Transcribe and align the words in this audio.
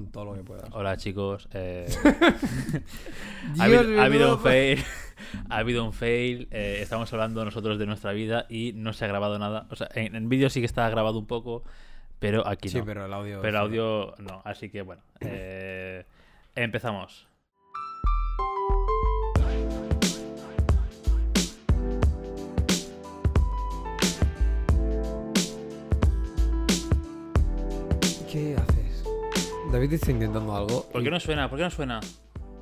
con 0.00 0.12
todo 0.12 0.24
lo 0.26 0.34
que 0.34 0.42
puedas. 0.42 0.68
Hola 0.72 0.96
chicos. 0.96 1.48
eh, 1.52 1.86
ha, 3.58 3.64
habido, 3.64 3.80
ha 4.30 4.34
un 4.34 4.40
fail. 4.40 4.84
ha 5.48 5.56
habido 5.58 5.84
un 5.84 5.92
fail. 5.92 6.48
eh, 6.50 6.78
estamos 6.80 7.12
hablando 7.12 7.44
nosotros 7.44 7.78
de 7.78 7.86
nuestra 7.86 8.12
vida 8.12 8.46
y 8.48 8.72
no 8.74 8.92
se 8.92 9.04
ha 9.04 9.08
grabado 9.08 9.38
nada. 9.38 9.66
O 9.70 9.76
sea, 9.76 9.88
en, 9.94 10.14
en 10.16 10.28
vídeo 10.28 10.50
sí 10.50 10.60
que 10.60 10.66
está 10.66 10.88
grabado 10.88 11.18
un 11.18 11.26
poco, 11.26 11.62
pero 12.18 12.46
aquí 12.46 12.68
Sí, 12.68 12.78
no. 12.78 12.84
pero 12.84 13.04
el 13.06 13.12
audio. 13.12 13.40
Pero 13.42 13.58
audio 13.58 14.14
no. 14.18 14.42
Así 14.44 14.70
que 14.70 14.82
bueno. 14.82 15.02
eh, 15.20 16.04
empezamos. 16.54 17.28
David 29.72 29.92
está 29.94 30.10
intentando 30.10 30.54
algo. 30.56 30.88
¿Por 30.90 31.02
qué 31.02 31.10
no 31.10 31.20
suena? 31.20 31.48
¿Por 31.48 31.58
qué 31.58 31.64
no 31.64 31.70
suena? 31.70 32.00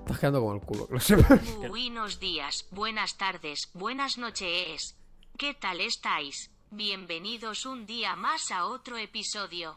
Estás 0.01 0.19
quedando 0.19 0.41
como 0.41 0.55
el 0.55 0.61
culo, 0.61 0.87
que 0.87 0.95
lo 0.95 1.01
sepas. 1.01 1.41
Buenos 1.69 2.21
días, 2.21 2.67
buenas 2.71 3.17
tardes, 3.17 3.71
buenas 3.75 4.19
noches. 4.19 4.97
¿Qué 5.37 5.55
tal 5.55 5.81
estáis? 5.81 6.51
Bienvenidos 6.71 7.67
un 7.67 7.87
día 7.87 8.15
más 8.17 8.51
a 8.51 8.67
otro 8.67 8.97
episodio. 8.99 9.77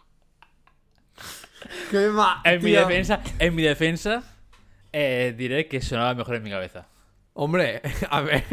¿Qué 1.90 2.08
ma- 2.10 2.42
En 2.44 2.60
mi 2.64 2.72
tío. 2.72 2.80
defensa, 2.82 3.22
en 3.40 3.56
mi 3.56 3.62
defensa 3.62 4.24
eh, 4.92 5.34
diré 5.38 5.68
que 5.68 5.82
sonaba 5.82 6.14
mejor 6.16 6.36
en 6.36 6.44
mi 6.44 6.50
cabeza. 6.50 6.88
Hombre, 7.34 7.82
a 8.10 8.22
ver. 8.22 8.44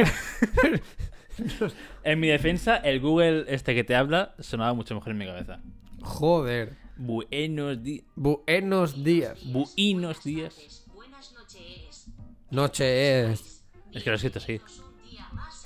En 2.04 2.18
mi 2.20 2.28
defensa, 2.28 2.76
el 2.76 3.00
Google 3.00 3.44
este 3.48 3.74
que 3.74 3.84
te 3.84 3.94
habla 3.94 4.34
sonaba 4.40 4.74
mucho 4.74 4.94
mejor 4.94 5.12
en 5.12 5.18
mi 5.18 5.26
cabeza. 5.26 5.60
Joder. 6.02 6.76
Buenos 6.98 7.82
días. 7.82 8.04
Buenos 8.16 9.04
días. 9.04 9.38
Buenos 9.52 10.24
días. 10.24 10.84
Buenas 10.94 11.32
noches. 11.32 12.06
Noche 12.50 13.30
es. 13.32 13.64
Es 13.92 14.02
que 14.02 14.10
lo 14.10 14.18
día 15.08 15.28
más 15.32 15.64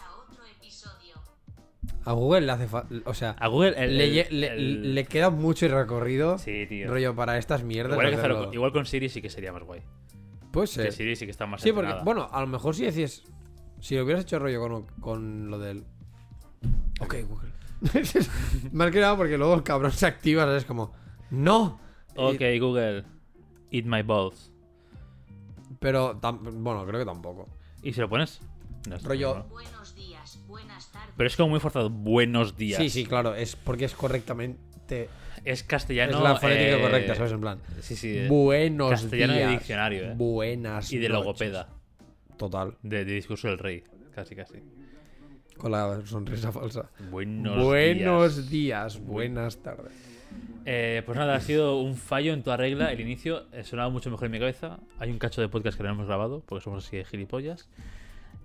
a 2.05 2.12
Google 2.12 2.42
le 2.42 2.53
hace 2.53 2.67
falta. 2.67 2.95
O 3.07 3.15
sea, 3.15 3.31
A 3.39 3.47
Google 3.48 3.75
el- 3.83 3.97
le, 3.97 4.20
el- 4.20 4.41
le- 4.41 4.47
el- 4.55 4.95
le 4.95 5.05
queda 5.05 5.31
mucho 5.31 5.67
recorrido. 5.69 6.37
Sí, 6.39 6.67
tío. 6.69 6.89
Rollo 6.91 7.15
para 7.15 7.39
estas 7.39 7.62
mierdas. 7.62 7.92
Igual, 7.92 8.11
que 8.11 8.17
hacerlo 8.17 8.45
con, 8.45 8.55
igual 8.55 8.73
con 8.73 8.87
Siri 8.87 9.09
sí 9.09 9.23
que 9.23 9.31
sería 9.31 9.53
más 9.53 9.62
guay. 9.62 9.83
Puede 10.53 10.67
Que 10.67 10.73
ser. 10.73 10.92
Siri 10.92 11.17
sí 11.17 11.25
que 11.25 11.31
está 11.31 11.47
más 11.47 11.62
Sí, 11.62 11.73
porque, 11.73 11.95
bueno, 12.05 12.29
a 12.31 12.41
lo 12.41 12.47
mejor 12.47 12.75
si 12.75 12.85
decías. 12.85 13.23
Si 13.81 13.97
lo 13.97 14.05
hubieras 14.05 14.25
hecho 14.25 14.39
rollo 14.39 14.61
con, 14.61 14.87
con 15.01 15.51
lo 15.51 15.59
del. 15.59 15.85
Ok, 17.01 17.17
Google. 17.29 17.51
Más 18.73 18.92
que 18.92 19.01
nada 19.01 19.17
porque 19.17 19.37
luego 19.37 19.55
el 19.55 19.64
cabrón 19.64 19.91
se 19.91 20.07
activa, 20.07 20.45
¿sabes? 20.45 20.64
Como. 20.64 20.92
¡No! 21.33 21.81
Ok, 22.15 22.41
Google. 22.61 23.05
Eat 23.71 23.87
my 23.87 24.03
balls. 24.03 24.53
Pero, 25.81 26.21
tam- 26.21 26.41
bueno, 26.63 26.87
creo 26.87 27.01
que 27.01 27.07
tampoco. 27.07 27.49
¿Y 27.83 27.93
si 27.93 28.01
lo 28.01 28.09
pones? 28.09 28.41
No 28.89 28.99
Rollo-. 28.99 29.45
Buenos 29.49 29.95
días, 29.95 30.39
buenas 30.47 30.93
tardes. 30.93 31.15
Pero 31.17 31.27
es 31.27 31.37
como 31.37 31.49
muy 31.51 31.61
forzado. 31.61 31.89
Buenos 31.91 32.57
días. 32.57 32.79
Sí, 32.81 32.91
sí, 32.91 33.07
claro, 33.07 33.35
es 33.35 33.57
porque 33.57 33.87
es 33.87 33.95
correctamente. 33.95 35.09
Es 35.45 35.63
castellano. 35.63 36.19
es 36.19 36.23
la 36.23 36.37
fonética 36.37 36.77
eh, 36.77 36.81
correcta, 36.83 37.15
¿sabes? 37.15 37.33
En 37.33 37.41
plan. 37.41 37.59
Sí, 37.81 37.97
sí. 37.97 38.17
eh, 38.19 38.29
Buenos 38.29 38.91
castellano 38.91 39.33
de 39.33 39.39
días. 39.41 39.51
diccionario, 39.53 40.05
eh. 40.05 40.15
Buenas. 40.17 40.93
Y 40.93 40.99
de 40.99 41.09
noches. 41.09 41.25
logopeda. 41.25 41.69
Total. 42.37 42.77
De, 42.83 43.05
de 43.05 43.15
discurso 43.15 43.49
del 43.49 43.59
rey. 43.59 43.83
Casi, 44.15 44.37
casi. 44.37 44.59
Con 45.57 45.73
la 45.73 46.01
sonrisa 46.05 46.53
falsa. 46.53 46.91
Buenos, 47.11 47.65
Buenos 47.65 48.37
días. 48.37 48.51
días, 48.51 49.01
buenas 49.01 49.63
tardes. 49.63 49.93
Eh, 50.65 51.03
pues 51.05 51.19
nada, 51.19 51.35
ha 51.35 51.41
sido 51.41 51.81
un 51.81 51.97
fallo 51.97 52.33
en 52.33 52.43
toda 52.43 52.57
regla. 52.57 52.93
El 52.93 53.01
inicio 53.01 53.45
eh, 53.53 53.65
sonaba 53.65 53.91
mucho 53.91 54.11
mejor 54.11 54.27
en 54.27 54.33
mi 54.33 54.39
cabeza. 54.39 54.79
Hay 54.99 55.11
un 55.11 55.19
cacho 55.19 55.41
de 55.41 55.49
podcast 55.49 55.77
que 55.77 55.83
no 55.83 55.91
hemos 55.91 56.07
grabado 56.07 56.43
porque 56.47 56.63
somos 56.63 56.87
así 56.87 56.97
de 56.97 57.05
gilipollas. 57.05 57.69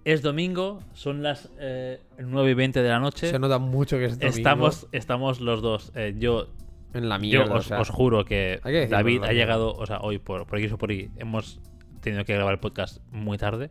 Es 0.04 0.22
domingo, 0.22 0.82
son 0.94 1.22
las 1.22 1.50
eh, 1.60 2.00
9 2.18 2.52
y 2.52 2.54
20 2.54 2.82
de 2.82 2.90
la 2.90 3.00
noche. 3.00 3.30
Se 3.30 3.40
nota 3.40 3.60
mucho 3.60 3.98
que 3.98 4.06
es 4.06 4.18
domingo 4.18 4.38
Estamos, 4.38 4.88
estamos 4.92 5.42
los 5.42 5.62
dos. 5.62 5.92
eh, 5.96 6.16
yo 6.18 6.48
en 6.94 7.10
la 7.10 7.18
yo 7.18 7.22
mierda. 7.22 7.56
os, 7.56 7.66
o 7.66 7.68
sea, 7.68 7.82
os 7.82 7.90
juro 7.90 8.24
que 8.26 8.60
Hay 8.64 8.74
que 8.74 8.80
decirlo, 8.80 8.98
David 8.98 9.24
ha 9.24 9.34
llegado, 9.34 9.74
o 9.74 9.86
sea, 9.86 10.00
hoy 10.00 10.18
por, 10.18 10.48
por 10.48 10.60
X 10.60 10.72
o 10.72 10.78
por 10.78 10.92
Y, 10.92 11.12
hemos 11.18 11.60
tenido 12.02 12.24
que 12.26 12.34
grabar 12.34 12.54
el 12.54 12.60
podcast 12.60 13.00
muy 13.12 13.38
tarde. 13.38 13.70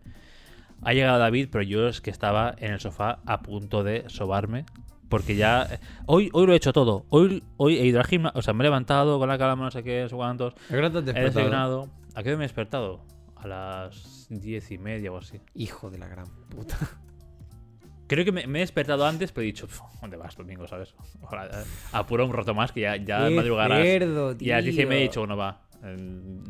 Ha 0.82 0.92
llegado 0.92 1.18
David, 1.18 1.48
pero 1.50 1.62
yo 1.62 1.88
es 1.88 2.00
que 2.02 2.10
estaba 2.10 2.54
en 2.58 2.72
el 2.72 2.80
sofá 2.80 3.20
a 3.24 3.40
punto 3.40 3.82
de 3.82 4.04
sobarme. 4.08 4.66
Porque 5.08 5.36
ya. 5.36 5.62
eh, 5.70 5.78
Hoy, 6.06 6.30
hoy 6.32 6.46
lo 6.46 6.52
he 6.52 6.56
hecho 6.56 6.72
todo. 6.72 7.04
Hoy, 7.10 7.42
hoy 7.56 7.76
he 7.78 7.86
ido 7.86 8.00
al 8.00 8.06
gimnasio. 8.06 8.38
O 8.38 8.42
sea, 8.42 8.52
me 8.54 8.62
he 8.62 8.66
levantado 8.66 9.18
con 9.18 9.28
la 9.28 9.38
calma, 9.38 9.64
no 9.64 9.70
sé 9.70 9.82
qué, 9.82 10.02
no 10.02 10.08
sé 10.08 10.16
cuántos. 10.16 10.54
¿A 10.54 10.68
qué 10.70 10.76
hora 10.78 10.90
te 10.90 10.98
has 10.98 11.02
He 11.02 11.06
despertado? 11.06 11.28
desayunado. 11.44 11.88
¿A 12.14 12.22
qué 12.22 12.30
me 12.30 12.36
he 12.36 12.46
despertado? 12.48 13.00
A 13.36 13.46
las 13.46 14.26
diez 14.30 14.70
y 14.70 14.78
media 14.78 15.12
o 15.12 15.18
así. 15.18 15.40
Hijo 15.54 15.90
de 15.90 15.98
la 15.98 16.08
gran 16.08 16.26
puta. 16.48 16.76
Creo 18.08 18.24
que 18.24 18.30
me, 18.32 18.46
me 18.46 18.58
he 18.58 18.62
despertado 18.62 19.04
antes, 19.04 19.32
pero 19.32 19.42
he 19.42 19.46
dicho, 19.46 19.66
"Pf, 19.66 19.80
¿dónde 20.00 20.16
vas 20.16 20.36
domingo, 20.36 20.66
sabes? 20.68 20.94
Ojalá, 21.22 21.46
eh, 21.46 21.64
apura 21.92 22.24
un 22.24 22.32
rato 22.32 22.54
más 22.54 22.70
que 22.72 22.82
ya, 22.82 22.96
ya 22.96 23.28
madrugarás. 23.30 23.82
cerdo, 23.84 24.34
Y 24.38 24.50
a 24.52 24.56
las 24.56 24.64
10 24.64 24.78
y 24.78 24.86
media 24.86 24.94
he 24.96 24.98
tío. 25.00 25.08
dicho, 25.08 25.20
bueno, 25.20 25.36
va, 25.36 25.60
eh, 25.82 25.96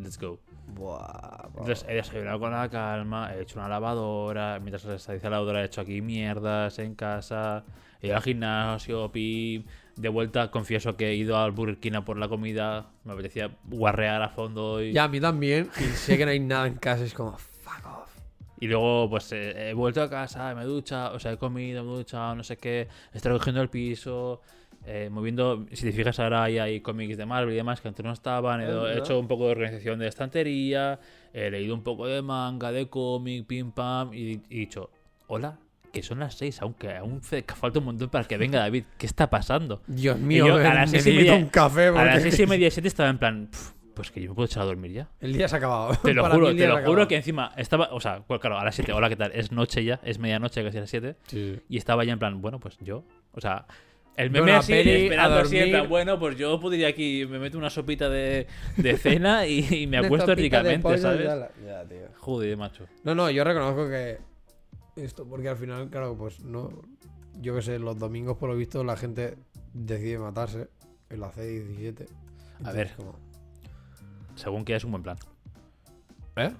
let's 0.03 0.19
go. 0.21 0.39
Buah. 0.75 1.47
Entonces 1.49 1.87
he 1.89 1.95
desayunado 1.95 2.39
con 2.41 2.51
la 2.53 2.69
calma, 2.69 3.35
he 3.35 3.41
hecho 3.43 3.59
una 3.59 3.69
lavadora, 3.69 4.59
mientras 4.61 4.83
se 5.03 5.15
dice 5.15 5.25
la 5.25 5.37
lavadora 5.37 5.63
he 5.63 5.67
hecho 5.67 5.81
aquí 5.81 6.03
mierdas 6.03 6.79
en 6.79 6.95
casa, 6.95 7.65
he 8.01 8.09
ido 8.09 8.17
al 8.17 8.23
gimnasio, 8.23 9.11
pim, 9.13 9.65
de 9.97 10.09
vuelta 10.09 10.51
confieso 10.51 10.97
que 10.97 11.09
he 11.09 11.15
ido 11.15 11.39
al 11.39 11.53
Burger 11.53 11.79
King 11.79 11.93
a 11.95 12.05
por 12.05 12.19
la 12.19 12.29
comida, 12.29 12.91
me 13.05 13.13
apetecía 13.15 13.51
guarrear 13.65 14.23
a 14.23 14.29
fondo 14.29 14.83
y, 14.83 14.93
Ya, 14.93 15.05
a 15.05 15.09
mí 15.09 15.21
también. 15.21 15.71
Y 15.79 15.85
sé 15.97 16.19
que 16.19 16.25
no 16.25 16.31
hay 16.33 16.41
nada 16.41 16.67
en 16.67 16.75
casa. 16.75 17.05
Es 17.05 17.15
como, 17.15 17.37
fuck 17.39 17.87
off. 17.87 18.11
y 18.61 18.67
luego 18.67 19.09
pues 19.09 19.33
eh, 19.33 19.71
he 19.71 19.75
vuelto 19.75 20.03
a 20.03 20.11
casa, 20.11 20.55
me 20.55 20.63
he 20.63 20.67
duchado, 20.67 21.17
o 21.17 21.19
sea, 21.19 21.33
he 21.33 21.39
comido, 21.39 21.83
me 21.85 21.93
he 21.93 21.97
duchado, 21.97 22.35
no 22.35 22.45
sé 22.45 22.59
qué, 22.59 22.89
estoy 23.15 23.33
recogiendo 23.33 23.63
el 23.63 23.71
piso, 23.71 24.43
eh, 24.85 25.09
moviendo, 25.11 25.67
si 25.73 25.87
te 25.87 25.93
fijas 25.93 26.21
ahora 26.21 26.45
ahí 26.45 26.59
hay 26.59 26.81
cómics 26.81 27.17
de 27.17 27.27
Marvel 27.27 27.55
y 27.55 27.57
demás 27.57 27.81
que 27.81 27.89
antes 27.89 28.05
no 28.05 28.13
estaban, 28.13 28.61
he, 28.61 28.67
verdad. 28.67 28.99
hecho 28.99 29.19
un 29.19 29.27
poco 29.27 29.47
de 29.47 29.53
organización 29.53 29.99
de 29.99 30.09
estantería, 30.09 31.01
he 31.33 31.51
leído 31.51 31.75
un 31.75 31.83
poco 31.83 32.07
de 32.07 32.21
manga, 32.23 32.71
de 32.71 32.89
cómic, 32.89 33.47
pim 33.47 33.73
pam, 33.73 34.13
y 34.13 34.17
y 34.19 34.43
he 34.51 34.59
dicho, 34.61 34.91
hola, 35.27 35.59
que 35.97 36.03
son 36.03 36.19
las 36.21 36.35
seis, 36.37 36.61
aunque 36.63 36.95
aún 36.97 37.21
falta 37.57 37.79
un 37.79 37.85
montón 37.87 38.09
para 38.09 38.25
que 38.27 38.37
venga 38.37 38.61
David, 38.61 38.85
¿qué 38.99 39.07
está 39.07 39.29
pasando? 39.31 39.83
Dios 39.87 40.17
Y 40.19 40.23
mío, 40.23 40.47
yo 40.47 40.57
me- 40.57 40.67
a 40.67 40.75
las 40.75 40.91
seis 40.91 41.07
y 41.07 41.11
necesito 41.11 41.33
media- 41.33 41.45
un 41.45 41.51
café. 41.51 41.87
A 41.89 41.93
las 41.93 42.05
porque 42.17 42.21
seis 42.31 42.41
y 42.41 42.47
media, 42.51 42.71
siete 42.71 42.89
estaba 42.89 43.09
en 43.11 43.19
plan, 43.19 43.49
"Pf, 43.51 43.73
pues 43.95 44.11
que 44.11 44.21
yo 44.21 44.29
me 44.31 44.35
puedo 44.35 44.47
echar 44.47 44.63
a 44.63 44.67
dormir 44.67 44.93
ya. 44.93 45.09
El 45.21 45.33
día 45.33 45.49
se 45.49 45.55
ha 45.55 45.59
acabado. 45.59 45.97
Te 46.03 46.13
lo 46.13 46.23
Para 46.25 46.35
juro, 46.35 46.55
te 46.55 46.67
lo 46.67 46.85
juro 46.85 47.09
que 47.09 47.17
encima 47.17 47.53
estaba, 47.57 47.89
o 47.93 48.01
sea, 48.01 48.23
claro, 48.41 48.59
a 48.59 48.65
las 48.65 48.75
7, 48.75 48.93
hola, 48.93 49.09
¿qué 49.09 49.17
tal? 49.17 49.33
Es 49.35 49.53
noche 49.53 49.83
ya, 49.85 50.01
es 50.05 50.19
medianoche, 50.19 50.63
casi 50.63 50.77
a 50.77 50.81
las 50.83 50.91
7, 50.91 51.17
Sí. 51.29 51.59
y 51.69 51.77
estaba 51.79 52.05
ya 52.05 52.13
en 52.13 52.19
plan, 52.19 52.41
bueno, 52.43 52.61
pues 52.61 52.77
yo, 52.83 53.05
o 53.33 53.41
sea, 53.41 53.65
el 54.19 54.31
meme 54.31 54.53
así, 54.53 54.73
esperando 54.73 55.37
dormir. 55.37 55.87
bueno, 55.89 56.19
pues 56.19 56.37
yo 56.37 56.59
podría 56.61 56.89
aquí, 56.89 57.27
me 57.29 57.39
meto 57.39 57.57
una 57.59 57.69
sopita 57.71 58.09
de, 58.09 58.47
de 58.77 58.97
cena 58.99 59.47
y, 59.47 59.67
y 59.83 59.87
me 59.87 59.99
acuesto 59.99 60.35
ricamente, 60.35 60.97
¿sabes? 60.99 61.25
Ya, 61.27 61.35
la- 61.37 61.51
ya, 61.67 61.85
tío. 61.89 62.09
Joder, 62.19 62.57
macho. 62.57 62.87
No, 63.05 63.15
no, 63.15 63.31
yo 63.31 63.45
reconozco 63.45 63.89
que 63.91 64.19
esto, 64.97 65.27
porque 65.29 65.49
al 65.49 65.57
final, 65.57 65.89
claro, 65.91 66.17
pues 66.17 66.41
no. 66.45 66.71
Yo 67.41 67.55
qué 67.55 67.63
sé, 67.63 67.79
los 67.79 67.99
domingos, 67.99 68.37
por 68.39 68.49
lo 68.49 68.57
visto, 68.57 68.83
la 68.83 68.97
gente 68.97 69.37
decide 69.75 70.19
matarse 70.19 70.69
en 71.11 71.21
las 71.21 71.35
6 71.35 71.69
17. 71.69 72.07
A 72.65 72.73
ver. 72.73 72.95
Como- 72.97 73.19
Según 74.35 74.65
qué 74.65 74.75
es 74.77 74.85
un 74.85 74.91
buen 74.93 75.03
plan. 75.03 75.19
¿Eh? 76.37 76.53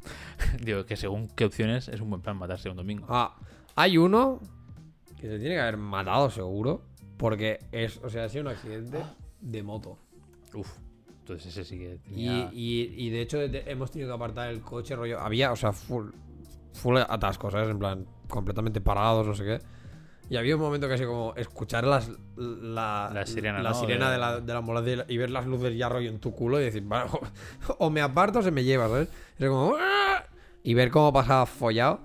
Digo, 0.62 0.84
que 0.86 0.96
según 0.96 1.28
qué 1.28 1.44
opciones 1.44 1.88
es 1.88 2.00
un 2.00 2.10
buen 2.10 2.22
plan 2.22 2.36
matarse 2.36 2.68
un 2.68 2.76
domingo. 2.76 3.06
Ah, 3.08 3.36
hay 3.74 3.98
uno 3.98 4.40
que 5.20 5.28
se 5.28 5.38
tiene 5.38 5.54
que 5.54 5.60
haber 5.60 5.76
matado 5.76 6.30
seguro. 6.30 6.82
Porque 7.16 7.60
es, 7.72 7.96
o 8.04 8.10
sea, 8.10 8.24
ha 8.24 8.28
sido 8.28 8.42
un 8.42 8.48
accidente 8.48 8.98
de 9.40 9.62
moto. 9.62 9.96
Uf, 10.52 10.70
entonces 11.20 11.46
ese 11.46 11.64
sí 11.64 11.78
que 11.78 11.94
Y, 11.94 11.98
tenía... 12.10 12.50
y- 12.52 12.94
y 13.06 13.08
de 13.10 13.22
hecho 13.22 13.40
hemos 13.40 13.90
tenido 13.90 14.10
que 14.10 14.14
apartar 14.14 14.50
el 14.50 14.60
coche, 14.60 14.94
rollo. 14.94 15.18
Había, 15.18 15.50
o 15.50 15.56
sea, 15.56 15.72
full, 15.72 16.10
full 16.76 16.96
atascos, 16.98 17.52
¿sabes? 17.52 17.68
En 17.68 17.78
plan, 17.78 18.06
completamente 18.28 18.80
parados, 18.80 19.26
no 19.26 19.34
sé 19.34 19.44
qué. 19.44 19.58
Y 20.28 20.36
había 20.36 20.56
un 20.56 20.62
momento 20.62 20.88
que 20.88 20.94
así 20.94 21.04
como 21.04 21.34
escuchar 21.36 21.84
las, 21.84 22.10
la, 22.36 23.10
La 23.14 23.26
sirena, 23.26 23.62
la 23.62 23.70
¿no? 23.70 23.74
sirena 23.80 24.10
De- 24.10 24.18
la, 24.18 24.40
de 24.40 24.52
la 24.52 24.58
ambulancia 24.58 25.04
y 25.08 25.16
ver 25.18 25.30
las 25.30 25.46
luces 25.46 25.76
ya 25.76 25.88
rollo 25.88 26.10
en 26.10 26.18
tu 26.18 26.32
culo 26.34 26.60
y 26.60 26.64
decir, 26.64 26.82
"Vale, 26.84 27.10
o, 27.12 27.86
o 27.86 27.90
me 27.90 28.00
aparto 28.00 28.40
o 28.40 28.42
se 28.42 28.50
me 28.50 28.64
lleva, 28.64 28.88
¿sabes? 28.88 29.08
Y 29.38 29.46
como, 29.46 29.74
"Ah", 29.78 30.24
y 30.64 30.74
ver 30.74 30.90
cómo 30.90 31.12
pasaba 31.12 31.46
follado. 31.46 32.00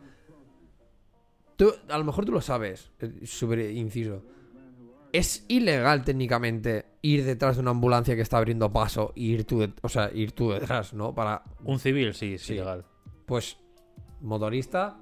Tú, 1.58 1.74
a 1.90 1.98
lo 1.98 2.04
mejor 2.04 2.26
tú 2.26 2.32
lo 2.32 2.42
sabes, 2.42 2.92
es 3.00 3.30
súper 3.30 3.60
inciso. 3.72 4.24
Es 5.14 5.44
ilegal 5.50 6.04
técnicamente 6.06 6.86
ir 7.02 7.26
detrás 7.26 7.58
de 7.58 7.62
una 7.62 7.72
ambulancia 7.72 8.16
que 8.16 8.22
está 8.22 8.38
abriendo 8.38 8.72
paso 8.72 9.12
y 9.16 9.32
ir 9.34 9.46
tú, 9.46 9.60
de- 9.60 9.74
o 9.82 9.90
sea, 9.90 10.10
ir 10.14 10.32
tú 10.32 10.52
detrás, 10.52 10.94
¿no? 10.94 11.14
Para, 11.14 11.44
Un 11.64 11.80
civil, 11.80 12.14
sí, 12.14 12.38
sí, 12.38 12.46
Sí. 12.46 12.54
legal. 12.56 12.86
pues, 13.26 13.58
motorista 14.22 14.98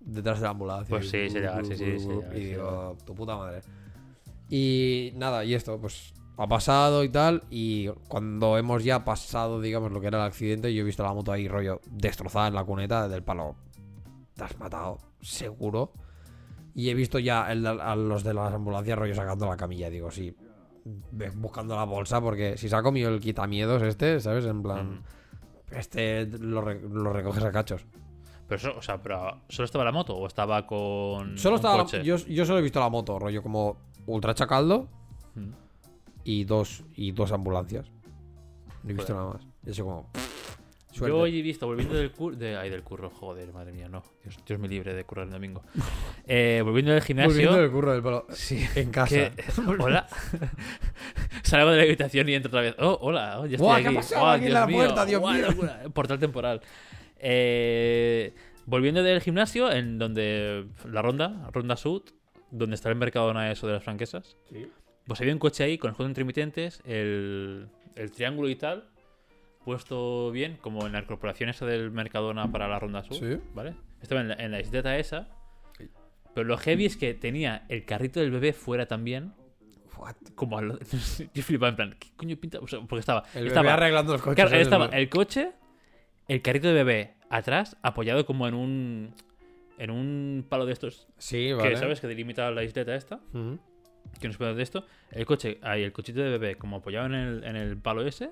detrás 0.00 0.38
de 0.38 0.44
la 0.44 0.50
ambulancia. 0.50 0.90
Pues 0.90 1.10
sí, 1.10 1.28
legal, 1.28 1.64
sí, 1.64 1.76
sí, 1.76 1.96
Y 2.34 2.40
digo, 2.40 2.96
tu 3.04 3.14
puta 3.14 3.36
madre. 3.36 3.60
Y 4.48 5.12
nada, 5.16 5.44
y 5.44 5.54
esto, 5.54 5.80
pues, 5.80 6.14
ha 6.36 6.46
pasado 6.46 7.04
y 7.04 7.08
tal. 7.08 7.44
Y 7.50 7.88
cuando 8.08 8.58
hemos 8.58 8.84
ya 8.84 9.04
pasado, 9.04 9.60
digamos, 9.60 9.92
lo 9.92 10.00
que 10.00 10.08
era 10.08 10.18
el 10.18 10.26
accidente, 10.26 10.72
yo 10.74 10.82
he 10.82 10.84
visto 10.84 11.02
la 11.02 11.12
moto 11.12 11.32
ahí, 11.32 11.48
rollo, 11.48 11.80
destrozada 11.90 12.48
en 12.48 12.54
la 12.54 12.64
cuneta 12.64 13.08
del 13.08 13.22
palo. 13.22 13.56
Te 14.34 14.44
has 14.44 14.58
matado, 14.58 14.98
seguro. 15.20 15.92
Y 16.74 16.90
he 16.90 16.94
visto 16.94 17.18
ya 17.20 17.50
el 17.52 17.64
a 17.66 17.94
los 17.94 18.24
de 18.24 18.34
las 18.34 18.52
ambulancias, 18.52 18.98
rollo, 18.98 19.14
sacando 19.14 19.46
la 19.46 19.56
camilla. 19.56 19.88
Digo, 19.90 20.10
sí, 20.10 20.36
buscando 21.36 21.76
la 21.76 21.84
bolsa, 21.84 22.20
porque 22.20 22.56
si 22.58 22.68
se 22.68 22.76
ha 22.76 22.82
comido 22.82 23.10
el 23.10 23.20
quitamiedos 23.20 23.82
este, 23.82 24.20
¿sabes? 24.20 24.44
En 24.44 24.62
plan, 24.62 25.02
este 25.70 26.26
lo, 26.26 26.60
re- 26.60 26.80
lo 26.80 27.12
recoges 27.12 27.44
a 27.44 27.52
cachos. 27.52 27.84
Pero 28.46 28.56
eso, 28.56 28.78
o 28.78 28.82
sea, 28.82 29.00
pero 29.02 29.40
¿solo 29.48 29.64
estaba 29.64 29.84
la 29.84 29.92
moto 29.92 30.14
o 30.16 30.26
estaba 30.26 30.66
con 30.66 31.38
Solo 31.38 31.54
un 31.54 31.58
estaba 31.58 31.76
la- 31.78 31.84
coche? 31.84 32.04
yo, 32.04 32.16
yo 32.16 32.44
solo 32.44 32.58
he 32.58 32.62
visto 32.62 32.78
la 32.80 32.90
moto, 32.90 33.18
rollo, 33.18 33.42
como 33.42 33.76
ultra 34.06 34.34
chacaldo 34.34 34.88
Mm. 35.34 35.50
y 36.24 36.44
dos, 36.44 36.84
y 36.94 37.12
dos 37.12 37.32
ambulancias. 37.32 37.90
No 38.82 38.90
he 38.90 38.92
visto 38.94 39.14
Joder. 39.14 39.26
nada 39.26 39.38
más. 39.38 39.46
Y 39.66 39.70
eso 39.70 39.84
como. 39.84 40.10
Suerte. 40.98 41.12
hoy 41.16 41.38
he 41.38 41.42
visto, 41.42 41.66
volviendo 41.66 41.94
del 41.94 42.10
curro. 42.12 42.36
De, 42.36 42.56
ay, 42.56 42.70
del 42.70 42.82
curro, 42.82 43.10
joder, 43.10 43.52
madre 43.52 43.72
mía, 43.72 43.88
no. 43.88 44.02
Dios, 44.22 44.36
Dios 44.46 44.58
me 44.60 44.68
libre 44.68 44.94
de 44.94 45.04
currar 45.04 45.26
el 45.26 45.32
domingo. 45.32 45.62
Eh, 46.26 46.62
volviendo 46.64 46.90
del 46.92 47.02
gimnasio. 47.02 47.30
Volviendo 47.32 47.56
del 47.60 47.70
curro 47.70 47.92
del 47.92 48.02
pelo. 48.02 48.26
Sí, 48.30 48.64
En 48.76 48.90
casa. 48.90 49.30
que- 49.30 49.32
hola. 49.78 50.06
Salgo 51.42 51.70
de 51.72 51.76
la 51.76 51.82
habitación 51.82 52.28
y 52.28 52.34
entro 52.34 52.48
otra 52.48 52.62
vez. 52.62 52.74
Oh, 52.78 52.96
hola, 53.02 53.40
oh, 53.40 53.46
ya 53.46 53.56
estoy 53.56 53.66
Buah, 53.66 53.74
aquí. 53.76 53.82
¿qué 53.84 53.88
ha 53.90 53.94
pasado 53.94 54.24
Oh, 54.24 54.28
aquí 54.28 54.46
en 54.46 54.52
la 54.54 54.66
mío, 54.66 54.76
puerta, 54.78 55.04
Dios 55.04 55.20
buah, 55.20 55.32
mío? 55.34 55.46
locura. 55.50 55.82
Portal 55.92 56.18
temporal. 56.18 56.60
Eh, 57.18 58.34
volviendo 58.66 59.02
del 59.02 59.20
gimnasio, 59.20 59.70
en 59.72 59.98
donde 59.98 60.66
la 60.90 61.02
ronda, 61.02 61.50
Ronda 61.52 61.76
Sud, 61.76 62.02
donde 62.50 62.74
está 62.76 62.88
el 62.88 62.96
Mercadona 62.96 63.50
eso 63.50 63.66
de 63.66 63.74
las 63.74 63.82
franquesas. 63.84 64.36
Pues 65.06 65.20
había 65.20 65.32
un 65.32 65.38
coche 65.38 65.64
ahí 65.64 65.76
con 65.78 65.88
los 65.88 65.96
juegos 65.96 66.10
intermitentes, 66.10 66.80
el, 66.86 67.68
el 67.96 68.10
triángulo 68.12 68.48
y 68.48 68.56
tal, 68.56 68.88
puesto 69.64 70.30
bien, 70.30 70.56
como 70.60 70.86
en 70.86 70.92
la 70.92 71.06
corporación 71.06 71.48
esa 71.50 71.66
del 71.66 71.90
Mercadona 71.90 72.50
para 72.52 72.68
la 72.68 72.78
Ronda 72.78 73.02
Sud. 73.02 73.16
Sí. 73.16 73.40
¿Vale? 73.54 73.74
Estaba 74.02 74.20
en 74.20 74.28
la, 74.28 74.34
en 74.34 74.50
la 74.52 74.60
isleta 74.60 74.96
esa. 74.98 75.28
Pero 76.34 76.44
lo 76.46 76.56
heavy 76.58 76.84
es 76.86 76.96
que 76.96 77.14
tenía 77.14 77.64
el 77.68 77.84
carrito 77.84 78.20
del 78.20 78.30
bebé 78.30 78.52
fuera 78.52 78.86
también. 78.86 79.32
What? 79.96 80.16
Como 80.34 80.58
al- 80.58 80.78
yo 81.34 81.42
flipaba 81.42 81.68
en 81.70 81.76
plan, 81.76 81.96
¿qué 81.98 82.08
coño 82.16 82.36
pinta? 82.36 82.58
O 82.60 82.66
sea, 82.66 82.80
porque 82.80 83.00
estaba. 83.00 83.22
El 83.34 83.40
bebé 83.44 83.48
estaba 83.48 83.74
arreglando 83.74 84.12
los 84.12 84.22
coches. 84.22 84.44
claro, 84.44 84.60
estaba 84.60 84.86
el 84.86 85.08
coche, 85.08 85.52
el 86.28 86.42
carrito 86.42 86.66
de 86.68 86.74
bebé 86.74 87.14
atrás, 87.30 87.76
apoyado 87.82 88.26
como 88.26 88.48
en 88.48 88.54
un. 88.54 89.14
En 89.78 89.90
un 89.90 90.44
palo 90.48 90.66
de 90.66 90.72
estos. 90.72 91.08
Sí, 91.18 91.52
vale. 91.52 91.70
Que 91.70 91.76
sabes 91.76 92.00
que 92.00 92.06
delimita 92.06 92.48
la 92.52 92.62
isleta 92.62 92.94
esta. 92.94 93.20
Que 94.20 94.26
no 94.28 94.32
se 94.32 94.38
puede 94.38 94.54
de 94.54 94.62
esto. 94.62 94.84
El 95.10 95.24
coche, 95.26 95.58
ahí, 95.62 95.82
el 95.82 95.92
cochito 95.92 96.20
de 96.20 96.30
bebé, 96.30 96.56
como 96.56 96.76
apoyado 96.76 97.06
en 97.06 97.14
el, 97.14 97.44
en 97.44 97.56
el 97.56 97.76
palo 97.76 98.02
ese. 98.06 98.30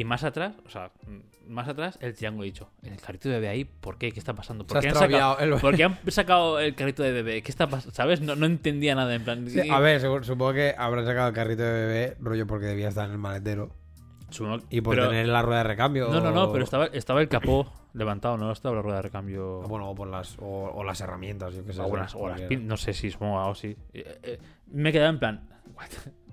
Y 0.00 0.04
más 0.04 0.24
atrás, 0.24 0.54
o 0.64 0.70
sea, 0.70 0.90
mm, 1.06 1.52
más 1.52 1.68
atrás, 1.68 1.98
el 2.00 2.14
triángulo 2.14 2.44
dicho. 2.44 2.70
El 2.82 2.98
carrito 3.00 3.28
de 3.28 3.34
bebé 3.34 3.48
ahí, 3.48 3.64
¿por 3.66 3.98
qué? 3.98 4.12
¿Qué 4.12 4.18
está 4.18 4.32
pasando? 4.32 4.66
¿Por 4.66 4.80
qué 4.80 4.88
han 4.88 4.94
sacado, 4.94 5.38
el- 5.40 5.56
¿por 5.60 5.76
qué 5.76 5.84
han 5.84 5.98
sacado 6.08 6.58
el 6.58 6.74
carrito 6.74 7.02
de 7.02 7.12
bebé? 7.12 7.42
¿Qué 7.42 7.50
está 7.50 7.66
pasando? 7.68 7.94
¿Sabes? 7.94 8.22
No, 8.22 8.34
no 8.34 8.46
entendía 8.46 8.94
nada 8.94 9.14
en 9.14 9.24
plan. 9.24 9.46
Sí, 9.50 9.68
a 9.68 9.78
ver, 9.78 10.00
supongo 10.24 10.54
que 10.54 10.74
habrán 10.78 11.04
sacado 11.04 11.28
el 11.28 11.34
carrito 11.34 11.62
de 11.64 11.72
bebé, 11.72 12.16
rollo 12.18 12.46
porque 12.46 12.64
debía 12.66 12.88
estar 12.88 13.04
en 13.04 13.12
el 13.12 13.18
maletero. 13.18 13.74
Supongo- 14.30 14.64
Y 14.70 14.80
por 14.80 14.94
pero- 14.94 15.08
tener 15.10 15.28
la 15.28 15.42
rueda 15.42 15.58
de 15.58 15.64
recambio. 15.64 16.08
No, 16.08 16.20
no, 16.20 16.30
no, 16.30 16.44
o- 16.44 16.52
pero 16.52 16.64
estaba, 16.64 16.86
estaba 16.86 17.20
el 17.20 17.28
capó 17.28 17.70
levantado, 17.92 18.38
no 18.38 18.52
estaba 18.52 18.76
la 18.76 18.82
rueda 18.82 18.96
de 18.96 19.02
recambio. 19.02 19.60
Bueno, 19.68 19.90
o 19.90 19.94
por 19.94 20.08
las, 20.08 20.38
o, 20.38 20.70
o 20.72 20.82
las 20.82 20.98
herramientas, 21.02 21.52
yo 21.52 21.62
qué 21.66 21.74
sé. 21.74 21.82
o 21.82 21.94
las, 21.94 22.14
o 22.14 22.26
las 22.26 22.40
pin- 22.42 22.62
no 22.62 22.78
sé 22.78 22.94
si 22.94 23.10
supongo 23.10 23.38
algo 23.38 23.52
así. 23.52 23.76
Eh, 23.92 24.18
eh, 24.22 24.38
me 24.68 24.88
he 24.88 24.92
quedado 24.92 25.10
en 25.10 25.18
plan. 25.18 25.48
what? 25.76 25.88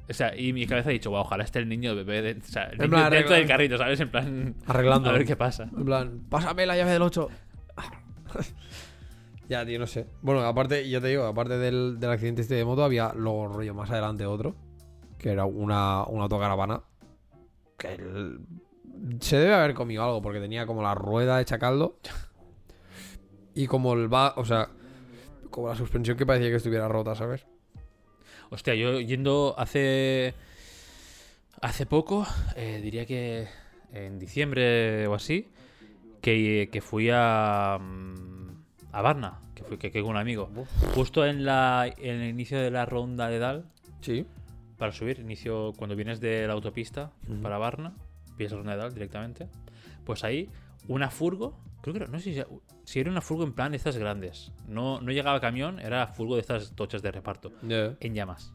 O 0.10 0.14
sea, 0.14 0.36
y 0.40 0.54
mi 0.54 0.66
cabeza 0.66 0.90
ha 0.90 0.94
dicho, 0.94 1.10
"Guau, 1.10 1.24
ojalá 1.24 1.44
esté 1.44 1.60
el 1.60 1.68
niño 1.68 1.94
bebé 1.96 2.22
de- 2.22 2.40
o 2.40 2.46
sea, 2.46 2.64
el 2.64 2.74
En 2.74 2.78
niño 2.78 2.90
plan, 2.92 3.12
dentro 3.12 3.36
del 3.36 3.48
carrito, 3.48 3.78
¿sabes? 3.78 4.00
En 4.00 4.10
plan. 4.10 4.56
Arreglando. 4.66 5.10
A 5.10 5.14
ver 5.14 5.26
qué 5.26 5.36
pasa. 5.36 5.64
En 5.64 5.84
plan, 5.86 6.22
pásame 6.30 6.66
la 6.66 6.78
llave 6.78 6.92
del 6.92 7.02
8. 7.02 7.28
ya, 9.50 9.66
tío, 9.66 9.80
no 9.80 9.88
sé. 9.88 10.08
Bueno, 10.22 10.42
aparte, 10.42 10.90
yo 10.90 11.02
te 11.02 11.08
digo, 11.08 11.26
aparte 11.26 11.58
del, 11.58 12.00
del 12.00 12.10
accidente 12.10 12.42
este 12.42 12.56
de 12.56 12.66
moto, 12.66 12.84
había 12.84 13.14
luego 13.16 13.48
rollo 13.48 13.74
más 13.74 13.90
adelante 13.92 14.26
otro. 14.26 14.56
Que 15.18 15.32
era 15.32 15.46
una, 15.46 16.04
una 16.06 16.24
autocaravana. 16.24 16.82
Que 17.78 17.94
el- 17.96 18.40
se 19.20 19.38
debe 19.38 19.54
haber 19.54 19.74
comido 19.74 20.04
algo, 20.04 20.22
porque 20.22 20.40
tenía 20.40 20.66
como 20.66 20.82
la 20.82 20.96
rueda 20.96 21.40
hecha 21.42 21.60
caldo. 21.60 22.00
Y 23.54 23.68
como 23.68 23.94
el 23.94 24.12
va, 24.14 24.34
o 24.38 24.46
sea, 24.46 24.70
como 25.50 25.68
la 25.70 25.76
suspensión 25.76 26.18
que 26.18 26.26
parecía 26.26 26.50
que 26.50 26.56
estuviera 26.58 26.88
rota, 26.88 27.16
¿sabes? 27.16 27.46
Hostia, 28.50 28.76
yo 28.76 29.00
yendo 29.00 29.56
hace. 29.58 30.34
Hace 31.62 31.86
poco, 31.88 32.26
eh, 32.56 32.80
diría 32.84 33.06
que 33.08 33.48
en 33.92 34.20
diciembre 34.20 35.08
o 35.08 35.16
así, 35.16 35.48
que, 36.22 36.70
que 36.72 36.82
fui 36.82 37.10
a. 37.12 37.78
mm, 37.82 38.48
a 38.92 39.02
Varna, 39.02 39.40
que 39.56 39.64
fui 39.64 39.78
que, 39.78 39.92
que 39.92 40.02
con 40.02 40.12
un 40.12 40.18
amigo. 40.18 40.50
Justo 40.94 41.26
en, 41.26 41.46
la, 41.46 41.92
en 41.98 42.22
el 42.22 42.30
inicio 42.30 42.60
de 42.62 42.72
la 42.72 42.86
ronda 42.86 43.28
de 43.30 43.40
Dal, 43.40 43.66
Sí. 44.02 44.26
para 44.78 44.92
subir, 44.92 45.20
inicio 45.20 45.74
cuando 45.78 45.96
vienes 45.96 46.20
de 46.20 46.46
la 46.48 46.54
autopista 46.54 47.12
para 47.42 47.58
Varna, 47.58 47.96
pillas 48.38 48.52
la 48.52 48.58
ronda 48.60 48.72
de 48.74 48.78
Dal 48.78 48.94
directamente. 48.94 49.48
Pues 50.06 50.24
ahí, 50.24 50.50
una 50.88 51.10
furgo, 51.10 51.58
creo 51.82 51.94
que 51.94 52.00
era- 52.04 52.12
no 52.12 52.20
sé 52.20 52.34
si, 52.34 52.42
si 52.84 53.00
era 53.00 53.10
una 53.12 53.22
furgo 53.22 53.44
en 53.44 53.54
plan 53.54 53.72
de 53.72 53.78
estas 53.78 53.98
grandes. 53.98 54.52
No, 54.68 55.02
no 55.02 55.12
llegaba 55.12 55.40
camión, 55.40 55.80
era 55.80 56.08
furgo 56.08 56.36
de 56.36 56.42
estas 56.42 56.74
tochas 56.76 57.02
de 57.02 57.12
reparto, 57.12 57.52
en 58.00 58.14
llamas. 58.14 58.54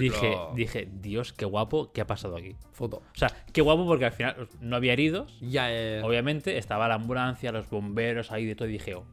Dije, 0.00 0.36
dije, 0.56 0.88
Dios, 1.00 1.32
qué 1.32 1.44
guapo, 1.44 1.92
¿qué 1.92 2.00
ha 2.00 2.06
pasado 2.06 2.36
aquí? 2.36 2.56
Foto. 2.72 2.96
O 2.96 3.18
sea, 3.18 3.28
qué 3.52 3.60
guapo 3.62 3.86
porque 3.86 4.04
al 4.06 4.12
final 4.12 4.48
no 4.60 4.74
había 4.76 4.92
heridos. 4.92 5.38
Ya. 5.40 5.68
Obviamente 6.04 6.58
estaba 6.58 6.88
la 6.88 6.94
ambulancia, 6.96 7.52
los 7.52 7.70
bomberos 7.70 8.32
ahí 8.32 8.44
de 8.44 8.56
todo 8.56 8.68
y 8.68 8.72
dije, 8.72 8.94
oh, 8.96 9.04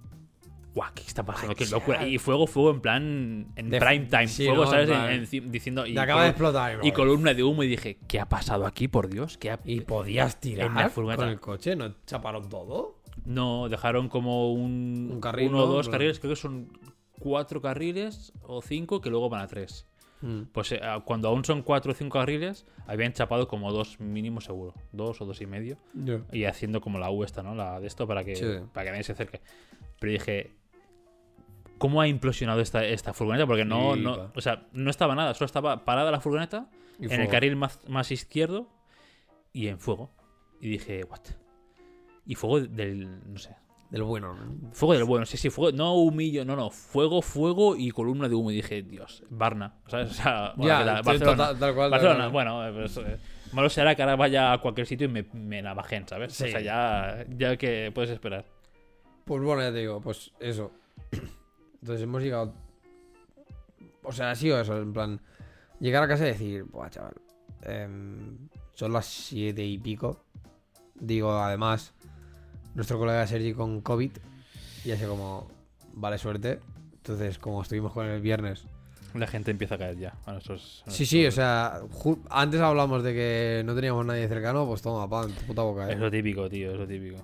guau, 0.74 0.92
¿qué 0.94 1.02
está 1.04 1.24
pasando? 1.26 1.50
Ay, 1.52 1.56
Qué 1.56 1.66
locura. 1.72 2.08
Y 2.08 2.18
fuego, 2.18 2.48
fuego 2.48 2.72
en 2.72 2.82
plan, 2.82 3.48
en 3.56 3.70
De- 3.70 3.80
prime 3.80 4.06
time. 4.06 4.28
sí, 4.28 4.46
fuego, 4.46 4.66
¿no? 4.66 4.72
¿sabes? 4.72 4.90
En 4.90 4.96
En- 4.96 5.02
plan- 5.26 5.44
en- 5.46 5.52
diciendo... 5.52 5.86
Y, 5.86 5.98
acaba 5.98 6.24
de 6.24 6.30
explotar. 6.30 6.74
y 6.84 6.90
bro. 6.90 6.94
columna 6.96 7.34
de 7.34 7.44
humo 7.44 7.64
y 7.64 7.68
dije, 7.68 7.98
¿qué 8.08 8.20
ha 8.20 8.28
pasado 8.30 8.66
aquí, 8.66 8.88
por 8.88 9.10
Dios? 9.10 9.38
¿Qué 9.38 9.52
ha- 9.52 9.60
¿Y 9.66 9.82
podías 9.82 10.40
tirar 10.40 10.68
En 10.68 10.76
la 10.76 10.90
furgoneta. 10.90 11.24
con 11.24 11.30
el 11.30 11.40
coche? 11.40 11.76
¿No 11.76 11.94
chaparon 12.06 12.48
todo? 12.50 13.00
No, 13.26 13.68
dejaron 13.70 14.08
como 14.10 14.54
un, 14.54 15.10
Un 15.12 15.20
carril, 15.22 15.50
uno 15.50 15.64
o 15.64 15.68
dos 15.68 15.90
carriles, 15.90 16.20
creo 16.20 16.32
que 16.34 16.40
son 16.40 16.72
cuatro 17.20 17.62
carriles 17.62 18.32
o 18.44 18.62
cinco 18.62 19.02
que 19.02 19.10
luego 19.10 19.30
van 19.30 19.42
a 19.42 19.48
tres. 19.48 19.86
Pues 20.52 20.74
eh, 20.74 20.80
cuando 21.06 21.30
aún 21.30 21.46
son 21.46 21.62
cuatro 21.64 21.94
o 21.94 21.96
cinco 21.96 22.20
carriles, 22.20 22.66
habían 22.88 23.14
chapado 23.14 23.48
como 23.48 23.72
dos 23.72 24.00
mínimo 24.02 24.42
seguro. 24.42 24.74
Dos 24.92 25.22
o 25.22 25.26
dos 25.26 25.40
y 25.42 25.46
medio. 25.46 25.78
Y 26.34 26.44
haciendo 26.44 26.82
como 26.82 27.00
la 27.00 27.10
U 27.10 27.24
esta, 27.24 27.42
¿no? 27.42 27.56
La 27.56 27.80
de 27.80 27.88
esto 27.88 28.06
para 28.06 28.26
que, 28.26 28.36
Sí. 28.36 28.46
para 28.74 28.86
que 28.86 28.92
nadie 28.92 29.04
se 29.04 29.14
acerque. 29.14 29.40
Pero 29.98 30.12
dije, 30.12 30.56
¿cómo 31.80 32.00
ha 32.02 32.08
implosionado 32.08 32.62
esta, 32.62 32.86
esta 32.86 33.14
furgoneta? 33.14 33.48
Porque 33.48 33.66
no, 33.66 33.96
Sí, 33.96 34.02
no, 34.02 34.32
o 34.36 34.42
sea, 34.42 34.68
no 34.74 34.90
estaba 34.92 35.16
nada, 35.16 35.34
solo 35.34 35.48
estaba 35.48 35.84
parada 35.86 36.12
la 36.12 36.20
furgoneta 36.20 36.70
Y 37.00 37.06
en 37.12 37.22
el 37.22 37.28
carril 37.30 37.56
más, 37.56 37.80
más 37.88 38.12
izquierdo 38.12 38.68
y 39.54 39.68
en 39.68 39.80
fuego. 39.80 40.12
Y 40.62 40.70
dije, 40.70 41.04
¿what? 41.06 41.22
Y 42.26 42.36
fuego 42.36 42.60
del, 42.62 43.32
no 43.34 43.40
sé, 43.40 43.56
Del 43.90 44.04
bueno, 44.04 44.36
¿no? 44.36 44.72
Fuego 44.74 44.94
del 44.94 45.04
bueno, 45.06 45.26
sí, 45.26 45.38
sí, 45.38 45.50
fuego, 45.50 45.76
no 45.76 45.96
humillo, 45.96 46.46
no, 46.46 46.56
no, 46.56 46.70
fuego, 46.70 47.22
fuego 47.24 47.76
y 47.76 47.90
columna 47.92 48.30
de 48.30 48.36
humo. 48.36 48.52
Y 48.52 48.56
dije, 48.56 48.84
Dios, 48.84 49.24
Varna, 49.30 49.74
¿sabes? 49.88 50.12
O 50.12 50.14
sea, 50.14 50.54
bueno, 50.56 50.68
Ya, 50.74 50.80
¿qué 50.80 50.86
tal? 50.86 50.98
sí, 50.98 51.04
Barcelona. 51.06 51.32
total- 51.38 51.60
tal 51.60 51.74
cual, 51.76 51.90
tal 51.90 51.92
Barcelona, 51.92 52.20
cual. 52.20 52.32
bueno, 52.32 52.68
eh, 52.68 52.72
pues, 52.74 52.98
eh, 52.98 53.18
malo 53.54 53.70
será 53.70 53.96
que 53.96 54.04
ahora 54.04 54.16
vaya 54.16 54.54
a 54.54 54.58
cualquier 54.60 54.86
sitio 54.86 55.06
y 55.08 55.12
me, 55.12 55.24
me 55.34 55.62
navajen, 55.64 56.08
¿sabes? 56.08 56.34
Sí. 56.34 56.44
O 56.44 56.48
sea, 56.48 56.60
ya, 56.62 57.26
ya 57.36 57.58
que 57.58 57.92
puedes 57.96 58.12
esperar. 58.12 58.46
Pues 59.26 59.42
bueno, 59.42 59.62
ya 59.64 59.72
te 59.72 59.80
digo, 59.80 60.02
pues 60.02 60.32
eso. 60.40 60.72
Entonces 61.82 62.04
hemos 62.04 62.22
llegado. 62.22 62.54
O 64.04 64.12
sea, 64.12 64.32
ha 64.32 64.36
sido 64.36 64.60
eso, 64.60 64.78
en 64.78 64.94
plan. 64.94 65.22
Llegar 65.80 66.04
a 66.04 66.08
casa 66.08 66.26
y 66.26 66.32
decir, 66.32 66.64
buah, 66.64 66.90
chaval. 66.90 67.14
em, 67.62 68.38
son 68.74 68.94
las 68.94 69.06
siete 69.06 69.64
y 69.66 69.78
pico. 69.78 70.24
Digo, 70.96 71.34
además, 71.34 71.94
nuestro 72.76 72.98
colega 72.98 73.26
Sergi 73.28 73.54
con 73.54 73.82
COVID. 73.82 74.12
Y 74.86 74.92
así 74.92 75.06
como, 75.06 75.48
vale, 75.94 76.18
suerte. 76.18 76.60
Entonces, 76.94 77.38
como 77.38 77.62
estuvimos 77.62 77.94
con 77.94 78.06
él 78.06 78.14
el 78.14 78.22
viernes. 78.22 78.66
La 79.16 79.26
gente 79.28 79.52
empieza 79.52 79.76
a 79.76 79.78
caer 79.78 79.98
ya. 79.98 80.14
a 80.26 80.32
nuestros- 80.34 80.84
a 80.86 80.92
Sí, 80.92 81.06
sí, 81.06 81.26
o 81.26 81.32
sea, 81.32 81.82
antes 82.30 82.62
hablamos 82.62 83.02
de 83.04 83.14
que 83.14 83.64
no 83.66 83.74
teníamos 83.74 84.06
nadie 84.06 84.28
cercano, 84.28 84.68
pues 84.68 84.82
toma, 84.84 85.10
pan, 85.10 85.32
puta 85.48 85.64
boca, 85.64 85.90
eh. 85.90 85.94
Es 85.94 86.00
lo 86.00 86.12
típico, 86.12 86.48
tío, 86.50 86.72
es 86.74 86.78
lo 86.78 86.88
típico. 86.88 87.18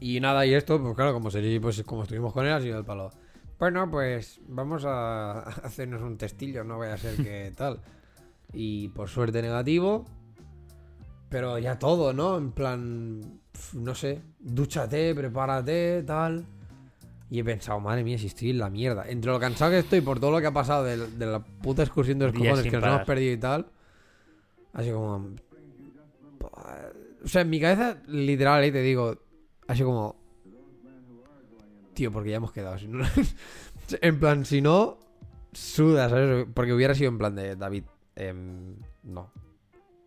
Y 0.00 0.20
nada, 0.20 0.44
y 0.44 0.52
esto, 0.52 0.80
pues 0.82 0.94
claro, 0.94 1.14
como 1.14 1.30
Sergi, 1.30 1.58
pues 1.60 1.82
como 1.84 2.02
estuvimos 2.02 2.32
con 2.32 2.44
él, 2.46 2.52
ha 2.52 2.60
sido 2.60 2.78
el 2.78 2.84
palo. 2.84 3.10
Bueno, 3.58 3.90
pues 3.90 4.40
vamos 4.48 4.84
a 4.84 5.38
hacernos 5.64 6.02
un 6.02 6.16
testillo, 6.16 6.64
no 6.64 6.78
vaya 6.78 6.94
a 6.94 6.98
ser 6.98 7.16
que 7.16 7.52
tal. 7.56 7.80
Y 8.52 8.88
por 8.88 9.08
suerte 9.08 9.42
negativo. 9.42 10.04
Pero 11.28 11.58
ya 11.58 11.78
todo, 11.78 12.12
¿no? 12.12 12.36
En 12.38 12.52
plan, 12.52 13.40
no 13.72 13.94
sé, 13.94 14.22
dúchate, 14.38 15.14
prepárate, 15.14 16.04
tal. 16.06 16.46
Y 17.30 17.40
he 17.40 17.44
pensado, 17.44 17.80
madre 17.80 18.04
mía, 18.04 18.18
si 18.18 18.26
estoy 18.26 18.50
en 18.50 18.58
la 18.58 18.70
mierda. 18.70 19.08
Entre 19.08 19.30
lo 19.30 19.40
cansado 19.40 19.72
que 19.72 19.80
estoy 19.80 20.00
por 20.00 20.20
todo 20.20 20.30
lo 20.30 20.40
que 20.40 20.46
ha 20.46 20.52
pasado 20.52 20.84
de, 20.84 20.96
de 20.96 21.26
la 21.26 21.40
puta 21.40 21.82
excursión 21.82 22.18
de 22.20 22.26
los 22.26 22.34
Días 22.34 22.50
cojones 22.50 22.70
que 22.70 22.78
nos 22.78 22.86
hemos 22.86 23.06
perdido 23.06 23.32
y 23.32 23.38
tal. 23.38 23.66
Así 24.74 24.90
como. 24.90 25.30
O 27.24 27.28
sea, 27.28 27.42
en 27.42 27.50
mi 27.50 27.60
cabeza, 27.60 27.96
literal, 28.06 28.62
ahí 28.62 28.70
te 28.70 28.82
digo, 28.82 29.18
así 29.66 29.82
como. 29.82 30.23
Tío, 31.94 32.10
porque 32.12 32.30
ya 32.30 32.36
hemos 32.36 32.52
quedado. 32.52 32.78
si 32.78 32.88
no- 32.88 33.04
en 34.00 34.20
plan, 34.20 34.44
si 34.44 34.60
no, 34.60 34.98
suda, 35.52 36.08
¿sabes? 36.08 36.46
Porque 36.52 36.72
hubiera 36.72 36.94
sido 36.94 37.08
en 37.10 37.18
plan 37.18 37.34
de 37.34 37.56
David. 37.56 37.84
em, 38.16 38.76
no. 39.02 39.30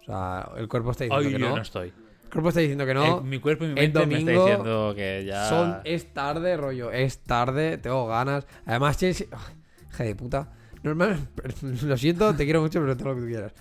O 0.01 0.03
sea, 0.05 0.49
el 0.57 0.67
cuerpo 0.67 0.91
está 0.91 1.03
diciendo 1.05 1.27
Hoy 1.27 1.33
que 1.33 1.39
yo 1.39 1.49
no. 1.49 1.55
no 1.55 1.61
estoy. 1.61 1.87
El 2.23 2.29
cuerpo 2.31 2.49
está 2.49 2.61
diciendo 2.61 2.85
que 2.85 2.93
no. 2.93 3.21
Mi 3.21 3.39
cuerpo 3.39 3.63
y 3.65 3.69
mi 3.69 3.73
mente 3.75 4.05
me 4.05 4.19
está 4.19 4.31
diciendo 4.31 4.93
que 4.95 5.23
ya. 5.25 5.45
Son, 5.49 5.77
es 5.85 6.13
tarde, 6.13 6.57
rollo, 6.57 6.91
es 6.91 7.19
tarde, 7.19 7.77
tengo 7.77 8.07
ganas. 8.07 8.45
Además, 8.65 8.97
Chelsea. 8.97 9.27
¡ay, 9.31 9.55
hija 9.89 10.03
de 10.03 10.15
puta. 10.15 10.53
Normal, 10.83 11.27
lo 11.83 11.97
siento, 11.97 12.35
te 12.35 12.43
quiero 12.45 12.61
mucho, 12.61 12.79
pero 12.79 12.95
todo 12.95 13.09
lo 13.09 13.15
que 13.15 13.21
tú 13.21 13.27
quieras. 13.27 13.53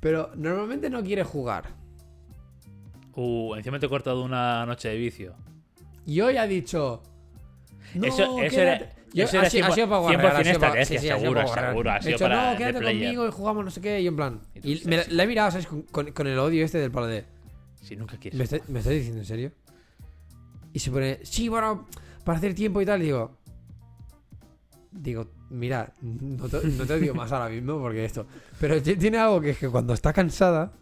Pero 0.00 0.30
normalmente 0.34 0.90
no 0.90 1.02
quiere 1.02 1.24
jugar. 1.24 1.64
Uh, 3.14 3.54
encima 3.54 3.78
te 3.78 3.86
he 3.86 3.88
cortado 3.88 4.22
una 4.22 4.66
noche 4.66 4.88
de 4.88 4.96
vicio. 4.96 5.34
Y 6.04 6.20
hoy 6.20 6.36
ha 6.36 6.46
dicho. 6.46 7.02
No, 7.94 8.06
Eso- 8.06 8.22
eso 8.22 8.36
quédate". 8.56 8.62
era- 8.62 8.92
Yo- 9.14 9.24
eso 9.24 9.36
ha, 9.36 9.40
era 9.40 9.50
sido- 9.50 9.64
ha 9.66 9.70
100% 9.70 9.74
sido 9.74 9.88
para 9.88 9.98
ha 10.06 10.10
sido 10.10 10.20
para- 10.22 10.40
estrategia, 10.52 10.84
sí, 10.84 10.98
sí, 10.98 11.10
ha 11.10 11.18
seguro, 11.18 11.42
guarrear. 11.44 11.68
seguro, 11.70 11.90
ha 11.90 11.94
Ha 11.96 12.02
sido 12.02 12.12
dicho, 12.12 12.24
para 12.24 12.52
no, 12.52 12.58
quédate 12.58 12.78
player". 12.80 13.02
conmigo 13.04 13.28
y 13.28 13.30
jugamos 13.32 13.64
no 13.64 13.70
sé 13.70 13.80
qué. 13.80 14.00
Y 14.00 14.06
en 14.06 14.16
plan. 14.16 14.40
Y 14.62 14.82
me, 14.86 15.04
la 15.08 15.22
he 15.22 15.26
mirado, 15.26 15.50
¿sabes? 15.50 15.66
Con, 15.66 15.82
con- 15.82 16.12
con 16.12 16.26
el 16.26 16.38
odio 16.38 16.64
este 16.64 16.78
del 16.78 16.90
palo 16.90 17.06
de. 17.06 17.24
Si 17.80 17.96
nunca 17.96 18.16
quieres. 18.18 18.36
¿Me, 18.36 18.44
está- 18.44 18.60
¿Me 18.70 18.80
estás 18.80 18.92
diciendo 18.94 19.20
en 19.20 19.24
serio? 19.26 19.52
Y 20.72 20.78
se 20.80 20.90
pone, 20.90 21.20
sí, 21.22 21.48
bueno, 21.48 21.86
para 22.24 22.38
hacer 22.38 22.54
tiempo 22.54 22.82
y 22.82 22.84
tal. 22.86 23.00
Y 23.00 23.06
digo, 23.06 23.38
digo, 24.90 25.30
mira, 25.50 25.92
no 26.02 26.48
te, 26.48 26.66
no 26.66 26.84
te 26.86 26.98
digo 27.00 27.14
más 27.14 27.32
ahora 27.32 27.48
mismo 27.48 27.78
porque 27.80 28.04
esto. 28.04 28.26
Pero 28.60 28.82
ti- 28.82 28.96
tiene 28.96 29.18
algo 29.18 29.40
que 29.40 29.50
es 29.50 29.58
que 29.58 29.68
cuando 29.68 29.94
está 29.94 30.12
cansada, 30.12 30.72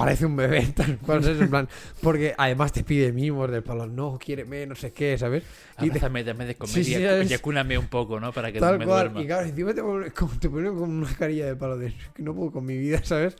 parece 0.00 0.26
un 0.26 0.34
bebé, 0.36 0.62
tal 0.76 0.98
cual, 0.98 1.22
¿sabes? 1.22 1.40
En 1.40 1.50
plan, 1.50 1.68
porque 2.02 2.34
además 2.36 2.72
te 2.72 2.82
pide 2.84 3.12
mimos 3.12 3.50
del 3.50 3.62
palo, 3.62 3.86
no, 3.86 4.18
quiere 4.18 4.44
no 4.66 4.74
sé 4.74 4.92
qué, 4.92 5.16
¿sabes? 5.18 5.44
Y 5.78 5.84
te- 5.90 5.98
Abrázame, 5.98 6.24
dame 6.24 6.46
de 6.46 6.54
comer 6.56 6.74
Sí, 6.74 6.84
sí, 6.84 6.92
y 6.92 7.04
es- 7.04 7.30
y 7.30 7.34
acúname 7.34 7.76
un 7.78 7.86
poco, 7.88 8.18
¿no? 8.18 8.32
Para 8.32 8.50
que 8.50 8.58
tal 8.60 8.78
me 8.78 8.84
cual. 8.86 9.04
duerma. 9.10 9.20
Y 9.22 9.26
claro, 9.26 9.46
encima 9.46 9.74
te 9.74 9.82
pone, 9.82 10.10
como, 10.10 10.38
te 10.38 10.48
pone 10.50 10.68
como 10.68 10.82
una 10.84 11.14
carilla 11.14 11.46
de 11.46 11.56
palo 11.56 11.76
de 11.78 11.94
que 12.14 12.22
no 12.22 12.34
puedo 12.34 12.50
con 12.50 12.64
mi 12.64 12.76
vida, 12.76 13.00
¿sabes? 13.04 13.36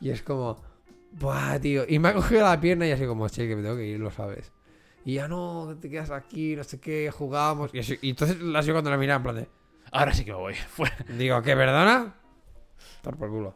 Y 0.00 0.10
es 0.10 0.22
como, 0.22 0.60
buah, 1.12 1.58
tío. 1.60 1.84
Y 1.88 1.98
me 1.98 2.08
ha 2.08 2.14
cogido 2.14 2.42
la 2.42 2.60
pierna 2.60 2.86
y 2.86 2.92
así 2.92 3.04
como, 3.06 3.28
che, 3.28 3.46
que 3.46 3.54
me 3.56 3.62
tengo 3.62 3.76
que 3.76 3.86
ir, 3.86 4.00
lo 4.00 4.10
sabes. 4.10 4.50
Y 5.04 5.14
ya 5.14 5.28
no, 5.28 5.76
te 5.80 5.88
quedas 5.90 6.10
aquí, 6.10 6.56
no 6.56 6.64
sé 6.64 6.78
qué, 6.80 7.10
jugamos. 7.10 7.70
Y, 7.74 7.78
así- 7.80 7.98
y 8.02 8.10
entonces 8.10 8.40
la 8.40 8.62
sigo 8.62 8.74
cuando 8.74 8.90
la 8.90 8.96
mira 8.96 9.16
en 9.16 9.22
plan 9.22 9.36
de, 9.36 9.48
Ahora 9.92 10.12
sí 10.14 10.24
que 10.24 10.30
me 10.32 10.38
voy. 10.38 10.54
Fuera. 10.70 10.96
digo, 11.18 11.40
¿qué, 11.42 11.54
perdona? 11.56 12.14
Estar 12.96 13.16
por 13.16 13.28
culo. 13.30 13.54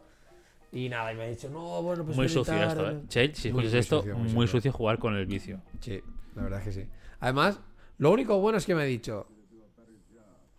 Y 0.75 0.89
nada, 0.89 1.13
y 1.13 1.17
me 1.17 1.23
ha 1.23 1.27
dicho, 1.29 1.49
no, 1.49 1.83
bueno, 1.83 2.05
pues 2.05 2.17
Muy 2.17 2.29
sucio 2.29 2.53
tarde". 2.53 2.67
esto, 2.69 2.91
¿eh? 2.91 3.01
Chel, 3.09 3.35
si 3.35 3.53
Muy, 3.53 3.63
escuchas 3.65 3.81
esto, 3.81 3.99
sucio, 4.01 4.15
muy 4.17 4.23
muy 4.33 4.47
sucio. 4.47 4.59
sucio 4.59 4.73
jugar 4.73 4.99
con 4.99 5.15
el 5.15 5.25
vicio. 5.27 5.61
Sí, 5.81 6.03
la 6.35 6.43
verdad 6.43 6.59
es 6.61 6.65
que 6.67 6.73
sí. 6.83 6.89
Además, 7.21 7.61
lo 7.99 8.11
único 8.11 8.39
bueno 8.41 8.59
es 8.59 8.67
que 8.67 8.75
me 8.75 8.83
ha 8.83 8.87
dicho, 8.87 9.29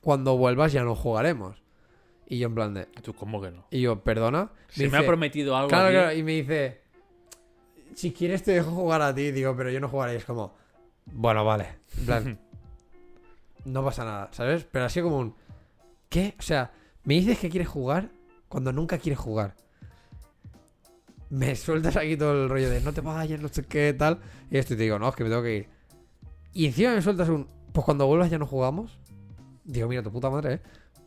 cuando 0.02 0.38
vuelvas 0.38 0.72
ya 0.72 0.84
no 0.84 0.96
jugaremos. 0.96 1.62
Y 2.28 2.40
yo 2.40 2.48
en 2.48 2.56
plan 2.56 2.74
de, 2.74 2.86
¿Tú 2.86 3.14
cómo 3.14 3.40
que 3.42 3.52
no? 3.52 3.66
y 3.70 3.82
yo, 3.82 4.00
perdona. 4.04 4.50
Se 4.70 4.88
me 4.88 4.96
ha 4.98 5.00
dice, 5.02 5.08
prometido 5.08 5.56
algo 5.56 5.70
Claro, 5.70 5.90
claro, 5.92 6.12
y 6.18 6.24
me 6.24 6.32
dice, 6.32 6.82
si 7.94 8.12
quieres 8.14 8.42
te 8.42 8.52
dejo 8.54 8.72
jugar 8.72 9.02
a 9.04 9.14
ti, 9.14 9.32
digo, 9.32 9.56
pero 9.56 9.70
yo 9.70 9.80
no 9.80 9.90
jugaré. 9.90 10.14
Y 10.14 10.18
es 10.18 10.26
como, 10.26 10.56
bueno, 11.06 11.46
vale. 11.46 11.68
En 12.00 12.06
plan, 12.06 12.40
no 13.66 13.84
pasa 13.84 14.06
nada, 14.06 14.30
¿sabes? 14.32 14.64
Pero 14.72 14.86
así 14.86 15.02
como 15.02 15.20
un, 15.20 15.36
¿qué? 16.10 16.34
O 16.40 16.42
sea, 16.42 16.72
me 17.04 17.14
dices 17.16 17.38
que 17.38 17.50
quieres 17.50 17.68
jugar 17.68 18.10
cuando 18.48 18.72
nunca 18.72 18.98
quieres 18.98 19.20
jugar. 19.20 19.56
Me 21.36 21.56
sueltas 21.56 21.98
aquí 21.98 22.16
todo 22.16 22.44
el 22.44 22.50
rollo 22.50 22.70
de 22.70 22.82
no 22.82 22.94
te 22.94 23.02
vayas, 23.02 23.40
no 23.42 23.48
sé 23.50 23.64
qué, 23.64 23.94
tal. 23.94 24.20
Y 24.50 24.58
esto 24.58 24.74
y 24.74 24.78
te 24.78 24.84
digo, 24.84 24.98
no, 25.00 25.10
es 25.10 25.16
que 25.16 25.24
me 25.24 25.30
tengo 25.30 25.44
que 25.44 25.56
ir. 25.58 25.70
Y 26.54 26.68
encima 26.68 26.94
me 26.94 27.02
sueltas 27.02 27.28
un, 27.30 27.48
pues 27.74 27.84
cuando 27.84 28.08
vuelvas 28.08 28.30
ya 28.30 28.38
no 28.38 28.46
jugamos. 28.46 28.98
Digo, 29.66 29.88
mira, 29.90 30.02
tu 30.04 30.12
puta 30.12 30.30
madre, 30.30 30.54
¿eh? 30.54 30.60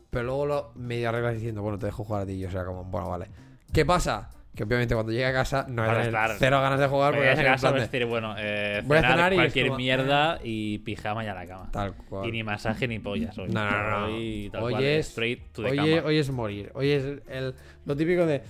Pero 0.09 0.25
luego 0.25 0.45
lo 0.45 0.71
medio 0.75 1.09
arreglas 1.09 1.35
diciendo, 1.35 1.61
bueno, 1.61 1.79
te 1.79 1.85
dejo 1.87 2.03
jugar 2.03 2.23
a 2.23 2.25
ti. 2.25 2.33
Y 2.33 2.39
yo, 2.39 2.47
o 2.47 2.51
sea, 2.51 2.63
como, 2.65 2.83
bueno, 2.83 3.09
vale. 3.09 3.27
¿Qué 3.73 3.85
pasa? 3.85 4.29
Que 4.55 4.63
obviamente 4.63 4.93
cuando 4.95 5.11
llegue 5.11 5.25
a 5.25 5.31
casa 5.31 5.65
no 5.69 5.83
voy 5.83 5.91
a 5.91 5.93
Vas 5.93 5.97
a 5.97 6.09
tener 6.09 6.13
estar- 6.15 6.35
cero 6.39 6.59
ganas 6.61 6.79
de 6.79 6.87
jugar 6.87 7.13
porque 7.13 7.29
a 7.29 7.35
casa, 7.35 7.71
de- 7.71 7.79
decir, 7.81 8.05
bueno, 8.05 8.35
eh, 8.37 8.81
Voy 8.83 8.97
a 8.97 9.01
cenar 9.01 9.31
y 9.31 9.35
cualquier 9.37 9.67
como- 9.67 9.77
mierda 9.77 10.39
y 10.43 10.79
pijama 10.79 11.23
y 11.23 11.27
a 11.27 11.33
la 11.35 11.47
cama. 11.47 11.69
Tal 11.71 11.93
cual. 11.95 12.27
Y 12.27 12.31
ni 12.31 12.43
masaje 12.43 12.87
ni 12.87 12.99
pollas 12.99 13.37
hoy. 13.37 13.49
No, 13.49 13.69
no, 13.69 13.89
no. 13.89 14.05
Hoy, 14.07 14.49
tal 14.51 14.63
Hoy 14.63 14.73
cual, 14.73 14.83
es- 14.83 15.07
straight 15.09 15.51
to 15.53 15.61
the 15.61 15.69
Hoy, 15.69 15.77
cama. 15.77 15.87
es- 15.89 16.03
hoy 16.03 16.17
es 16.17 16.29
morir. 16.31 16.71
Hoy 16.73 16.89
es 16.91 17.03
el, 17.29 17.55
lo 17.85 17.95
típico 17.95 18.25
de. 18.25 18.41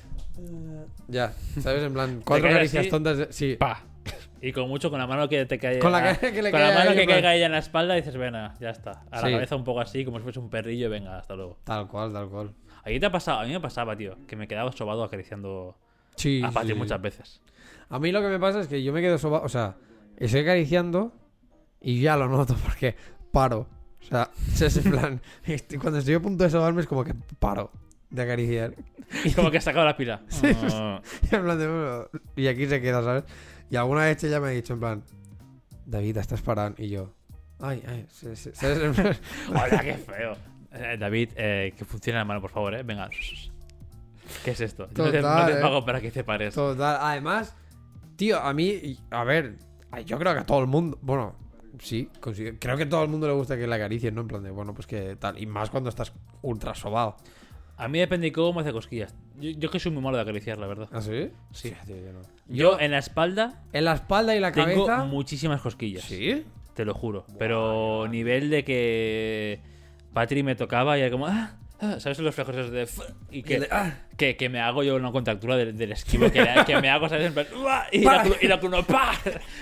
Eh, 0.47 0.85
Ya, 1.07 1.33
¿sabes? 1.59 1.83
En 1.83 1.93
plan, 1.93 2.21
cuatro 2.25 2.49
caricias 2.49 2.81
así, 2.81 2.89
tontas. 2.89 3.17
de- 3.17 3.33
sí. 3.33 3.55
Pa. 3.59 3.83
Y 4.41 4.53
con 4.53 4.69
mucho, 4.69 4.89
con 4.89 4.99
la 4.99 5.05
mano 5.07 5.27
que 5.27 5.45
te 5.45 5.59
caiga. 5.59 5.79
Con 5.81 5.91
la 5.91 6.17
que- 6.17 6.31
que 6.31 6.41
le 6.41 6.51
con 6.51 6.59
la 6.61 6.67
caiga 6.67 6.79
mano 6.79 6.91
ahí, 6.91 6.95
que 6.97 7.03
plan- 7.03 7.15
caiga 7.17 7.35
ella 7.35 7.45
en 7.47 7.51
la 7.51 7.57
espalda 7.59 7.95
dices, 7.95 8.15
venga, 8.15 8.53
ya 8.59 8.69
está. 8.69 9.03
A 9.11 9.21
la 9.21 9.27
Sí. 9.27 9.33
cabeza 9.33 9.55
un 9.57 9.63
poco 9.65 9.81
así, 9.81 10.05
como 10.05 10.17
si 10.17 10.23
fuese 10.23 10.39
un 10.39 10.49
perrillo, 10.49 10.89
venga, 10.89 11.17
hasta 11.19 11.35
luego. 11.35 11.57
Tal 11.65 11.87
cual, 11.87 12.13
tal 12.13 12.29
cual. 12.29 12.53
A 12.83 12.89
te 12.99 13.05
ha 13.05 13.11
pasado, 13.11 13.39
a 13.41 13.45
mí 13.45 13.51
me 13.51 13.59
pasaba, 13.59 13.95
tío, 13.97 14.17
que 14.27 14.35
me 14.37 14.47
quedaba 14.47 14.71
sobado 14.71 15.03
acariciando 15.03 15.77
Sí. 16.15 16.41
a 16.43 16.47
sí, 16.47 16.53
Pati 16.53 16.67
sí. 16.69 16.73
muchas 16.73 17.01
veces. 17.01 17.41
A 17.89 17.99
mí 17.99 18.11
lo 18.11 18.21
que 18.21 18.27
me 18.29 18.39
pasa 18.39 18.61
es 18.61 18.67
que 18.67 18.81
yo 18.81 18.93
me 18.93 19.01
quedo 19.01 19.17
sobado. 19.17 19.43
O 19.43 19.49
sea, 19.49 19.75
estoy 20.17 20.41
acariciando 20.41 21.11
y 21.81 21.99
ya 22.01 22.15
lo 22.15 22.27
noto 22.29 22.55
porque 22.63 22.95
paro. 23.31 23.67
O 24.01 24.05
sea, 24.05 24.29
es 24.65 24.77
en 24.85 24.91
plan. 24.91 25.21
cuando 25.81 25.99
estoy 25.99 26.13
a 26.13 26.19
punto 26.21 26.45
de 26.45 26.49
sobarme 26.49 26.81
es 26.81 26.87
como 26.87 27.03
que 27.03 27.13
paro 27.39 27.71
de 28.09 28.21
acariciar. 28.21 28.75
Como 29.35 29.51
que 29.51 29.57
ha 29.57 29.61
sacado 29.61 29.85
la 29.85 29.97
pila. 29.97 30.21
Ah. 30.71 31.01
en 31.31 31.43
plan 31.43 31.59
de, 31.59 31.67
bueno, 31.67 32.09
y 32.35 32.47
aquí 32.47 32.65
se 32.67 32.81
queda, 32.81 33.03
¿sabes? 33.03 33.23
Y 33.69 33.75
alguna 33.75 34.05
vez 34.05 34.23
ella 34.23 34.39
me 34.39 34.47
ha 34.47 34.51
dicho 34.51 34.73
en 34.73 34.79
plan, 34.79 35.03
David, 35.85 36.17
estás 36.17 36.41
parado. 36.41 36.75
Y 36.77 36.89
yo, 36.89 37.13
ay, 37.59 37.83
ay, 37.87 38.05
sí, 38.09 38.35
sí", 38.35 38.51
plan, 38.51 39.17
Hola, 39.49 39.81
qué 39.83 39.93
feo. 39.95 40.35
Eh, 40.71 40.97
David, 40.99 41.29
eh, 41.35 41.73
que 41.77 41.85
funcione 41.85 42.19
la 42.19 42.25
mano, 42.25 42.41
por 42.41 42.51
favor, 42.51 42.75
eh. 42.75 42.83
Venga. 42.83 43.09
¿Qué 44.43 44.51
es 44.51 44.61
esto? 44.61 44.87
Yo 44.93 45.05
no 45.05 45.11
te, 45.11 45.21
no 45.21 45.49
eh. 45.49 45.61
pago 45.61 45.83
para 45.83 45.99
que 45.99 46.11
te 46.11 46.23
pares. 46.23 46.53
Total. 46.53 46.97
Además, 47.01 47.55
tío, 48.15 48.39
a 48.39 48.53
mí, 48.53 48.97
a 49.09 49.23
ver, 49.23 49.57
yo 50.05 50.19
creo 50.19 50.33
que 50.33 50.39
a 50.39 50.45
todo 50.45 50.59
el 50.59 50.67
mundo, 50.67 50.99
bueno, 51.01 51.35
sí, 51.79 52.09
consigo- 52.19 52.55
creo 52.59 52.77
que 52.77 52.83
a 52.83 52.89
todo 52.89 53.03
el 53.03 53.09
mundo 53.09 53.27
le 53.27 53.33
gusta 53.33 53.57
que 53.57 53.65
le 53.65 53.75
acaricien, 53.75 54.13
¿no? 54.13 54.21
En 54.21 54.27
plan 54.27 54.43
de, 54.43 54.51
bueno, 54.51 54.73
pues 54.73 54.85
que 54.85 55.15
tal. 55.15 55.41
Y 55.41 55.47
más 55.47 55.69
cuando 55.71 55.89
estás 55.89 56.13
ultra 56.41 56.75
sobado. 56.75 57.17
A 57.79 57.87
mí 57.87 57.97
depende 57.99 58.27
de 58.27 58.31
cómo 58.33 58.53
me 58.53 58.61
hace 58.61 58.71
cosquillas. 58.73 59.15
Yo, 59.39 59.51
yo 59.51 59.71
que 59.71 59.79
soy 59.79 59.91
muy 59.91 60.03
malo 60.03 60.17
de 60.17 60.23
acariciar, 60.23 60.57
la 60.57 60.67
verdad. 60.67 60.89
¿Ah, 60.91 61.01
sí? 61.01 61.29
Sí. 61.51 61.73
tío, 61.85 61.95
yo 61.95 62.13
no. 62.13 62.19
Yo 62.47 62.79
en 62.79 62.91
la 62.91 62.97
espalda 62.99 63.63
En 63.73 63.85
la 63.85 63.93
espalda 63.93 64.35
y 64.35 64.39
la 64.39 64.51
tengo 64.51 64.85
cabeza. 64.85 65.05
muchísimas 65.05 65.61
cosquillas. 65.61 66.03
¿Sí? 66.03 66.43
Te 66.73 66.83
lo 66.85 66.93
juro. 66.93 67.25
Pero 67.37 68.07
nivel 68.09 68.49
de 68.49 68.63
que 68.63 69.61
Patri 70.13 70.43
me 70.43 70.55
tocaba 70.55 70.97
y 70.97 71.01
era 71.01 71.09
como... 71.11 71.25
ah, 71.27 71.53
¿Sabes 71.79 72.19
los 72.19 72.35
flejos 72.35 72.55
esos 72.55 72.71
de... 72.71 72.87
Y 73.31 73.43
que, 73.43 73.53
Y 73.53 73.55
el 73.55 73.61
de, 73.61 73.67
ah. 73.71 73.97
que, 74.17 74.35
que 74.35 74.49
me 74.49 74.59
hago 74.59 74.83
yo 74.83 74.95
una 74.95 75.11
contractura 75.11 75.55
del, 75.55 75.77
del 75.77 75.93
esquivo 75.93 76.29
que, 76.29 76.45
que 76.65 76.81
me 76.81 76.89
hago, 76.89 77.07
¿sabes? 77.07 77.27
En 77.27 77.33
plan, 77.33 77.47
y, 77.91 77.99
la, 77.99 78.27
y 78.41 78.47
la 78.47 78.59
cuno, 78.59 78.83
¡pa! 78.83 79.13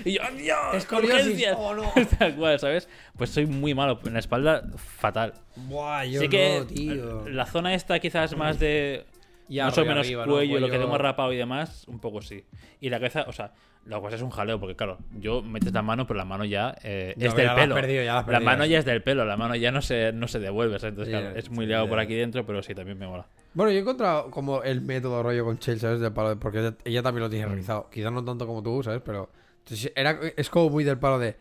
Y 0.03 0.13
yo, 0.13 0.21
¡Dios! 0.35 0.57
Escoliosis. 0.73 1.25
urgencias". 1.25 1.55
Oh, 1.59 1.75
no. 1.75 1.91
Tal 2.19 2.35
cual, 2.35 2.59
¿sabes? 2.59 2.89
Pues 3.15 3.29
soy 3.29 3.45
muy 3.45 3.75
malo. 3.75 3.99
En 4.05 4.13
la 4.13 4.19
espalda, 4.19 4.63
fatal. 4.77 5.33
Buah, 5.55 6.05
yo 6.05 6.19
sí 6.21 6.27
que 6.27 6.59
no, 6.59 6.65
tío. 6.65 7.29
la 7.29 7.45
zona 7.45 7.73
esta 7.75 7.99
quizás 7.99 8.35
más 8.35 8.57
de... 8.59 9.05
Ya, 9.49 9.65
más 9.65 9.77
o 9.77 9.85
menos 9.85 10.05
arriba, 10.05 10.25
¿no? 10.25 10.33
cuello, 10.33 10.59
lo 10.59 10.69
que 10.69 10.77
tengo 10.77 10.97
rapado 10.97 11.31
y 11.33 11.37
demás, 11.37 11.85
un 11.87 11.99
poco 11.99 12.21
sí. 12.21 12.43
Y 12.81 12.89
la 12.89 12.97
cabeza, 12.99 13.25
o 13.27 13.31
sea, 13.31 13.53
la 13.85 14.01
cosa 14.01 14.17
es 14.17 14.21
un 14.21 14.29
jaleo, 14.29 14.59
porque 14.59 14.75
claro, 14.75 14.97
yo 15.17 15.41
metes 15.41 15.71
la 15.71 15.81
mano, 15.81 16.05
pero 16.05 16.17
la 16.17 16.25
mano 16.25 16.43
ya 16.43 16.75
eh, 16.83 17.13
es 17.17 17.33
ya 17.33 17.37
del 17.53 17.55
pelo. 17.55 17.75
perdido, 17.75 18.03
ya 18.03 18.25
la 18.27 18.39
mano 18.41 18.65
ya 18.65 18.79
es 18.79 18.85
del 18.85 19.01
pelo, 19.01 19.23
la 19.23 19.37
mano 19.37 19.55
ya 19.55 19.71
no 19.71 19.81
se, 19.81 20.11
no 20.11 20.27
se 20.27 20.39
devuelve, 20.39 20.77
¿sabes? 20.79 20.91
Entonces, 20.91 21.13
claro, 21.17 21.35
es 21.37 21.49
muy 21.49 21.65
liado 21.65 21.85
ya. 21.85 21.89
por 21.89 21.99
aquí 21.99 22.13
dentro, 22.15 22.45
pero 22.45 22.61
sí, 22.61 22.75
también 22.75 22.97
me 22.97 23.07
mola. 23.07 23.25
Bueno, 23.53 23.71
yo 23.71 23.77
he 23.77 23.81
encontrado 23.81 24.29
como 24.29 24.61
el 24.63 24.81
método 24.81 25.23
rollo 25.23 25.45
con 25.45 25.57
Chell, 25.59 25.79
¿sabes? 25.79 26.01
Del 26.01 26.11
palo 26.11 26.29
de- 26.29 26.35
porque 26.35 26.59
ella, 26.59 26.75
ella 26.83 27.01
también 27.01 27.23
lo 27.23 27.29
tiene 27.29 27.45
Mm. 27.45 27.49
realizado. 27.49 27.89
Quizás 27.89 28.11
no 28.11 28.23
tanto 28.25 28.45
como 28.45 28.61
tú, 28.61 28.83
¿sabes? 28.83 29.01
Pero 29.05 29.29
entonces, 29.59 29.91
era, 29.95 30.19
es 30.35 30.49
como 30.49 30.69
muy 30.69 30.83
del 30.83 30.97
palo 30.99 31.17
de 31.19 31.37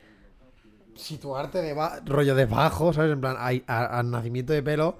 situarte 0.94 1.58
de 1.60 1.74
ba- 1.74 2.00
rollo 2.04 2.34
debajo, 2.34 2.92
¿sabes? 2.92 3.12
En 3.12 3.20
plan, 3.20 3.36
hay- 3.38 3.64
a- 3.66 3.98
al 3.98 4.10
nacimiento 4.10 4.52
de 4.52 4.62
pelo, 4.62 4.98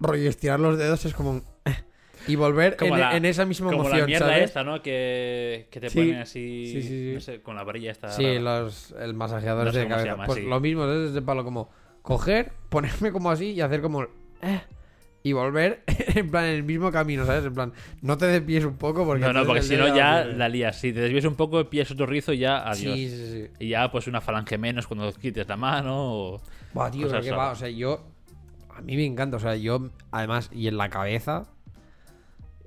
rollo 0.00 0.28
estirar 0.28 0.60
los 0.60 0.76
dedos 0.78 1.04
es 1.04 1.14
como 1.14 1.30
un... 1.30 1.44
y 2.26 2.36
volver 2.36 2.76
Como 2.76 2.94
en, 2.94 3.00
la- 3.00 3.16
en 3.16 3.24
esa 3.24 3.44
misma 3.44 3.68
Como 3.70 3.80
emoción, 3.82 4.00
la 4.00 4.06
mierda 4.06 4.26
¿sabes? 4.28 4.44
esta, 4.44 4.64
¿no? 4.64 4.82
Que, 4.82 5.68
que 5.70 5.80
te 5.80 5.88
Sí. 5.90 5.98
ponen 5.98 6.16
así, 6.16 6.66
Sí, 6.66 6.82
sí, 6.82 6.88
sí. 6.88 7.10
no 7.14 7.20
sé, 7.20 7.40
con 7.40 7.56
la 7.56 7.64
varilla 7.64 7.90
esta. 7.92 8.08
Sí, 8.10 8.38
los, 8.38 8.92
el 9.00 9.14
masajeador 9.14 9.66
No 9.66 9.72
sé 9.72 9.80
de 9.80 9.88
cabeza. 9.88 10.06
llama, 10.06 10.26
pues 10.26 10.42
lo 10.44 10.60
mismo, 10.60 10.84
es 10.86 11.12
de 11.14 11.22
palo 11.22 11.44
como 11.44 11.70
coger, 12.02 12.52
ponerme 12.68 13.12
como 13.12 13.30
así 13.30 13.52
y 13.52 13.60
hacer 13.60 13.80
como... 13.82 14.02
eh, 14.42 14.60
y 15.22 15.32
volver 15.32 15.82
en 16.14 16.30
plan 16.30 16.44
en 16.44 16.54
el 16.54 16.62
mismo 16.62 16.92
camino, 16.92 17.26
¿sabes? 17.26 17.44
En 17.44 17.52
plan, 17.52 17.72
no 18.02 18.16
te 18.16 18.26
desvíes 18.26 18.64
un 18.64 18.76
poco 18.76 19.04
porque... 19.04 19.24
No, 19.24 19.32
no, 19.32 19.44
porque 19.44 19.62
si 19.62 19.76
no 19.76 19.94
ya 19.94 20.24
la 20.24 20.48
lías. 20.48 20.78
Si 20.80 20.92
te 20.92 21.00
desvías 21.00 21.24
un 21.24 21.34
poco, 21.34 21.68
pillas 21.68 21.90
otro 21.90 22.06
rizo 22.06 22.32
y 22.32 22.38
ya 22.38 22.58
adiós. 22.68 22.94
Sí, 22.96 23.08
sí, 23.10 23.30
sí. 23.32 23.50
Y 23.64 23.68
ya 23.70 23.90
pues 23.90 24.06
una 24.06 24.20
falange 24.20 24.56
menos 24.58 24.86
cuando 24.86 25.12
quites 25.12 25.46
la 25.48 25.56
mano 25.56 25.94
o... 25.96 26.40
Buah, 26.72 26.90
tío, 26.90 27.08
qué 27.20 27.30
va, 27.32 27.50
o 27.50 27.56
sea, 27.56 27.68
yo... 27.68 28.04
A 28.74 28.80
mí 28.80 28.94
me 28.94 29.04
encanta, 29.04 29.38
o 29.38 29.40
sea, 29.40 29.56
yo, 29.56 29.90
además, 30.12 30.50
y 30.52 30.68
en 30.68 30.76
la 30.78 30.88
cabeza... 30.88 31.48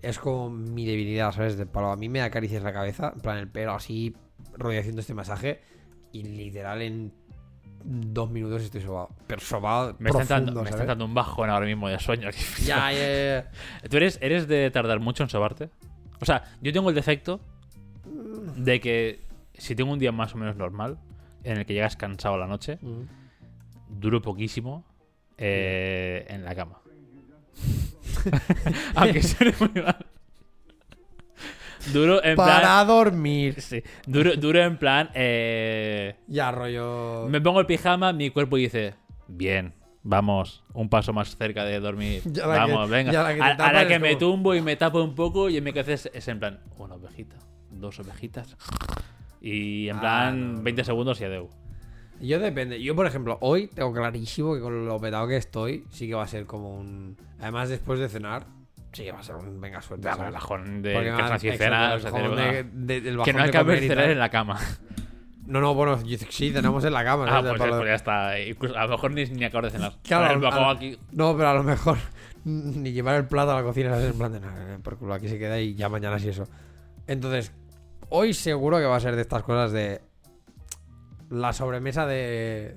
es 0.01 0.20
como 0.20 0.50
mi 0.50 0.86
debilidad, 0.86 1.31
¿sabes? 1.31 1.58
De 1.58 1.65
palo. 1.65 1.91
A 1.91 1.96
mí 1.98 2.10
me 2.10 2.22
acaricias 2.22 2.63
la 2.63 2.74
cabeza, 2.74 3.12
en 3.15 3.22
plan 3.22 3.38
el 3.38 3.48
pelo 3.48 3.74
así, 3.74 4.15
rollo 4.58 4.79
haciendo 4.79 5.01
este 5.01 5.13
masaje. 5.13 5.62
Y 6.12 6.24
literal 6.24 6.81
en 6.81 7.13
dos 7.84 8.29
minutos 8.29 8.62
estoy 8.63 8.81
sobado. 8.81 9.10
Pero 9.27 9.41
sobado 9.41 9.96
Me 10.00 10.10
está, 10.10 10.25
profundo, 10.25 10.51
me 10.53 10.60
está 10.62 10.70
¿sabes? 10.72 10.81
entrando 10.81 11.05
un 11.05 11.13
bajón 11.13 11.50
ahora 11.50 11.65
mismo 11.65 11.88
de 11.89 12.00
sueño. 12.00 12.29
Ya, 12.65 12.91
ya, 12.91 13.00
ya, 13.00 13.50
ya. 13.84 13.89
¿Tú 13.89 13.98
eres, 13.98 14.20
eres 14.22 14.48
de 14.48 14.70
tardar 14.72 15.00
mucho 15.00 15.24
en 15.24 15.29
sobarte? 15.29 15.70
O 16.20 16.25
sea, 16.25 16.43
yo 16.62 16.72
tengo 16.74 16.89
el 16.89 16.96
defecto 16.96 17.39
de 18.58 18.79
que 18.79 19.22
si 19.53 19.75
tengo 19.75 19.91
un 19.91 20.00
día 20.00 20.12
más 20.12 20.34
o 20.36 20.38
menos 20.38 20.55
normal, 20.55 20.98
en 21.43 21.58
el 21.58 21.65
que 21.65 21.74
llegas 21.74 21.96
cansado 21.96 22.36
a 22.36 22.38
la 22.38 22.48
noche, 22.48 22.77
Mm. 22.81 23.03
duro 24.00 24.22
poquísimo 24.22 24.86
eh, 25.38 26.25
en 26.29 26.43
la 26.43 26.53
cama. 26.55 26.79
Aunque 28.96 29.22
suene 29.24 29.54
muy 29.60 29.82
mal. 29.84 30.06
Duro 31.94 32.24
en 32.24 32.36
Para 32.36 32.60
plan. 32.60 32.88
dormir. 32.88 33.60
Sí, 33.62 33.82
duro, 34.06 34.36
duro 34.36 34.60
en 34.62 34.78
plan. 34.78 35.10
eh, 35.16 36.16
Ya, 36.28 36.51
rollo. 36.51 37.25
me 37.28 37.42
pongo 37.42 37.60
el 37.60 37.66
pijama, 37.66 38.13
mi 38.13 38.30
cuerpo 38.30 38.58
dice: 38.58 38.94
Bien, 39.28 39.74
vamos, 40.04 40.63
un 40.74 40.90
paso 40.90 41.12
más 41.12 41.36
cerca 41.36 41.66
de 41.66 41.80
dormir. 41.80 42.22
Que- 42.34 42.42
vamos, 42.42 42.88
venga. 42.90 43.12
la 43.12 43.34
que 43.34 43.42
a, 43.42 43.74
la 43.74 43.88
que 43.88 43.98
me 43.98 44.16
tumbo 44.16 44.54
y 44.54 44.62
me 44.62 44.75
tapo 44.75 45.01
un 45.04 45.16
poco, 45.16 45.50
y 45.50 45.58
en 45.58 45.63
mi 45.63 45.74
cabeza 45.74 45.94
es, 45.94 46.12
es 46.13 46.28
en 46.28 46.40
plan: 46.40 46.60
Una 46.78 46.96
ovejita, 46.96 47.38
dos 47.72 48.00
ovejitas. 48.00 48.56
Y 49.42 49.90
en 49.90 49.98
Ah, 49.98 50.01
plan, 50.01 50.51
no, 50.54 50.58
no, 50.58 50.63
20 50.63 50.84
segundos 50.84 51.20
y 51.20 51.24
adeu. 51.24 51.50
Yo 52.22 52.40
depende. 52.40 52.82
Yo, 52.82 52.96
por 52.96 53.06
ejemplo, 53.08 53.38
hoy 53.42 53.68
tengo 53.68 53.92
clarísimo 53.94 54.54
que 54.54 54.62
con 54.62 54.86
lo 54.86 55.00
petado 55.00 55.28
que 55.28 55.38
estoy, 55.38 55.86
sí 55.90 56.08
que 56.08 56.13
va 56.16 56.24
a 56.24 56.28
ser 56.28 56.46
como 56.46 56.78
un. 56.78 57.18
Además, 57.40 57.70
después 57.70 58.00
de 58.00 58.08
cenar, 58.10 58.46
sí 58.94 59.04
que 59.04 59.12
va 59.12 59.20
a 59.20 59.24
ser 59.24 59.36
un 59.36 59.60
venga 59.60 59.82
suerte. 59.82 60.08
El 60.28 60.34
bajón 60.34 60.82
de 60.82 60.94
Porque 60.94 61.10
el 61.10 61.16
bajón 62.04 62.36
de- 62.36 62.63
de- 62.63 63.01
del 63.01 63.18
que 63.24 63.34
no 63.34 63.40
acabe 63.50 63.74
de 63.74 63.88
cenar 63.88 64.10
en 64.12 64.20
la 64.20 64.30
cama. 64.30 64.60
No, 65.48 65.60
no, 65.60 65.74
bueno, 65.74 65.98
sí, 65.98 66.51
cenamos 66.51 66.86
en 66.86 66.94
la 66.94 67.04
cama. 67.04 67.25
Ah, 67.28 67.42
pues, 67.42 67.54
pues 67.80 67.88
ya 67.90 67.96
está. 67.96 68.40
Incluso, 68.40 68.78
a 68.78 68.84
lo 68.86 68.90
mejor 68.92 69.12
ni, 69.12 69.25
ni 69.25 69.44
acabo 69.44 69.66
de 69.66 69.72
cenar. 69.72 69.94
Claro, 70.04 70.34
el 70.36 70.40
bajón 70.40 70.63
a- 70.63 70.70
aquí. 70.72 70.98
No, 71.12 71.36
pero 71.36 71.50
a 71.50 71.54
lo 71.56 71.63
mejor 71.63 71.98
ni 72.46 72.92
llevar 72.94 73.16
el 73.16 73.25
plato 73.25 73.51
a 73.51 73.56
la 73.56 73.63
cocina, 73.63 73.90
¿sabes? 73.90 74.12
En 74.12 74.18
plan 74.18 74.32
de 74.32 74.40
nada, 74.40 74.78
por 74.84 74.98
culo, 74.98 75.13
aquí 75.16 75.28
se 75.28 75.40
queda 75.40 75.60
y 75.60 75.74
ya 75.75 75.90
mañana 75.90 76.20
sí 76.20 76.30
eso. 76.30 76.48
Entonces, 77.08 77.51
hoy 78.10 78.34
seguro 78.34 78.78
que 78.78 78.86
va 78.86 78.96
a 78.96 79.00
ser 79.00 79.16
de 79.16 79.24
estas 79.24 79.44
cosas 79.44 79.72
de. 79.72 80.01
La 81.32 81.52
sobremesa 81.54 82.06
de. 82.06 82.76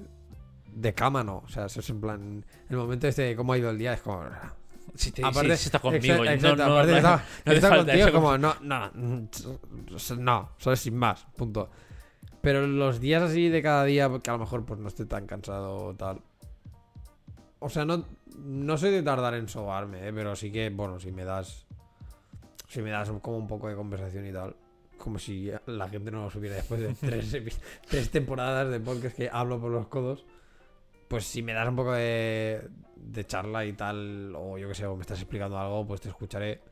De 0.75 0.93
cama, 0.95 1.23
no. 1.23 1.43
O 1.45 1.49
sea, 1.49 1.67
eso 1.67 1.81
es 1.81 1.91
en 1.91 2.01
plan. 2.01 2.45
El 2.69 2.77
momento 2.77 3.07
este 3.07 3.23
de 3.23 3.37
cómo 3.37 3.53
ha 3.53 3.59
ido 3.59 3.71
el 3.71 3.79
día 3.79 3.93
es 3.93 4.01
como. 4.01 4.25
Si, 4.95 5.11
te, 5.13 5.25
Aparte, 5.25 5.57
si- 5.57 5.67
está 5.67 5.79
conmigo. 5.81 6.25
exacto, 6.25 6.25
no, 6.25 6.33
exacto, 6.33 6.57
no, 6.67 6.73
aparte 6.73 6.91
no, 6.93 6.97
está, 6.99 7.25
no 7.47 7.53
está 7.53 7.77
contigo 7.77 8.13
como, 8.13 8.39
no, 8.39 8.55
no, 8.61 8.91
no, 10.19 10.51
solo 10.59 10.77
sin 10.77 10.97
más, 10.97 11.27
punto. 11.37 11.69
Pero 12.41 12.67
los 12.67 13.01
días 13.01 13.23
así 13.23 13.49
de 13.49 13.63
cada 13.63 13.85
día, 13.85 14.09
que 14.23 14.31
a 14.31 14.35
lo 14.35 14.39
mejor 14.41 14.65
pues 14.65 14.79
no 14.79 14.89
esté 14.89 15.07
tan 15.07 15.27
cansado 15.27 15.77
o 15.77 15.95
tal. 15.95 16.21
O 17.59 17.69
sea, 17.71 17.85
no, 17.85 18.05
no 18.39 18.77
soy 18.77 18.91
de 18.91 19.03
tardar 19.03 19.35
en 19.35 19.49
sobarme, 19.49 20.07
¿eh? 20.07 20.13
pero 20.13 20.37
sí 20.37 20.53
que, 20.53 20.69
bueno, 20.71 21.01
si 21.01 21.11
me 21.11 21.25
das, 21.25 21.67
si 22.69 22.83
me 22.83 22.91
das 22.91 23.11
como 23.23 23.39
un 23.39 23.49
poco 23.49 23.69
de 23.69 23.75
conversación 23.75 24.27
y 24.27 24.33
tal, 24.33 24.55
como 25.05 25.19
si 25.19 25.51
la 25.67 25.89
gente 25.91 26.11
no 26.11 26.23
lo 26.23 26.31
supiera 26.31 26.57
después 26.57 26.81
de 26.81 26.95
tres, 27.87 28.11
temporadas 28.11 28.71
de 28.71 28.81
podcast 28.81 29.15
que 29.15 29.29
hablo 29.31 29.61
por 29.61 29.71
los 29.71 29.87
codos, 29.89 30.25
pues 31.09 31.25
si 31.27 31.43
me 31.43 31.53
das 31.53 31.69
un 31.69 31.77
poco 31.77 31.93
de, 31.93 32.63
de 32.97 33.27
charla 33.27 33.67
y 33.67 33.75
tal, 33.75 34.33
o 34.35 34.57
yo 34.57 34.67
que 34.67 34.75
sé, 34.75 34.87
o 34.87 34.97
me 34.97 35.03
estás 35.03 35.21
explicando 35.21 35.59
algo, 35.59 35.87
pues 35.87 36.01
te 36.01 36.09
escucharé. 36.09 36.63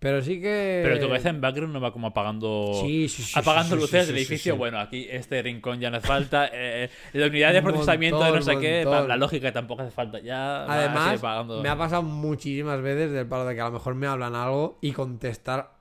Pero 0.00 0.20
sí 0.20 0.40
que... 0.40 0.80
Pero 0.82 0.98
tu 0.98 1.06
cabeza 1.06 1.28
en 1.28 1.40
background 1.40 1.72
no 1.72 1.80
va 1.80 1.92
como 1.92 2.08
apagando. 2.08 2.72
Sí, 2.82 3.08
sí, 3.08 3.22
sí, 3.22 3.38
apagando 3.38 3.76
luces 3.76 4.08
del 4.08 4.16
edificio. 4.16 4.56
Bueno, 4.56 4.80
aquí 4.80 5.06
este 5.08 5.40
rincón 5.40 5.78
ya 5.78 5.90
no 5.90 5.98
hace 5.98 6.08
falta. 6.08 6.50
eh, 6.52 6.90
la 7.12 7.28
unidad 7.28 7.52
de 7.52 7.62
procesamiento 7.62 8.18
de 8.18 8.32
no 8.32 8.42
sé 8.42 8.54
montón, 8.54 8.60
qué. 8.60 8.84
montón. 8.84 9.08
La 9.08 9.16
lógica 9.16 9.52
tampoco 9.52 9.82
hace 9.82 9.92
falta. 9.92 10.18
Ya. 10.18 10.64
Además, 10.64 11.22
me 11.62 11.68
ha 11.68 11.78
pasado 11.78 12.02
muchísimas 12.02 12.82
veces 12.82 13.12
del 13.12 13.28
palo 13.28 13.44
de 13.44 13.54
que 13.54 13.60
a 13.60 13.66
lo 13.66 13.70
mejor 13.74 13.94
me 13.94 14.08
hablan 14.08 14.34
algo 14.34 14.76
y 14.80 14.90
contestar 14.90 15.71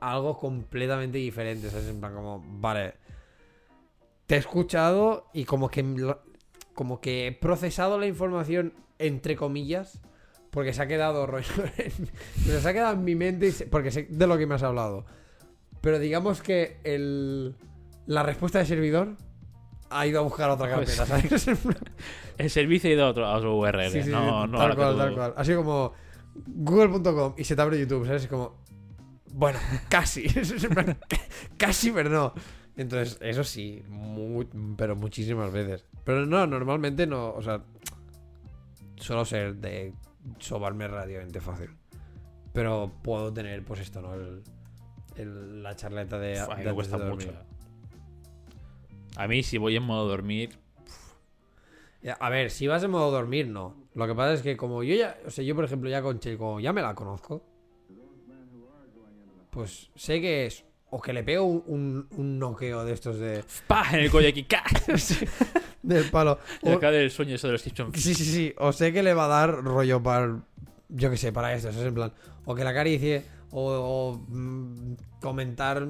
algo 0.00 0.38
completamente 0.38 1.18
diferente. 1.18 1.70
¿sabes? 1.70 1.88
En 1.88 2.00
plan, 2.00 2.14
como, 2.14 2.42
vale, 2.60 2.94
te 4.26 4.34
he 4.36 4.38
escuchado 4.38 5.26
y 5.32 5.44
como 5.44 5.68
que, 5.70 5.84
como 6.74 7.00
que 7.00 7.26
he 7.28 7.32
procesado 7.32 7.98
la 7.98 8.06
información 8.06 8.74
entre 8.98 9.36
comillas 9.36 10.00
porque 10.50 10.72
se 10.72 10.82
ha 10.82 10.86
quedado 10.88 11.26
rollo 11.26 11.46
o 11.62 12.44
sea, 12.44 12.60
se 12.60 12.68
ha 12.68 12.72
quedado 12.72 12.94
en 12.94 13.04
mi 13.04 13.14
mente 13.14 13.46
y 13.48 13.52
se- 13.52 13.66
porque 13.66 13.90
sé 13.90 14.06
de 14.10 14.26
lo 14.26 14.36
que 14.38 14.46
me 14.46 14.54
has 14.54 14.62
hablado. 14.62 15.04
Pero 15.80 15.98
digamos 15.98 16.42
que 16.42 16.80
el, 16.84 17.54
la 18.06 18.22
respuesta 18.22 18.58
del 18.58 18.66
servidor 18.66 19.16
ha 19.90 20.06
ido 20.06 20.20
a 20.20 20.22
buscar 20.22 20.50
otra 20.50 20.74
Pues- 20.74 20.96
carpeta, 20.96 21.06
¿sabes? 21.30 21.48
El 22.38 22.50
servicio 22.50 22.90
ha 22.90 22.92
ido 22.92 23.04
a 23.06 23.10
otro, 23.10 23.26
a 23.26 23.36
otro 23.36 23.56
URL. 23.56 23.90
Sí, 23.90 24.02
sí, 24.02 24.10
no, 24.10 24.44
sí, 24.44 24.50
no 24.52 24.58
tal 24.58 24.74
cual, 24.76 24.96
tal 24.96 25.14
cual. 25.14 25.34
Así 25.36 25.54
como 25.54 25.92
google.com 26.46 27.34
y 27.36 27.44
se 27.44 27.54
te 27.56 27.62
abre 27.62 27.78
YouTube, 27.80 28.06
¿sabes? 28.06 28.22
Es 28.24 28.28
como, 28.28 28.56
bueno, 29.32 29.58
casi, 29.88 30.26
casi, 31.56 31.90
pero 31.90 32.10
no. 32.10 32.32
Entonces, 32.76 33.18
eso 33.20 33.42
sí, 33.44 33.82
pero 34.76 34.94
muchísimas 34.96 35.52
veces. 35.52 35.84
Pero 36.04 36.26
no, 36.26 36.46
normalmente 36.46 37.06
no, 37.06 37.30
o 37.34 37.42
sea, 37.42 37.62
suelo 38.96 39.24
ser 39.24 39.56
de 39.56 39.92
sobarme 40.38 40.86
relativamente 40.86 41.40
fácil. 41.40 41.70
Pero 42.52 42.92
puedo 43.02 43.32
tener, 43.32 43.64
pues 43.64 43.80
esto, 43.80 44.00
¿no? 44.00 44.14
El, 44.14 44.42
el- 45.16 45.62
la 45.62 45.74
charleta 45.76 46.18
de... 46.18 46.34
Uf, 46.34 46.50
a 46.50 46.54
mí 46.56 46.64
me 46.64 46.74
cuesta 46.74 46.96
mucho. 46.98 47.28
A 49.16 49.26
mí, 49.26 49.42
si 49.42 49.58
voy 49.58 49.76
en 49.76 49.82
modo 49.82 50.06
dormir. 50.08 50.56
A 52.20 52.30
ver, 52.30 52.50
si 52.50 52.66
vas 52.68 52.82
en 52.84 52.92
modo 52.92 53.10
dormir, 53.10 53.48
no. 53.48 53.74
Lo 53.94 54.06
que 54.06 54.14
pasa 54.14 54.34
es 54.34 54.42
que 54.42 54.56
como 54.56 54.84
yo 54.84 54.94
ya, 54.94 55.18
o 55.26 55.30
sea, 55.30 55.42
yo 55.44 55.56
por 55.56 55.64
ejemplo 55.64 55.90
ya 55.90 56.00
con 56.00 56.20
Chel, 56.20 56.38
como 56.38 56.60
ya 56.60 56.72
me 56.72 56.80
la 56.80 56.94
conozco, 56.94 57.42
pues 59.50 59.90
sé 59.94 60.20
que 60.20 60.46
es 60.46 60.64
o 60.90 61.00
que 61.02 61.12
le 61.12 61.22
pego 61.22 61.44
un, 61.44 61.62
un, 61.66 62.08
un 62.18 62.38
noqueo 62.38 62.84
de 62.84 62.92
estos 62.94 63.18
de 63.18 63.44
¡Pah! 63.66 63.84
En 63.92 64.00
el 64.00 64.10
cuello 64.10 64.28
aquí. 64.30 64.46
del 65.82 66.04
palo. 66.10 66.38
O- 66.62 66.72
acá 66.72 66.90
del 66.90 67.10
sueño 67.10 67.34
eso 67.34 67.46
de 67.48 67.54
los 67.54 67.62
Simpsons. 67.62 68.00
sí, 68.00 68.14
sí, 68.14 68.24
sí. 68.24 68.54
O 68.58 68.72
sé 68.72 68.92
que 68.92 69.02
le 69.02 69.14
va 69.14 69.26
a 69.26 69.28
dar 69.28 69.62
rollo 69.62 70.02
para, 70.02 70.40
yo 70.88 71.10
que 71.10 71.16
sé, 71.16 71.32
para 71.32 71.52
esto. 71.54 71.68
eso 71.68 71.80
Es 71.80 71.86
en 71.86 71.94
plan, 71.94 72.12
o 72.46 72.54
que 72.54 72.64
la 72.64 72.70
acaricie, 72.70 73.24
o, 73.50 73.70
o, 73.70 74.24
mm, 74.28 74.94
comentar 75.20 75.86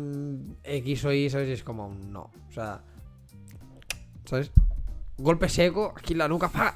X 0.64 1.04
o 1.04 1.12
Y, 1.12 1.30
¿sabes? 1.30 1.48
Y 1.48 1.52
es 1.52 1.62
como, 1.62 1.86
un 1.88 2.12
no. 2.12 2.30
O 2.48 2.52
sea, 2.52 2.82
¿sabes? 4.24 4.50
Golpe 5.16 5.48
seco, 5.48 5.94
aquí 5.96 6.12
en 6.12 6.18
la 6.18 6.28
nuca, 6.28 6.48
¡pa! 6.48 6.74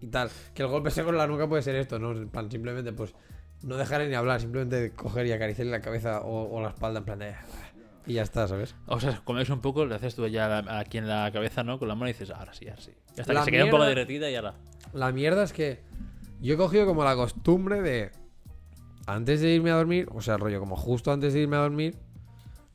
Y 0.00 0.06
tal. 0.08 0.30
Que 0.54 0.62
el 0.62 0.68
golpe 0.68 0.90
seco 0.90 1.10
en 1.10 1.16
la 1.18 1.26
nuca 1.26 1.48
puede 1.48 1.62
ser 1.62 1.74
esto, 1.76 1.98
¿no? 1.98 2.12
En 2.12 2.28
plan, 2.28 2.50
simplemente, 2.50 2.92
pues, 2.92 3.14
no 3.62 3.76
dejarle 3.76 4.08
ni 4.08 4.14
hablar, 4.14 4.40
simplemente 4.40 4.92
coger 4.92 5.26
y 5.26 5.32
acariciarle 5.32 5.70
la 5.70 5.80
cabeza 5.80 6.20
o, 6.20 6.54
o 6.56 6.60
la 6.60 6.68
espalda, 6.68 6.98
en 6.98 7.04
plan 7.04 7.18
de. 7.18 7.34
Y 8.06 8.14
ya 8.14 8.22
está, 8.22 8.48
¿sabes? 8.48 8.74
O 8.86 8.98
sea, 8.98 9.20
comes 9.24 9.48
un 9.50 9.60
poco, 9.60 9.86
le 9.86 9.94
haces 9.94 10.16
tú 10.16 10.26
ya 10.26 10.78
aquí 10.78 10.98
en 10.98 11.08
la 11.08 11.30
cabeza, 11.32 11.62
¿no? 11.62 11.78
Con 11.78 11.86
la 11.88 11.94
mano 11.94 12.08
y 12.08 12.12
dices, 12.12 12.30
ahora 12.30 12.52
sí, 12.52 12.68
ahora 12.68 12.82
sí. 12.82 12.92
Ya 13.14 13.22
está, 13.22 13.32
La 13.32 13.40
que 13.40 13.44
se 13.44 13.50
queda 13.52 13.64
un 13.64 13.70
poco 13.70 13.84
derretida 13.84 14.30
y 14.30 14.34
ahora. 14.34 14.54
La 14.92 15.12
mierda 15.12 15.44
es 15.44 15.52
que 15.52 15.80
yo 16.40 16.54
he 16.54 16.56
cogido 16.56 16.86
como 16.86 17.04
la 17.04 17.14
costumbre 17.14 17.80
de 17.80 18.10
antes 19.06 19.40
de 19.40 19.50
irme 19.50 19.70
a 19.70 19.74
dormir, 19.74 20.08
o 20.12 20.20
sea, 20.20 20.36
rollo 20.36 20.58
como 20.58 20.76
justo 20.76 21.12
antes 21.12 21.32
de 21.32 21.40
irme 21.40 21.56
a 21.56 21.60
dormir, 21.60 21.96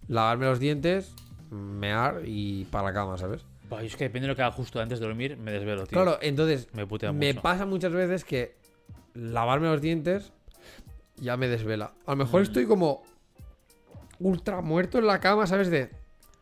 lavarme 0.08 0.46
los 0.46 0.60
dientes, 0.60 1.14
mear 1.50 2.22
y 2.26 2.66
para 2.66 2.86
la 2.88 2.94
cama, 2.94 3.18
¿sabes? 3.18 3.46
Buah, 3.70 3.82
yo 3.82 3.88
es 3.88 3.98
que 3.98 4.06
depende 4.06 4.28
de 4.28 4.30
lo 4.30 4.36
que 4.36 4.44
haga 4.44 4.52
justo 4.54 4.80
antes 4.80 5.00
de 5.00 5.06
dormir, 5.06 5.36
me 5.38 5.52
desvelo, 5.52 5.86
tío. 5.86 6.02
Claro, 6.02 6.20
entonces 6.22 6.70
Me 6.74 6.88
putea 6.88 7.12
me 7.12 7.34
pasa 7.34 7.66
muchas 7.66 7.92
veces 7.92 8.24
que 8.24 8.56
lavarme 9.14 9.68
los 9.68 9.82
dientes 9.82 10.32
ya 11.20 11.38
me 11.38 11.48
desvela. 11.48 11.94
A 12.06 12.12
lo 12.12 12.18
mejor 12.18 12.42
estoy 12.42 12.66
como 12.66 13.04
ultra 14.20 14.62
muerto 14.62 14.98
en 15.00 15.08
la 15.08 15.20
cama, 15.20 15.48
¿sabes? 15.48 15.70
De 15.70 15.90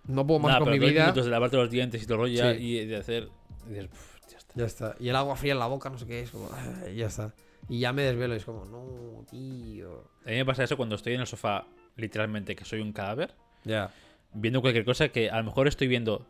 no 0.08 0.26
puedo 0.26 0.40
más 0.40 0.54
Nah, 0.54 0.60
con 0.60 0.66
pero 0.72 0.82
mi 0.82 0.90
vida. 0.90 1.02
minutos 1.04 1.26
de 1.26 1.32
lavarte 1.32 1.58
los 1.58 1.70
dientes 1.70 2.02
y 2.04 2.06
todo 2.06 2.18
rollo 2.20 2.54
Sí. 2.54 2.58
y 2.62 2.86
de 2.86 2.98
hacer. 2.98 3.30
y 3.68 3.70
dices, 3.70 3.88
"Puf, 3.88 4.20
ya 4.30 4.38
está. 4.38 4.54
Ya 4.56 4.66
está. 4.66 4.96
Y 5.00 5.10
el 5.10 5.16
agua 5.16 5.36
fría 5.36 5.54
en 5.54 5.60
la 5.60 5.66
boca, 5.66 5.90
no 5.90 5.98
sé 5.98 6.06
qué 6.06 6.22
es, 6.22 6.30
como, 6.30 6.50
ya 6.96 7.08
está. 7.08 7.34
Y 7.68 7.80
ya 7.80 7.94
me 7.94 8.04
desvelo 8.04 8.36
y 8.36 8.38
es 8.38 8.46
como, 8.46 8.64
no, 8.66 9.26
tío. 9.30 10.04
A 10.24 10.30
mí 10.30 10.36
me 10.36 10.46
pasa 10.46 10.64
eso 10.64 10.78
cuando 10.78 10.94
estoy 10.96 11.16
en 11.16 11.22
el 11.22 11.28
sofá, 11.28 11.66
literalmente, 11.96 12.56
que 12.56 12.64
soy 12.64 12.80
un 12.82 12.94
cadáver, 12.94 13.34
Ya. 13.64 13.92
viendo 14.34 14.62
cualquier 14.62 14.86
cosa 14.86 15.10
que 15.10 15.32
a 15.32 15.38
lo 15.40 15.46
mejor 15.46 15.68
estoy 15.68 15.88
viendo 15.88 16.28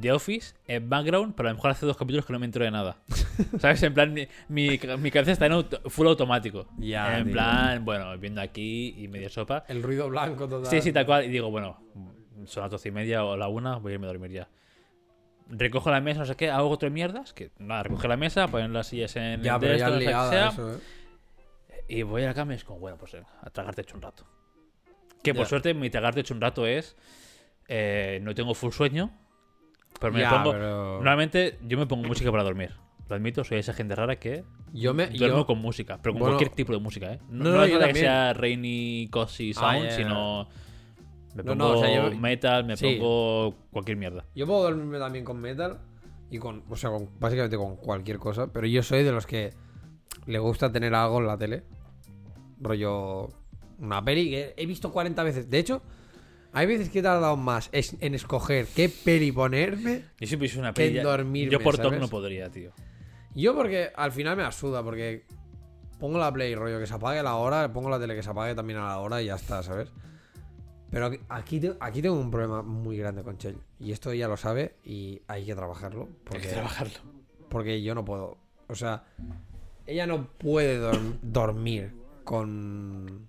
The 0.00 0.12
Office 0.12 0.54
en 0.66 0.88
background, 0.88 1.34
pero 1.34 1.48
a 1.48 1.52
lo 1.52 1.56
mejor 1.56 1.70
hace 1.72 1.86
dos 1.86 1.96
capítulos 1.96 2.24
que 2.26 2.32
no 2.32 2.38
me 2.38 2.46
entero 2.46 2.64
de 2.64 2.70
nada. 2.70 2.96
¿Sabes? 3.60 3.82
En 3.82 3.94
plan, 3.94 4.12
mi, 4.12 4.26
mi, 4.48 4.78
mi 4.98 5.10
cabeza 5.10 5.32
está 5.32 5.46
en 5.46 5.52
auto- 5.52 5.80
full 5.90 6.06
automático. 6.06 6.66
Ya, 6.78 7.18
En 7.18 7.24
tío. 7.24 7.32
plan, 7.34 7.84
bueno, 7.84 8.16
viendo 8.18 8.40
aquí 8.40 8.94
y 8.98 9.08
medio 9.08 9.28
sopa. 9.28 9.64
El 9.68 9.82
ruido 9.82 10.08
blanco 10.08 10.48
total. 10.48 10.70
Sí, 10.70 10.80
sí, 10.80 10.92
tal 10.92 11.04
cual. 11.06 11.24
Y 11.24 11.28
digo, 11.28 11.50
bueno, 11.50 11.78
son 12.46 12.62
las 12.62 12.70
doce 12.70 12.88
y 12.88 12.92
media 12.92 13.24
o 13.24 13.36
la 13.36 13.48
una, 13.48 13.76
voy 13.76 13.92
a 13.92 13.94
irme 13.94 14.06
a 14.06 14.10
dormir 14.10 14.30
ya. 14.32 14.48
Recojo 15.48 15.90
la 15.90 16.00
mesa, 16.00 16.20
no 16.20 16.26
sé 16.26 16.34
qué, 16.36 16.50
hago 16.50 16.68
otro 16.70 16.90
mierdas. 16.90 17.32
Que 17.34 17.50
nada, 17.58 17.82
recoger 17.82 18.08
la 18.08 18.16
mesa, 18.16 18.48
poner 18.48 18.70
las 18.70 18.86
sillas 18.86 19.14
en 19.16 19.42
Ya, 19.42 19.54
el 19.54 19.60
pero 19.60 19.76
ya 19.76 19.90
liada 19.90 20.30
sea. 20.30 20.48
eso, 20.48 20.74
¿eh? 20.74 20.78
Y 21.88 22.02
voy 22.04 22.22
a 22.22 22.26
la 22.28 22.34
cama 22.34 22.52
y 22.54 22.56
es 22.56 22.64
como, 22.64 22.78
bueno, 22.78 22.96
pues 22.96 23.12
venga, 23.12 23.28
a 23.42 23.50
tragarte 23.50 23.82
hecho 23.82 23.96
un 23.96 24.02
rato. 24.02 24.24
Que 25.22 25.34
por 25.34 25.44
Ya. 25.44 25.48
suerte 25.50 25.74
mi 25.74 25.90
tragarte 25.90 26.20
hecho 26.20 26.32
un 26.32 26.40
rato 26.40 26.66
es. 26.66 26.96
eh, 27.68 28.18
no 28.22 28.34
tengo 28.34 28.54
full 28.54 28.70
sueño. 28.72 29.10
Pero 30.00 30.12
me 30.12 30.20
Ya, 30.20 30.30
pongo. 30.30 30.52
pero- 30.52 30.94
Normalmente 30.96 31.58
yo 31.66 31.78
me 31.78 31.86
pongo 31.86 32.06
música 32.08 32.30
para 32.30 32.42
dormir. 32.44 32.70
Lo 33.08 33.16
admito, 33.16 33.44
soy 33.44 33.58
esa 33.58 33.72
gente 33.74 33.94
rara 33.94 34.16
que 34.16 34.44
Yo 34.72 34.94
me. 34.94 35.06
duermo 35.08 35.38
yo- 35.38 35.46
con 35.46 35.58
música. 35.58 35.98
Pero 36.02 36.14
con 36.14 36.20
Bueno, 36.20 36.36
cualquier 36.36 36.54
tipo 36.56 36.72
de 36.72 36.78
música, 36.80 37.12
¿eh? 37.12 37.18
No, 37.28 37.44
no, 37.44 37.50
no 37.50 37.56
no, 37.56 37.60
hace 37.62 37.70
yo 37.72 37.74
falta 37.78 37.86
que 37.88 37.92
también. 37.92 38.06
sea 38.06 38.32
rainy, 38.32 39.08
cozy 39.10 39.52
sound, 39.54 39.82
ya, 39.84 39.90
ya. 39.90 39.96
sino. 39.96 40.48
Me 41.34 41.42
No, 41.42 41.52
pongo 41.52 41.54
no, 41.54 41.70
o 41.78 41.82
sea, 41.82 41.94
yo- 42.10 42.16
metal, 42.18 42.64
me 42.64 42.76
Sí. 42.76 42.96
pongo 42.98 43.54
cualquier 43.70 43.96
mierda. 43.96 44.24
Yo 44.34 44.46
puedo 44.46 44.62
dormirme 44.62 44.98
también 44.98 45.24
con 45.24 45.40
metal 45.40 45.78
y 46.30 46.38
con, 46.38 46.62
o 46.68 46.76
sea, 46.76 46.90
con, 46.90 47.08
básicamente 47.18 47.56
con 47.56 47.76
cualquier 47.76 48.18
cosa, 48.18 48.52
pero 48.52 48.66
yo 48.66 48.82
soy 48.82 49.02
de 49.02 49.12
los 49.12 49.26
que 49.26 49.52
le 50.26 50.38
gusta 50.38 50.70
tener 50.72 50.94
algo 50.94 51.18
en 51.20 51.26
la 51.26 51.36
tele. 51.38 51.64
Rollo 52.60 53.28
una 53.78 54.04
peli 54.04 54.30
que 54.30 54.54
he 54.56 54.66
visto 54.66 54.92
40 54.92 55.22
veces. 55.24 55.50
De 55.50 55.58
hecho, 55.58 55.82
hay 56.52 56.66
veces 56.66 56.90
que 56.90 56.98
he 56.98 57.02
tardado 57.02 57.36
más 57.36 57.70
en 57.72 58.14
escoger 58.14 58.66
qué 58.66 58.88
peli 58.88 59.32
ponerme. 59.32 60.04
Yo 60.20 60.26
siempre 60.26 60.46
hice 60.46 60.58
una 60.58 60.72
Que 60.72 60.86
peli. 60.88 61.00
dormirme, 61.00 61.50
Yo 61.52 61.60
por 61.60 61.76
¿sabes? 61.76 61.98
no 62.00 62.08
podría, 62.08 62.50
tío. 62.50 62.72
Yo 63.34 63.54
porque 63.54 63.90
al 63.94 64.12
final 64.12 64.36
me 64.36 64.42
asuda, 64.42 64.82
porque 64.82 65.24
pongo 65.98 66.18
la 66.18 66.32
play, 66.32 66.54
rollo, 66.54 66.78
que 66.78 66.86
se 66.86 66.94
apague 66.94 67.18
a 67.20 67.22
la 67.22 67.36
hora, 67.36 67.72
pongo 67.72 67.88
la 67.88 67.98
tele 67.98 68.14
que 68.14 68.22
se 68.22 68.30
apague 68.30 68.54
también 68.54 68.78
a 68.78 68.88
la 68.88 68.98
hora 68.98 69.22
y 69.22 69.26
ya 69.26 69.36
está, 69.36 69.62
¿sabes? 69.62 69.90
Pero 70.90 71.06
aquí- 71.06 71.20
aquí, 71.30 71.58
te- 71.60 71.76
aquí 71.80 72.02
tengo 72.02 72.16
un 72.20 72.30
problema 72.30 72.60
muy 72.62 72.98
grande 72.98 73.22
con 73.22 73.38
Chell. 73.38 73.56
Y 73.80 73.92
esto 73.92 74.10
ella 74.10 74.28
lo 74.28 74.36
sabe 74.36 74.76
y 74.84 75.22
hay 75.26 75.46
que 75.46 75.54
trabajarlo. 75.54 76.08
Hay 76.34 76.40
que 76.40 76.48
trabajarlo. 76.48 76.98
porque 77.48 77.82
yo 77.82 77.94
no 77.94 78.04
puedo. 78.04 78.36
O 78.68 78.74
sea, 78.74 79.04
ella 79.86 80.06
no 80.06 80.26
puede 80.38 80.78
dorm- 80.80 81.18
dormir 81.22 81.94
con. 82.24 83.28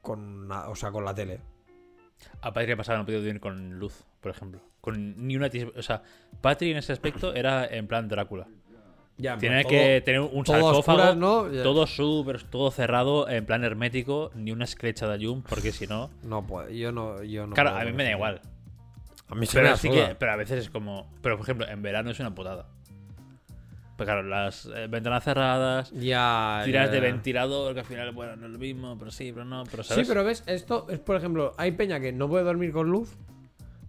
Con, 0.00 0.50
o 0.52 0.74
sea, 0.76 0.90
con 0.92 1.04
la 1.04 1.14
tele. 1.14 1.40
A 2.40 2.52
Patri 2.52 2.68
le 2.68 2.76
pasaba 2.76 2.98
no 2.98 3.04
podía 3.04 3.18
dormir 3.18 3.40
con 3.40 3.78
luz, 3.78 4.04
por 4.20 4.30
ejemplo. 4.30 4.60
Con 4.80 5.26
ni 5.26 5.36
una. 5.36 5.50
O 5.76 5.82
sea, 5.82 6.02
Patri 6.40 6.70
en 6.70 6.78
ese 6.78 6.92
aspecto 6.92 7.34
era 7.34 7.66
en 7.66 7.86
plan 7.86 8.08
Drácula. 8.08 8.46
Ya, 9.18 9.38
Tiene 9.38 9.64
que 9.64 10.02
tener 10.04 10.20
un 10.20 10.44
sarcófago, 10.44 10.78
oscuras, 10.78 11.16
¿no? 11.16 11.50
Ya. 11.50 11.62
todo 11.62 11.86
súper, 11.86 12.42
todo 12.42 12.70
cerrado, 12.70 13.26
en 13.30 13.46
plan 13.46 13.64
hermético, 13.64 14.30
ni 14.34 14.52
una 14.52 14.64
esclecha 14.64 15.08
de 15.08 15.18
llum, 15.18 15.42
porque 15.42 15.72
si 15.72 15.86
no. 15.86 16.10
No 16.22 16.46
puedo, 16.46 16.68
yo 16.68 16.92
no, 16.92 17.22
yo 17.22 17.46
no 17.46 17.54
claro, 17.54 17.70
a 17.70 17.84
mí 17.84 17.92
me 17.92 18.04
da 18.04 18.10
igual. 18.10 18.42
A 19.28 19.34
mí 19.34 19.46
se 19.46 19.56
me 19.56 19.64
Pero 19.64 19.76
sí 19.78 19.88
asuda. 19.88 20.08
que, 20.08 20.14
pero 20.16 20.32
a 20.32 20.36
veces 20.36 20.64
es 20.64 20.70
como. 20.70 21.10
Pero 21.22 21.36
por 21.36 21.44
ejemplo, 21.44 21.66
en 21.66 21.80
verano 21.80 22.10
es 22.10 22.20
una 22.20 22.34
putada. 22.34 22.66
Pues 23.96 24.06
claro, 24.06 24.22
las 24.22 24.66
eh, 24.66 24.88
ventanas 24.90 25.24
cerradas, 25.24 25.90
Ya, 25.92 26.60
tiras 26.66 26.88
ya, 26.88 26.92
de 26.92 26.98
ya. 26.98 27.02
ventilador, 27.12 27.72
que 27.74 27.80
al 27.80 27.86
final, 27.86 28.12
bueno, 28.12 28.36
no 28.36 28.46
es 28.46 28.52
lo 28.52 28.58
mismo, 28.58 28.98
pero 28.98 29.10
sí, 29.10 29.32
pero 29.32 29.44
no, 29.46 29.64
pero 29.70 29.82
Sí, 29.82 29.88
¿sabes? 29.88 30.08
pero 30.08 30.22
ves, 30.22 30.44
esto 30.46 30.86
es, 30.90 30.98
por 30.98 31.16
ejemplo, 31.16 31.54
hay 31.56 31.72
peña 31.72 31.98
que 31.98 32.12
no 32.12 32.28
puede 32.28 32.44
dormir 32.44 32.72
con 32.72 32.90
luz, 32.90 33.16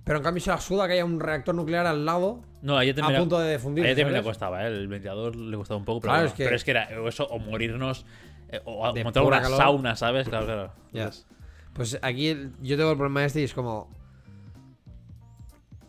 pero 0.05 0.19
en 0.19 0.23
cambio 0.23 0.41
se 0.41 0.49
la 0.49 0.61
suda 0.61 0.87
que 0.87 0.93
haya 0.93 1.03
un 1.03 1.19
reactor 1.19 1.53
nuclear 1.55 1.85
al 1.85 2.05
lado 2.05 2.39
No, 2.61 2.77
a 2.79 2.83
punto 3.17 3.37
de 3.39 3.47
a 3.47 3.51
defundir. 3.51 3.85
ella 3.85 3.95
también 3.97 4.13
le 4.15 4.23
costaba, 4.23 4.63
¿eh? 4.63 4.67
El 4.67 4.87
ventilador 4.87 5.35
le 5.35 5.57
costaba 5.57 5.77
un 5.77 5.83
poco, 5.85 5.99
pero, 5.99 6.11
Claro, 6.13 6.21
bueno, 6.23 6.31
es 6.31 6.37
que- 6.37 6.43
pero 6.45 6.55
es 6.55 6.63
que 6.63 6.71
era 6.71 6.83
eso, 7.09 7.25
o 7.27 7.37
morirnos, 7.39 8.05
eh, 8.49 8.61
o 8.63 8.93
De 8.93 9.03
montar 9.03 9.23
una 9.23 9.41
calor. 9.41 9.57
sauna, 9.57 9.95
¿sabes? 9.97 10.29
Claro, 10.29 10.71
claro. 10.93 11.11
Pues 11.73 11.99
aquí 12.01 12.29
el- 12.29 12.53
yo 12.61 12.77
tengo 12.77 12.91
el 12.91 12.97
problema 12.97 13.25
este 13.25 13.41
y 13.41 13.43
es 13.43 13.53
como. 13.53 13.89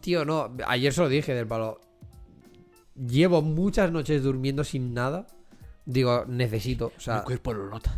Tío, 0.00 0.24
no. 0.24 0.54
Ayer 0.66 0.92
se 0.92 1.00
lo 1.02 1.08
dije 1.08 1.34
del 1.34 1.46
palo. 1.46 1.80
Llevo 3.06 3.42
muchas 3.42 3.92
noches 3.92 4.22
durmiendo 4.22 4.64
sin 4.64 4.92
nada. 4.94 5.26
Digo, 5.86 6.24
necesito. 6.26 6.92
O 6.96 7.00
sea, 7.00 7.18
Mi 7.18 7.24
cuerpo 7.24 7.54
lo 7.54 7.68
nota. 7.70 7.94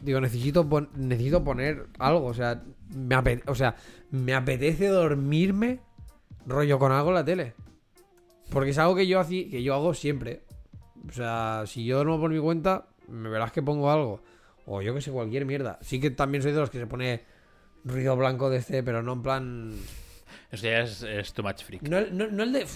digo, 0.00 0.20
necesito, 0.20 0.68
pon- 0.68 0.88
necesito 0.94 1.42
poner 1.44 1.86
algo. 1.98 2.26
O 2.26 2.34
sea, 2.34 2.62
me 2.94 3.16
o 3.46 3.54
sea, 3.54 3.76
me 4.10 4.34
apetece 4.34 4.88
dormirme 4.88 5.80
rollo 6.46 6.78
con 6.78 6.92
algo 6.92 7.08
en 7.10 7.14
la 7.16 7.24
tele. 7.24 7.54
Porque 8.50 8.70
es 8.70 8.78
algo 8.78 8.94
que 8.96 9.06
yo, 9.06 9.20
hací- 9.20 9.50
que 9.50 9.62
yo 9.62 9.74
hago 9.74 9.94
siempre. 9.94 10.42
O 11.08 11.12
sea, 11.12 11.64
si 11.66 11.84
yo 11.84 12.04
no 12.04 12.18
por 12.20 12.30
mi 12.30 12.38
cuenta, 12.40 12.86
me 13.08 13.28
verás 13.28 13.52
que 13.52 13.62
pongo 13.62 13.90
algo. 13.90 14.22
O 14.66 14.80
yo 14.82 14.94
que 14.94 15.00
sé, 15.00 15.10
cualquier 15.10 15.44
mierda. 15.46 15.78
Sí 15.82 16.00
que 16.00 16.10
también 16.10 16.42
soy 16.42 16.52
de 16.52 16.58
los 16.60 16.70
que 16.70 16.78
se 16.78 16.86
pone 16.86 17.22
ruido 17.84 18.16
blanco 18.16 18.48
de 18.50 18.58
este, 18.58 18.82
pero 18.82 19.02
no 19.02 19.14
en 19.14 19.22
plan. 19.22 19.72
Eso 20.50 20.64
ya 20.66 20.80
es, 20.80 21.02
es 21.02 21.32
too 21.32 21.42
much 21.42 21.62
freak. 21.64 21.82
No, 21.88 22.00
no, 22.12 22.26
no 22.28 22.42
el 22.44 22.52
de. 22.52 22.66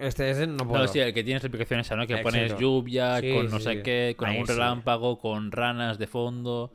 Este, 0.00 0.30
ese 0.30 0.46
no 0.46 0.66
puedo. 0.68 0.82
No, 0.82 0.88
sí, 0.88 0.98
el 1.00 1.12
que 1.14 1.22
tienes 1.24 1.42
la 1.42 1.48
aplicación 1.48 1.80
esa, 1.80 1.96
¿no? 1.96 2.06
Que 2.06 2.18
pones 2.18 2.56
lluvia, 2.58 3.20
Sí, 3.20 3.32
con 3.32 3.50
no 3.50 3.58
sí, 3.58 3.64
sé 3.64 3.82
qué, 3.82 4.14
con 4.16 4.28
Ahí 4.28 4.34
algún 4.36 4.46
sí. 4.46 4.52
relámpago, 4.54 5.18
con 5.18 5.52
ranas 5.52 5.98
de 5.98 6.06
fondo. 6.06 6.72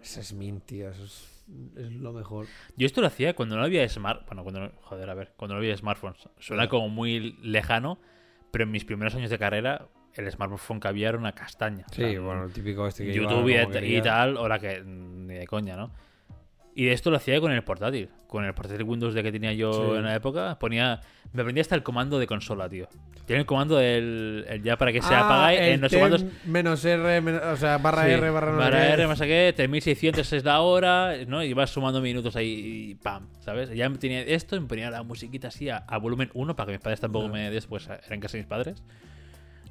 Ese 0.00 0.20
es 0.20 0.32
mint, 0.32 0.64
tío. 0.64 0.90
Eso 0.90 1.04
es, 1.04 1.44
es 1.76 1.92
lo 1.92 2.12
mejor. 2.12 2.46
Yo 2.76 2.86
esto 2.86 3.00
lo 3.00 3.06
hacía 3.06 3.34
cuando 3.34 3.56
no 3.56 3.62
había 3.64 3.88
smart... 3.88 4.26
Bueno, 4.26 4.42
cuando 4.42 4.60
no... 4.60 4.72
Joder, 4.82 5.08
a 5.10 5.14
ver. 5.14 5.32
Cuando 5.36 5.54
no 5.54 5.58
había 5.60 5.76
smartphones. 5.76 6.28
Suena 6.38 6.68
como 6.68 6.88
muy 6.88 7.36
lejano, 7.42 7.98
pero 8.50 8.64
en 8.64 8.70
mis 8.72 8.84
primeros 8.84 9.14
años 9.14 9.30
de 9.30 9.38
carrera, 9.38 9.86
el 10.14 10.30
smartphone 10.30 10.80
que 10.80 10.88
había 10.88 11.08
era 11.10 11.18
una 11.18 11.32
castaña. 11.32 11.86
O 11.88 11.94
Sí, 11.94 12.02
sea, 12.02 12.20
bueno, 12.20 12.44
el 12.44 12.52
típico 12.52 12.86
este 12.88 13.04
que. 13.06 13.14
YouTube 13.14 13.48
y, 13.48 13.58
como 13.60 13.70
y 13.70 13.72
quería. 13.72 14.02
tal, 14.02 14.36
ahora 14.36 14.58
que 14.58 14.80
mm, 14.82 15.26
ni 15.26 15.34
de 15.34 15.46
coña, 15.46 15.76
¿no? 15.76 15.92
Y 16.74 16.88
esto 16.88 17.10
lo 17.10 17.18
hacía 17.18 17.38
con 17.40 17.52
el 17.52 17.62
portátil. 17.62 18.08
Con 18.26 18.44
el 18.46 18.54
portátil 18.54 18.84
Windows 18.84 19.12
de 19.12 19.22
que 19.22 19.30
tenía 19.30 19.52
yo 19.52 19.72
Sí. 19.72 19.96
en 19.98 20.04
la 20.04 20.14
época, 20.14 20.58
ponía. 20.58 21.00
Me 21.34 21.42
aprendí 21.42 21.60
hasta 21.60 21.74
el 21.74 21.82
comando 21.82 22.18
de 22.18 22.26
consola, 22.26 22.68
tío. 22.68 22.88
Tiene 23.26 23.40
el 23.40 23.46
comando 23.46 23.76
del 23.76 24.44
el 24.48 24.62
ya 24.62 24.76
para 24.78 24.90
que 24.90 25.00
se 25.02 25.14
Ah, 25.14 25.26
apague 25.26 25.72
en 25.74 25.80
los 25.82 25.90
T 25.90 25.96
comandos. 25.96 26.24
menos 26.46 26.84
R, 26.84 27.20
menos- 27.20 27.42
o 27.44 27.56
sea, 27.56 27.76
barra 27.78 28.04
Sí, 28.06 28.10
R, 28.12 28.30
barra 28.30 28.52
no 28.52 28.58
sé 28.58 28.64
barra. 28.64 28.86
R, 28.94 29.06
no 29.06 29.16
sé 29.16 29.26
qué, 29.26 29.52
3600 29.54 30.32
es 30.32 30.44
la 30.44 30.60
hora, 30.62 31.14
¿no? 31.28 31.42
Y 31.44 31.52
vas 31.52 31.70
sumando 31.70 32.00
minutos 32.00 32.34
ahí 32.36 32.90
y 32.90 32.94
pam, 32.96 33.28
¿sabes? 33.40 33.70
Ya 33.70 33.88
tenía 33.90 34.22
esto 34.22 34.60
me 34.60 34.66
ponía 34.66 34.90
la 34.90 35.02
musiquita 35.02 35.48
así 35.48 35.68
a, 35.68 35.76
a 35.76 35.98
volumen 35.98 36.30
1 36.34 36.56
para 36.56 36.66
que 36.68 36.72
mis 36.72 36.80
padres 36.80 37.00
tampoco 37.00 37.26
Ah. 37.26 37.32
me 37.32 37.50
después 37.50 37.88
eran 38.06 38.18
casi 38.20 38.38
mis 38.38 38.46
padres. 38.46 38.82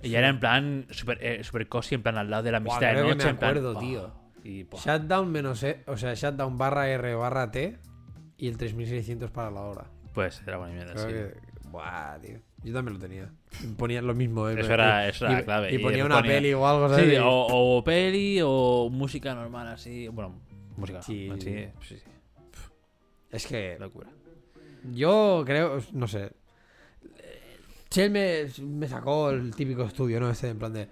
Y 0.03 0.09
ya 0.09 0.19
era 0.19 0.29
en 0.29 0.39
plan 0.39 0.85
super, 0.91 1.17
eh, 1.21 1.43
super 1.43 1.67
cozy, 1.67 1.95
en 1.95 2.03
plan 2.03 2.17
al 2.17 2.29
lado 2.29 2.43
de 2.43 2.51
la 2.51 2.57
amistad 2.57 2.79
de 2.89 2.95
que 2.95 3.01
noche. 3.01 3.23
me 3.25 3.29
en 3.31 3.37
plan, 3.37 3.49
acuerdo, 3.51 3.73
oh, 3.75 3.79
tío. 3.79 4.20
Y. 4.43 4.65
Shutdown 4.75 5.31
menos 5.31 5.61
E, 5.63 5.83
o 5.87 5.97
sea, 5.97 6.13
shutdown 6.15 6.57
barra 6.57 6.89
R 6.89 7.15
barra 7.15 7.51
T 7.51 7.77
y 8.37 8.47
el 8.47 8.57
3600 8.57 9.29
para 9.31 9.51
la 9.51 9.61
hora. 9.61 9.85
Pues 10.13 10.41
era 10.45 10.57
buena 10.57 10.73
mierda, 10.73 10.93
Creo 10.93 11.07
sí. 11.07 11.13
que. 11.13 11.67
Buah, 11.69 12.19
tío. 12.19 12.39
Yo 12.63 12.73
también 12.73 12.95
lo 12.95 12.99
tenía. 12.99 13.31
Ponía 13.77 14.01
lo 14.01 14.13
mismo, 14.13 14.47
¿eh? 14.49 14.59
Eso 14.59 14.73
era- 14.73 15.07
eso 15.07 15.25
era 15.25 15.41
y, 15.41 15.43
clave. 15.43 15.73
Y 15.73 15.79
ponía 15.79 16.05
una 16.05 16.17
ponía- 16.17 16.31
peli 16.33 16.53
o 16.53 16.67
algo, 16.67 16.89
¿sabes? 16.89 17.05
Sí, 17.05 17.13
Y- 17.13 17.17
o, 17.17 17.27
o 17.77 17.83
peli 17.83 18.39
o 18.43 18.89
música 18.91 19.33
normal 19.33 19.67
así. 19.69 20.07
Bueno, 20.09 20.39
música. 20.77 21.01
Sí. 21.01 21.29
Sí, 21.39 21.65
sí, 21.81 21.95
sí, 21.97 22.03
Es 23.31 23.47
que. 23.47 23.77
locura. 23.79 24.09
Yo 24.91 25.43
creo. 25.45 25.79
No 25.93 26.07
sé. 26.07 26.31
Chell 27.89 28.09
me, 28.11 28.45
me 28.63 28.87
sacó 28.87 29.31
el 29.31 29.53
típico 29.55 29.83
estudio, 29.83 30.19
¿no? 30.19 30.29
Este 30.29 30.49
en 30.49 30.59
plan 30.59 30.73
de. 30.73 30.87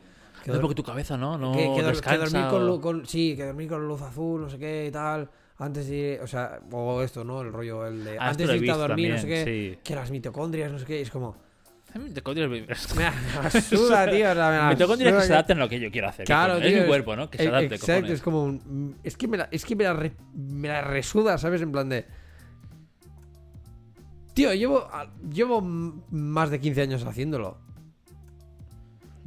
Que 0.52 0.58
No, 0.58 0.62
porque 0.62 0.76
tu 0.76 0.84
cabeza, 0.84 1.18
¿no? 1.18 1.38
No 1.38 1.52
que, 1.54 1.66
dormir 1.66 2.48
con, 2.50 2.62
o- 2.64 2.66
lu- 2.66 2.82
con- 2.82 3.06
sí 3.06 3.36
que 3.36 3.46
dormir 3.46 3.70
con 3.70 3.88
luz 3.88 4.02
azul 4.02 4.42
no 4.42 4.50
sé 4.50 4.58
qué 4.58 4.88
y 4.88 4.92
tal 4.92 5.30
antes 5.58 5.88
de 5.90 6.20
o 6.24 6.28
sea 6.28 6.60
o 6.72 7.02
esto 7.02 7.24
no 7.24 7.42
el 7.42 7.52
rollo 7.52 7.86
el 7.88 8.04
de 8.06 8.18
Ah, 8.20 8.30
antes 8.30 8.48
de 8.48 8.58
irte 8.58 8.72
a 8.72 8.78
dormir 8.78 9.12
no 9.14 9.18
sé 9.20 9.28
qué 9.28 9.44
sí. 9.76 9.80
que 9.84 9.96
las 9.96 10.10
mitocondrias 10.12 10.72
no 10.72 10.80
sé 10.80 10.86
qué 10.86 11.02
es 11.02 11.10
como 11.12 11.36
coño, 12.24 12.48
me, 12.48 12.62
la- 12.62 12.68
me 13.54 13.62
suda 13.62 14.10
tío 14.10 14.30
o 14.32 14.34
sea, 14.36 14.68
me 14.70 14.76
tengo 14.76 14.96
que 14.96 15.22
se 15.22 15.34
adapten 15.34 15.58
a 15.58 15.62
lo 15.62 15.70
que 15.70 15.80
yo 15.80 15.90
quiero 15.92 16.08
hacer. 16.08 16.26
claro 16.26 16.60
tío, 16.60 16.68
es 16.68 16.82
mi 16.82 16.88
cuerpo, 16.88 17.16
¿no? 17.16 17.30
Que 17.30 17.40
se 17.40 17.46
eh, 17.46 17.48
adapte, 17.48 17.76
exacto 17.76 17.94
cojones. 17.94 18.12
es 18.12 18.22
como 18.22 18.44
un- 18.44 18.96
es 19.04 19.18
que 19.18 19.28
me 19.28 19.38
la, 19.38 19.50
es 19.52 19.66
que 19.66 19.76
me 19.76 19.84
la, 19.86 19.94
re- 19.94 20.16
me 20.36 20.68
la 20.68 20.82
resuda 20.82 21.38
sabes 21.40 21.62
en 21.64 21.72
plan 21.72 21.90
de 21.90 22.06
tío 24.34 24.54
llevo 24.54 24.88
llevo 25.34 25.62
más 25.62 26.50
de 26.52 26.60
15 26.60 26.82
años 26.84 27.04
haciéndolo 27.06 27.58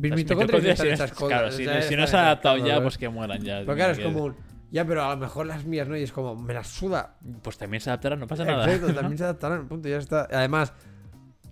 mis 0.03 0.15
mitocondrias 0.15 0.65
están 0.65 0.87
hechas 0.89 1.11
no- 1.11 1.17
cosas, 1.17 1.29
Claro, 1.57 1.83
si, 1.83 1.97
no 1.97 2.07
se 2.07 2.17
ha 2.17 2.21
adaptado 2.27 2.57
ya, 2.59 2.83
pues 2.83 2.99
que 2.99 3.09
mueran 3.09 3.43
ya. 3.43 3.61
Pero 3.61 3.75
claro, 3.75 3.93
es 3.93 4.01
como 4.01 4.25
un. 4.25 4.35
Ya, 4.71 4.87
pero 4.87 5.05
a 5.05 5.11
lo 5.15 5.17
mejor 5.19 5.47
las 5.47 5.65
mías, 5.67 5.87
¿no? 5.87 5.97
Y 5.99 6.03
es 6.03 6.13
como, 6.13 6.35
me 6.35 6.55
las 6.55 6.67
suda. 6.69 7.17
Pues 7.43 7.59
también 7.59 7.81
se 7.83 7.91
adaptarán, 7.91 8.21
no 8.21 8.27
pasa 8.27 8.45
nada. 8.45 8.65
Exacto, 8.65 8.95
también 9.01 9.19
se 9.19 9.25
adaptarán, 9.25 9.69
punto, 9.69 9.89
ya 9.89 9.99
está. 9.99 10.27
Además, 10.33 10.73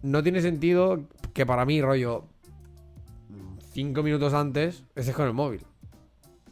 no 0.02 0.22
tiene 0.22 0.40
sentido 0.40 1.06
que 1.34 1.44
para 1.44 1.66
mí, 1.66 1.82
rollo, 1.82 2.24
cinco 3.72 4.02
minutos 4.02 4.32
antes 4.34 4.84
estés 4.94 5.14
con 5.14 5.26
el 5.26 5.32
móvil. 5.34 5.64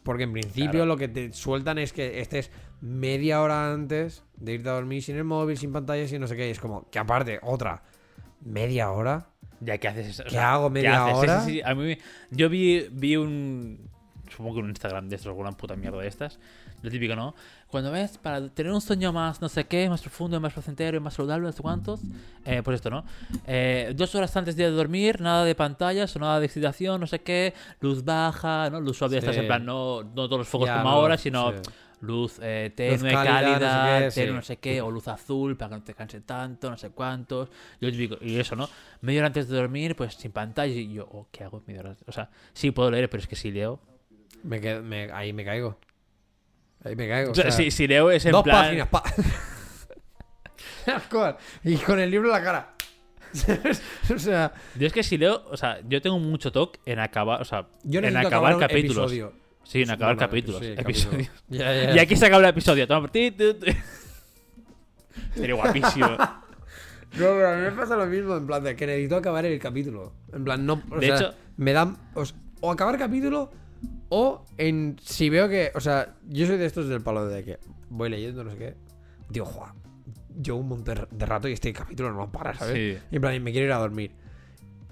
Porque 0.03 0.23
en 0.23 0.31
principio 0.33 0.69
Claro. 0.71 0.85
lo 0.85 0.97
que 0.97 1.07
te 1.07 1.33
sueltan 1.33 1.77
es 1.77 1.91
que 1.91 2.19
estés 2.21 2.51
media 2.81 3.41
hora 3.41 3.73
antes 3.73 4.23
de 4.37 4.53
irte 4.53 4.69
a 4.69 4.73
dormir 4.73 5.03
sin 5.03 5.17
el 5.17 5.23
móvil, 5.25 5.57
sin 5.57 5.73
pantallas 5.73 6.11
y 6.13 6.19
no 6.19 6.27
sé 6.27 6.35
qué. 6.35 6.47
Y 6.47 6.51
es 6.51 6.59
como, 6.59 6.89
que 6.89 6.99
aparte, 6.99 7.39
otra, 7.43 7.83
media 8.41 8.91
hora. 8.91 9.28
Ya, 9.61 9.77
¿qué 9.77 9.87
haces? 9.87 10.19
O 10.19 10.23
¿Qué 10.23 10.29
sea, 10.31 10.53
hago, 10.53 10.69
media? 10.69 11.05
Sí, 11.05 11.11
hora? 11.13 11.41
sí, 11.41 11.51
sí. 11.51 11.61
A 11.63 11.75
mí, 11.75 11.97
yo 12.31 12.49
vi, 12.49 12.87
vi 12.91 13.15
un. 13.17 13.89
Supongo 14.29 14.55
que 14.55 14.59
un 14.61 14.69
Instagram 14.69 15.09
de 15.09 15.15
estos, 15.15 15.27
alguna 15.29 15.51
puta 15.51 15.75
mierda 15.75 15.97
de 15.99 16.07
estas. 16.07 16.39
Lo 16.81 16.89
típico, 16.89 17.13
¿no? 17.15 17.35
Cuando 17.67 17.91
ves, 17.91 18.17
para 18.17 18.47
tener 18.49 18.71
un 18.71 18.79
sueño 18.79 19.11
más, 19.11 19.41
no 19.41 19.49
sé 19.49 19.65
qué, 19.65 19.89
más 19.89 20.01
profundo, 20.01 20.39
más 20.39 20.53
placentero, 20.53 21.01
más 21.01 21.15
saludable, 21.15 21.45
no 21.47 21.51
sé 21.51 21.61
cuántos, 21.61 21.99
eh, 22.45 22.61
pues 22.63 22.75
esto, 22.75 22.89
¿no? 22.89 23.03
Eh, 23.47 23.91
dos 23.95 24.15
horas 24.15 24.35
antes 24.37 24.55
de 24.55 24.69
dormir, 24.71 25.19
nada 25.19 25.43
de 25.43 25.55
pantallas 25.55 26.15
o 26.15 26.19
nada 26.19 26.39
de 26.39 26.45
excitación, 26.45 27.01
no 27.01 27.07
sé 27.07 27.19
qué, 27.19 27.53
luz 27.81 28.05
baja, 28.05 28.69
¿no? 28.69 28.79
Luz 28.79 28.97
suave, 28.97 29.13
Sí. 29.15 29.17
estás 29.19 29.35
en 29.37 29.47
plan, 29.47 29.65
no, 29.65 30.03
no 30.03 30.27
todos 30.27 30.37
los 30.39 30.47
focos 30.47 30.67
Ya, 30.67 30.77
como 30.77 30.89
no, 30.89 30.95
ahora, 30.95 31.17
sino 31.17 31.51
sí. 31.51 31.57
Luz 32.01 32.39
eh, 32.41 32.71
tenue, 32.75 33.11
cálida, 33.11 33.59
cálida, 33.59 33.99
no 33.99 33.99
sé 33.99 34.15
qué, 34.15 34.21
tenue, 34.21 34.27
sí. 34.29 34.35
no 34.35 34.41
sé 34.41 34.57
qué, 34.57 34.81
o 34.81 34.89
luz 34.91 35.07
azul 35.07 35.57
para 35.57 35.69
que 35.69 35.75
no 35.75 35.83
te 35.83 35.93
canse 35.93 36.21
tanto, 36.21 36.69
no 36.69 36.77
sé 36.77 36.89
cuántos. 36.91 37.49
Yo 37.81 37.91
típico, 37.91 38.17
y 38.21 38.39
eso, 38.39 38.55
¿no? 38.55 38.69
Media 39.01 39.19
hora 39.21 39.27
antes 39.27 39.47
de 39.49 39.57
dormir, 39.57 39.95
pues 39.95 40.13
sin 40.15 40.31
pantalla, 40.31 40.73
y 40.73 40.93
yo, 40.93 41.07
oh, 41.11 41.27
¿qué 41.31 41.43
hago? 41.43 41.61
Media 41.67 41.81
hora? 41.81 41.95
O 42.07 42.11
sea, 42.11 42.29
sí 42.53 42.71
puedo 42.71 42.89
leer, 42.91 43.09
pero 43.09 43.21
es 43.21 43.27
que 43.27 43.35
si 43.35 43.51
leo. 43.51 43.79
Me 44.43 44.61
quedo- 44.61 44.81
me- 44.83 45.11
ahí 45.11 45.33
me 45.33 45.43
caigo. 45.43 45.77
Ahí 46.83 46.95
me 46.95 47.07
caigo. 47.09 47.31
O 47.31 47.35
sea, 47.35 47.47
o 47.47 47.51
sea, 47.51 47.57
si, 47.57 47.71
si 47.71 47.87
leo 47.87 48.09
es 48.11 48.25
en 48.25 48.31
dos 48.31 48.43
plan. 48.43 48.63
páginas, 48.65 48.87
pa. 48.87 49.03
Y 51.63 51.75
con 51.77 51.99
el 51.99 52.09
libro 52.09 52.29
en 52.29 52.33
la 52.33 52.43
cara. 52.43 52.73
o 54.15 54.17
sea, 54.17 54.53
Yo 54.75 54.87
es 54.87 54.93
que 54.93 55.03
si 55.03 55.17
leo, 55.17 55.43
o 55.51 55.57
sea, 55.57 55.81
yo 55.87 56.01
tengo 56.01 56.17
mucho 56.17 56.51
toque 56.51 56.79
en 56.85 56.99
acabar, 56.99 57.41
o 57.41 57.45
sea, 57.45 57.67
yo 57.83 57.99
en 57.99 58.17
acabar 58.17 58.55
un 58.55 58.59
capítulos. 58.59 59.11
episodio. 59.11 59.33
Sí, 59.69 59.83
en 59.83 59.91
acabar 59.91 60.17
capítulos. 60.17 60.61
sí, 60.61 60.73
episodios. 60.75 61.29
capítulo. 61.49 61.95
Y 61.95 61.99
aquí 61.99 62.15
se 62.15 62.25
acaba 62.25 62.41
el 62.43 62.49
episodio. 62.49 62.87
Toma. 62.87 63.07
Sería 65.35 65.55
guapísimo. 65.55 66.07
No, 66.07 66.17
pero 67.11 67.49
a 67.49 67.55
mí 67.55 67.61
me 67.63 67.71
pasa 67.71 67.95
lo 67.95 68.05
mismo, 68.07 68.35
en 68.35 68.47
plan 68.47 68.63
de 68.63 68.75
que 68.75 68.85
necesito 68.87 69.15
acabar 69.17 69.45
el 69.45 69.59
capítulo. 69.59 70.13
En 70.33 70.43
plan, 70.43 70.65
no. 70.65 70.81
O 70.91 70.99
De 70.99 71.07
sea, 71.07 71.15
hecho- 71.15 71.33
me 71.57 71.73
dan. 71.73 71.97
O, 72.15 72.23
o 72.61 72.71
acabar 72.71 72.97
capítulo, 72.97 73.51
o 74.09 74.43
en. 74.57 74.97
Si 75.03 75.29
veo 75.29 75.47
que. 75.49 75.71
O 75.75 75.79
sea, 75.81 76.15
yo 76.27 76.47
soy 76.47 76.57
de 76.57 76.65
estos 76.65 76.87
del 76.89 77.01
palo 77.01 77.27
de 77.27 77.43
que 77.43 77.59
voy 77.89 78.09
leyendo, 78.09 78.43
no 78.43 78.51
sé 78.51 78.57
qué. 78.57 78.75
Digo, 79.29 79.45
Juan, 79.45 79.73
llevo 80.41 80.59
un 80.59 80.69
montón 80.69 81.07
de 81.11 81.25
rato 81.25 81.47
y 81.47 81.53
este 81.53 81.71
capítulo 81.73 82.11
no 82.11 82.31
para, 82.31 82.53
¿sabes? 82.55 82.73
Sí. 82.73 82.97
Y 83.11 83.15
en 83.15 83.21
plan, 83.21 83.35
y 83.35 83.39
me 83.39 83.51
quiero 83.51 83.67
ir 83.67 83.73
a 83.73 83.77
dormir. 83.77 84.11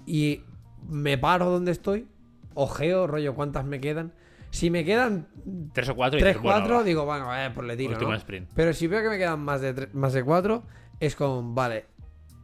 Y 0.06 0.42
me 0.88 1.18
paro 1.18 1.50
donde 1.50 1.72
estoy, 1.72 2.06
ojeo, 2.54 3.06
rollo, 3.08 3.34
cuántas 3.34 3.64
me 3.64 3.80
quedan. 3.80 4.12
Si 4.50 4.70
me 4.70 4.84
quedan 4.84 5.28
Tres 5.72 5.88
o 5.90 5.94
cuatro 5.94 6.18
3, 6.18 6.28
dices, 6.36 6.42
bueno, 6.42 6.58
4, 6.60 6.76
va, 6.76 6.82
digo, 6.82 7.04
bueno, 7.04 7.36
eh, 7.36 7.50
pues 7.54 7.66
le 7.66 7.76
tiro, 7.76 7.92
último 7.92 8.10
¿no? 8.12 8.16
sprint. 8.16 8.50
Pero 8.54 8.72
si 8.72 8.86
veo 8.86 9.02
que 9.02 9.08
me 9.10 9.18
quedan 9.18 9.40
más 9.40 9.60
de, 9.60 9.88
más 9.92 10.12
de 10.12 10.24
4, 10.24 10.62
es 11.00 11.16
como, 11.16 11.54
vale, 11.54 11.86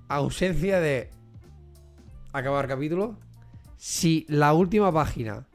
ausencia 0.09 0.81
de 0.81 1.11
acabar 2.33 2.69
capítulo. 2.69 3.17
Si 3.77 4.25
la 4.29 4.55
última 4.55 4.93
página 4.93 5.47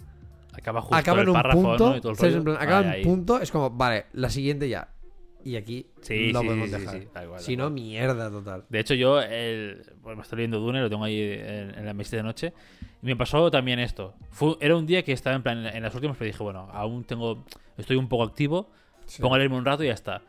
Acaba 0.53 0.81
justo 0.81 0.95
acaba 0.95 1.19
el 1.19 1.23
en 1.23 1.29
un 1.29 1.33
párrafo, 1.35 1.61
punto, 1.61 1.89
¿no? 1.89 1.97
Y 1.97 2.01
todo 2.01 2.11
el 2.11 2.17
rollo. 2.17 2.37
En 2.37 2.43
plan, 2.43 2.57
acaba 2.59 2.77
Ahí, 2.79 2.83
en 2.83 2.87
un 2.89 2.93
ahí. 2.95 3.03
punto, 3.03 3.39
es 3.39 3.51
como, 3.51 3.69
vale, 3.69 4.07
la 4.13 4.29
siguiente 4.29 4.67
ya. 4.67 4.89
Y 5.43 5.55
aquí 5.55 5.85
Sí, 6.01 6.31
lo 6.31 6.41
sí, 6.41 6.45
podemos 6.47 6.69
sí, 6.69 6.75
dejar. 6.75 6.99
tal 7.13 7.27
cual, 7.29 7.39
si 7.41 7.51
tal 7.55 7.57
no, 7.57 7.63
cual. 7.65 7.73
mierda 7.73 8.29
total. 8.29 8.65
De 8.69 8.79
hecho, 8.79 8.93
yo 8.93 9.21
el, 9.21 9.81
pues 10.01 10.15
me 10.17 10.21
estoy 10.23 10.37
leyendo 10.37 10.59
Dune, 10.59 10.81
lo 10.81 10.89
tengo 10.89 11.03
ahí 11.05 11.19
en, 11.21 11.77
en 11.77 11.85
la 11.85 11.93
mesita 11.93 12.17
de 12.17 12.23
noche. 12.23 12.53
Y 13.01 13.05
me 13.05 13.15
pasó 13.15 13.49
también 13.49 13.79
esto. 13.79 14.13
Fue, 14.31 14.57
era 14.59 14.75
un 14.75 14.85
día 14.85 15.03
que 15.03 15.13
estaba 15.13 15.35
en 15.35 15.43
plan 15.43 15.65
en 15.65 15.81
las 15.83 15.95
últimas, 15.95 16.17
pero 16.17 16.27
dije, 16.27 16.43
bueno, 16.43 16.67
aún 16.73 17.03
tengo. 17.05 17.45
Estoy 17.77 17.95
un 17.95 18.09
poco 18.09 18.23
activo. 18.23 18.69
Pongo 19.21 19.35
a 19.35 19.37
leerme 19.37 19.55
un 19.55 19.65
rato 19.65 19.83
y 19.83 19.87
ya 19.87 19.93
está. 19.93 20.21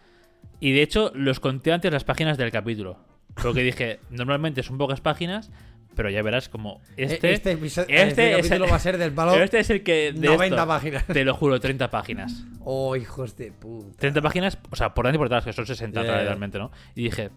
Y 0.60 0.72
de 0.72 0.82
hecho, 0.82 1.10
los 1.14 1.40
conté 1.40 1.72
antes 1.72 1.92
las 1.92 2.04
páginas 2.04 2.38
del 2.38 2.50
capítulo. 2.52 2.98
Porque 3.42 3.62
dije, 3.62 3.98
normalmente 4.10 4.62
son 4.62 4.78
pocas 4.78 5.00
páginas, 5.00 5.50
pero 5.94 6.10
ya 6.10 6.22
verás 6.22 6.48
como 6.48 6.80
este. 6.96 7.30
E- 7.30 7.32
este, 7.34 7.52
episodio, 7.52 7.88
este 7.88 8.08
este, 8.36 8.38
es 8.40 8.50
el- 8.50 8.62
va 8.70 8.76
a 8.76 8.78
ser 8.78 8.96
del 8.98 9.12
palo. 9.12 9.34
este 9.42 9.58
es 9.60 9.70
el 9.70 9.82
que. 9.82 10.12
De 10.12 10.26
90 10.28 10.56
esto, 10.56 10.66
páginas. 10.68 11.06
Te 11.06 11.24
lo 11.24 11.34
juro, 11.34 11.60
30 11.60 11.90
páginas. 11.90 12.44
Oh, 12.62 12.94
hijos 12.94 13.36
de 13.36 13.52
puta. 13.52 13.96
30 13.98 14.20
páginas, 14.20 14.58
o 14.70 14.76
sea, 14.76 14.92
por 14.92 15.04
delante 15.06 15.16
y 15.16 15.18
por 15.18 15.28
detrás, 15.28 15.44
que 15.46 15.52
son 15.54 15.66
60 15.66 16.02
Ya, 16.02 16.06
ya. 16.06 16.18
realmente, 16.24 16.58
¿no? 16.58 16.70
Y 16.94 17.04
dije, 17.04 17.30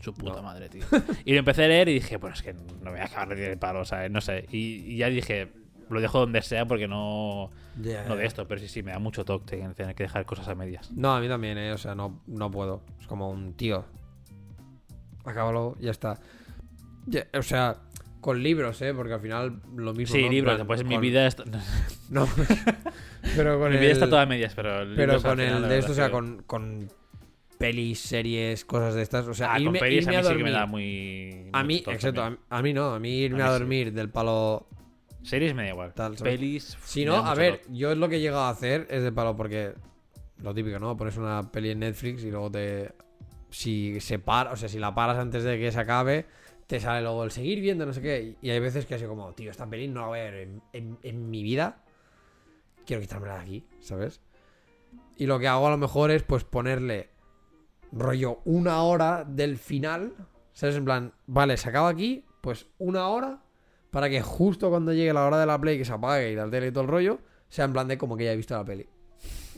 su 0.00 0.12
puta 0.12 0.34
No. 0.38 0.42
madre, 0.42 0.68
tío. 0.68 0.82
Y 1.24 1.32
lo 1.32 1.38
empecé 1.38 1.64
a 1.64 1.68
leer 1.68 1.88
y 1.88 1.94
dije, 1.94 2.16
bueno, 2.16 2.34
es 2.34 2.42
que 2.42 2.52
no 2.54 2.62
me 2.82 2.90
voy 2.90 2.98
a 3.00 3.04
acabar 3.04 3.28
de 3.28 3.34
tirar 3.36 3.50
el 3.52 3.58
palo, 3.58 3.80
o 3.80 3.84
sea, 3.84 4.08
no 4.08 4.20
sé. 4.20 4.46
Y, 4.50 4.82
y 4.92 4.96
ya 4.96 5.08
dije, 5.08 5.48
lo 5.88 6.00
dejo 6.00 6.18
donde 6.18 6.42
sea 6.42 6.66
porque 6.66 6.88
no, 6.88 7.52
no 7.76 8.16
de 8.16 8.26
esto, 8.26 8.48
pero 8.48 8.60
sí, 8.60 8.66
sí, 8.66 8.82
me 8.82 8.90
da 8.90 8.98
mucho 8.98 9.24
toque 9.24 9.56
tener 9.56 9.74
tener 9.74 9.94
que 9.94 10.02
dejar 10.02 10.26
cosas 10.26 10.48
a 10.48 10.56
medias. 10.56 10.90
No, 10.90 11.14
a 11.14 11.20
mí 11.20 11.28
también, 11.28 11.56
¿eh? 11.56 11.72
O 11.72 11.78
sea, 11.78 11.94
no, 11.94 12.20
no 12.26 12.50
puedo. 12.50 12.82
Es 13.00 13.06
como 13.06 13.30
un 13.30 13.54
tío. 13.54 13.84
Acábalo, 15.24 15.76
ya 15.80 15.92
está. 15.92 16.18
Ya, 17.06 17.26
o 17.38 17.42
sea, 17.42 17.76
con 18.24 18.42
libros, 18.42 18.80
¿eh? 18.80 18.94
Porque 18.94 19.12
al 19.12 19.20
final 19.20 19.60
lo 19.76 19.92
mismo. 19.92 20.14
Sí, 20.16 20.26
libros, 20.30 20.62
pues 20.66 20.82
mi 20.82 20.94
con- 20.94 21.02
vida 21.02 21.26
está, 21.26 21.44
No. 22.08 22.26
pero 23.36 23.58
con 23.58 23.68
mi 23.70 23.76
el... 23.76 23.80
vida 23.82 23.92
está 23.92 24.08
toda 24.08 24.22
a 24.22 24.26
medias, 24.26 24.54
pero, 24.54 24.86
Pero 24.96 25.20
con 25.20 25.38
el 25.40 25.68
de 25.68 25.78
esto, 25.78 25.92
o 25.92 25.94
sea, 25.94 26.10
con, 26.10 26.42
con 26.46 26.88
pelis, 27.58 28.00
series, 28.00 28.64
cosas 28.64 28.94
de 28.94 29.02
estas. 29.02 29.26
O 29.26 29.34
sea, 29.34 29.50
Ah, 29.50 29.54
con 29.54 29.62
irme, 29.64 29.78
pelis 29.78 30.04
irme 30.06 30.16
a 30.16 30.20
a 30.20 30.22
mí 30.22 30.24
sí 30.24 30.28
que 30.28 30.34
dormir. 30.34 30.44
me 30.44 30.50
da 30.52 30.66
muy... 30.66 31.50
A 31.52 31.62
mí, 31.64 31.76
exacto, 31.86 32.20
a, 32.22 32.24
también. 32.24 32.40
a 32.50 32.62
mí 32.62 32.72
no, 32.72 32.94
a 32.94 32.98
mí 32.98 33.10
irme 33.18 33.42
A 33.42 33.46
a, 33.46 33.48
mí 33.50 33.52
sí. 33.54 33.58
dormir 33.60 33.92
del 33.92 34.08
palo. 34.08 34.68
Series 35.22 35.54
me 35.54 35.64
da 35.64 35.68
igual. 35.68 35.92
Tal. 35.94 36.14
Pelis... 36.16 36.78
Si 36.84 37.04
no, 37.04 37.16
a 37.16 37.34
ver, 37.34 37.58
toque. 37.58 37.76
yo 37.76 37.92
es 37.92 37.98
lo 37.98 38.08
que 38.08 38.16
he 38.16 38.20
llegado 38.20 38.44
a 38.44 38.50
hacer 38.50 38.86
es 38.90 39.02
de 39.02 39.12
palo 39.12 39.36
porque 39.36 39.74
lo 40.42 40.54
típico, 40.54 40.78
¿no? 40.78 40.96
Pones 40.96 41.16
una 41.18 41.50
peli 41.52 41.70
en 41.70 41.80
Netflix 41.80 42.24
y 42.24 42.30
luego 42.30 42.50
te. 42.50 42.92
Si 43.50 44.00
se 44.00 44.18
para, 44.18 44.50
o 44.52 44.56
sea, 44.56 44.68
si 44.68 44.78
la 44.78 44.94
paras 44.94 45.16
antes 45.18 45.44
de 45.44 45.58
que 45.58 45.70
se 45.70 45.78
acabe, 45.78 46.26
te 46.66 46.80
sale 46.80 47.02
luego 47.02 47.24
el 47.24 47.30
seguir 47.30 47.60
viendo, 47.60 47.84
no 47.86 47.92
sé 47.92 48.00
qué. 48.02 48.36
Y 48.40 48.50
hay 48.50 48.58
veces 48.60 48.86
que 48.86 48.94
así 48.94 49.04
como, 49.04 49.32
tío, 49.34 49.50
esta 49.50 49.68
peli 49.68 49.88
no 49.88 50.00
la 50.02 50.06
voy 50.08 50.18
a 50.20 50.24
ver 50.24 50.34
en, 50.34 50.62
en- 50.72 50.98
en 51.02 51.30
mi 51.30 51.42
vida. 51.42 51.82
Quiero 52.86 53.00
quitármela 53.02 53.34
de 53.36 53.40
aquí, 53.40 53.64
¿sabes? 53.80 54.20
Y 55.16 55.26
lo 55.26 55.38
que 55.38 55.48
hago 55.48 55.66
a 55.66 55.70
lo 55.70 55.78
mejor 55.78 56.10
es 56.10 56.22
pues 56.22 56.44
ponerle 56.44 57.08
rollo 57.92 58.40
una 58.44 58.82
hora 58.82 59.24
del 59.24 59.56
final. 59.58 60.12
¿Sabes? 60.52 60.76
En 60.76 60.84
plan, 60.84 61.12
vale, 61.26 61.56
se 61.56 61.68
acaba 61.68 61.88
aquí, 61.88 62.24
pues 62.40 62.66
una 62.78 63.08
hora 63.08 63.40
para 63.90 64.08
que 64.08 64.22
justo 64.22 64.70
cuando 64.70 64.92
llegue 64.92 65.12
la 65.12 65.24
hora 65.26 65.38
de 65.38 65.46
la 65.46 65.60
play 65.60 65.78
que 65.78 65.84
se 65.84 65.92
apague 65.92 66.30
y 66.30 66.36
la 66.36 66.48
tele 66.48 66.68
y 66.68 66.70
todo 66.72 66.82
el 66.84 66.88
rollo, 66.90 67.18
sea 67.48 67.64
en 67.64 67.72
plan 67.72 67.88
de 67.88 67.98
como 67.98 68.16
que 68.16 68.24
ya 68.24 68.32
he 68.32 68.36
visto 68.36 68.54
la 68.56 68.64
peli. 68.64 68.86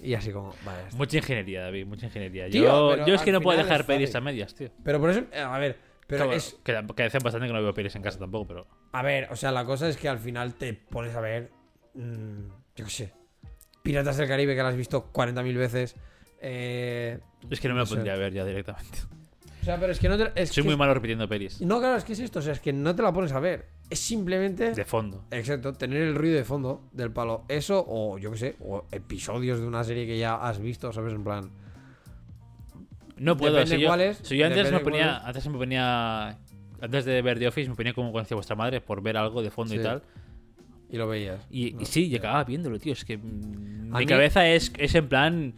Y 0.03 0.15
así 0.15 0.31
como, 0.31 0.55
vale. 0.65 0.85
Mucha 0.95 1.17
ingeniería, 1.19 1.63
David, 1.63 1.87
mucha 1.87 2.07
ingeniería. 2.07 2.49
Tío, 2.51 2.97
yo, 2.97 3.07
yo 3.07 3.15
es 3.15 3.23
que 3.23 3.33
no 3.33 3.41
puedo 3.41 3.59
dejar 3.59 3.85
pelis 3.87 4.15
a 4.15 4.21
medias, 4.21 4.55
tío. 4.55 4.71
Pero 4.85 5.01
por 5.01 5.11
eso, 5.11 5.23
a 5.35 5.59
ver, 5.59 5.79
pero 6.07 6.25
Claro, 6.25 6.37
es, 6.37 6.59
que, 6.65 6.73
que 6.97 7.03
decían 7.03 7.23
bastante 7.23 7.47
que 7.49 7.53
no 7.53 7.63
veo 7.63 7.75
pelis 7.75 7.95
en 7.97 8.03
casa 8.03 8.19
tampoco, 8.19 8.47
pero... 8.47 8.67
a 8.93 9.03
ver, 9.03 9.29
o 9.31 9.37
sea, 9.37 9.51
la 9.53 9.65
cosa 9.65 9.89
es 9.89 9.97
que 9.97 10.09
al 10.09 10.19
final 10.19 10.55
te 10.55 10.73
pones 10.75 11.15
a 11.15 11.21
ver, 11.21 11.51
mm, 11.95 12.47
yo 12.77 12.85
qué 12.85 12.91
sé, 12.91 13.13
Piratas 13.83 14.17
del 14.17 14.29
Caribe 14.29 14.55
que 14.57 14.63
la 14.63 14.69
has 14.71 14.77
visto 14.77 15.11
40.000 15.13 15.57
veces. 15.57 15.97
eh, 16.41 17.19
Es 17.51 17.61
que 17.61 17.69
no 17.69 17.75
me 17.75 17.85
sé. 17.87 17.95
pondría 17.95 18.15
a 18.15 18.17
ver 18.17 18.33
ya 18.33 18.45
directamente. 18.45 18.99
o 19.63 19.65
sea, 19.65 19.79
pero 19.79 19.93
es 19.93 19.99
que 20.01 20.09
no 20.09 20.17
te, 20.17 20.33
es 20.41 20.51
Soy 20.51 20.63
que 20.63 20.69
muy 20.69 20.73
es- 20.75 20.79
malo 20.79 20.95
repitiendo 20.95 21.29
pelis. 21.29 21.61
No, 21.61 21.79
claro, 21.79 21.97
es 21.97 22.05
que 22.05 22.13
es 22.15 22.21
esto, 22.21 22.41
o 22.41 22.43
sea, 22.43 22.53
es 22.53 22.61
que 22.61 22.73
no 22.73 22.95
te 22.97 23.03
la 23.03 23.13
pones 23.13 23.33
a 23.33 23.41
ver. 23.41 23.67
Es 23.89 24.01
simplemente 24.01 24.73
De 24.73 24.85
fondo. 24.85 25.25
Exacto, 25.31 25.73
tener 25.73 26.03
el 26.03 26.17
ruido 26.17 26.37
de 26.37 26.45
fondo 26.45 26.89
del 26.93 27.13
palo. 27.13 27.45
Eso, 27.49 27.85
o 27.87 28.19
yo 28.19 28.33
qué 28.33 28.39
sé, 28.39 28.57
o 28.61 28.87
episodios 28.91 29.61
de 29.61 29.67
una 29.69 29.85
serie 29.85 30.05
que 30.07 30.19
ya 30.19 30.35
has 30.35 30.59
visto, 30.61 30.93
¿sabes? 30.93 31.15
En 31.15 31.23
plan. 31.23 31.51
No 33.17 33.37
puedo. 33.37 33.55
Depende 33.55 33.77
Si 33.77 33.83
yo, 33.83 34.25
si 34.25 34.43
antes 34.43 34.71
me 34.73 34.81
ponía... 34.81 35.19
Antes 35.19 35.47
me 35.49 35.57
ponía... 35.59 36.39
Antes 36.81 37.05
de 37.07 37.23
ver 37.23 37.39
The 37.39 37.49
Office 37.49 37.69
me 37.71 37.75
ponía 37.75 37.95
como 37.95 38.13
conocía 38.13 38.35
vuestra 38.35 38.55
madre 38.57 38.81
por 38.81 39.03
ver 39.03 39.17
algo 39.17 39.43
de 39.43 39.51
fondo 39.51 39.75
y 39.75 39.79
Sí. 39.79 39.83
tal. 39.85 40.03
Y 40.91 40.97
lo 40.99 41.09
veías. 41.09 41.47
Y, 41.51 41.73
No. 41.73 41.81
y 41.83 41.85
sí, 41.87 42.07
y 42.07 42.17
acababa 42.17 42.45
viéndolo, 42.45 42.79
tío. 42.79 42.93
Es 42.93 43.05
que 43.05 43.15
A 43.15 43.19
mi 43.19 43.99
mí- 44.01 44.07
cabeza 44.07 44.47
es, 44.49 44.73
es 44.79 44.95
en 44.95 45.09
plan... 45.09 45.55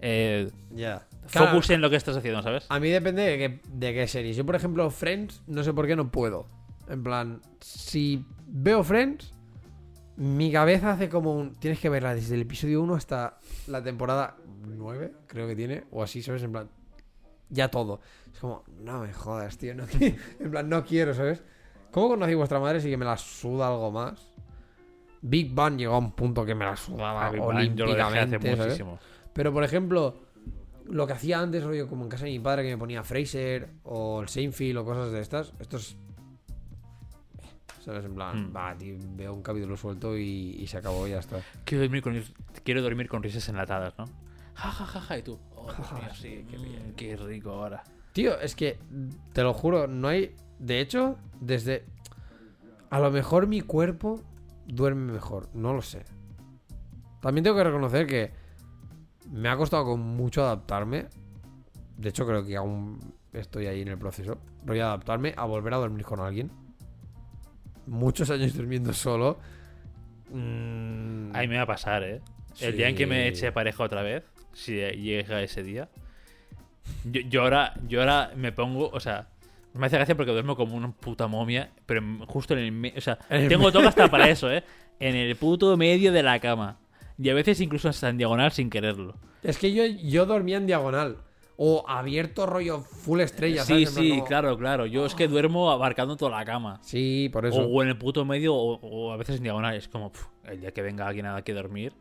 Eh, 0.00 0.50
Ya. 0.74 1.06
focus 1.28 1.70
en 1.70 1.80
lo 1.80 1.88
que 1.90 1.96
estás 1.96 2.16
haciendo, 2.16 2.42
¿sabes? 2.42 2.66
A 2.68 2.78
mí 2.80 2.90
depende 2.90 3.22
de 3.22 3.38
qué, 3.38 3.60
de 3.72 3.94
qué 3.94 4.06
series. 4.08 4.36
Yo, 4.36 4.44
por 4.44 4.54
ejemplo, 4.56 4.90
Friends, 4.90 5.42
no 5.46 5.62
sé 5.64 5.72
por 5.72 5.86
qué 5.86 5.96
no 5.96 6.10
puedo. 6.10 6.46
En 6.88 7.02
plan, 7.02 7.40
si 7.60 8.24
veo 8.48 8.84
Friends, 8.84 9.32
mi 10.16 10.50
cabeza 10.52 10.92
hace 10.92 11.08
como 11.08 11.34
un. 11.34 11.54
Tienes 11.54 11.78
que 11.80 11.88
verla 11.88 12.14
desde 12.14 12.34
el 12.34 12.42
episodio 12.42 12.82
1 12.82 12.94
hasta 12.94 13.38
la 13.66 13.82
temporada 13.82 14.36
9, 14.66 15.12
creo 15.26 15.46
que 15.48 15.56
tiene, 15.56 15.84
o 15.90 16.02
así, 16.02 16.22
¿sabes? 16.22 16.42
En 16.42 16.52
plan, 16.52 16.68
ya 17.48 17.68
todo. 17.68 18.00
Es 18.32 18.38
como, 18.40 18.64
no 18.80 19.00
me 19.00 19.12
jodas, 19.12 19.56
tío. 19.58 19.74
no 19.74 19.84
en 20.00 20.50
plan, 20.50 20.68
no 20.68 20.84
quiero, 20.84 21.14
¿sabes? 21.14 21.42
¿Cómo 21.90 22.08
conocí 22.08 22.32
a 22.32 22.36
vuestra 22.36 22.60
madre? 22.60 22.80
Sí 22.80 22.90
que 22.90 22.96
me 22.96 23.04
la 23.04 23.16
suda 23.16 23.68
algo 23.68 23.90
más. 23.90 24.32
Big 25.22 25.54
Bang 25.54 25.76
llegó 25.78 25.94
a 25.94 25.98
un 25.98 26.12
punto 26.12 26.44
que 26.44 26.54
me 26.54 26.64
la 26.64 26.76
sudaba 26.76 27.26
A 27.26 27.30
Big 27.30 27.40
Bang 27.40 27.74
yo 27.74 27.86
lo 27.86 27.92
hace 27.92 28.02
olímpicamente, 28.20 28.56
muchísimo. 28.56 28.98
Pero, 29.32 29.52
por 29.52 29.64
ejemplo, 29.64 30.14
lo 30.88 31.06
que 31.06 31.14
hacía 31.14 31.40
antes, 31.40 31.64
rollo, 31.64 31.88
como 31.88 32.04
en 32.04 32.10
casa 32.10 32.24
de 32.26 32.30
mi 32.32 32.38
padre, 32.38 32.62
que 32.64 32.70
me 32.70 32.78
ponía 32.78 33.02
Fraser 33.02 33.68
o 33.84 34.20
el 34.20 34.28
Seinfeld 34.28 34.76
o 34.78 34.84
cosas 34.84 35.10
de 35.10 35.20
estas, 35.20 35.52
esto 35.58 35.78
es... 35.78 35.96
¿Sabes? 37.84 38.04
En 38.04 38.14
plan, 38.14 38.48
Hmm. 38.50 38.56
va, 38.56 38.76
tío, 38.76 38.96
veo 39.16 39.32
un 39.32 39.42
capítulo 39.42 39.76
suelto 39.76 40.16
y, 40.16 40.56
y 40.58 40.66
se 40.66 40.76
acabó 40.78 41.06
y 41.06 41.10
ya 41.10 41.20
está. 41.20 41.40
Quiero 41.64 41.82
dormir 41.84 42.02
con, 42.02 42.20
quiero 42.64 42.82
dormir 42.82 43.08
con 43.08 43.22
risas 43.22 43.48
enlatadas, 43.48 43.94
¿no? 43.96 44.06
Ja, 44.54 44.70
ja, 44.72 44.86
ja, 44.86 45.00
ja, 45.00 45.18
y 45.18 45.22
tú. 45.22 45.38
Oh, 45.68 45.74
Dios 45.76 45.92
mío, 45.92 46.14
sí, 46.14 46.46
qué 46.50 46.56
bien, 46.56 46.94
qué 46.96 47.16
rico 47.16 47.50
ahora. 47.50 47.82
Tío, 48.12 48.38
es 48.40 48.54
que, 48.54 48.78
te 49.32 49.42
lo 49.42 49.52
juro, 49.52 49.86
no 49.86 50.08
hay... 50.08 50.34
De 50.58 50.80
hecho, 50.80 51.16
desde... 51.40 51.84
A 52.90 52.98
lo 53.00 53.10
mejor 53.10 53.46
mi 53.46 53.60
cuerpo 53.60 54.22
duerme 54.66 55.12
mejor, 55.12 55.48
no 55.54 55.74
lo 55.74 55.82
sé. 55.82 56.04
También 57.20 57.44
tengo 57.44 57.56
que 57.56 57.64
reconocer 57.64 58.06
que 58.06 58.30
Me 59.30 59.48
ha 59.48 59.56
costado 59.56 59.84
con 59.84 60.00
mucho 60.00 60.42
adaptarme. 60.44 61.06
De 61.96 62.10
hecho, 62.10 62.26
creo 62.26 62.44
que 62.44 62.56
aún 62.56 62.98
estoy 63.32 63.66
ahí 63.66 63.82
en 63.82 63.88
el 63.88 63.98
proceso. 63.98 64.38
Voy 64.64 64.80
a 64.80 64.86
adaptarme 64.86 65.34
a 65.36 65.44
volver 65.44 65.74
a 65.74 65.78
dormir 65.78 66.04
con 66.04 66.20
alguien. 66.20 66.50
Muchos 67.86 68.30
años 68.30 68.54
durmiendo 68.54 68.92
solo. 68.92 69.38
Mm, 70.30 71.34
A 71.34 71.40
mí 71.40 71.48
me 71.48 71.56
va 71.56 71.62
a 71.62 71.66
pasar, 71.66 72.02
¿eh? 72.02 72.20
El 72.60 72.76
día 72.76 72.88
en 72.88 72.96
que 72.96 73.06
me 73.06 73.28
eche 73.28 73.52
pareja 73.52 73.84
otra 73.84 74.02
vez, 74.02 74.24
si 74.56 74.74
llega 74.76 75.42
ese 75.42 75.62
día, 75.62 75.88
yo, 77.04 77.20
yo 77.28 77.42
ahora, 77.42 77.74
yo 77.88 78.00
ahora 78.00 78.32
me 78.36 78.52
pongo, 78.52 78.88
o 78.90 79.00
sea, 79.00 79.28
me 79.74 79.86
hace 79.86 79.96
gracia 79.96 80.14
porque 80.16 80.32
duermo 80.32 80.56
como 80.56 80.76
una 80.76 80.90
puta 80.92 81.26
momia, 81.26 81.70
pero 81.84 82.02
justo 82.26 82.54
en 82.54 82.60
el 82.60 82.72
medio, 82.72 82.98
o 82.98 83.00
sea, 83.00 83.16
tengo 83.48 83.70
todo 83.70 83.86
hasta 83.88 84.08
para 84.10 84.28
eso, 84.28 84.50
¿eh? 84.50 84.64
En 84.98 85.14
el 85.14 85.36
puto 85.36 85.76
medio 85.76 86.10
de 86.10 86.22
la 86.22 86.40
cama. 86.40 86.78
Y 87.18 87.28
a 87.28 87.34
veces 87.34 87.60
incluso 87.60 87.90
hasta 87.90 88.08
en 88.08 88.16
diagonal 88.16 88.50
sin 88.50 88.70
quererlo. 88.70 89.14
Es 89.42 89.58
que 89.58 89.70
yo, 89.74 89.84
yo 89.84 90.24
dormía 90.24 90.56
en 90.56 90.66
diagonal. 90.66 91.18
O 91.58 91.84
abierto 91.86 92.46
rollo 92.46 92.80
full 92.80 93.20
estrella. 93.20 93.62
sí, 93.62 93.84
sí, 93.84 94.10
como- 94.10 94.24
claro, 94.24 94.56
claro. 94.56 94.86
Yo 94.86 95.04
es 95.04 95.14
que 95.14 95.28
duermo 95.28 95.70
abarcando 95.70 96.16
toda 96.16 96.38
la 96.38 96.46
cama. 96.46 96.78
Sí, 96.82 97.28
por 97.30 97.44
eso. 97.44 97.60
O, 97.60 97.66
o 97.66 97.82
en 97.82 97.88
el 97.90 97.98
puto 97.98 98.24
medio, 98.24 98.54
o, 98.54 98.78
o 98.80 99.12
a 99.12 99.18
veces 99.18 99.36
en 99.36 99.42
diagonal. 99.42 99.74
Es 99.76 99.86
como, 99.88 100.12
el 100.44 100.60
día 100.62 100.72
que 100.72 100.80
venga 100.80 101.06
alguien 101.06 101.26
a 101.26 101.42
que 101.42 101.52
dormir. 101.52 101.92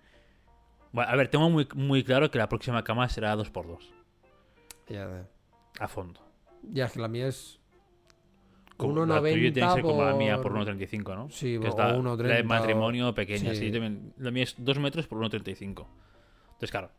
Bueno, 0.95 1.11
a 1.11 1.15
ver, 1.17 1.27
tengo 1.27 1.49
muy, 1.49 1.67
muy 1.75 2.03
claro 2.05 2.31
que 2.31 2.37
la 2.37 2.47
próxima 2.47 2.81
cama 2.83 3.09
será 3.09 3.35
2x2. 3.35 3.79
Ya. 4.87 5.27
A 5.79 5.87
fondo. 5.89 6.21
Ya, 6.71 6.85
es 6.85 6.93
que 6.93 6.99
la 7.01 7.09
mía 7.09 7.27
es. 7.27 7.59
Como 8.77 9.05
la 9.05 9.19
tuya 9.19 9.31
tiene 9.33 9.53
que 9.53 9.61
1,90 9.61 9.73
ser 9.73 9.81
como 9.83 10.03
la 10.05 10.13
mía 10.15 10.35
por 10.41 10.53
por 10.53 10.65
1,35, 10.65 11.15
¿no? 11.15 11.29
Sí, 11.29 11.59
que 11.59 11.67
está 11.67 11.95
1,30 11.97 12.23
La 12.27 12.35
de 12.35 12.43
matrimonio 12.43 13.13
pequeña, 13.13 13.53
sí. 13.53 13.71
también- 13.71 14.13
la 14.17 14.31
mía 14.31 14.43
es 14.43 14.55
2 14.57 14.79
metros 14.79 15.05
por 15.07 15.17
1,35. 15.19 15.85
Entonces, 16.45 16.71
claro. 16.71 16.91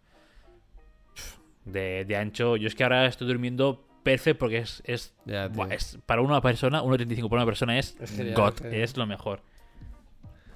De, 1.65 2.05
de 2.05 2.17
ancho, 2.17 2.57
yo 2.57 2.69
es 2.69 2.75
que 2.75 2.83
ahora 2.85 3.07
estoy 3.07 3.27
durmiendo 3.27 3.83
perfecto 4.03 4.39
porque 4.41 4.59
es, 4.59 4.83
es, 4.87 5.15
Ya, 5.25 5.49
buah, 5.49 5.69
es- 5.75 5.99
para 6.07 6.21
una 6.21 6.41
persona, 6.43 6.83
1,35 6.83 7.29
para 7.31 7.43
una 7.43 7.47
persona 7.47 7.79
es, 7.79 7.97
Es 7.99 8.11
genial, 8.17 8.37
God, 8.37 8.59
genial. 8.59 8.83
es 8.83 8.97
lo 8.97 9.07
mejor. 9.07 9.41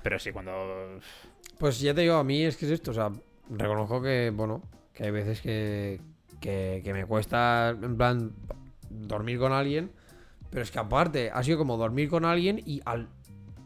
Pero 0.03 0.19
sí, 0.19 0.31
cuando. 0.31 1.01
Pues 1.59 1.81
ya 1.81 1.93
te 1.95 2.03
digo, 2.03 2.15
a 2.15 2.25
mí 2.25 2.43
es 2.45 2.57
que 2.57 2.65
es 2.67 2.71
esto. 2.73 2.93
O 2.93 2.95
sea, 2.95 3.11
reconozco 3.51 4.01
que, 4.03 4.33
bueno, 4.35 4.63
que 4.93 5.05
hay 5.05 5.11
veces 5.11 5.41
que, 5.41 6.01
que, 6.41 6.81
que 6.85 6.93
me 6.93 7.05
cuesta, 7.07 7.71
en 7.71 7.97
plan, 7.97 8.33
dormir 8.91 9.39
con 9.39 9.53
alguien. 9.53 9.91
Pero 10.51 10.63
es 10.63 10.71
que 10.71 10.79
aparte, 10.79 11.31
ha 11.33 11.43
sido 11.43 11.59
como 11.59 11.77
dormir 11.77 12.09
con 12.09 12.25
alguien 12.25 12.61
y, 12.65 12.81
al, 12.85 13.09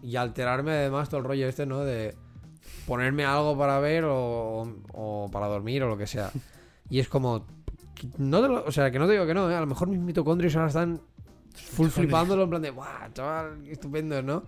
y 0.03 0.16
alterarme 0.16 0.73
además 0.73 1.09
todo 1.09 1.18
el 1.20 1.25
rollo 1.27 1.49
este, 1.49 1.64
¿no? 1.66 1.81
De 1.81 2.14
ponerme 2.87 3.25
algo 3.25 3.57
para 3.57 3.79
ver 3.81 4.05
o, 4.07 4.66
o 4.92 5.31
para 5.33 5.47
dormir 5.47 5.83
o 5.83 5.88
lo 5.88 5.97
que 5.97 6.07
sea. 6.07 6.31
Y 6.90 6.99
es 6.99 7.09
como. 7.09 7.47
No 8.18 8.42
te 8.42 8.49
lo- 8.49 8.64
o 8.66 8.70
sea, 8.70 8.90
que 8.90 8.99
no 8.99 9.07
te 9.07 9.12
digo 9.12 9.27
que 9.27 9.33
no, 9.33 9.51
¿eh? 9.51 9.55
A 9.55 9.61
lo 9.61 9.66
mejor 9.66 9.88
mis 9.88 9.99
mitocondrios 9.99 10.55
ahora 10.55 10.68
están 10.68 11.01
full 11.55 11.88
flipándolo 11.88 12.42
en 12.42 12.51
plan 12.51 12.61
de, 12.61 12.68
¡guau, 12.70 13.11
chaval! 13.14 13.66
Estupendo, 13.66 14.23
¿no? 14.23 14.42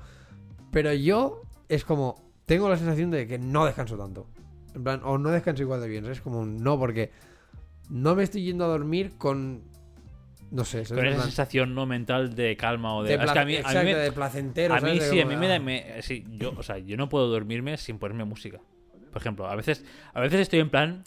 Pero 0.70 0.92
yo 0.92 1.40
es 1.70 1.82
como, 1.86 2.20
tengo 2.44 2.68
la 2.68 2.76
sensación 2.76 3.10
de 3.10 3.26
que 3.26 3.38
no 3.38 3.64
descanso 3.64 3.96
tanto. 3.96 4.26
En 4.76 4.84
plan, 4.84 5.00
o 5.02 5.18
no 5.18 5.30
descanso 5.30 5.62
igual 5.62 5.80
de 5.80 5.88
bien. 5.88 6.04
¿sabes? 6.04 6.18
Es 6.18 6.22
como, 6.22 6.38
un 6.40 6.62
no, 6.62 6.78
porque 6.78 7.10
no 7.90 8.14
me 8.14 8.22
estoy 8.22 8.44
yendo 8.44 8.64
a 8.64 8.68
dormir 8.68 9.14
con. 9.18 9.62
No 10.52 10.64
sé. 10.64 10.84
Con 10.84 11.04
esa 11.04 11.22
sensación 11.22 11.74
no 11.74 11.86
mental 11.86 12.36
de 12.36 12.56
calma 12.56 12.94
o 12.94 13.02
de. 13.02 13.16
de 13.18 13.24
es 13.24 13.32
que 13.32 13.38
a 13.40 13.44
mí, 13.44 13.56
a 13.56 13.68
mí 13.68 13.84
me- 13.84 13.94
de 13.96 14.12
placentero. 14.12 14.74
A 14.74 14.80
mí 14.80 15.00
sí, 15.00 15.20
a 15.20 15.26
mí 15.26 15.36
me 15.36 15.48
da. 15.48 15.58
me- 15.58 16.00
sí, 16.02 16.24
yo, 16.30 16.52
o 16.56 16.62
sea, 16.62 16.78
yo 16.78 16.96
no 16.96 17.08
puedo 17.08 17.26
dormirme 17.26 17.76
sin 17.78 17.98
ponerme 17.98 18.24
música. 18.24 18.60
Por 19.12 19.20
ejemplo, 19.22 19.48
a 19.48 19.56
veces, 19.56 19.84
a 20.14 20.20
veces 20.20 20.40
estoy 20.40 20.60
en 20.60 20.70
plan. 20.70 21.02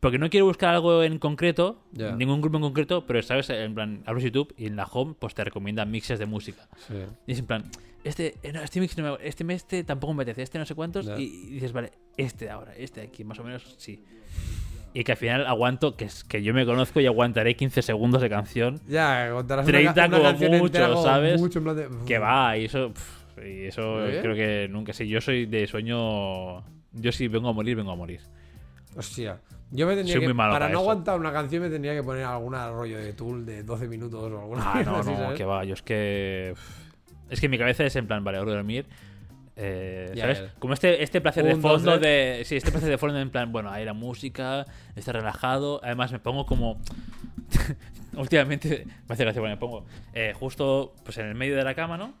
Porque 0.00 0.18
no 0.18 0.28
quiero 0.28 0.44
buscar 0.44 0.74
algo 0.74 1.02
en 1.02 1.18
concreto, 1.18 1.82
Ya. 1.92 2.14
ningún 2.14 2.42
grupo 2.42 2.58
en 2.58 2.62
concreto, 2.62 3.06
pero 3.06 3.22
sabes, 3.22 3.48
en 3.48 3.74
plan, 3.74 4.02
abres 4.04 4.22
YouTube 4.24 4.52
y 4.58 4.66
en 4.66 4.76
la 4.76 4.84
home 4.84 5.14
pues 5.18 5.34
te 5.34 5.42
recomiendan 5.42 5.90
mixes 5.90 6.18
de 6.18 6.26
música. 6.26 6.68
sí. 6.86 6.94
Y 7.26 7.32
es 7.32 7.38
en 7.38 7.46
plan, 7.46 7.64
este, 8.04 8.34
eh, 8.42 8.52
no, 8.52 8.60
este 8.60 8.80
mix 8.80 8.98
no 8.98 9.16
me, 9.16 9.26
este, 9.26 9.50
este 9.54 9.82
tampoco 9.82 10.12
me 10.12 10.24
apetece, 10.24 10.42
este 10.42 10.58
no 10.58 10.66
sé 10.66 10.74
cuántos, 10.74 11.06
Ya. 11.06 11.18
y, 11.18 11.22
y 11.24 11.50
dices, 11.54 11.72
vale, 11.72 11.90
este 12.16 12.46
de 12.46 12.50
ahora, 12.50 12.74
este 12.76 13.00
de 13.00 13.06
aquí, 13.08 13.24
más 13.24 13.38
o 13.38 13.44
menos, 13.44 13.74
sí. 13.78 14.04
Y 14.92 15.02
que 15.02 15.12
al 15.12 15.18
final 15.18 15.46
aguanto, 15.46 15.96
que, 15.96 16.04
es, 16.04 16.22
que 16.22 16.42
yo 16.42 16.54
me 16.54 16.64
conozco 16.64 17.00
y 17.00 17.06
aguantaré 17.06 17.56
15 17.56 17.82
segundos 17.82 18.22
de 18.22 18.28
canción, 18.30 18.80
Ya, 18.86 19.28
contarás 19.32 19.66
30 19.66 20.06
una, 20.06 20.18
una 20.20 20.34
como 20.36 20.58
mucho, 20.58 21.02
¿sabes? 21.02 21.40
Mucho 21.40 21.58
en 21.58 21.64
plan 21.64 21.76
de- 21.76 21.88
que 22.06 22.18
va, 22.18 22.56
y 22.56 22.66
eso, 22.66 22.92
y 23.44 23.64
eso 23.64 24.06
¿Eh? 24.06 24.20
creo 24.22 24.34
que 24.36 24.68
nunca, 24.70 24.92
sí, 24.92 25.08
yo 25.08 25.20
soy 25.20 25.46
de 25.46 25.66
sueño, 25.66 26.60
yo 26.92 27.10
si 27.12 27.26
vengo 27.26 27.48
a 27.48 27.52
morir, 27.52 27.76
vengo 27.76 27.90
a 27.90 27.96
morir. 27.96 28.20
Hostia. 28.96 29.40
Yo 29.72 29.88
me 29.88 29.96
tendría 29.96 30.14
Soy 30.18 30.26
que. 30.28 30.34
para 30.36 30.52
para 30.52 30.68
no 30.68 30.78
aguantar 30.78 31.18
una 31.18 31.32
canción, 31.32 31.62
me 31.64 31.68
tendría 31.70 31.94
que 31.94 32.02
poner 32.04 32.22
alguna 32.22 32.70
rollo 32.70 32.96
de 32.96 33.12
Tool 33.14 33.44
de 33.44 33.64
12 33.64 33.88
minutos 33.88 34.30
o 34.32 34.38
alguna 34.38 34.62
Ah, 34.72 34.82
no, 34.84 35.02
no, 35.02 35.34
que 35.34 35.44
va, 35.44 35.64
yo 35.64 35.74
es 35.74 35.82
que, 35.82 36.54
es 37.28 37.40
que 37.40 37.48
mi 37.48 37.58
cabeza 37.58 37.84
es 37.84 37.96
en 37.96 38.06
plan, 38.06 38.22
vale, 38.22 38.38
hora 38.38 38.52
de 38.52 38.56
dormir. 38.58 38.86
Eh, 39.56 40.12
¿Sabes? 40.16 40.42
Como 40.58 40.74
este, 40.74 41.02
este 41.02 41.20
placer 41.20 41.44
de 41.44 41.54
Un, 41.54 41.62
dos, 41.62 41.72
fondo 41.82 41.98
tres. 41.98 42.38
de. 42.38 42.44
Sí, 42.44 42.56
este 42.56 42.70
placer 42.70 42.90
de 42.90 42.98
fondo 42.98 43.18
en 43.18 43.30
plan, 43.30 43.52
bueno, 43.52 43.70
hay 43.70 43.84
la 43.84 43.92
música, 43.92 44.66
está 44.96 45.12
relajado. 45.12 45.80
Además, 45.84 46.12
me 46.12 46.18
pongo 46.18 46.46
como. 46.46 46.80
Últimamente 48.16 48.86
me 49.08 49.12
hace 49.12 49.24
gracia, 49.24 49.40
bueno, 49.40 49.56
me 49.56 49.60
pongo 49.60 49.86
eh, 50.12 50.32
justo 50.38 50.94
pues 51.04 51.18
en 51.18 51.26
el 51.26 51.34
medio 51.34 51.56
de 51.56 51.64
la 51.64 51.74
cama, 51.74 51.96
¿no? 51.96 52.14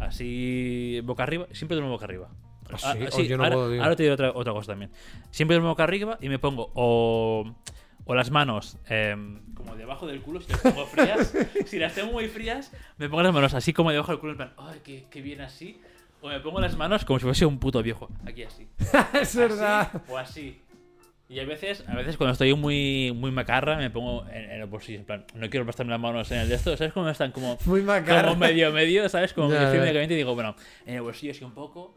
Así 0.00 1.00
boca 1.04 1.22
arriba. 1.22 1.46
Siempre 1.52 1.76
duermo 1.76 1.92
boca 1.92 2.04
arriba. 2.04 2.28
Ah, 2.30 2.46
Ah, 2.72 2.76
sí, 2.78 3.04
ah, 3.04 3.08
oh, 3.12 3.20
yo 3.22 3.36
no 3.36 3.44
ahora, 3.44 3.54
puedo, 3.54 3.82
ahora 3.82 3.94
te 3.96 4.02
digo 4.02 4.14
otra, 4.14 4.32
otra 4.32 4.52
cosa 4.52 4.72
también. 4.72 4.90
Siempre 5.30 5.54
duermo 5.54 5.68
boca 5.70 5.84
arriba 5.84 6.18
y 6.20 6.28
me 6.28 6.40
pongo 6.40 6.72
o, 6.74 7.54
o 8.04 8.14
las 8.14 8.30
manos 8.32 8.76
em, 8.88 9.40
como 9.54 9.76
debajo 9.76 10.06
del 10.08 10.20
culo 10.20 10.40
si 10.40 10.50
las 10.50 10.62
tengo 10.62 10.84
frías. 10.86 11.34
si 11.66 11.78
las 11.78 11.94
tengo 11.94 12.12
muy 12.12 12.26
frías, 12.26 12.72
me 12.98 13.08
pongo 13.08 13.22
las 13.22 13.32
manos 13.32 13.54
así 13.54 13.72
como 13.72 13.92
debajo 13.92 14.10
del 14.10 14.18
culo, 14.20 14.32
en 14.32 14.36
plan, 14.38 14.52
¡ay, 14.56 14.80
qué, 14.82 15.06
qué 15.10 15.22
bien 15.22 15.42
así! 15.42 15.80
O 16.26 16.28
me 16.28 16.40
pongo 16.40 16.60
las 16.60 16.76
manos 16.76 17.04
como 17.04 17.20
si 17.20 17.24
fuese 17.24 17.46
un 17.46 17.58
puto 17.60 17.80
viejo, 17.84 18.08
aquí 18.26 18.42
así. 18.42 18.66
es 19.22 19.36
verdad. 19.36 19.82
Así 19.94 19.98
o 20.12 20.18
así. 20.18 20.60
Y 21.28 21.38
a 21.38 21.44
veces, 21.44 21.84
a 21.88 21.94
veces 21.94 22.16
cuando 22.16 22.32
estoy 22.32 22.52
muy, 22.54 23.12
muy 23.14 23.30
macarra 23.30 23.76
me 23.76 23.90
pongo 23.90 24.26
en, 24.28 24.44
en 24.50 24.60
el 24.60 24.66
bolsillo, 24.66 24.98
en 24.98 25.04
plan, 25.04 25.24
no 25.34 25.48
quiero 25.48 25.64
pasarme 25.64 25.90
las 25.92 26.00
manos 26.00 26.30
en 26.32 26.38
el 26.40 26.48
de 26.48 26.56
esto, 26.56 26.76
¿sabes 26.76 26.92
cómo 26.92 27.08
están? 27.08 27.30
Como, 27.30 27.56
Muy 27.64 27.82
macabro. 27.82 28.28
como 28.30 28.40
medio 28.40 28.72
medio, 28.72 29.08
¿sabes? 29.08 29.32
Como 29.32 29.52
Ya, 29.52 29.70
que 29.70 29.78
medicamente 29.78 30.14
y 30.14 30.16
digo, 30.16 30.34
bueno, 30.34 30.56
en 30.84 30.96
el 30.96 31.02
bolsillo 31.02 31.32
sí 31.34 31.44
un 31.44 31.52
poco, 31.52 31.96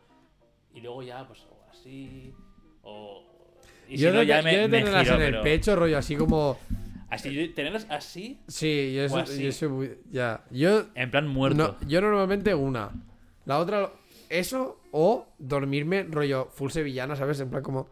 y 0.76 0.82
luego 0.82 1.02
ya, 1.04 1.28
pues, 1.28 1.40
o 1.42 1.70
así, 1.72 2.32
o... 2.84 3.24
Y 3.88 3.98
si 3.98 4.04
yo 4.04 4.12
no, 4.14 4.20
de, 4.20 4.26
ya 4.28 4.38
yo 4.40 4.44
me, 4.44 4.58
de 4.58 4.68
me 4.68 4.78
tenerlas 4.80 5.04
giro, 5.04 5.16
en 5.16 5.22
el 5.22 5.30
pero- 5.32 5.44
pecho, 5.44 5.76
rollo, 5.76 5.98
así 5.98 6.16
como. 6.16 6.60
Así, 7.10 7.34
yo- 7.34 7.54
tenerlas 7.56 7.88
así, 7.90 8.40
Sí, 8.48 8.94
yo, 8.96 9.04
eso, 9.06 9.16
O 9.16 9.20
así. 9.20 9.44
yo 9.44 9.52
soy 9.52 9.68
muy- 9.70 9.98
Ya. 10.12 10.44
Yo. 10.52 10.86
en 10.96 11.10
plan 11.12 11.28
muerto. 11.28 11.78
No, 11.82 11.88
yo 11.88 12.00
normalmente 12.02 12.54
una. 12.54 12.92
La 13.46 13.58
otra, 13.58 13.90
eso 14.30 14.80
o 14.92 15.28
dormirme 15.38 16.04
rollo 16.04 16.48
full 16.52 16.70
sevillana, 16.72 17.16
¿sabes? 17.16 17.40
En 17.40 17.50
plan 17.50 17.64
como. 17.64 17.90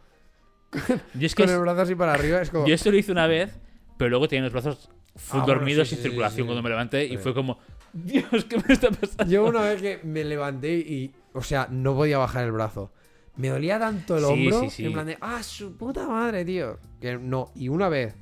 yo 1.14 1.26
es 1.28 1.36
que 1.36 1.44
Con 1.44 1.54
el 1.54 1.60
brazo 1.60 1.82
así 1.82 1.96
para 1.96 2.14
arriba, 2.14 2.42
es 2.42 2.50
como. 2.50 2.68
yo 2.68 2.76
esto 2.76 2.92
lo 2.92 2.98
hice 2.98 3.12
una 3.12 3.28
vez, 3.28 3.58
pero 3.98 4.10
luego 4.10 4.28
tenía 4.28 4.44
los 4.44 4.54
brazos 4.54 4.90
full 5.16 5.40
Ah, 5.42 5.44
bueno, 5.46 5.60
dormidos 5.60 5.88
sí, 5.88 5.96
sin 5.96 6.04
sí, 6.04 6.10
circulación 6.10 6.46
sí. 6.46 6.48
cuando 6.48 6.62
me 6.64 6.70
levanté 6.70 7.06
y 7.06 7.18
fue 7.18 7.34
como, 7.34 7.58
Dios, 7.94 8.46
¿qué 8.46 8.58
me 8.68 8.74
está 8.74 8.92
pasando? 8.92 9.26
Yo 9.32 9.46
una 9.46 9.62
vez 9.62 9.82
que 9.82 10.00
me 10.04 10.24
levanté 10.24 10.76
y. 10.76 11.14
O 11.34 11.42
sea, 11.42 11.68
no 11.70 11.96
podía 11.96 12.18
bajar 12.18 12.46
el 12.46 12.52
brazo. 12.52 12.92
Me 13.36 13.50
dolía 13.50 13.80
tanto 13.80 14.18
el 14.18 14.26
hombro. 14.26 14.62
sí, 14.62 14.70
sí. 14.70 14.86
En 14.86 14.94
plan 14.94 15.06
de. 15.06 15.18
¡Ah, 15.22 15.44
su 15.44 15.78
puta 15.78 16.08
madre, 16.08 16.44
tío! 16.44 16.80
Que 17.00 17.18
no. 17.18 17.52
Y 17.56 17.70
una 17.70 17.90
vez. 17.90 18.16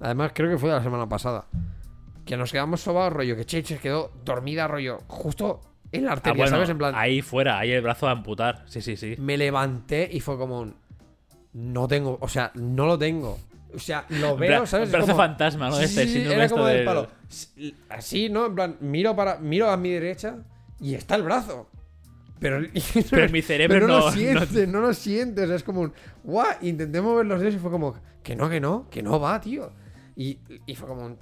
Además, 0.00 0.32
creo 0.34 0.50
que 0.50 0.58
fue 0.58 0.68
la 0.68 0.82
semana 0.82 1.08
pasada. 1.08 1.46
Que 2.24 2.36
nos 2.36 2.50
quedamos 2.52 2.80
sobados, 2.80 3.12
rollo. 3.12 3.36
Que 3.36 3.44
Cheche 3.44 3.78
quedó 3.78 4.10
dormida, 4.24 4.66
rollo. 4.66 4.98
Justo 5.06 5.60
en 5.92 6.04
la 6.04 6.10
Ah, 6.10 6.12
arteria, 6.14 6.36
bueno, 6.44 6.50
¿sabes? 6.56 6.68
En 6.70 6.78
plan. 6.78 6.94
ahí 6.96 7.22
fuera, 7.22 7.58
ahí 7.58 7.70
el 7.72 7.82
brazo 7.82 8.08
a 8.08 8.12
amputar. 8.12 8.64
Sí, 8.66 8.80
sí, 8.82 8.96
sí. 8.96 9.14
me 9.18 9.36
levanté 9.38 10.08
y 10.12 10.20
fue 10.20 10.36
como 10.38 10.60
un, 10.60 10.74
no 11.52 11.88
tengo, 11.88 12.18
o 12.20 12.28
sea, 12.28 12.50
no 12.54 12.86
lo 12.86 12.98
tengo. 12.98 13.38
O 13.74 13.78
sea, 13.78 14.06
lo 14.08 14.36
veo, 14.36 14.62
Bra- 14.62 14.66
¿sabes? 14.66 14.86
Es 14.88 14.92
brazo 14.92 15.08
como- 15.08 15.18
fantasma, 15.18 15.68
¿no? 15.68 15.76
Sí, 15.76 15.84
Este 15.84 16.06
sí, 16.06 16.24
sí, 16.24 16.32
era 16.32 16.48
como 16.48 16.64
del 16.66 16.84
palo. 16.86 17.08
Así, 17.90 18.28
¿no? 18.30 18.46
En 18.46 18.54
plan, 18.54 18.76
miro 18.80 19.14
para 19.14 19.38
miro 19.38 19.70
a 19.70 19.76
mi 19.76 19.90
derecha 19.90 20.36
y 20.80 20.94
está 20.94 21.16
el 21.16 21.22
brazo. 21.22 21.68
Pero, 22.40 22.60
Pero 23.10 23.30
mi 23.32 23.42
cerebro 23.42 23.74
pero 23.74 23.86
no, 23.88 23.98
no- 23.98 24.06
lo 24.06 24.12
siente, 24.12 24.66
no, 24.66 24.80
lo 24.80 24.94
siente. 24.94 25.42
O 25.42 25.46
sea, 25.46 25.56
es 25.56 25.64
como 25.64 25.80
un, 25.82 25.92
guau, 26.24 26.46
intenté 26.62 27.00
mover 27.00 27.26
los 27.26 27.40
dedos 27.40 27.56
y 27.56 27.58
fue 27.58 27.70
como, 27.70 27.94
que 28.22 28.36
no, 28.36 28.48
que 28.48 28.60
no, 28.60 28.88
que 28.90 29.02
no 29.02 29.18
va, 29.20 29.40
tío. 29.40 29.70
Y, 30.16 30.38
y 30.66 30.74
fue 30.74 30.88
como 30.88 31.04
un, 31.04 31.18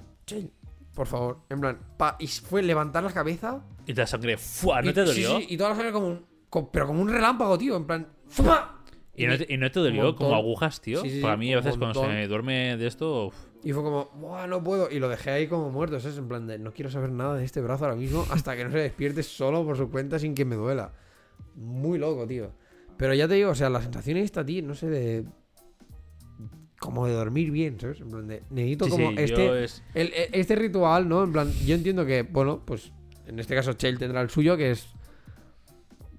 por 0.93 1.07
favor. 1.07 1.39
En 1.49 1.59
plan, 1.59 1.79
pa, 1.97 2.15
y 2.19 2.27
fue 2.27 2.61
levantar 2.63 3.03
la 3.03 3.11
cabeza 3.11 3.61
Y 3.87 3.93
la 3.93 4.05
sangre, 4.05 4.37
¡fua! 4.37 4.81
¿No 4.83 4.91
y- 4.91 4.93
te 4.93 5.03
dolió? 5.03 5.37
sí, 5.39 5.47
y 5.49 5.57
toda 5.57 5.69
la 5.71 5.75
sangre 5.75 5.91
como 5.91 6.07
un. 6.07 6.25
pero 6.71 6.85
como 6.87 7.01
un 7.01 7.09
relámpago, 7.09 7.57
tío. 7.57 7.75
En 7.77 7.85
plan. 7.87 8.07
¡fua! 8.27 8.73
¿Y, 9.15 9.25
no 9.25 9.35
te, 9.35 9.51
y 9.51 9.57
no 9.57 9.71
te 9.71 9.79
dolió 9.79 10.03
montón. 10.03 10.27
como 10.27 10.35
agujas, 10.35 10.79
tío? 10.79 11.01
Sí, 11.01 11.09
sí, 11.09 11.15
sí, 11.15 11.21
Para 11.23 11.37
mí, 11.37 11.51
a 11.51 11.57
un 11.57 11.63
veces 11.63 11.77
cuando 11.79 12.01
se 12.01 12.07
montón. 12.07 12.29
duerme 12.29 12.77
de 12.77 12.85
esto. 12.85 13.27
uf. 13.27 13.35
Y 13.63 13.73
fue 13.73 13.81
como, 13.81 14.05
¡buah, 14.19 14.45
no 14.45 14.63
puedo! 14.63 14.91
Y 14.91 14.99
lo 14.99 15.09
dejé 15.09 15.31
ahí 15.31 15.47
como 15.47 15.71
muerto, 15.71 15.99
¿sabes? 15.99 16.17
En 16.19 16.27
plan 16.27 16.45
de, 16.45 16.59
no 16.59 16.71
quiero 16.73 16.91
saber 16.91 17.11
nada 17.11 17.33
de 17.35 17.43
este 17.43 17.59
brazo 17.59 17.85
ahora 17.85 17.95
mismo 17.97 18.23
hasta 18.29 18.55
que 18.55 18.63
no 18.63 18.71
se 18.71 18.77
despierte 18.77 19.23
solo 19.23 19.65
por 19.65 19.75
su 19.75 19.89
cuenta 19.89 20.19
sin 20.19 20.35
que 20.35 20.45
me 20.45 20.55
duela. 20.55 20.93
Muy 21.55 21.97
loco, 21.97 22.27
tío. 22.27 22.51
Pero 22.97 23.13
ya 23.15 23.27
te 23.27 23.33
digo, 23.33 23.49
o 23.49 23.55
sea, 23.55 23.69
la 23.71 23.81
sensación 23.81 24.17
esta, 24.17 24.45
tío, 24.45 24.61
no 24.63 24.75
sé, 24.75 24.87
de. 24.87 25.25
como 26.79 27.07
de 27.07 27.13
dormir 27.13 27.49
bien, 27.51 27.79
¿sabes? 27.79 27.99
En 28.01 28.09
plan 28.09 28.27
de, 28.27 28.43
necesito 28.51 28.85
Sí, 28.85 28.91
como 28.91 29.09
sí, 29.09 29.15
este, 29.17 29.45
yo 29.47 29.55
es- 29.55 29.83
el- 29.95 30.13
e- 30.13 30.29
este 30.33 30.55
ritual, 30.55 31.09
¿no? 31.09 31.23
En 31.23 31.31
plan, 31.33 31.51
yo 31.65 31.73
entiendo 31.75 32.05
que, 32.05 32.21
bueno, 32.21 32.61
pues 32.63 32.91
en 33.27 33.39
este 33.39 33.55
caso 33.55 33.73
Chell 33.73 33.97
tendrá 33.99 34.21
el 34.21 34.29
suyo, 34.29 34.57
que 34.57 34.71
es 34.71 34.87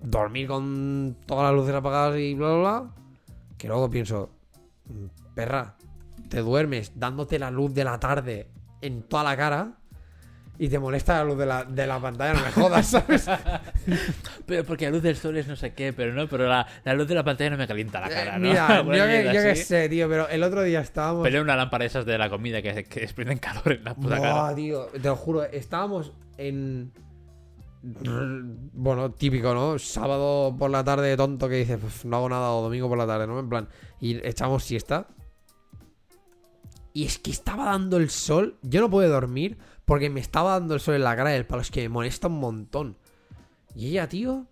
dormir 0.00 0.46
con 0.46 1.16
todas 1.26 1.44
las 1.50 1.54
luces 1.60 1.74
apagadas 1.74 2.18
y 2.18 2.34
bla, 2.34 2.48
bla, 2.48 2.58
bla. 2.58 2.90
Que 3.56 3.66
luego 3.68 3.90
pienso, 3.90 4.30
"Mm, 4.86 5.06
perra, 5.34 5.74
te 6.28 6.40
duermes 6.40 6.92
dándote 6.98 7.38
la 7.38 7.50
luz 7.50 7.74
de 7.74 7.84
la 7.84 7.98
tarde 7.98 8.48
en 8.80 9.02
toda 9.02 9.24
la 9.24 9.36
cara 9.36 9.72
y 10.60 10.68
te 10.68 10.78
molesta 10.78 11.18
la 11.18 11.24
luz 11.24 11.38
de 11.38 11.46
la, 11.46 11.64
de 11.64 11.86
la 11.86 12.00
pantalla, 12.00 12.34
no 12.34 12.44
me 12.44 12.52
jodas, 12.52 12.86
¿sabes? 12.90 13.28
Pero 14.46 14.64
porque 14.64 14.84
la 14.86 14.90
luz 14.92 15.02
del 15.02 15.16
sol 15.16 15.36
es 15.36 15.46
no 15.46 15.56
sé 15.56 15.72
qué, 15.72 15.92
pero 15.92 16.12
no, 16.12 16.28
pero 16.28 16.46
la, 16.48 16.66
la 16.84 16.94
luz 16.94 17.06
de 17.08 17.14
la 17.14 17.24
pantalla 17.24 17.50
no 17.50 17.56
me 17.56 17.66
calienta 17.66 18.00
la 18.00 18.08
cara, 18.08 18.36
Eh, 18.36 18.38
¿no? 18.40 18.48
Mira, 18.48 18.82
yo, 18.84 19.04
que, 19.06 19.30
yo 19.34 19.54
sé, 19.56 19.88
tío, 19.88 20.08
pero 20.08 20.28
el 20.28 20.42
otro 20.42 20.62
día 20.62 20.80
estábamos... 20.80 21.22
Pelea 21.24 21.42
una 21.42 21.54
lámpara 21.56 21.84
esas 21.84 22.04
de 22.06 22.18
la 22.18 22.28
comida 22.28 22.60
que, 22.62 22.84
que 22.84 23.00
desprenden 23.00 23.38
calor 23.38 23.72
en 23.72 23.84
la 23.84 23.94
puta 23.94 24.16
Buah, 24.18 24.28
cara. 24.32 24.54
tío, 24.54 24.86
te 24.86 24.98
lo 25.00 25.16
juro, 25.16 25.44
estábamos 25.44 26.12
en. 26.38 26.92
Bueno, 28.72 29.12
típico, 29.12 29.54
¿no? 29.54 29.78
Sábado 29.78 30.54
por 30.58 30.70
la 30.70 30.82
tarde 30.82 31.16
tonto 31.16 31.48
que 31.48 31.56
dices, 31.56 31.78
"Pues 31.80 32.04
no 32.04 32.16
hago 32.16 32.28
nada, 32.28 32.52
o 32.52 32.62
domingo 32.62 32.88
por 32.88 32.98
la 32.98 33.06
tarde, 33.06 33.26
¿no? 33.26 33.38
En 33.38 33.48
plan, 33.48 33.68
y 34.00 34.16
echamos 34.26 34.64
siesta. 34.64 35.06
Y 36.92 37.04
es 37.04 37.18
que 37.18 37.30
estaba 37.30 37.66
dando 37.66 37.96
el 37.98 38.10
sol. 38.10 38.58
Yo 38.62 38.80
no 38.80 38.90
pude 38.90 39.06
dormir 39.06 39.58
porque 39.84 40.10
me 40.10 40.20
estaba 40.20 40.52
dando 40.52 40.74
el 40.74 40.80
sol 40.80 40.94
en 40.96 41.04
la 41.04 41.14
cara 41.14 41.30
del 41.30 41.46
palo. 41.46 41.62
Es 41.62 41.70
que 41.70 41.82
me 41.82 41.88
molesta 41.88 42.26
un 42.26 42.40
montón. 42.40 42.96
Y 43.74 43.90
ella, 43.90 44.08
tío. 44.08 44.46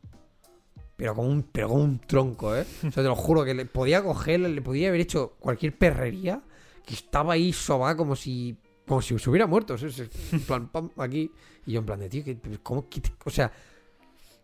Pero 0.96 1.14
como 1.14 1.28
un, 1.28 1.42
pero 1.42 1.68
como 1.68 1.82
un 1.82 1.98
tronco, 1.98 2.56
¿eh? 2.56 2.64
O 2.86 2.90
sea, 2.92 3.02
te 3.02 3.08
lo 3.08 3.16
juro 3.16 3.44
que 3.44 3.52
le 3.52 3.66
podía 3.66 4.02
coger, 4.02 4.40
le 4.40 4.62
podía 4.62 4.88
haber 4.88 5.00
hecho 5.00 5.36
cualquier 5.40 5.76
perrería. 5.76 6.42
Que 6.86 6.94
estaba 6.94 7.32
ahí 7.32 7.52
sobá 7.52 7.96
como 7.96 8.14
si. 8.14 8.56
Como 8.86 9.02
si 9.02 9.18
se 9.18 9.30
hubiera 9.30 9.46
muerto. 9.46 9.76
¿sabes? 9.76 10.02
En 10.32 10.40
plan, 10.40 10.68
pam, 10.68 10.90
aquí. 10.98 11.30
Y 11.66 11.72
yo 11.72 11.80
en 11.80 11.86
plan 11.86 11.98
de, 12.00 12.08
tío, 12.08 12.22
¿cómo? 12.62 12.86
o 13.24 13.30
sea, 13.30 13.50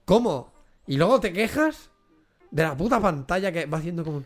¿cómo? 0.05 0.53
Y 0.87 0.97
luego 0.97 1.21
te 1.21 1.33
quejas 1.33 1.91
de 2.51 2.63
la 2.65 2.77
puta 2.77 3.01
pantalla 3.01 3.53
que 3.53 3.67
va 3.67 3.79
haciendo 3.79 4.05
como. 4.05 4.23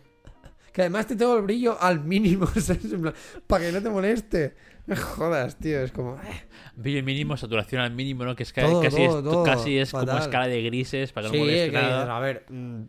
Que 0.73 0.83
además 0.83 1.07
te 1.07 1.17
tengo 1.17 1.37
el 1.37 1.43
brillo 1.43 1.81
al 1.81 2.05
mínimo, 2.05 2.47
¿sabes? 2.61 2.85
En 2.93 3.01
plan, 3.03 3.15
para 3.47 3.65
que 3.65 3.73
no 3.73 3.83
te 3.83 3.89
moleste. 3.91 4.55
Me 4.87 4.95
jodas, 4.97 5.57
tío. 5.57 5.81
Es 5.81 5.91
como. 5.93 6.17
eh. 6.17 6.47
Brillo 6.77 7.03
mínimo, 7.03 7.37
saturación 7.37 7.81
al 7.83 7.93
mínimo, 7.93 8.25
¿no? 8.25 8.37
Que 8.37 8.43
es 8.45 8.53
Todo, 8.53 8.83
casi, 8.83 8.97
todo, 9.07 9.19
es, 9.19 9.25
todo, 9.25 9.43
casi 9.45 9.79
es 9.79 9.91
como 9.91 10.13
escala 10.19 10.47
de 10.49 10.63
grises 10.63 11.13
para 11.13 11.29
que 11.29 11.33
Sí, 11.33 11.39
no 11.39 11.45
moleste 11.47 11.71
que 11.71 11.77
nada. 11.77 12.17
a 12.17 12.21
ver, 12.21 12.45
mm, 12.51 12.83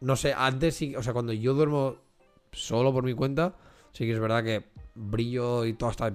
no 0.00 0.16
sé, 0.16 0.34
antes 0.36 0.74
sí, 0.76 0.94
o 0.94 1.02
sea, 1.02 1.12
cuando 1.14 1.32
yo 1.32 1.54
duermo 1.54 1.96
solo 2.52 2.92
por 2.92 3.04
mi 3.04 3.14
cuenta, 3.14 3.54
sí 3.92 4.04
que 4.04 4.12
es 4.12 4.20
verdad 4.20 4.44
que 4.44 4.64
brillo 4.94 5.64
y 5.64 5.72
todo 5.72 5.88
hasta 5.88 6.12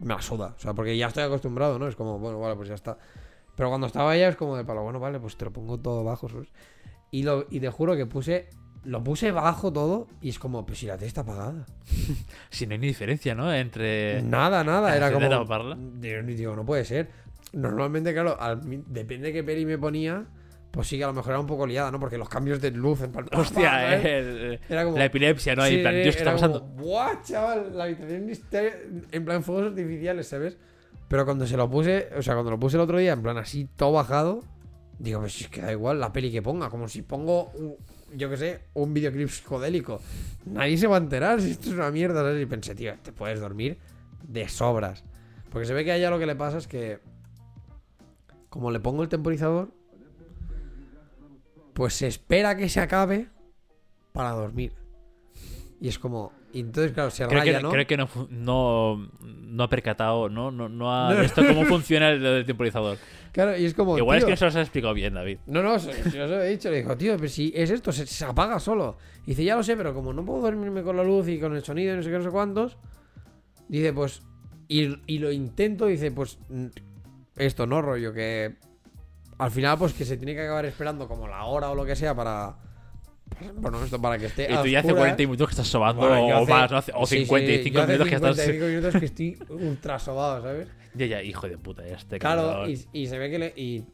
me 0.00 0.14
la 0.14 0.22
suda, 0.22 0.54
o 0.56 0.60
sea, 0.60 0.74
porque 0.74 0.96
ya 0.96 1.08
estoy 1.08 1.24
acostumbrado, 1.24 1.78
¿no? 1.78 1.88
Es 1.88 1.96
como, 1.96 2.18
bueno, 2.18 2.38
vale, 2.40 2.56
pues 2.56 2.68
ya 2.68 2.74
está. 2.74 2.98
Pero 3.56 3.68
cuando 3.70 3.86
estaba 3.88 4.12
allá 4.12 4.28
es 4.28 4.36
como 4.36 4.56
de 4.56 4.64
palo, 4.64 4.82
bueno, 4.82 5.00
vale, 5.00 5.18
pues 5.18 5.36
te 5.36 5.44
lo 5.44 5.52
pongo 5.52 5.78
todo 5.78 6.04
bajo, 6.04 6.28
¿sabes? 6.28 6.48
Y, 7.10 7.22
lo, 7.22 7.46
y 7.50 7.58
te 7.60 7.70
juro 7.70 7.96
que 7.96 8.06
puse, 8.06 8.48
lo 8.84 9.02
puse 9.02 9.32
bajo 9.32 9.72
todo 9.72 10.06
y 10.20 10.28
es 10.28 10.38
como, 10.38 10.64
pues 10.64 10.78
si 10.78 10.86
la 10.86 10.96
tele 10.96 11.08
está 11.08 11.22
apagada. 11.22 11.66
Si 12.50 12.66
no 12.66 12.74
hay 12.74 12.78
ni 12.78 12.86
diferencia, 12.88 13.34
¿no? 13.34 13.52
Entre. 13.52 14.22
Nada, 14.22 14.62
nada, 14.64 14.96
era 14.96 15.06
¿Encender 15.08 15.30
como... 15.30 15.44
Digo, 15.76 16.22
digo, 16.22 16.56
no 16.56 16.64
puede 16.64 16.84
ser. 16.84 17.08
Normalmente, 17.52 18.12
claro, 18.12 18.40
al- 18.40 18.60
depende 18.86 19.28
de 19.28 19.32
qué 19.32 19.42
peli 19.42 19.64
me 19.66 19.78
ponía, 19.78 20.26
pues 20.78 20.86
sí 20.86 20.96
que 20.96 21.02
a 21.02 21.08
lo 21.08 21.12
mejor 21.12 21.30
era 21.32 21.40
un 21.40 21.46
poco 21.48 21.66
liada, 21.66 21.90
¿no? 21.90 21.98
Porque 21.98 22.16
los 22.16 22.28
cambios 22.28 22.60
de 22.60 22.70
luz 22.70 23.00
en 23.02 23.10
plan... 23.10 23.26
Hostia, 23.32 23.96
eh, 24.00 24.60
Era 24.68 24.84
como- 24.84 24.96
la 24.96 25.06
epilepsia, 25.06 25.56
¿no? 25.56 25.64
Ahí, 25.64 25.72
Sí, 25.72 25.76
en 25.78 25.82
plan, 25.82 25.94
Dios, 25.96 26.14
¿qué 26.14 26.20
está 26.20 26.32
pasando? 26.32 26.60
como, 26.60 26.74
Buah, 26.76 27.20
chaval, 27.24 27.76
la 27.76 27.82
habitación 27.82 28.30
está 28.30 28.62
en 29.10 29.24
plan 29.24 29.42
fuegos 29.42 29.66
artificiales, 29.72 30.28
¿sabes? 30.28 30.56
Pero 31.08 31.24
cuando 31.24 31.48
se 31.48 31.56
lo 31.56 31.68
puse, 31.68 32.10
o 32.16 32.22
sea, 32.22 32.34
cuando 32.34 32.52
lo 32.52 32.60
puse 32.60 32.76
el 32.76 32.82
otro 32.82 32.96
día, 32.96 33.12
en 33.12 33.22
plan 33.22 33.38
así, 33.38 33.66
todo 33.74 33.90
bajado, 33.90 34.44
digo, 35.00 35.18
pues 35.18 35.40
es 35.40 35.48
que 35.48 35.62
da 35.62 35.72
igual 35.72 35.98
la 35.98 36.12
peli 36.12 36.30
que 36.30 36.42
ponga, 36.42 36.70
como 36.70 36.86
si 36.86 37.02
pongo, 37.02 37.46
un- 37.54 37.74
yo 38.14 38.30
qué 38.30 38.36
sé, 38.36 38.60
un 38.74 38.94
videoclip 38.94 39.30
psicodélico. 39.30 40.00
Nadie 40.46 40.76
se 40.78 40.86
va 40.86 40.94
a 40.94 41.00
enterar 41.00 41.40
si 41.42 41.50
esto 41.50 41.70
es 41.70 41.74
una 41.74 41.90
mierda, 41.90 42.20
¿sabes? 42.20 42.40
Y 42.40 42.46
pensé, 42.46 42.76
tío, 42.76 42.94
te 43.02 43.10
puedes 43.10 43.40
dormir 43.40 43.78
de 44.22 44.48
sobras. 44.48 45.02
Porque 45.50 45.66
se 45.66 45.74
ve 45.74 45.84
que 45.84 45.90
a 45.90 45.96
ella 45.96 46.08
lo 46.10 46.20
que 46.20 46.26
le 46.26 46.36
pasa 46.36 46.58
es 46.58 46.68
que, 46.68 47.00
como 48.48 48.70
le 48.70 48.78
pongo 48.80 49.02
el 49.02 49.08
temporizador, 49.08 49.70
pues 51.78 51.94
se 51.94 52.08
espera 52.08 52.56
que 52.56 52.68
se 52.68 52.80
acabe 52.80 53.28
para 54.12 54.32
dormir. 54.32 54.72
Y 55.80 55.86
es 55.86 55.96
como. 55.96 56.32
Y 56.52 56.58
entonces, 56.58 56.90
claro, 56.90 57.10
se 57.10 57.24
Creo 57.24 57.38
raya, 57.38 57.58
que, 57.58 57.62
¿no? 57.62 57.70
creo 57.70 57.86
que 57.86 57.96
no, 57.96 58.08
no, 58.30 59.10
no 59.22 59.62
ha 59.62 59.68
percatado, 59.68 60.28
¿no? 60.28 60.50
No, 60.50 60.68
no 60.68 60.92
ha 60.92 61.14
visto 61.14 61.46
cómo 61.46 61.64
funciona 61.66 62.10
el, 62.10 62.26
el 62.26 62.44
temporizador. 62.44 62.98
Claro, 63.30 63.56
y 63.56 63.64
es 63.64 63.74
como. 63.74 63.96
Igual 63.96 64.18
es 64.18 64.24
que 64.24 64.30
no 64.32 64.36
se 64.36 64.44
los 64.46 64.56
has 64.56 64.62
explicado 64.62 64.92
bien, 64.92 65.14
David. 65.14 65.38
No, 65.46 65.62
no, 65.62 65.78
se, 65.78 65.92
se 66.10 66.20
os 66.20 66.28
he 66.28 66.48
dicho. 66.48 66.68
Le 66.68 66.78
dijo, 66.78 66.96
tío, 66.96 67.16
pero 67.16 67.28
si 67.28 67.52
es 67.54 67.70
esto, 67.70 67.92
se, 67.92 68.06
se 68.06 68.24
apaga 68.24 68.58
solo. 68.58 68.98
Y 69.24 69.30
dice, 69.30 69.44
ya 69.44 69.54
lo 69.54 69.62
sé, 69.62 69.76
pero 69.76 69.94
como 69.94 70.12
no 70.12 70.24
puedo 70.24 70.40
dormirme 70.40 70.82
con 70.82 70.96
la 70.96 71.04
luz 71.04 71.28
y 71.28 71.38
con 71.38 71.54
el 71.54 71.62
sonido 71.62 71.94
y 71.94 71.96
no 71.98 72.02
sé 72.02 72.10
qué, 72.10 72.18
no 72.18 72.24
sé 72.24 72.30
cuántos. 72.30 72.76
Dice, 73.68 73.92
pues. 73.92 74.22
Y, 74.66 74.98
y 75.06 75.18
lo 75.20 75.30
intento, 75.30 75.86
dice, 75.86 76.10
pues. 76.10 76.40
Esto, 77.36 77.68
¿no? 77.68 77.82
Rollo, 77.82 78.12
que. 78.12 78.56
Al 79.38 79.50
final, 79.50 79.78
pues 79.78 79.92
que 79.92 80.04
se 80.04 80.16
tiene 80.16 80.34
que 80.34 80.42
acabar 80.42 80.64
esperando 80.66 81.06
como 81.06 81.28
la 81.28 81.44
hora 81.44 81.70
o 81.70 81.74
lo 81.74 81.84
que 81.84 81.96
sea 81.96 82.14
para. 82.14 82.56
Bueno, 83.54 83.82
esto 83.84 84.00
para 84.00 84.18
que 84.18 84.26
esté. 84.26 84.44
Y 84.44 84.56
tú 84.56 84.66
ya 84.66 84.80
hace 84.80 84.88
oscuras. 84.88 85.14
40 85.14 85.22
minutos 85.22 85.48
que 85.48 85.52
estás 85.52 85.68
sobando 85.68 86.00
Bueno, 86.00 86.38
o 86.38 86.46
más, 86.46 86.70
¿no? 86.70 86.78
O 86.94 87.06
sí, 87.06 87.18
sí, 87.18 87.24
55 87.26 87.74
yo 87.74 87.82
hace 87.82 87.92
minutos 87.92 88.08
que 88.08 88.14
estás. 88.14 88.36
55 88.36 88.66
minutos 88.68 89.00
que 89.00 89.06
estoy 89.06 89.38
ultra 89.50 89.98
sobado, 89.98 90.42
¿sabes? 90.42 90.68
Ya, 90.94 91.06
ya, 91.06 91.22
hijo 91.22 91.48
de 91.48 91.58
puta, 91.58 91.86
ya 91.86 91.96
este 91.96 92.18
Claro, 92.18 92.68
y 92.68 93.06
se 93.06 93.18
ve 93.18 93.30
que 93.30 93.38
le. 93.38 93.52
Y 93.56 93.84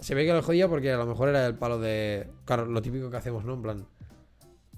se 0.00 0.14
ve 0.14 0.24
que 0.24 0.32
lo 0.32 0.42
jodía 0.42 0.68
porque 0.68 0.92
a 0.92 0.96
lo 0.96 1.06
mejor 1.06 1.28
era 1.28 1.46
el 1.46 1.54
palo 1.54 1.78
de. 1.78 2.28
Claro, 2.44 2.66
lo 2.66 2.80
típico 2.80 3.10
que 3.10 3.16
hacemos, 3.16 3.44
¿no? 3.44 3.54
En 3.54 3.62
plan. 3.62 3.86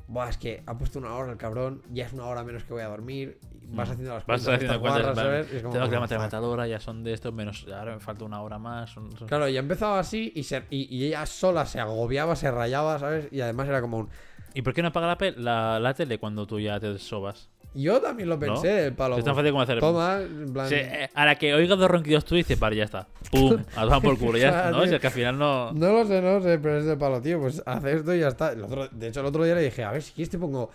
Buah, 0.08 0.30
es 0.30 0.38
que 0.38 0.62
ha 0.64 0.76
puesto 0.78 0.98
una 0.98 1.14
hora 1.14 1.30
el 1.30 1.36
cabrón, 1.36 1.82
ya 1.92 2.06
es 2.06 2.14
una 2.14 2.24
hora 2.26 2.42
menos 2.42 2.64
que 2.64 2.72
voy 2.72 2.82
a 2.82 2.88
dormir. 2.88 3.38
Vas 3.68 3.88
Mm. 3.88 3.92
haciendo 3.92 4.14
las 4.14 4.26
Vas 4.26 4.42
cuentas, 4.42 4.54
haciendo 4.54 4.80
cuentas, 4.80 5.02
guarras, 5.02 5.16
vale. 5.16 5.28
¿sabes? 5.42 5.52
Y 5.52 5.56
es 5.56 5.62
como, 5.62 5.72
Tengo 5.74 5.84
que 5.84 5.88
"Oh, 5.88 5.92
levantar 5.94 6.18
la 6.18 6.24
fuck". 6.24 6.32
matadora, 6.32 6.66
ya 6.66 6.80
son 6.80 7.04
de 7.04 7.12
estos 7.12 7.32
menos. 7.34 7.66
Ahora 7.72 7.94
me 7.94 8.00
falta 8.00 8.24
una 8.24 8.42
hora 8.42 8.58
más. 8.58 8.90
son- 8.90 9.10
Claro, 9.26 9.48
y 9.48 9.56
empezaba 9.56 9.98
así 9.98 10.32
y, 10.34 10.42
se- 10.44 10.64
y, 10.70 10.94
y 10.96 11.06
ella 11.06 11.24
sola 11.26 11.66
se 11.66 11.80
agobiaba, 11.80 12.34
se 12.36 12.50
rayaba, 12.50 12.98
¿sabes? 12.98 13.28
Y 13.30 13.40
además 13.40 13.68
era 13.68 13.80
como 13.80 13.98
un. 13.98 14.08
¿Y 14.54 14.62
por 14.62 14.72
qué 14.74 14.82
no 14.82 14.88
apaga 14.88 15.06
la, 15.18 15.18
la, 15.36 15.80
la 15.80 15.94
tele 15.94 16.18
cuando 16.18 16.46
tú 16.46 16.58
ya 16.58 16.80
te 16.80 16.98
sobas? 16.98 17.48
Yo 17.74 18.00
también 18.00 18.30
lo 18.30 18.38
pensé, 18.38 18.66
¿No? 18.72 18.78
el 18.86 18.94
palo. 18.94 19.18
Es 19.18 19.24
tan 19.24 19.34
fácil 19.36 19.50
como 19.50 19.62
hacer. 19.62 19.78
Toma, 19.78 20.20
en 20.22 20.52
plan. 20.54 20.68
Sí, 20.68 20.76
eh, 20.76 21.10
a 21.14 21.26
la 21.26 21.34
que 21.36 21.52
oiga 21.52 21.76
dos 21.76 21.88
ronquidos 21.90 22.24
tú 22.24 22.34
dices, 22.34 22.58
vale, 22.58 22.76
ya 22.76 22.84
está. 22.84 23.06
Pum, 23.30 23.58
a 23.76 23.82
tomar 23.84 24.00
por 24.02 24.18
culo, 24.18 24.38
ya 24.38 24.48
está, 24.48 24.70
¿no? 24.70 24.86
Si 24.86 24.94
es 24.94 25.00
que 25.00 25.06
al 25.06 25.12
final 25.12 25.38
no. 25.38 25.72
No 25.74 25.92
lo 25.92 26.06
sé, 26.06 26.22
no 26.22 26.38
lo 26.38 26.42
sé, 26.42 26.58
pero 26.58 26.78
es 26.78 26.86
de 26.86 26.96
palo, 26.96 27.20
tío. 27.20 27.38
Pues 27.38 27.62
hace 27.66 27.92
esto 27.92 28.14
y 28.14 28.20
ya 28.20 28.28
está. 28.28 28.52
El 28.52 28.64
otro- 28.64 28.88
de 28.88 29.08
hecho, 29.08 29.20
el 29.20 29.26
otro 29.26 29.44
día 29.44 29.54
le 29.54 29.60
dije, 29.62 29.84
a 29.84 29.92
ver, 29.92 30.02
si 30.02 30.12
quieres 30.12 30.30
te 30.30 30.38
pongo 30.38 30.70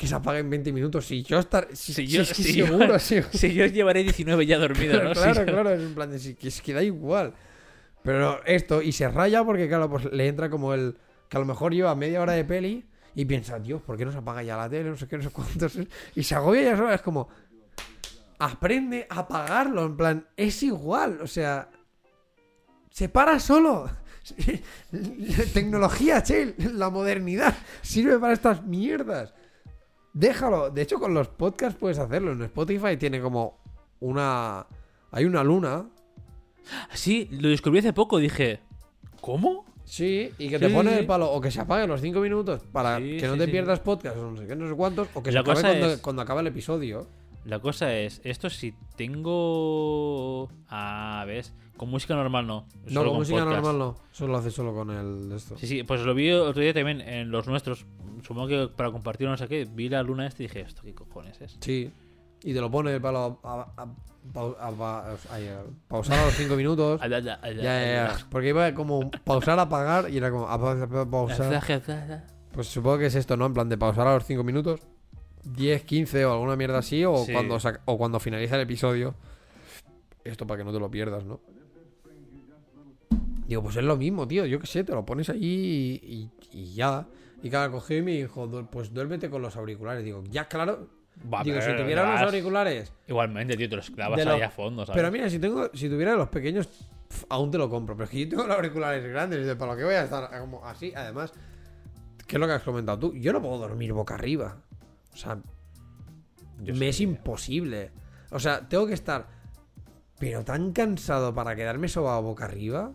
que 0.00 0.06
se 0.06 0.14
apague 0.14 0.38
en 0.38 0.48
20 0.48 0.72
minutos. 0.72 1.04
Si 1.06 1.22
yo 1.22 1.38
estar. 1.38 1.68
Si, 1.74 1.92
Si 1.92 2.06
si 2.06 2.06
yo, 2.06 2.22
es 2.22 2.28
que 2.32 2.42
si 2.42 2.54
yo- 2.54 2.66
seguro, 2.66 2.98
sí. 2.98 3.20
si 3.32 3.52
yo 3.52 3.66
llevaré 3.66 4.02
19 4.02 4.46
ya 4.46 4.56
dormido, 4.58 5.02
¿no? 5.04 5.12
claro, 5.12 5.44
claro, 5.44 5.70
es 5.70 5.80
en 5.82 5.94
plan 5.94 6.10
de 6.10 6.18
si, 6.18 6.34
que 6.34 6.48
es 6.48 6.62
que 6.62 6.72
da 6.72 6.82
igual. 6.82 7.34
Pero 8.02 8.42
esto, 8.46 8.80
y 8.80 8.92
se 8.92 9.06
raya 9.10 9.44
porque, 9.44 9.68
claro, 9.68 9.90
pues 9.90 10.06
le 10.10 10.26
entra 10.26 10.48
como 10.48 10.72
el. 10.72 10.96
Que 11.28 11.36
a 11.36 11.40
lo 11.40 11.44
mejor 11.46 11.74
lleva 11.74 11.94
media 11.94 12.22
hora 12.22 12.32
de 12.32 12.44
peli 12.46 12.86
y 13.14 13.26
piensa, 13.26 13.58
Dios, 13.58 13.82
¿por 13.82 13.98
qué 13.98 14.06
no 14.06 14.10
se 14.12 14.18
apaga 14.18 14.42
ya 14.42 14.56
la 14.56 14.70
tele? 14.70 14.88
No 14.88 14.96
sé 14.96 15.06
qué, 15.06 15.18
no 15.18 15.22
sé 15.22 15.28
cuántos. 15.30 15.78
Y 16.14 16.22
se 16.22 16.34
agobia 16.34 16.62
ya 16.62 16.76
sola, 16.78 16.94
es 16.94 17.02
como. 17.02 17.28
Aprende 18.38 19.06
a 19.10 19.18
apagarlo, 19.20 19.84
en 19.84 19.96
plan, 19.98 20.26
es 20.34 20.62
igual, 20.62 21.18
o 21.22 21.26
sea. 21.26 21.68
Se 22.90 23.10
para 23.10 23.38
solo. 23.38 23.90
Tecnología, 25.52 26.22
che, 26.22 26.54
la 26.74 26.90
modernidad 26.90 27.54
sirve 27.82 28.18
para 28.18 28.32
estas 28.32 28.64
mierdas. 28.64 29.34
Déjalo. 30.12 30.70
De 30.70 30.82
hecho, 30.82 30.98
con 30.98 31.14
los 31.14 31.28
podcasts 31.28 31.78
puedes 31.78 31.98
hacerlo. 31.98 32.32
En 32.32 32.42
Spotify 32.42 32.96
tiene 32.96 33.20
como 33.20 33.58
una. 34.00 34.66
Hay 35.12 35.24
una 35.24 35.42
luna. 35.44 35.86
Sí, 36.94 37.28
lo 37.32 37.48
descubrí 37.48 37.78
hace 37.80 37.92
poco, 37.92 38.18
dije, 38.18 38.60
¿cómo? 39.20 39.64
Sí, 39.84 40.30
y 40.38 40.48
que 40.48 40.58
Sí, 40.58 40.66
te 40.66 40.70
pone 40.70 40.92
sí, 40.92 40.98
el 41.00 41.06
palo. 41.06 41.30
O 41.32 41.40
que 41.40 41.50
se 41.50 41.60
apague 41.60 41.86
los 41.86 42.00
5 42.00 42.20
minutos 42.20 42.62
para 42.70 42.98
Sí, 42.98 43.16
que 43.18 43.26
no 43.26 43.36
te 43.36 43.48
pierdas 43.48 43.80
podcast 43.80 44.16
o 44.18 44.30
no 44.30 44.36
sé 44.36 44.46
qué, 44.46 44.54
no 44.54 44.68
sé 44.68 44.74
cuántos. 44.76 45.08
O 45.14 45.22
que 45.22 45.32
La 45.32 45.40
se 45.42 45.50
acabe 45.50 45.54
cosa 45.56 45.68
cuando, 45.68 45.86
es- 45.94 46.00
cuando 46.00 46.22
acaba 46.22 46.40
el 46.40 46.46
episodio. 46.48 47.06
La 47.44 47.58
cosa 47.58 47.94
es, 47.96 48.20
esto 48.22 48.50
si 48.50 48.74
tengo... 48.96 50.48
Ah, 50.68 51.24
¿ves? 51.26 51.54
Con 51.80 51.88
música 51.88 52.14
normal 52.14 52.46
no. 52.46 52.66
No, 52.90 53.04
con 53.06 53.14
música 53.14 53.38
podcast. 53.42 53.56
normal 53.64 53.78
no. 53.78 53.96
Solo 54.12 54.32
lo 54.34 54.38
hace 54.38 54.50
solo 54.50 54.74
con 54.74 54.90
el 54.90 55.32
esto. 55.32 55.56
Sí, 55.56 55.66
sí, 55.66 55.82
pues 55.82 56.02
lo 56.02 56.12
vi 56.14 56.30
otro 56.30 56.60
día 56.60 56.74
también 56.74 57.00
en 57.00 57.30
los 57.30 57.46
nuestros. 57.48 57.86
Supongo 58.22 58.48
que 58.48 58.68
para 58.68 58.90
compartir 58.92 59.26
no 59.28 59.36
sé 59.38 59.48
qué, 59.48 59.64
vi 59.64 59.88
la 59.88 60.02
luna 60.02 60.26
este 60.26 60.42
y 60.42 60.46
dije, 60.48 60.60
¿esto 60.60 60.82
qué 60.84 60.94
cojones 60.94 61.40
es? 61.40 61.56
Sí. 61.60 61.90
Y 62.44 62.52
te 62.52 62.60
lo 62.60 62.70
pone 62.70 62.92
el 62.94 63.00
palo 63.00 63.40
a, 63.42 63.54
a- 63.62 63.82
a- 63.82 63.94
pau- 64.30 64.56
a- 64.60 64.70
pa- 64.72 65.16
ay, 65.30 65.48
a- 65.48 65.62
pausar 65.88 66.18
a 66.18 66.26
los 66.26 66.34
5 66.34 66.54
minutos. 66.54 67.00
Ya, 67.08 67.18
ya, 67.18 68.18
ya. 68.18 68.26
Porque 68.30 68.48
iba 68.50 68.74
como 68.74 69.10
pausar, 69.24 69.58
apagar 69.58 70.10
y 70.10 70.18
era 70.18 70.30
como 70.30 70.46
pausar. 71.10 71.62
Pues 72.52 72.66
supongo 72.66 72.98
que 72.98 73.06
es 73.06 73.14
esto, 73.14 73.38
¿no? 73.38 73.46
En 73.46 73.54
plan 73.54 73.70
de 73.70 73.78
pausar 73.78 74.06
a 74.06 74.14
los 74.16 74.24
5 74.26 74.44
minutos 74.44 74.80
10, 75.44 75.82
15 75.84 76.26
o 76.26 76.32
alguna 76.34 76.56
mierda 76.56 76.76
así, 76.76 77.06
o, 77.06 77.24
Sí. 77.24 77.32
cuando, 77.32 77.56
o 77.86 77.96
cuando 77.96 78.20
finaliza 78.20 78.56
el 78.56 78.60
episodio. 78.60 79.14
Esto 80.24 80.46
para 80.46 80.58
que 80.58 80.64
no 80.64 80.72
te 80.74 80.78
lo 80.78 80.90
pierdas, 80.90 81.24
¿no? 81.24 81.40
Digo, 83.50 83.64
pues 83.64 83.74
es 83.74 83.82
lo 83.82 83.96
mismo, 83.96 84.28
tío. 84.28 84.46
Yo 84.46 84.60
qué 84.60 84.66
sé, 84.68 84.84
te 84.84 84.92
lo 84.92 85.04
pones 85.04 85.28
allí 85.28 86.00
y, 86.00 86.14
y- 86.14 86.30
y 86.62 86.72
ya. 86.74 87.04
Y 87.42 87.50
claro, 87.50 87.72
cogió 87.72 87.96
y 87.98 88.02
me 88.02 88.12
dijo, 88.12 88.46
"Du- 88.46 88.64
pues 88.70 88.94
duérmete 88.94 89.28
con 89.28 89.42
los 89.42 89.56
auriculares. 89.56 90.04
Digo, 90.04 90.22
ya, 90.30 90.46
claro. 90.46 90.86
Va, 91.34 91.42
Digo, 91.42 91.60
si 91.60 91.74
tuviera 91.76 92.02
vas- 92.04 92.22
auriculares. 92.22 92.92
Igualmente, 93.08 93.56
tío, 93.56 93.68
te 93.68 93.74
los 93.74 93.90
clavas 93.90 94.16
de 94.18 94.22
ahí 94.30 94.38
los- 94.38 94.46
a 94.46 94.50
fondo, 94.50 94.86
¿sabes? 94.86 94.96
Pero 95.00 95.10
mira, 95.10 95.28
si 95.28 95.40
tengo, 95.40 95.68
si 95.74 95.88
tuviera 95.88 96.14
los 96.14 96.28
pequeños, 96.28 96.68
aún 97.28 97.50
te 97.50 97.58
lo 97.58 97.68
compro. 97.68 97.96
Pero 97.96 98.04
es 98.04 98.10
que 98.10 98.20
yo 98.20 98.28
tengo 98.28 98.46
los 98.46 98.54
auriculares 98.54 99.02
grandes, 99.04 99.44
de 99.44 99.56
para 99.56 99.72
lo 99.72 99.78
que 99.78 99.84
voy 99.84 99.94
a 99.94 100.04
estar 100.04 100.30
como 100.40 100.64
así. 100.64 100.92
Además, 100.94 101.32
¿qué 102.28 102.36
es 102.36 102.40
lo 102.40 102.46
que 102.46 102.52
has 102.52 102.62
comentado 102.62 103.00
tú? 103.00 103.14
Yo 103.16 103.32
no 103.32 103.42
puedo 103.42 103.58
dormir 103.58 103.92
boca 103.92 104.14
arriba. 104.14 104.58
O 105.12 105.16
sea, 105.16 105.40
Yo 106.62 106.72
me 106.76 106.90
es 106.90 106.96
sí. 106.98 107.02
imposible. 107.02 107.90
O 108.30 108.38
sea, 108.38 108.68
tengo 108.68 108.86
que 108.86 108.94
estar, 108.94 109.26
pero 110.20 110.44
tan 110.44 110.70
cansado 110.72 111.34
para 111.34 111.56
quedarme 111.56 111.88
sobado 111.88 112.22
boca 112.22 112.44
arriba, 112.44 112.92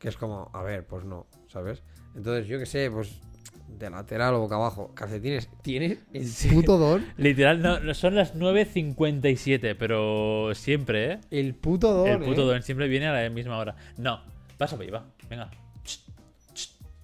que 0.00 0.08
es 0.08 0.16
como, 0.16 0.50
a 0.52 0.62
ver, 0.64 0.84
pues 0.86 1.04
no, 1.04 1.26
¿sabes? 1.46 1.84
Entonces, 2.16 2.48
yo 2.48 2.58
qué 2.58 2.66
sé, 2.66 2.90
pues 2.90 3.20
de 3.68 3.88
lateral 3.88 4.34
o 4.34 4.40
boca 4.40 4.56
abajo, 4.56 4.92
calcetines, 4.94 5.48
tienes 5.62 5.98
el 6.12 6.28
puto 6.52 6.76
don, 6.76 7.06
Literal, 7.16 7.62
no, 7.62 7.78
no, 7.78 7.94
son 7.94 8.16
las 8.16 8.34
9.57, 8.34 9.76
pero 9.78 10.50
siempre, 10.54 11.12
¿eh? 11.12 11.20
el 11.30 11.54
puto 11.54 11.92
don, 11.92 12.08
El 12.08 12.18
puto 12.18 12.42
¿eh? 12.42 12.54
don 12.54 12.62
siempre 12.64 12.88
viene 12.88 13.06
a 13.06 13.12
la 13.12 13.30
misma 13.30 13.58
hora. 13.58 13.76
No, 13.98 14.20
pasa 14.58 14.76
va. 14.76 15.04
Venga. 15.28 15.50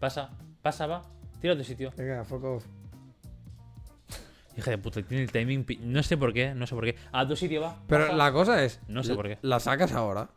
Pasa, 0.00 0.30
pasa, 0.62 0.86
va. 0.86 1.02
Tírate 1.40 1.58
de 1.58 1.64
sitio. 1.64 1.92
Venga, 1.96 2.24
fuck 2.24 2.42
off. 2.44 2.64
Hija 4.56 4.70
de 4.70 4.78
puta, 4.78 5.02
tiene 5.02 5.22
el 5.24 5.30
timing. 5.30 5.64
pi- 5.64 5.78
No 5.82 6.02
sé 6.02 6.16
por 6.16 6.32
qué, 6.32 6.54
no 6.54 6.66
sé 6.66 6.74
por 6.74 6.84
qué. 6.84 6.96
A 7.12 7.26
tu 7.28 7.36
sitio 7.36 7.60
va. 7.60 7.78
Pero 7.86 8.04
pasa. 8.06 8.16
la 8.16 8.32
cosa 8.32 8.64
es, 8.64 8.80
No 8.88 9.02
sé 9.04 9.14
por 9.14 9.28
qué. 9.28 9.38
La 9.42 9.60
sacas 9.60 9.92
ahora. 9.92 10.30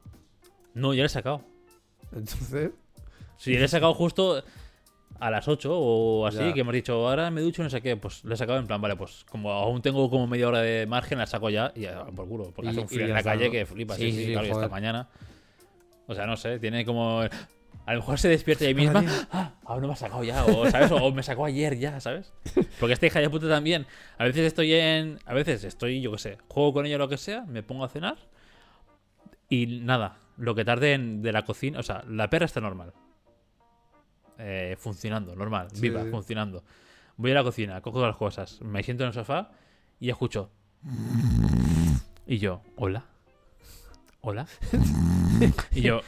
No, 0.74 0.94
ya 0.94 1.04
le 1.04 1.06
he 1.08 1.10
sacado. 1.10 1.42
Entonces, 2.14 2.72
Si 3.38 3.54
le 3.58 3.66
he 3.66 3.68
sacado 3.68 3.94
justo 3.94 4.44
a 5.20 5.30
las 5.32 5.48
8 5.48 5.72
o 5.78 6.26
así, 6.26 6.38
Ya. 6.40 6.54
que 6.54 6.60
hemos 6.62 6.74
dicho, 6.74 7.08
ahora 7.08 7.30
me 7.32 7.42
ducho, 7.42 7.62
no 7.64 7.70
sé 7.70 7.82
qué, 7.82 7.96
pues 7.98 8.24
le 8.26 8.34
he 8.34 8.38
sacado 8.38 8.58
en 8.60 8.68
plan, 8.68 8.82
vale, 8.82 8.96
pues 8.96 9.26
como 9.30 9.52
aún 9.52 9.82
tengo 9.82 10.10
como 10.10 10.28
media 10.28 10.48
hora 10.48 10.62
de 10.62 10.86
margen, 10.88 11.18
la 11.18 11.26
saco 11.28 11.50
ya 11.50 11.72
y 11.76 11.86
por 12.16 12.28
culo. 12.28 12.52
Porque 12.56 12.68
Y- 12.68 12.72
hace 12.72 12.80
un 12.82 12.88
frío 12.90 13.06
en 13.06 13.14
la 13.14 13.24
calle 13.24 13.50
que 13.52 13.66
flipas. 13.66 13.98
Sí, 13.98 14.12
Sí, 14.12 14.18
sí, 14.18 14.26
sí, 14.28 14.32
claro, 14.32 14.48
y 14.48 14.50
joder. 14.52 14.64
esta 14.66 14.74
mañana. 14.76 15.10
O 16.08 16.16
sea, 16.16 16.26
no 16.26 16.36
sé, 16.38 16.60
tiene 16.60 16.86
como. 16.86 17.22
A 17.86 17.94
lo 17.94 18.00
mejor 18.00 18.20
se 18.20 18.30
despierta 18.30 18.66
ella 18.66 18.76
misma. 18.76 19.04
Ah, 19.32 19.54
aún 19.66 19.82
no 19.82 19.88
me 19.88 19.94
ha 19.94 19.98
sacado 19.98 20.24
ya. 20.24 20.46
O, 20.46 20.70
¿sabes? 20.70 20.92
O 20.92 21.12
me 21.12 21.24
sacó 21.24 21.46
ayer 21.46 21.78
ya, 21.80 22.00
¿sabes? 22.00 22.32
Porque 22.80 22.94
esta 22.94 23.06
hija 23.08 23.20
de 23.20 23.30
puta 23.30 23.48
también. 23.48 23.86
A 24.18 24.26
veces 24.26 24.46
estoy 24.46 24.74
en. 24.74 25.20
A 25.26 25.34
veces 25.34 25.64
estoy, 25.64 26.02
yo 26.02 26.12
qué 26.12 26.18
sé, 26.18 26.38
juego 26.48 26.74
con 26.74 26.86
ella 26.86 26.96
o 26.96 27.00
lo 27.00 27.10
que 27.10 27.18
sea, 27.18 27.42
me 27.48 27.64
pongo 27.64 27.84
a 27.86 27.90
cenar. 27.90 28.18
Y 29.50 29.66
nada, 29.82 30.18
lo 30.40 30.56
que 30.56 30.66
tarde 30.66 30.94
en, 30.94 31.22
de 31.22 31.32
la 31.32 31.44
cocina. 31.44 31.80
O 31.80 31.84
sea, 31.84 32.04
la 32.08 32.30
perra 32.30 32.46
está 32.46 32.62
normal. 32.62 32.94
Eh, 34.38 34.76
funcionando, 34.80 35.36
normal, 35.36 35.68
Sí, 35.74 35.82
viva, 35.82 36.06
funcionando. 36.06 36.64
Voy 37.18 37.32
a 37.32 37.36
la 37.36 37.44
cocina, 37.44 37.82
cojo 37.82 38.06
las 38.06 38.16
cosas, 38.16 38.62
me 38.62 38.82
siento 38.84 39.04
en 39.04 39.08
el 39.10 39.14
sofá 39.14 39.52
y 40.00 40.10
escucho. 40.10 40.50
Y 42.26 42.38
yo, 42.38 42.62
hola. 42.78 43.06
Hola. 44.22 44.48
Y 45.72 45.82
yo, 45.82 46.02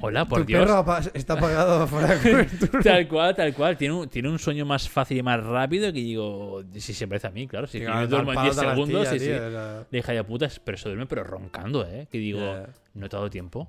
hola, 0.00 0.24
por 0.26 0.40
tu 0.40 0.46
Dios. 0.46 0.64
perro 0.64 0.84
está 1.14 1.34
apagado 1.34 1.86
fuera 1.86 2.14
de 2.16 2.30
cobertura. 2.30 2.82
Tal 2.82 3.08
cual, 3.08 3.34
tal 3.34 3.54
cual. 3.54 3.76
Tiene 3.76 3.94
un, 3.94 4.08
tiene 4.08 4.28
un 4.28 4.38
sueño 4.38 4.64
más 4.66 4.88
fácil 4.88 5.18
y 5.18 5.22
más 5.22 5.42
rápido 5.42 5.92
que 5.92 6.00
digo, 6.00 6.62
si 6.74 6.92
se 6.94 7.06
parece 7.08 7.26
a 7.26 7.30
mí, 7.30 7.46
claro. 7.46 7.66
Si 7.66 7.78
Tío, 7.78 7.88
yo 7.88 8.06
duermo 8.06 8.32
en 8.32 8.36
palo 8.36 8.50
10 8.50 8.56
de 8.56 8.62
la 8.66 8.74
segundos, 8.74 9.08
sí, 9.08 9.18
sí. 9.18 9.24
sea, 9.26 9.84
De 9.90 9.98
hija 9.98 10.12
de 10.12 10.24
puta, 10.24 10.48
pero 10.64 10.78
se 10.78 10.88
duerme 10.88 11.06
pero 11.06 11.24
roncando, 11.24 11.86
¿eh? 11.86 12.06
Que 12.10 12.18
digo, 12.18 12.40
no 12.94 13.08
te 13.08 13.16
ha 13.16 13.18
dado 13.18 13.30
tiempo. 13.30 13.68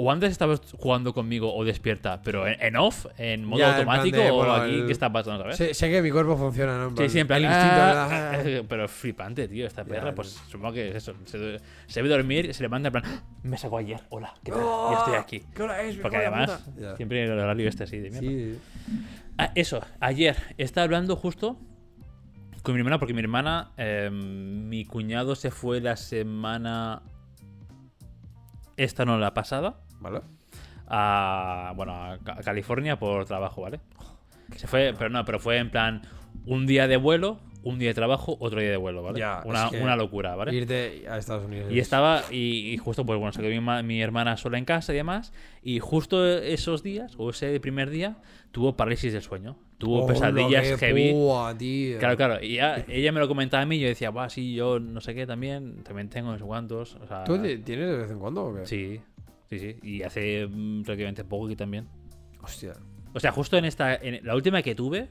O 0.00 0.12
antes 0.12 0.30
estabas 0.30 0.60
jugando 0.78 1.12
conmigo 1.12 1.52
o 1.52 1.64
despierta, 1.64 2.22
pero 2.22 2.46
en, 2.46 2.56
en 2.62 2.76
off, 2.76 3.06
en 3.18 3.44
modo 3.44 3.58
Ya, 3.58 3.70
automático, 3.76 4.22
o 4.22 4.36
bueno, 4.36 4.54
aquí, 4.54 4.78
el- 4.80 4.86
¿qué 4.86 4.92
está 4.92 5.10
pasando, 5.12 5.42
sabes? 5.42 5.56
sé, 5.56 5.74
sé 5.74 5.90
que 5.90 6.00
mi 6.02 6.12
cuerpo 6.12 6.36
funciona, 6.36 6.78
¿no? 6.78 6.90
Sí, 7.08 7.24
plan, 7.24 7.42
el 7.42 7.48
instinto 7.50 7.80
ah, 7.82 8.08
la- 8.08 8.40
eh, 8.44 8.64
pero 8.68 8.84
es 8.84 8.90
flipante, 8.92 9.48
tío, 9.48 9.66
esta 9.66 9.84
perra, 9.84 10.10
Ya, 10.10 10.14
pues 10.14 10.28
supongo 10.48 10.72
que 10.74 10.90
es 10.90 10.94
eso, 10.94 11.14
se, 11.24 11.58
se 11.88 12.02
ve 12.02 12.08
dormir, 12.08 12.54
se 12.54 12.62
levanta 12.62 12.88
en 12.88 12.92
plan, 12.92 13.04
"Ah, 13.06 13.22
me 13.42 13.58
sacó 13.58 13.78
ayer, 13.78 14.00
hola, 14.10 14.32
¿qué 14.44 14.52
tal? 14.52 14.60
Y 14.90 14.94
estoy 14.94 15.14
aquí. 15.14 15.42
¿Qué 15.52 15.62
hora 15.64 15.82
es? 15.82 15.96
Porque 15.96 16.16
además, 16.18 16.64
siempre 16.96 17.24
el 17.24 17.32
horario 17.32 17.68
este 17.68 17.82
así 17.82 17.98
de 17.98 18.10
mierda. 18.10 18.28
Sí, 18.28 18.58
Ah, 19.36 19.50
eso, 19.56 19.80
ayer 19.98 20.36
estaba 20.58 20.84
hablando 20.84 21.16
justo 21.16 21.58
con 22.62 22.74
mi 22.74 22.78
hermana, 22.80 23.00
porque 23.00 23.14
mi 23.14 23.20
hermana, 23.20 23.72
eh, 23.76 24.10
mi 24.12 24.84
cuñado 24.84 25.34
se 25.34 25.50
fue 25.50 25.80
la 25.80 25.96
semana. 25.96 27.02
Esta 28.76 29.04
no 29.04 29.18
la 29.18 29.34
pasada, 29.34 29.80
¿vale? 30.00 30.20
a, 30.86 31.72
bueno, 31.76 31.92
a 31.94 32.18
Ca- 32.18 32.36
a 32.38 32.42
California 32.42 32.98
por 32.98 33.24
trabajo, 33.26 33.62
¿vale? 33.62 33.80
Se 34.56 34.66
fue, 34.66 34.94
pero 34.96 35.10
no, 35.10 35.24
pero 35.24 35.38
fue 35.38 35.58
en 35.58 35.70
plan 35.70 36.02
un 36.46 36.66
día 36.66 36.88
de 36.88 36.96
vuelo, 36.96 37.38
un 37.62 37.78
día 37.78 37.88
de 37.88 37.94
trabajo, 37.94 38.36
otro 38.40 38.60
día 38.60 38.70
de 38.70 38.78
vuelo, 38.78 39.02
¿vale? 39.02 39.18
Ya, 39.18 39.42
una, 39.44 39.66
es 39.66 39.70
que 39.72 39.82
una 39.82 39.96
locura, 39.96 40.34
¿vale? 40.34 40.54
Irte 40.54 41.04
a 41.10 41.18
Estados 41.18 41.44
Unidos. 41.44 41.70
Y 41.70 41.78
es- 41.78 41.82
estaba, 41.82 42.22
y, 42.30 42.72
y 42.72 42.78
justo, 42.78 43.04
pues 43.04 43.18
bueno, 43.18 43.32
se 43.32 43.42
quedó 43.42 43.60
mi, 43.60 43.82
mi 43.82 44.00
hermana 44.00 44.38
sola 44.38 44.56
en 44.56 44.64
casa 44.64 44.94
y 44.94 44.96
demás. 44.96 45.34
Y 45.62 45.78
justo 45.80 46.26
esos 46.26 46.82
días, 46.82 47.14
o 47.18 47.28
ese 47.30 47.60
primer 47.60 47.90
día, 47.90 48.16
tuvo 48.50 48.74
parálisis 48.76 49.12
del 49.12 49.20
sueño. 49.22 49.58
Tuvo 49.76 50.04
Oh, 50.04 50.06
pesadillas 50.06 50.80
heavy. 50.80 51.12
púa, 51.12 51.54
tío. 51.58 51.98
Claro, 51.98 52.16
claro. 52.16 52.42
Y 52.42 52.54
ya- 52.56 52.82
ella 52.88 53.12
me 53.12 53.20
lo 53.20 53.28
comentaba 53.28 53.62
a 53.62 53.66
mí 53.66 53.76
y 53.76 53.80
yo 53.80 53.88
decía, 53.88 54.08
Buah, 54.08 54.30
sí, 54.30 54.54
yo 54.54 54.80
no 54.80 55.02
sé 55.02 55.14
qué 55.14 55.26
también. 55.26 55.82
También 55.84 56.08
tengo 56.08 56.32
no 56.32 56.38
sé 56.38 56.44
cuántos. 56.44 56.94
O 56.96 57.06
sea, 57.06 57.24
¿Tú 57.24 57.36
ti- 57.42 57.58
tienes 57.58 57.88
de 57.90 57.96
vez 57.98 58.10
en 58.10 58.18
cuando 58.18 58.46
o 58.46 58.54
qué? 58.54 58.64
Sí, 58.66 59.00
sí, 59.50 59.58
sí. 59.58 59.76
Y 59.82 60.02
hace 60.02 60.46
mm, 60.46 60.84
relativamente 60.84 61.24
poco 61.24 61.46
aquí 61.46 61.56
también. 61.56 61.88
Hostia. 62.42 62.74
O 63.14 63.20
sea, 63.20 63.32
justo 63.32 63.56
en 63.56 63.64
esta. 63.64 63.94
En 63.94 64.24
la 64.24 64.34
última 64.34 64.62
que 64.62 64.74
tuve, 64.74 65.08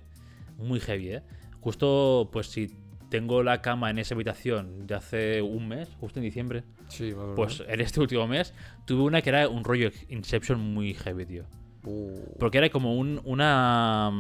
muy 0.57 0.79
heavy, 0.79 1.09
¿eh? 1.09 1.23
Justo, 1.59 2.29
pues 2.31 2.47
si 2.47 2.67
tengo 3.09 3.43
la 3.43 3.61
cama 3.61 3.89
en 3.89 3.99
esa 3.99 4.15
habitación 4.15 4.85
de 4.85 4.95
hace 4.95 5.41
un 5.41 5.67
mes, 5.67 5.89
justo 5.99 6.19
en 6.19 6.25
diciembre. 6.25 6.63
Sí, 6.88 7.11
o 7.11 7.35
Pues 7.35 7.63
en 7.67 7.81
este 7.81 7.99
último 7.99 8.27
mes 8.27 8.53
tuve 8.85 9.03
una 9.03 9.21
que 9.21 9.29
era 9.29 9.47
un 9.47 9.63
rollo 9.63 9.89
Inception 10.09 10.59
muy 10.59 10.93
heavy, 10.93 11.25
tío. 11.25 11.45
Uh, 11.83 12.38
Porque 12.39 12.57
era 12.57 12.69
como 12.69 12.95
un, 12.95 13.21
una. 13.23 14.11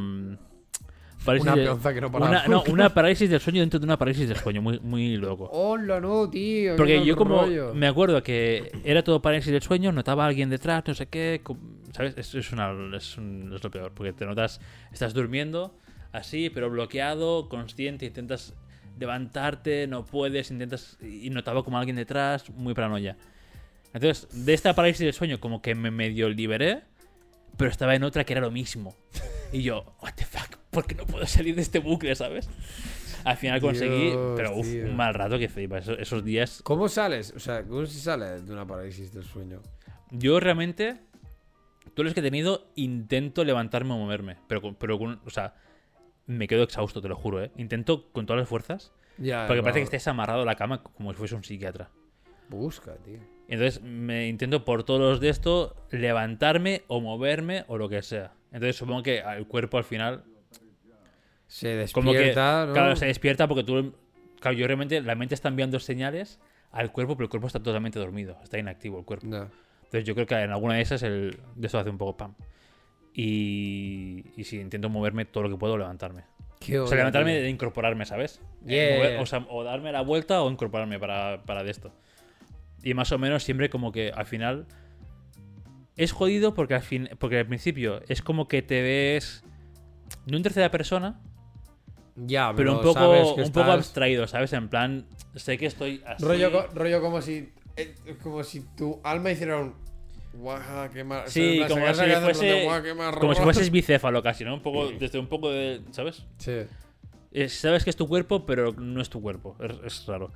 Parálisis 1.25 1.51
Una 1.51 1.55
de- 1.75 1.93
que 1.93 2.01
no 2.01 2.11
paraba 2.11 2.29
una, 2.31 2.47
no, 2.47 2.63
una 2.69 2.93
parálisis 2.93 3.29
del 3.29 3.39
sueño 3.41 3.59
dentro 3.61 3.79
de 3.79 3.85
una 3.85 3.97
parálisis 3.97 4.27
del 4.29 4.37
sueño, 4.37 4.61
muy, 4.61 4.79
muy 4.79 5.17
loco. 5.17 5.49
Hola, 5.51 5.99
no, 5.99 6.29
tío. 6.29 6.75
Porque 6.75 7.03
yo 7.05 7.15
como 7.15 7.41
rollo. 7.41 7.73
me 7.73 7.87
acuerdo 7.87 8.21
que 8.23 8.71
era 8.83 9.03
todo 9.03 9.21
parálisis 9.21 9.51
del 9.51 9.61
sueño, 9.61 9.91
notaba 9.91 10.23
a 10.23 10.27
alguien 10.27 10.49
detrás, 10.49 10.83
no 10.87 10.93
sé 10.93 11.07
qué, 11.07 11.41
¿sabes? 11.93 12.13
Es, 12.17 12.33
es, 12.35 12.51
una, 12.51 12.73
es, 12.95 13.17
un- 13.17 13.51
es 13.55 13.63
lo 13.63 13.69
peor, 13.71 13.91
porque 13.93 14.13
te 14.13 14.25
notas, 14.25 14.61
estás 14.91 15.13
durmiendo 15.13 15.75
así, 16.13 16.49
pero 16.49 16.69
bloqueado, 16.69 17.49
consciente, 17.49 18.05
intentas 18.05 18.53
levantarte, 18.99 19.85
no 19.87 20.05
puedes, 20.05 20.49
intentas 20.51 20.97
y 21.01 21.29
notaba 21.29 21.63
como 21.63 21.77
alguien 21.77 21.95
detrás, 21.95 22.49
muy 22.49 22.73
paranoia. 22.73 23.15
Entonces, 23.93 24.27
de 24.45 24.53
esta 24.53 24.73
parálisis 24.73 25.05
del 25.05 25.13
sueño 25.13 25.39
como 25.39 25.61
que 25.61 25.75
me 25.75 25.91
medio 25.91 26.29
liberé, 26.29 26.81
pero 27.57 27.69
estaba 27.69 27.95
en 27.95 28.03
otra 28.03 28.23
que 28.23 28.33
era 28.33 28.41
lo 28.41 28.51
mismo. 28.51 28.95
Y 29.51 29.63
yo, 29.63 29.95
what 30.01 30.13
the 30.15 30.25
fuck, 30.25 30.57
¿por 30.69 30.85
qué 30.85 30.95
no 30.95 31.05
puedo 31.05 31.25
salir 31.25 31.55
de 31.55 31.61
este 31.61 31.79
bucle, 31.79 32.15
sabes? 32.15 32.49
Al 33.23 33.37
final 33.37 33.59
conseguí, 33.59 34.11
Dios, 34.11 34.33
pero 34.35 34.55
uf, 34.55 34.67
tío. 34.67 34.85
un 34.85 34.95
mal 34.95 35.13
rato 35.13 35.37
que 35.37 35.49
flipa. 35.49 35.79
Esos, 35.79 35.99
esos 35.99 36.23
días 36.23 36.61
¿Cómo 36.63 36.87
sales? 36.87 37.33
O 37.35 37.39
sea, 37.39 37.63
¿cómo 37.63 37.85
se 37.85 37.99
sale 37.99 38.41
de 38.41 38.53
una 38.53 38.65
parálisis 38.65 39.11
del 39.13 39.23
sueño? 39.23 39.61
Yo 40.11 40.39
realmente, 40.39 40.97
todos 41.93 42.05
los 42.05 42.13
que 42.13 42.21
he 42.21 42.23
tenido, 42.23 42.71
intento 42.75 43.43
levantarme 43.43 43.93
o 43.93 43.97
moverme. 43.97 44.37
Pero, 44.47 44.77
pero 44.77 44.97
o 44.97 45.29
sea, 45.29 45.55
me 46.25 46.47
quedo 46.47 46.63
exhausto, 46.63 47.01
te 47.01 47.09
lo 47.09 47.15
juro, 47.15 47.43
¿eh? 47.43 47.51
Intento 47.57 48.11
con 48.11 48.25
todas 48.25 48.39
las 48.39 48.49
fuerzas. 48.49 48.93
Ya, 49.17 49.47
Porque 49.47 49.61
parece 49.61 49.79
que 49.79 49.85
estés 49.85 50.07
amarrado 50.07 50.43
a 50.43 50.45
la 50.45 50.55
cama 50.55 50.83
como 50.83 51.11
si 51.11 51.17
fuese 51.17 51.35
un 51.35 51.43
psiquiatra. 51.43 51.89
Busca, 52.49 52.95
tío. 52.97 53.19
Entonces 53.47 53.81
me 53.81 54.27
intento 54.27 54.65
por 54.65 54.83
todos 54.83 54.99
los 54.99 55.19
de 55.19 55.29
esto 55.29 55.75
levantarme 55.91 56.83
o 56.87 56.99
moverme 56.99 57.63
o 57.67 57.77
lo 57.77 57.87
que 57.89 58.01
sea. 58.01 58.33
Entonces 58.51 58.75
supongo 58.75 59.03
que 59.03 59.19
el 59.19 59.47
cuerpo 59.47 59.77
al 59.77 59.83
final 59.83 60.23
Se 61.47 61.85
como 61.93 62.11
que 62.11 62.17
despierta, 62.17 62.65
¿no? 62.65 62.73
claro 62.73 62.95
se 62.95 63.05
despierta 63.05 63.47
porque 63.47 63.63
tú 63.63 63.93
claro, 64.39 64.57
yo 64.57 64.67
realmente 64.67 65.01
la 65.01 65.15
mente 65.15 65.33
está 65.33 65.47
enviando 65.47 65.79
señales 65.79 66.39
al 66.71 66.91
cuerpo 66.91 67.15
pero 67.15 67.25
el 67.25 67.29
cuerpo 67.29 67.47
está 67.47 67.61
totalmente 67.63 67.99
dormido 67.99 68.37
está 68.43 68.57
inactivo 68.57 68.99
el 68.99 69.05
cuerpo. 69.05 69.25
Entonces 69.27 70.03
yo 70.03 70.13
creo 70.13 70.27
que 70.27 70.35
en 70.35 70.51
alguna 70.51 70.75
de 70.75 70.81
esas 70.81 71.01
el, 71.03 71.39
de 71.55 71.67
eso 71.67 71.79
hace 71.79 71.89
un 71.89 71.97
poco 71.97 72.17
pam. 72.17 72.33
Y, 73.13 74.25
y 74.35 74.43
sí, 74.43 74.59
intento 74.59 74.89
moverme 74.89 75.25
todo 75.25 75.43
lo 75.43 75.49
que 75.49 75.55
puedo, 75.55 75.77
levantarme. 75.77 76.23
Qué 76.59 76.79
O 76.79 76.85
sea, 76.87 76.97
levantarme 76.97 77.33
de 77.35 77.49
incorporarme, 77.49 78.05
¿sabes? 78.05 78.41
Yeah. 78.65 78.97
mover- 78.97 79.21
o, 79.21 79.25
sea, 79.25 79.45
o 79.49 79.63
darme 79.63 79.91
la 79.91 80.01
vuelta 80.01 80.41
o 80.43 80.51
incorporarme 80.51 80.99
para, 80.99 81.41
para 81.45 81.63
de 81.63 81.71
esto. 81.71 81.91
Y 82.83 82.93
más 82.93 83.11
o 83.11 83.17
menos 83.17 83.43
siempre 83.43 83.69
como 83.69 83.91
que 83.91 84.11
al 84.11 84.25
final... 84.25 84.65
Es 85.95 86.11
jodido 86.11 86.53
porque 86.53 86.75
al, 86.75 86.83
fin, 86.83 87.09
porque 87.17 87.39
al 87.39 87.47
principio 87.47 88.01
es 88.07 88.21
como 88.21 88.47
que 88.47 88.61
te 88.61 88.81
ves... 88.81 89.43
No 90.25 90.37
en 90.37 90.43
tercera 90.43 90.69
persona, 90.71 91.19
Ya, 92.15 92.53
pero 92.55 92.73
un 92.77 92.81
poco, 92.81 92.93
sabes 92.93 93.27
que 93.33 93.41
un 93.41 93.51
poco 93.51 93.71
abstraído, 93.71 94.27
¿sabes? 94.27 94.53
En 94.53 94.69
plan, 94.69 95.05
sé 95.35 95.57
que 95.57 95.65
estoy 95.65 96.01
así. 96.05 96.23
Rollo, 96.23 96.67
rollo 96.73 97.01
como 97.01 97.21
si. 97.21 97.51
eh, 97.75 97.95
como 98.23 98.43
si 98.43 98.61
tu 98.75 98.99
alma 99.03 99.31
hiciera 99.31 99.57
un. 99.59 99.73
Guaja, 100.33 100.89
qué 100.91 101.03
más. 101.03 101.31
Sí, 101.31 101.59
como 101.67 101.93
si, 101.93 101.93
fuese, 102.33 102.63
como 103.19 103.33
si 103.33 103.41
fueses 103.41 103.71
bicéfalo 103.71 104.21
casi, 104.21 104.43
¿no? 104.45 104.53
Un 104.53 104.61
poco, 104.61 104.89
desde 104.91 105.19
un 105.19 105.27
poco 105.27 105.49
de, 105.51 105.81
¿sabes? 105.91 106.25
Sí. 106.37 106.59
Es- 107.31 107.53
sabes 107.59 107.83
que 107.83 107.89
es 107.89 107.95
tu 107.95 108.07
cuerpo, 108.07 108.45
pero 108.45 108.71
no 108.73 109.01
es 109.01 109.09
tu 109.09 109.21
cuerpo. 109.21 109.57
Es, 109.59 109.71
es 109.83 110.05
raro. 110.05 110.31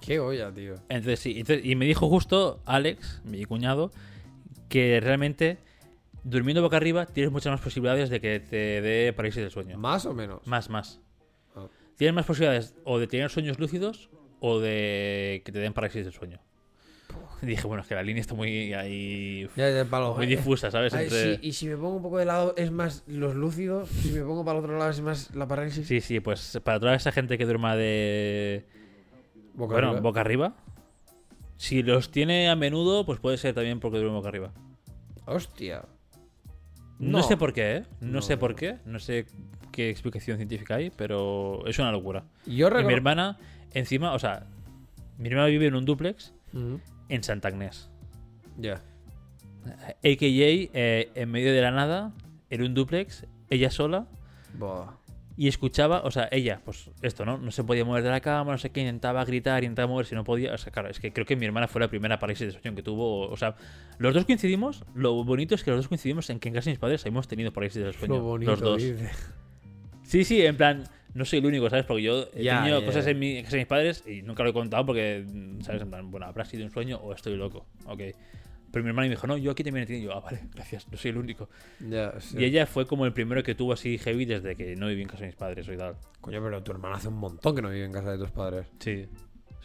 Qué 0.00 0.18
olla, 0.20 0.52
tío. 0.52 0.74
Entonces, 0.88 1.20
sí. 1.20 1.34
entonces- 1.40 1.64
y 1.64 1.74
me 1.76 1.84
dijo 1.86 2.08
justo 2.08 2.60
Alex, 2.66 3.22
mi 3.24 3.44
cuñado, 3.44 3.90
que 4.68 5.00
realmente 5.00 5.58
durmiendo 6.24 6.62
boca 6.62 6.76
arriba 6.76 7.06
tienes 7.06 7.32
muchas 7.32 7.50
más 7.52 7.60
posibilidades 7.60 8.10
de 8.10 8.20
que 8.20 8.40
te 8.40 8.80
dé 8.82 9.12
parálisis 9.12 9.42
del 9.42 9.50
sueño. 9.50 9.78
¿Más 9.78 10.04
o 10.06 10.14
menos? 10.14 10.46
Más, 10.46 10.68
más. 10.70 11.00
Ah. 11.54 11.66
Tienes 11.96 12.14
más 12.14 12.26
posibilidades 12.26 12.74
o 12.84 12.98
de 12.98 13.06
tener 13.06 13.30
sueños 13.30 13.58
lúcidos 13.58 14.10
o 14.40 14.58
de 14.60 15.42
que 15.44 15.52
te 15.52 15.58
den 15.58 15.72
parálisis 15.72 16.04
del 16.04 16.12
sueño. 16.12 16.40
Y 17.42 17.46
dije, 17.46 17.66
bueno, 17.66 17.82
es 17.82 17.88
que 17.88 17.94
la 17.94 18.02
línea 18.02 18.20
está 18.22 18.34
muy 18.34 18.72
ahí. 18.72 19.48
Ya, 19.56 19.70
ya, 19.70 19.84
palo. 19.84 20.14
Muy 20.14 20.24
Eh, 20.24 20.28
difusa, 20.30 20.70
¿sabes? 20.70 20.94
ay, 20.94 21.04
Entre- 21.04 21.34
sí, 21.36 21.40
y 21.42 21.52
si 21.52 21.66
me 21.68 21.76
pongo 21.76 21.96
un 21.96 22.02
poco 22.02 22.18
de 22.18 22.24
lado, 22.24 22.54
es 22.56 22.70
más 22.72 23.04
los 23.06 23.34
lúcidos. 23.34 23.88
Si 23.90 24.10
me 24.10 24.22
pongo 24.22 24.44
para 24.44 24.58
el 24.58 24.64
otro 24.64 24.78
lado, 24.78 24.90
es 24.90 25.00
más 25.00 25.34
la 25.34 25.46
parálisis. 25.46 25.86
Sí, 25.86 26.00
sí, 26.00 26.20
pues 26.20 26.58
para 26.64 26.80
toda 26.80 26.94
esa 26.94 27.12
gente 27.12 27.36
que 27.38 27.44
duerma 27.44 27.76
de. 27.76 28.64
Boca 29.54 29.72
bueno, 29.74 29.88
arriba. 29.88 30.00
boca 30.02 30.20
arriba. 30.20 30.54
Si 31.56 31.82
los 31.82 32.10
tiene 32.10 32.48
a 32.48 32.56
menudo, 32.56 33.06
pues 33.06 33.20
puede 33.20 33.36
ser 33.38 33.54
también 33.54 33.80
porque 33.80 33.98
duerme 33.98 34.16
boca 34.16 34.28
arriba. 34.28 34.52
Hostia. 35.26 35.84
No, 36.98 37.18
No. 37.18 37.22
sé 37.24 37.36
por 37.36 37.52
qué, 37.52 37.76
¿eh? 37.76 37.84
No, 38.00 38.12
No, 38.12 38.22
sé 38.22 38.36
por 38.36 38.54
qué. 38.54 38.78
No 38.84 38.98
sé 38.98 39.26
qué 39.72 39.90
explicación 39.90 40.36
científica 40.36 40.76
hay, 40.76 40.90
pero 40.90 41.66
es 41.66 41.78
una 41.78 41.90
locura. 41.92 42.24
Yo 42.46 42.68
Y 42.68 42.84
mi 42.84 42.92
hermana, 42.92 43.38
encima, 43.72 44.12
o 44.14 44.18
sea, 44.18 44.46
mi 45.18 45.28
hermana 45.28 45.46
vive 45.48 45.66
en 45.66 45.74
un 45.74 45.84
duplex 45.84 46.32
en 47.08 47.22
Santa 47.22 47.48
Agnés. 47.48 47.90
Ya. 48.58 48.80
AKA, 49.64 49.98
eh, 50.04 51.10
en 51.14 51.30
medio 51.30 51.52
de 51.52 51.60
la 51.62 51.70
nada, 51.70 52.12
en 52.50 52.62
un 52.62 52.74
duplex, 52.74 53.26
ella 53.50 53.70
sola, 53.70 54.06
Buah. 54.58 54.92
Y 55.36 55.48
escuchaba, 55.48 56.02
o 56.04 56.10
sea, 56.12 56.28
ella, 56.30 56.60
pues 56.64 56.90
esto, 57.02 57.24
¿no? 57.24 57.38
No 57.38 57.50
se 57.50 57.64
podía 57.64 57.84
mover 57.84 58.04
de 58.04 58.10
la 58.10 58.20
cama, 58.20 58.52
no 58.52 58.58
sé 58.58 58.70
qué, 58.70 58.80
intentaba 58.80 59.24
gritar, 59.24 59.64
intentaba 59.64 59.88
moverse, 59.88 60.14
no 60.14 60.22
podía. 60.22 60.54
O 60.54 60.58
sea, 60.58 60.72
claro, 60.72 60.88
es 60.88 61.00
que 61.00 61.12
creo 61.12 61.26
que 61.26 61.34
mi 61.34 61.44
hermana 61.44 61.66
fue 61.66 61.80
la 61.80 61.88
primera 61.88 62.18
parálisis 62.20 62.46
de 62.54 62.60
sueño 62.60 62.76
que 62.76 62.82
tuvo. 62.82 63.28
O 63.28 63.36
sea, 63.36 63.56
los 63.98 64.14
dos 64.14 64.24
coincidimos, 64.26 64.84
lo 64.94 65.24
bonito 65.24 65.54
es 65.56 65.64
que 65.64 65.70
los 65.72 65.80
dos 65.80 65.88
coincidimos 65.88 66.30
en 66.30 66.38
que 66.38 66.48
en 66.48 66.54
casa 66.54 66.66
de 66.66 66.72
mis 66.72 66.78
padres 66.78 67.04
hemos 67.06 67.26
tenido 67.26 67.52
parálisis 67.52 67.82
del 67.82 67.94
sueño. 67.94 68.14
Lo 68.16 68.22
bonito, 68.22 68.50
los 68.52 68.60
dos. 68.60 68.82
dice. 68.82 69.10
Sí, 70.04 70.22
sí, 70.22 70.44
en 70.44 70.56
plan, 70.56 70.84
no 71.14 71.24
soy 71.24 71.40
el 71.40 71.46
único, 71.46 71.68
¿sabes? 71.70 71.84
Porque 71.86 72.02
yo 72.02 72.28
he 72.34 72.42
Ya, 72.44 72.58
tenido 72.58 72.80
ya, 72.80 72.86
cosas 72.86 73.06
en 73.06 73.18
mi 73.18 73.38
en 73.38 73.44
casa 73.44 73.56
de 73.56 73.62
mis 73.62 73.66
padres 73.68 74.04
y 74.06 74.22
nunca 74.22 74.44
lo 74.44 74.50
he 74.50 74.52
contado 74.52 74.86
porque, 74.86 75.24
¿sabes? 75.62 75.82
En 75.82 75.90
plan, 75.90 76.10
bueno, 76.10 76.26
habrá 76.26 76.44
sido 76.44 76.64
un 76.64 76.70
sueño 76.70 76.98
o 76.98 77.12
estoy 77.12 77.36
loco, 77.36 77.66
ok. 77.86 78.00
Pero 78.74 78.82
mi 78.82 78.90
hermana 78.90 79.06
me 79.08 79.14
dijo, 79.14 79.26
no, 79.26 79.36
yo 79.38 79.52
aquí 79.52 79.64
también 79.64 79.84
he 79.84 79.86
tenido. 79.86 80.02
Y 80.02 80.06
yo, 80.06 80.16
ah, 80.16 80.20
vale, 80.20 80.40
gracias, 80.54 80.86
no 80.90 80.98
soy 80.98 81.12
el 81.12 81.16
único. 81.16 81.48
Ya, 81.80 82.20
sí. 82.20 82.36
Y 82.38 82.44
ella 82.44 82.66
fue 82.66 82.86
como 82.86 83.06
el 83.06 83.14
primero 83.14 83.42
que 83.42 83.54
tuvo 83.54 83.72
así 83.72 83.96
heavy 83.96 84.26
desde 84.26 84.56
que 84.56 84.76
no 84.76 84.88
viví 84.88 85.00
en 85.02 85.08
casa 85.08 85.20
de 85.22 85.28
mis 85.28 85.36
padres 85.36 85.66
o 85.68 85.76
tal. 85.76 85.96
Coño, 86.20 86.42
pero 86.42 86.62
tu 86.62 86.72
hermana 86.72 86.96
hace 86.96 87.08
un 87.08 87.16
montón 87.16 87.54
que 87.56 87.62
no 87.62 87.70
vive 87.70 87.86
en 87.86 87.92
casa 87.92 88.10
de 88.12 88.18
tus 88.18 88.30
padres. 88.30 88.66
Sí, 88.80 89.06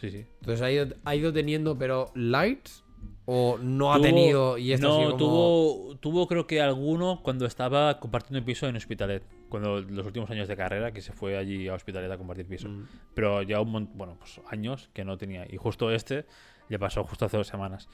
sí, 0.00 0.10
sí. 0.10 0.24
Entonces 0.40 0.62
ha 0.62 0.70
ido, 0.70 0.86
ha 1.04 1.14
ido 1.14 1.32
teniendo, 1.32 1.76
pero 1.76 2.10
lights. 2.14 2.84
¿O 3.32 3.58
no 3.62 3.92
ha 3.92 3.96
Tuvo- 3.98 4.02
tenido 4.02 4.58
y 4.58 4.72
esto 4.72 4.88
no, 4.88 4.94
ha 4.94 4.98
sido 4.98 5.10
como- 5.12 5.18
tuvo, 5.18 5.96
tuvo 6.00 6.26
creo 6.26 6.46
que 6.48 6.60
alguno 6.60 7.20
cuando 7.22 7.46
estaba 7.46 8.00
compartiendo 8.00 8.44
piso 8.44 8.66
en 8.66 8.74
Hospitalet. 8.76 9.22
Cuando 9.48 9.80
los 9.80 10.04
últimos 10.06 10.28
años 10.30 10.48
de 10.48 10.56
carrera, 10.56 10.92
que 10.92 11.00
se 11.00 11.12
fue 11.12 11.36
allí 11.36 11.68
a 11.68 11.74
Hospitalet 11.74 12.10
a 12.10 12.18
compartir 12.18 12.46
piso. 12.46 12.68
Mm. 12.68 12.86
Pero 13.14 13.42
ya 13.42 13.60
un 13.60 13.88
bueno, 13.94 14.16
pues 14.18 14.40
años 14.50 14.90
que 14.92 15.04
no 15.04 15.16
tenía. 15.16 15.46
Y 15.48 15.56
justo 15.58 15.92
este 15.92 16.24
le 16.68 16.78
pasó 16.78 17.04
justo 17.04 17.24
hace 17.26 17.36
dos 17.36 17.46
semanas. 17.46 17.88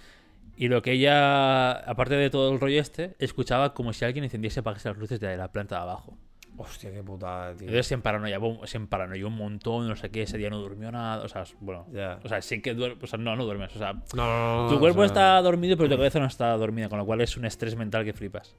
Y 0.56 0.68
lo 0.68 0.80
que 0.82 0.92
ella, 0.92 1.72
aparte 1.72 2.14
de 2.14 2.30
todo 2.30 2.52
el 2.52 2.58
rollo 2.60 2.80
este, 2.80 3.14
escuchaba 3.18 3.74
como 3.74 3.92
si 3.92 4.04
alguien 4.04 4.24
encendiese 4.24 4.60
y 4.60 4.62
apagase 4.62 4.88
las 4.88 4.98
luces 4.98 5.20
de 5.20 5.36
la 5.36 5.52
planta 5.52 5.76
de 5.76 5.82
abajo. 5.82 6.16
Hostia, 6.58 6.90
qué 6.90 7.02
putada, 7.02 7.52
tío. 7.52 7.66
Entonces 7.66 7.86
se 7.88 7.92
emparanoia, 7.94 8.40
se 8.64 8.78
emparanoió 8.78 9.26
un 9.28 9.34
montón, 9.36 9.86
no 9.86 9.94
sé 9.94 10.10
qué, 10.10 10.22
ese 10.22 10.38
día 10.38 10.48
no 10.48 10.58
durmió 10.58 10.90
nada, 10.90 11.22
o 11.22 11.28
sea, 11.28 11.44
bueno, 11.60 11.86
Ya. 11.92 12.18
o 12.24 12.28
sea, 12.28 12.40
sí 12.40 12.62
que 12.62 12.72
duermes, 12.72 13.04
o 13.04 13.06
sea, 13.06 13.18
no, 13.18 13.36
no 13.36 13.44
duermes, 13.44 13.76
o 13.76 13.78
sea, 13.78 13.92
No, 13.92 14.00
no, 14.14 14.62
no, 14.62 14.68
tu 14.70 14.76
o 14.76 14.80
cuerpo 14.80 15.00
sea, 15.00 15.06
está 15.06 15.42
dormido, 15.42 15.76
pero 15.76 15.90
tu 15.90 15.96
cabeza 15.96 16.18
no 16.18 16.24
está 16.24 16.56
dormida, 16.56 16.88
con 16.88 16.98
lo 16.98 17.04
cual 17.04 17.20
es 17.20 17.36
un 17.36 17.44
estrés 17.44 17.76
mental 17.76 18.06
que 18.06 18.14
flipas. 18.14 18.56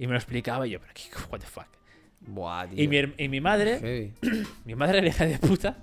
Y 0.00 0.06
me 0.08 0.14
lo 0.14 0.18
explicaba 0.18 0.66
y 0.66 0.70
yo, 0.70 0.80
pero 0.80 0.92
qué, 0.94 1.02
what 1.30 1.38
the 1.38 1.46
fuck. 1.46 1.68
Buah, 2.22 2.66
tío. 2.66 2.82
Y 2.82 2.88
mi, 2.88 2.98
y 3.18 3.28
mi 3.28 3.40
madre, 3.40 4.12
mi 4.64 4.74
madre, 4.74 5.00
la 5.00 5.08
hija 5.08 5.24
de 5.24 5.38
puta, 5.38 5.76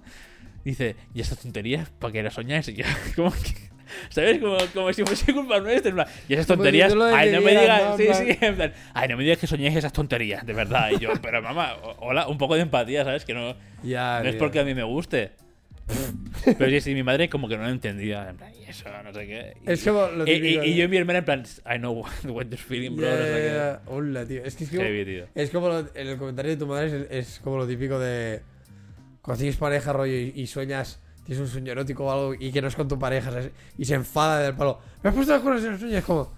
dice, 0.66 0.98
¿y 1.14 1.22
estas 1.22 1.40
tonterías? 1.40 1.90
¿Para 1.90 2.12
qué 2.12 2.22
las 2.24 2.34
soñáis? 2.34 2.68
Y 2.68 2.74
yo, 2.76 2.84
como 3.16 3.32
que, 3.32 3.70
¿sabes? 4.10 4.40
Como, 4.40 4.58
como 4.74 4.94
si 4.94 5.04
fuese 5.04 5.34
culpa 5.34 5.60
nuestra. 5.60 6.08
Y 6.28 6.34
esas 6.34 6.48
tonterías, 6.48 6.94
ay, 7.14 7.32
no 7.32 7.42
me 7.42 7.52
digas, 7.52 7.84
¿no? 7.92 7.98
sí, 7.98 8.08
En 8.08 8.14
sí, 8.16 8.24
plan- 8.34 8.38
en 8.50 8.56
plan, 8.56 8.74
ay, 8.94 9.08
no 9.10 9.18
me 9.18 9.24
digas 9.24 9.38
que 9.40 9.48
soñéis 9.48 9.76
esas 9.76 9.94
tonterías, 9.94 10.46
de 10.46 10.54
verdad. 10.54 10.92
Y 10.92 11.00
yo, 11.00 11.10
pero 11.22 11.42
mamá, 11.42 11.76
hola, 12.00 12.28
un 12.28 12.38
poco 12.38 12.56
de 12.56 12.62
empatía, 12.62 13.04
¿sabes? 13.04 13.26
Que 13.26 13.34
no, 13.34 13.56
Ya, 13.84 14.22
no 14.24 14.30
es 14.30 14.36
porque 14.36 14.60
a 14.60 14.64
mí 14.64 14.74
me 14.74 14.84
guste. 14.84 15.32
Pero 16.46 16.70
sí, 16.70 16.82
sí, 16.82 16.94
mi 16.94 17.02
madre 17.02 17.30
como 17.30 17.48
que 17.50 17.58
no 17.58 17.64
lo 17.64 17.70
entendía. 17.70 18.30
En 18.30 18.38
plan, 18.38 18.52
y 18.54 18.64
eso, 18.70 18.86
no 19.04 19.12
sé 19.12 19.26
qué. 19.26 19.54
Y, 19.66 19.72
Es 19.72 19.84
como 19.84 20.06
lo 20.08 20.28
y- 20.28 20.32
y- 20.32 20.42
típico, 20.42 20.64
y 20.64 20.76
yo 20.76 20.84
y 20.84 20.88
mi 20.88 20.98
hermana 20.98 21.20
en 21.20 21.26
plan, 21.26 21.44
I 21.66 21.78
know 21.80 21.94
what, 22.26 22.46
you're 22.46 22.58
feeling, 22.58 22.96
bro. 22.96 23.10
No 23.10 23.18
sé 23.18 23.24
qué. 23.34 23.76
Hola, 23.88 24.26
tío. 24.26 24.44
Es 24.46 24.56
que 24.56 24.64
es 24.66 24.70
como, 24.70 24.82
Heavy, 24.84 25.06
tío. 25.06 25.26
es 25.34 25.50
como 25.50 25.68
lo- 25.70 25.80
en 25.96 26.08
el 26.08 26.18
comentario 26.18 26.52
de 26.52 26.58
tu 26.58 26.68
madre 26.68 26.88
es, 27.10 27.28
es 27.30 27.40
como 27.44 27.58
lo 27.58 27.68
típico 27.68 27.98
de 28.00 28.42
cuando 29.24 29.40
tienes 29.40 29.58
pareja, 29.58 29.92
rollo, 29.92 30.14
y 30.16 30.46
sueñas, 30.48 31.02
tienes 31.30 31.46
un 31.46 31.48
sueño 31.48 31.74
erótico 31.74 32.06
o 32.06 32.12
algo 32.12 32.34
y 32.34 32.52
que 32.52 32.60
no 32.60 32.68
es 32.70 32.76
con 32.76 32.88
tu 32.88 32.98
pareja, 32.98 33.30
¿sabes? 33.30 33.52
Y 33.78 33.86
se 33.86 33.94
enfada 33.94 34.40
del 34.40 34.56
palo. 34.56 34.80
Me 35.04 35.12
has 35.12 35.16
puesto 35.16 35.32
las 35.32 35.44
cosas 35.44 35.64
en 35.64 35.74
el 35.74 35.80
sueño. 35.80 35.98
Es 36.00 36.04
como, 36.04 36.34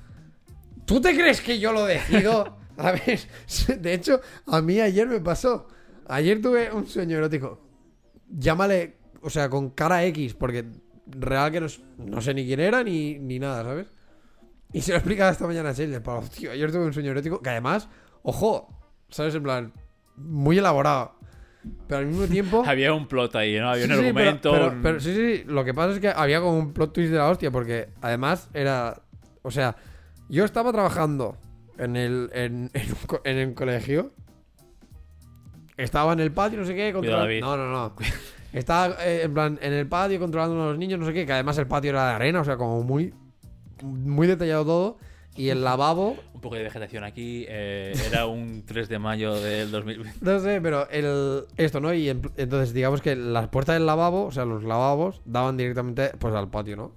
¿tú 0.83 0.99
te 0.99 1.13
crees 1.15 1.39
que 1.39 1.57
yo 1.59 1.71
lo 1.71 1.85
decido? 1.85 2.57
¿Sabes? 2.75 3.29
De 3.81 3.93
hecho, 3.93 4.19
a 4.47 4.61
mí 4.61 4.81
ayer 4.81 5.07
me 5.07 5.21
pasó. 5.21 5.69
Ayer 6.07 6.41
tuve 6.41 6.69
un 6.73 6.87
sueño 6.87 7.19
erótico. 7.19 7.61
Llámale, 8.27 8.97
o 9.21 9.29
sea, 9.29 9.49
con 9.49 9.69
cara 9.69 10.03
X, 10.07 10.33
porque 10.33 10.65
real 11.07 11.53
que 11.53 11.61
no, 11.61 11.67
no 11.97 12.19
sé 12.19 12.33
ni 12.33 12.45
quién 12.45 12.59
era 12.59 12.83
ni, 12.83 13.17
ni 13.17 13.39
nada, 13.39 13.63
¿sabes? 13.63 13.87
Y 14.73 14.81
se 14.81 14.91
lo 14.91 14.97
explicaba 14.97 15.31
esta 15.31 15.47
mañana 15.47 15.69
a 15.69 15.73
Sheila, 15.73 16.03
palo, 16.03 16.23
tío, 16.27 16.51
ayer 16.51 16.69
tuve 16.69 16.85
un 16.85 16.93
sueño 16.93 17.11
erótico 17.11 17.41
que 17.41 17.49
además, 17.49 17.87
ojo, 18.23 18.77
¿sabes? 19.09 19.35
En 19.35 19.43
plan, 19.43 19.73
muy 20.17 20.57
elaborado. 20.57 21.15
Pero 21.87 21.99
al 21.99 22.05
mismo 22.07 22.25
tiempo... 22.25 22.63
Había 22.67 22.93
un 22.93 23.07
plot 23.07 23.35
ahí, 23.35 23.59
¿no? 23.59 23.69
Había 23.69 23.85
Sí, 23.85 23.91
un 23.91 23.97
sí, 23.99 24.05
argumento. 24.07 24.51
Pero, 24.51 24.63
pero- 24.65 24.75
un- 24.77 24.81
pero 24.81 24.99
sí, 24.99 25.13
sí, 25.15 25.43
lo 25.47 25.63
que 25.63 25.73
pasa 25.73 25.93
es 25.93 25.99
que 25.99 26.09
había 26.09 26.39
como 26.41 26.57
un 26.57 26.73
plot 26.73 26.93
twist 26.93 27.11
de 27.11 27.17
la 27.17 27.29
hostia, 27.29 27.51
porque 27.51 27.89
además 28.01 28.49
era. 28.53 29.01
O 29.43 29.51
sea, 29.51 29.75
yo 30.29 30.43
estaba 30.45 30.71
trabajando 30.71 31.37
en 31.77 31.95
el, 31.95 32.29
en, 32.33 32.69
en 32.73 32.89
un, 32.89 32.97
co- 33.07 33.21
en 33.23 33.37
el 33.37 33.53
colegio. 33.53 34.11
Estaba 35.77 36.13
en 36.13 36.19
el 36.19 36.31
patio, 36.31 36.59
no 36.59 36.65
sé 36.65 36.75
qué, 36.75 36.91
controlando. 36.93 37.39
No, 37.39 37.57
no, 37.57 37.71
no. 37.71 37.95
Estaba 38.53 38.95
eh, 39.05 39.21
en 39.23 39.33
plan 39.33 39.57
en 39.61 39.71
el 39.73 39.87
patio 39.87 40.19
controlando 40.19 40.61
a 40.61 40.67
los 40.67 40.77
niños, 40.77 40.99
no 40.99 41.05
sé 41.05 41.13
qué, 41.13 41.25
que 41.25 41.31
además 41.33 41.57
el 41.57 41.67
patio 41.67 41.91
era 41.91 42.09
de 42.09 42.13
arena, 42.15 42.41
o 42.41 42.43
sea, 42.43 42.57
como 42.57 42.83
muy. 42.83 43.13
Muy 43.81 44.27
detallado 44.27 44.65
todo. 44.65 44.97
Y 45.37 45.47
el 45.49 45.63
lavabo, 45.63 46.17
Un 46.33 46.41
poco 46.41 46.55
de 46.55 46.63
vegetación 46.63 47.03
aquí. 47.05 47.45
eh, 47.47 47.93
era 48.05 48.25
un 48.25 48.63
3 48.65 48.89
de 48.89 48.99
mayo 48.99 49.33
del 49.39 49.71
2020. 49.71 50.19
No 50.21 50.39
sé, 50.39 50.59
pero 50.61 50.89
el, 50.89 51.45
esto, 51.57 51.79
¿no? 51.79 51.93
Y 51.93 52.09
en- 52.09 52.21
entonces, 52.35 52.73
digamos 52.73 53.01
que 53.01 53.15
las 53.15 53.47
puertas 53.47 53.75
del 53.75 53.85
lavabo, 53.85 54.25
o 54.25 54.31
sea, 54.31 54.43
los 54.45 54.63
lavabos, 54.63 55.21
daban 55.25 55.55
directamente 55.55 56.09
pues 56.19 56.35
al 56.35 56.49
patio, 56.49 56.75
¿no? 56.75 56.91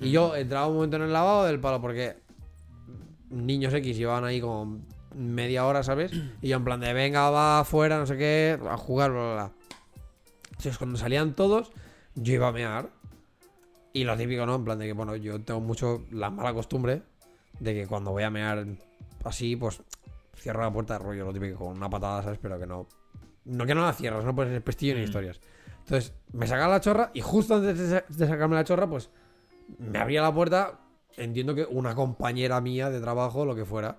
Y 0.00 0.10
yo 0.10 0.34
entraba 0.34 0.66
un 0.66 0.74
momento 0.76 0.96
en 0.96 1.02
el 1.02 1.12
lavabo 1.12 1.44
del 1.44 1.60
palo 1.60 1.80
porque 1.80 2.16
niños 3.30 3.72
X 3.74 3.96
llevaban 3.96 4.24
ahí 4.24 4.40
como 4.40 4.80
media 5.14 5.66
hora, 5.66 5.82
¿sabes? 5.82 6.12
Y 6.40 6.48
yo 6.48 6.56
en 6.56 6.64
plan 6.64 6.80
de 6.80 6.92
venga, 6.94 7.28
va 7.30 7.60
afuera, 7.60 7.98
no 7.98 8.06
sé 8.06 8.16
qué, 8.16 8.58
a 8.68 8.76
jugar, 8.78 9.10
bla, 9.12 9.20
bla, 9.22 9.32
bla. 9.34 9.52
Entonces, 10.50 10.78
cuando 10.78 10.98
salían 10.98 11.34
todos, 11.34 11.70
yo 12.14 12.32
iba 12.34 12.48
a 12.48 12.52
mear. 12.52 12.88
Y 13.92 14.04
lo 14.04 14.16
típico, 14.16 14.46
¿no? 14.46 14.54
En 14.56 14.64
plan 14.64 14.78
de 14.78 14.86
que, 14.86 14.92
bueno, 14.94 15.16
yo 15.16 15.40
tengo 15.42 15.60
mucho 15.60 16.04
la 16.10 16.30
mala 16.30 16.54
costumbre 16.54 17.02
de 17.62 17.74
que 17.74 17.86
cuando 17.86 18.10
voy 18.10 18.22
a 18.24 18.30
mear 18.30 18.64
así, 19.24 19.56
pues 19.56 19.82
cierro 20.36 20.62
la 20.62 20.72
puerta 20.72 20.94
de 20.94 21.04
rollo, 21.04 21.24
lo 21.26 21.32
típico, 21.32 21.58
con 21.66 21.76
una 21.76 21.88
patada, 21.88 22.22
¿sabes? 22.22 22.38
Pero 22.42 22.58
que 22.58 22.66
no. 22.66 22.86
No 23.44 23.66
que 23.66 23.74
no 23.74 23.82
la 23.82 23.92
cierras, 23.92 24.24
no 24.24 24.34
pones 24.34 24.52
el 24.54 24.62
pestillo 24.62 24.94
ni 24.94 25.00
Mm. 25.00 25.04
historias. 25.04 25.40
Entonces, 25.80 26.14
me 26.32 26.46
sacaba 26.46 26.72
la 26.74 26.80
chorra 26.80 27.10
y 27.14 27.20
justo 27.20 27.56
antes 27.56 27.78
de, 27.78 27.88
sa- 27.88 28.04
de 28.08 28.26
sacarme 28.28 28.54
la 28.54 28.64
chorra, 28.64 28.86
pues 28.88 29.10
me 29.78 29.98
abría 29.98 30.22
la 30.22 30.32
puerta. 30.32 30.78
Entiendo 31.16 31.54
que 31.54 31.64
una 31.64 31.94
compañera 31.94 32.60
mía 32.60 32.88
de 32.88 33.00
trabajo, 33.00 33.44
lo 33.44 33.54
que 33.54 33.64
fuera. 33.64 33.98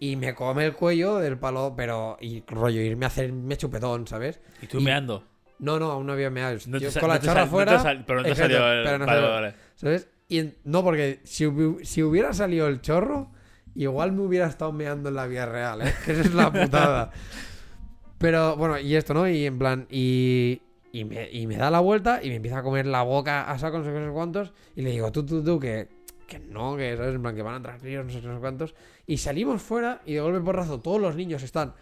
Y 0.00 0.16
me 0.16 0.34
come 0.34 0.64
el 0.66 0.72
cuello 0.74 1.16
del 1.18 1.38
palo, 1.38 1.74
pero. 1.76 2.16
Y 2.20 2.42
rollo, 2.46 2.80
irme 2.80 3.04
a 3.06 3.08
hacerme 3.08 3.56
chupetón, 3.56 4.06
¿sabes? 4.06 4.40
Y 4.60 4.66
tú 4.66 4.78
Y- 4.80 4.84
meando. 4.84 5.24
No, 5.60 5.78
no, 5.78 5.92
aún 5.92 6.06
no 6.06 6.12
había 6.14 6.30
meado. 6.30 6.58
No 6.66 6.78
con 7.00 7.08
la 7.08 7.20
chorra 7.20 7.46
fuera. 7.46 7.82
pero 8.06 8.22
no 8.22 8.34
salió 8.34 8.58
pero 8.58 8.98
no 8.98 9.04
salió. 9.06 9.28
vale. 9.30 9.54
¿Sabes? 9.76 10.08
Y 10.28 10.38
en- 10.38 10.56
no, 10.64 10.82
porque 10.82 11.20
si, 11.24 11.44
hubi- 11.44 11.84
si 11.84 12.02
hubiera 12.02 12.32
salido 12.32 12.66
el 12.68 12.80
chorro, 12.80 13.30
igual 13.74 14.12
me 14.12 14.22
hubiera 14.22 14.46
estado 14.46 14.72
meando 14.72 15.08
en 15.10 15.14
la 15.16 15.26
vida 15.26 15.46
real, 15.46 15.82
¿eh? 15.82 15.92
Que 16.04 16.12
esa 16.12 16.20
es 16.22 16.34
la 16.34 16.52
putada. 16.52 17.10
Pero 18.18 18.56
bueno, 18.56 18.78
y 18.78 18.94
esto, 18.96 19.12
¿no? 19.14 19.28
Y 19.28 19.44
en 19.46 19.58
plan, 19.58 19.86
y, 19.90 20.62
y, 20.92 21.04
me, 21.04 21.30
y 21.30 21.46
me 21.46 21.56
da 21.56 21.70
la 21.70 21.80
vuelta 21.80 22.22
y 22.22 22.28
me 22.30 22.36
empieza 22.36 22.58
a 22.58 22.62
comer 22.62 22.86
la 22.86 23.02
boca 23.02 23.50
a 23.50 23.58
saco, 23.58 23.78
no 23.78 23.84
sé 23.84 23.92
qué, 23.92 23.98
no 24.00 24.06
sé 24.06 24.12
cuántos. 24.12 24.52
Y 24.76 24.82
le 24.82 24.90
digo, 24.90 25.12
tú, 25.12 25.26
tú, 25.26 25.42
tú, 25.44 25.60
que, 25.60 25.88
que 26.26 26.38
no, 26.38 26.76
que 26.76 26.96
¿sabes? 26.96 27.14
En 27.14 27.22
plan, 27.22 27.34
que 27.36 27.42
van 27.42 27.54
a 27.54 27.56
entrar 27.58 27.74
no 27.76 27.80
sé 27.82 27.88
qué, 28.20 28.26
no 28.28 28.34
sé 28.34 28.40
cuántos. 28.40 28.74
Y 29.06 29.18
salimos 29.18 29.60
fuera 29.60 30.00
y 30.06 30.14
de 30.14 30.20
golpe 30.20 30.40
porrazo 30.40 30.80
todos 30.80 31.00
los 31.00 31.16
niños 31.16 31.42
están 31.42 31.74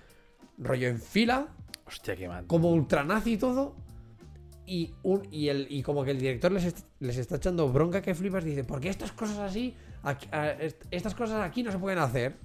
rollo 0.59 0.89
en 0.89 0.99
fila, 1.01 1.49
Hostia, 1.87 2.17
qué 2.17 2.27
mal. 2.29 2.47
como 2.47 2.71
ultranazi 2.73 3.35
y 3.35 3.37
todo. 3.37 3.77
Y, 4.65 4.95
un, 5.03 5.27
y, 5.31 5.49
el, 5.49 5.67
y 5.71 5.83
como 5.83 6.05
que 6.05 6.13
el 6.13 6.19
director 6.19 6.53
les, 6.53 6.65
est- 6.65 6.87
les 7.01 7.17
está 7.17 7.37
echando 7.37 7.71
bronca 7.73 8.01
que 8.01 8.15
flipas. 8.15 8.45
Dice, 8.45 8.63
¿por 8.65 8.81
qué 8.81 8.89
estas 8.91 9.13
cosas 9.13 9.39
así, 9.39 9.75
aquí- 10.03 10.29
a- 10.31 10.51
est- 10.53 10.85
estas 10.91 11.15
cosas 11.15 11.41
aquí 11.43 11.63
no 11.63 11.73
se 11.73 11.79
pueden 11.79 11.99
hacer? 11.99 12.37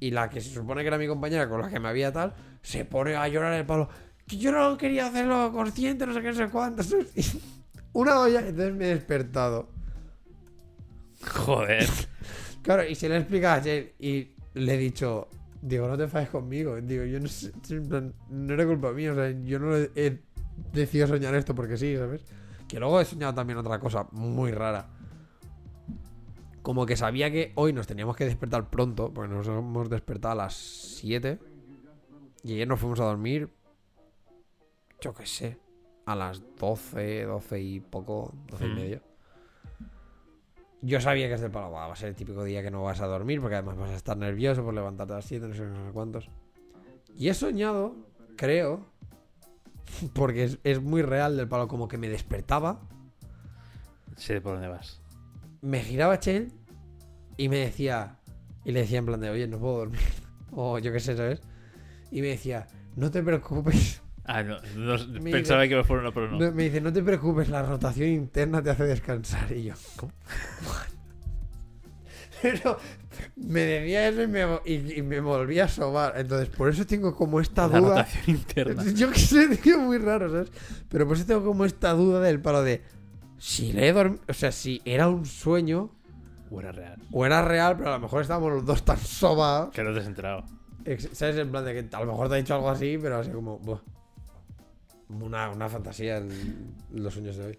Y 0.00 0.10
la 0.12 0.28
que 0.30 0.40
se 0.40 0.50
supone 0.50 0.82
que 0.82 0.88
era 0.88 0.98
mi 0.98 1.06
compañera 1.06 1.48
con 1.48 1.60
la 1.60 1.68
que 1.70 1.78
me 1.80 1.88
había 1.88 2.12
tal, 2.12 2.34
se 2.62 2.84
pone 2.84 3.14
a 3.16 3.26
llorar 3.28 3.52
el 3.54 3.66
palo. 3.66 3.88
Que 4.26 4.36
yo 4.36 4.52
no 4.52 4.76
quería 4.76 5.06
hacerlo 5.08 5.50
consciente, 5.52 6.06
no 6.06 6.14
sé 6.14 6.22
qué, 6.22 6.28
no 6.28 6.34
sé 6.34 6.48
cuántos. 6.48 6.94
Una 7.92 8.20
olla, 8.20 8.40
entonces 8.40 8.74
me 8.74 8.86
he 8.86 8.94
despertado. 8.94 9.68
Joder. 11.26 11.86
Claro, 12.62 12.84
y 12.88 12.94
se 12.94 13.08
le 13.08 13.16
explica 13.16 13.54
a 13.54 13.58
Jane 13.58 13.94
y 13.98 14.36
le 14.54 14.74
he 14.74 14.78
dicho, 14.78 15.26
digo, 15.60 15.88
no 15.88 15.96
te 15.96 16.04
enfades 16.04 16.28
conmigo. 16.28 16.80
Digo, 16.80 17.02
yo 17.02 17.18
no 17.18 17.26
sé, 17.26 17.50
en 17.70 17.88
plan, 17.88 18.14
no 18.30 18.54
era 18.54 18.64
culpa 18.64 18.92
mía, 18.92 19.10
o 19.10 19.16
sea, 19.16 19.30
yo 19.42 19.58
no 19.58 19.76
he, 19.76 19.90
he 19.96 20.20
decidido 20.72 21.06
soñar 21.06 21.34
esto 21.34 21.54
porque 21.54 21.76
sí, 21.76 21.96
¿sabes? 21.96 22.24
Que 22.68 22.78
luego 22.78 23.00
he 23.00 23.04
soñado 23.04 23.34
también 23.34 23.58
otra 23.58 23.78
cosa 23.78 24.06
muy 24.12 24.50
rara. 24.52 24.88
Como 26.62 26.86
que 26.86 26.96
sabía 26.96 27.30
que 27.30 27.52
hoy 27.56 27.72
nos 27.72 27.86
teníamos 27.86 28.16
que 28.16 28.24
despertar 28.24 28.70
pronto, 28.70 29.12
porque 29.12 29.32
nos 29.32 29.46
hemos 29.48 29.90
despertado 29.90 30.32
a 30.32 30.36
las 30.44 30.54
7. 30.54 31.38
Y 32.44 32.54
ayer 32.54 32.68
nos 32.68 32.78
fuimos 32.80 33.00
a 33.00 33.04
dormir, 33.04 33.50
yo 35.00 35.12
qué 35.14 35.26
sé, 35.26 35.58
a 36.06 36.14
las 36.14 36.42
12, 36.58 37.24
12 37.24 37.60
y 37.60 37.80
poco, 37.80 38.32
12 38.48 38.66
y 38.66 38.68
Mm. 38.68 38.74
media. 38.74 39.02
Yo 40.84 41.00
sabía 41.00 41.28
que 41.28 41.34
es 41.34 41.40
del 41.40 41.50
palo, 41.52 41.70
"Buah, 41.70 41.86
va 41.86 41.92
a 41.92 41.96
ser 41.96 42.08
el 42.08 42.16
típico 42.16 42.42
día 42.42 42.62
que 42.62 42.70
no 42.70 42.82
vas 42.82 43.00
a 43.00 43.06
dormir, 43.06 43.40
porque 43.40 43.54
además 43.56 43.76
vas 43.76 43.90
a 43.90 43.96
estar 43.96 44.16
nervioso 44.16 44.64
por 44.64 44.74
levantarte 44.74 45.12
a 45.12 45.16
las 45.16 45.24
7, 45.24 45.46
no 45.46 45.54
sé, 45.54 45.62
no 45.62 45.86
sé 45.86 45.92
cuántos. 45.92 46.28
Y 47.16 47.28
he 47.28 47.34
soñado, 47.34 47.94
creo, 48.36 48.86
porque 50.14 50.44
es, 50.44 50.58
es 50.64 50.80
muy 50.82 51.02
real 51.02 51.36
del 51.36 51.48
palo, 51.48 51.68
como 51.68 51.88
que 51.88 51.98
me 51.98 52.08
despertaba, 52.08 52.80
Sé 54.16 54.40
por 54.40 54.54
dónde 54.54 54.68
vas. 54.68 55.00
me 55.62 55.80
giraba 55.82 56.18
Chell 56.20 56.52
y 57.36 57.48
me 57.48 57.58
decía, 57.58 58.18
y 58.64 58.72
le 58.72 58.80
decía 58.80 58.98
en 58.98 59.06
plan 59.06 59.20
de, 59.20 59.30
oye, 59.30 59.48
no 59.48 59.58
puedo 59.58 59.78
dormir, 59.78 60.00
o 60.52 60.78
yo 60.78 60.92
qué 60.92 61.00
sé, 61.00 61.16
¿sabes? 61.16 61.40
Y 62.10 62.20
me 62.20 62.28
decía, 62.28 62.66
no 62.96 63.10
te 63.10 63.22
preocupes, 63.22 64.00
Ah, 64.24 64.42
no. 64.44 64.56
pensaba 65.30 65.62
dice- 65.62 65.68
que 65.70 65.76
me 65.76 65.84
fuera 65.84 66.02
uno, 66.02 66.12
pero 66.14 66.30
no. 66.30 66.38
No, 66.38 66.52
me 66.52 66.64
dice, 66.64 66.80
no 66.80 66.92
te 66.92 67.02
preocupes, 67.02 67.48
la 67.48 67.62
rotación 67.64 68.08
interna 68.08 68.62
te 68.62 68.70
hace 68.70 68.84
descansar. 68.84 69.50
Y 69.52 69.64
yo, 69.64 69.74
¿cómo? 69.96 70.12
Pero 72.42 72.76
me 73.36 73.60
decía 73.60 74.08
eso 74.08 74.22
y 74.22 74.26
me, 74.28 74.44
y, 74.64 74.98
y 74.98 75.02
me 75.02 75.20
volví 75.20 75.58
a 75.60 75.68
sobar. 75.68 76.14
Entonces, 76.16 76.48
por 76.48 76.68
eso 76.68 76.86
tengo 76.86 77.14
como 77.14 77.40
esta 77.40 77.66
La 77.68 77.78
duda. 77.80 78.08
interna. 78.26 78.84
Yo 78.94 79.10
qué 79.10 79.18
sé, 79.18 79.56
tío, 79.58 79.78
muy 79.78 79.98
raro, 79.98 80.30
¿sabes? 80.30 80.50
Pero 80.88 81.06
por 81.06 81.16
eso 81.16 81.26
tengo 81.26 81.44
como 81.44 81.64
esta 81.64 81.92
duda 81.92 82.20
del 82.20 82.40
palo 82.40 82.62
de. 82.62 82.82
Si 83.38 83.72
le 83.72 83.88
he 83.88 83.92
dormido. 83.92 84.22
O 84.28 84.32
sea, 84.34 84.52
si 84.52 84.80
era 84.84 85.08
un 85.08 85.26
sueño 85.26 85.90
O 86.50 86.60
era 86.60 86.70
real. 86.72 86.98
o 87.10 87.26
era 87.26 87.42
real, 87.42 87.76
pero 87.76 87.90
a 87.90 87.92
lo 87.94 88.00
mejor 88.00 88.22
estábamos 88.22 88.52
los 88.52 88.64
dos 88.66 88.84
tan 88.84 88.98
sobados. 88.98 89.70
Que 89.74 89.82
no 89.82 89.92
te 89.92 90.00
has 90.00 90.06
enterado. 90.06 90.44
¿Sabes? 91.12 91.36
En 91.36 91.50
plan 91.50 91.64
de 91.64 91.74
que 91.74 91.96
a 91.96 92.00
lo 92.00 92.06
mejor 92.06 92.28
te 92.28 92.34
ha 92.34 92.38
dicho 92.38 92.54
algo 92.54 92.70
así, 92.70 92.98
pero 93.00 93.18
así 93.18 93.30
como. 93.30 93.58
buah. 93.58 93.80
Una, 95.08 95.50
una 95.50 95.68
fantasía 95.68 96.16
en 96.18 96.74
los 96.92 97.12
sueños 97.12 97.36
de 97.36 97.46
hoy. 97.46 97.58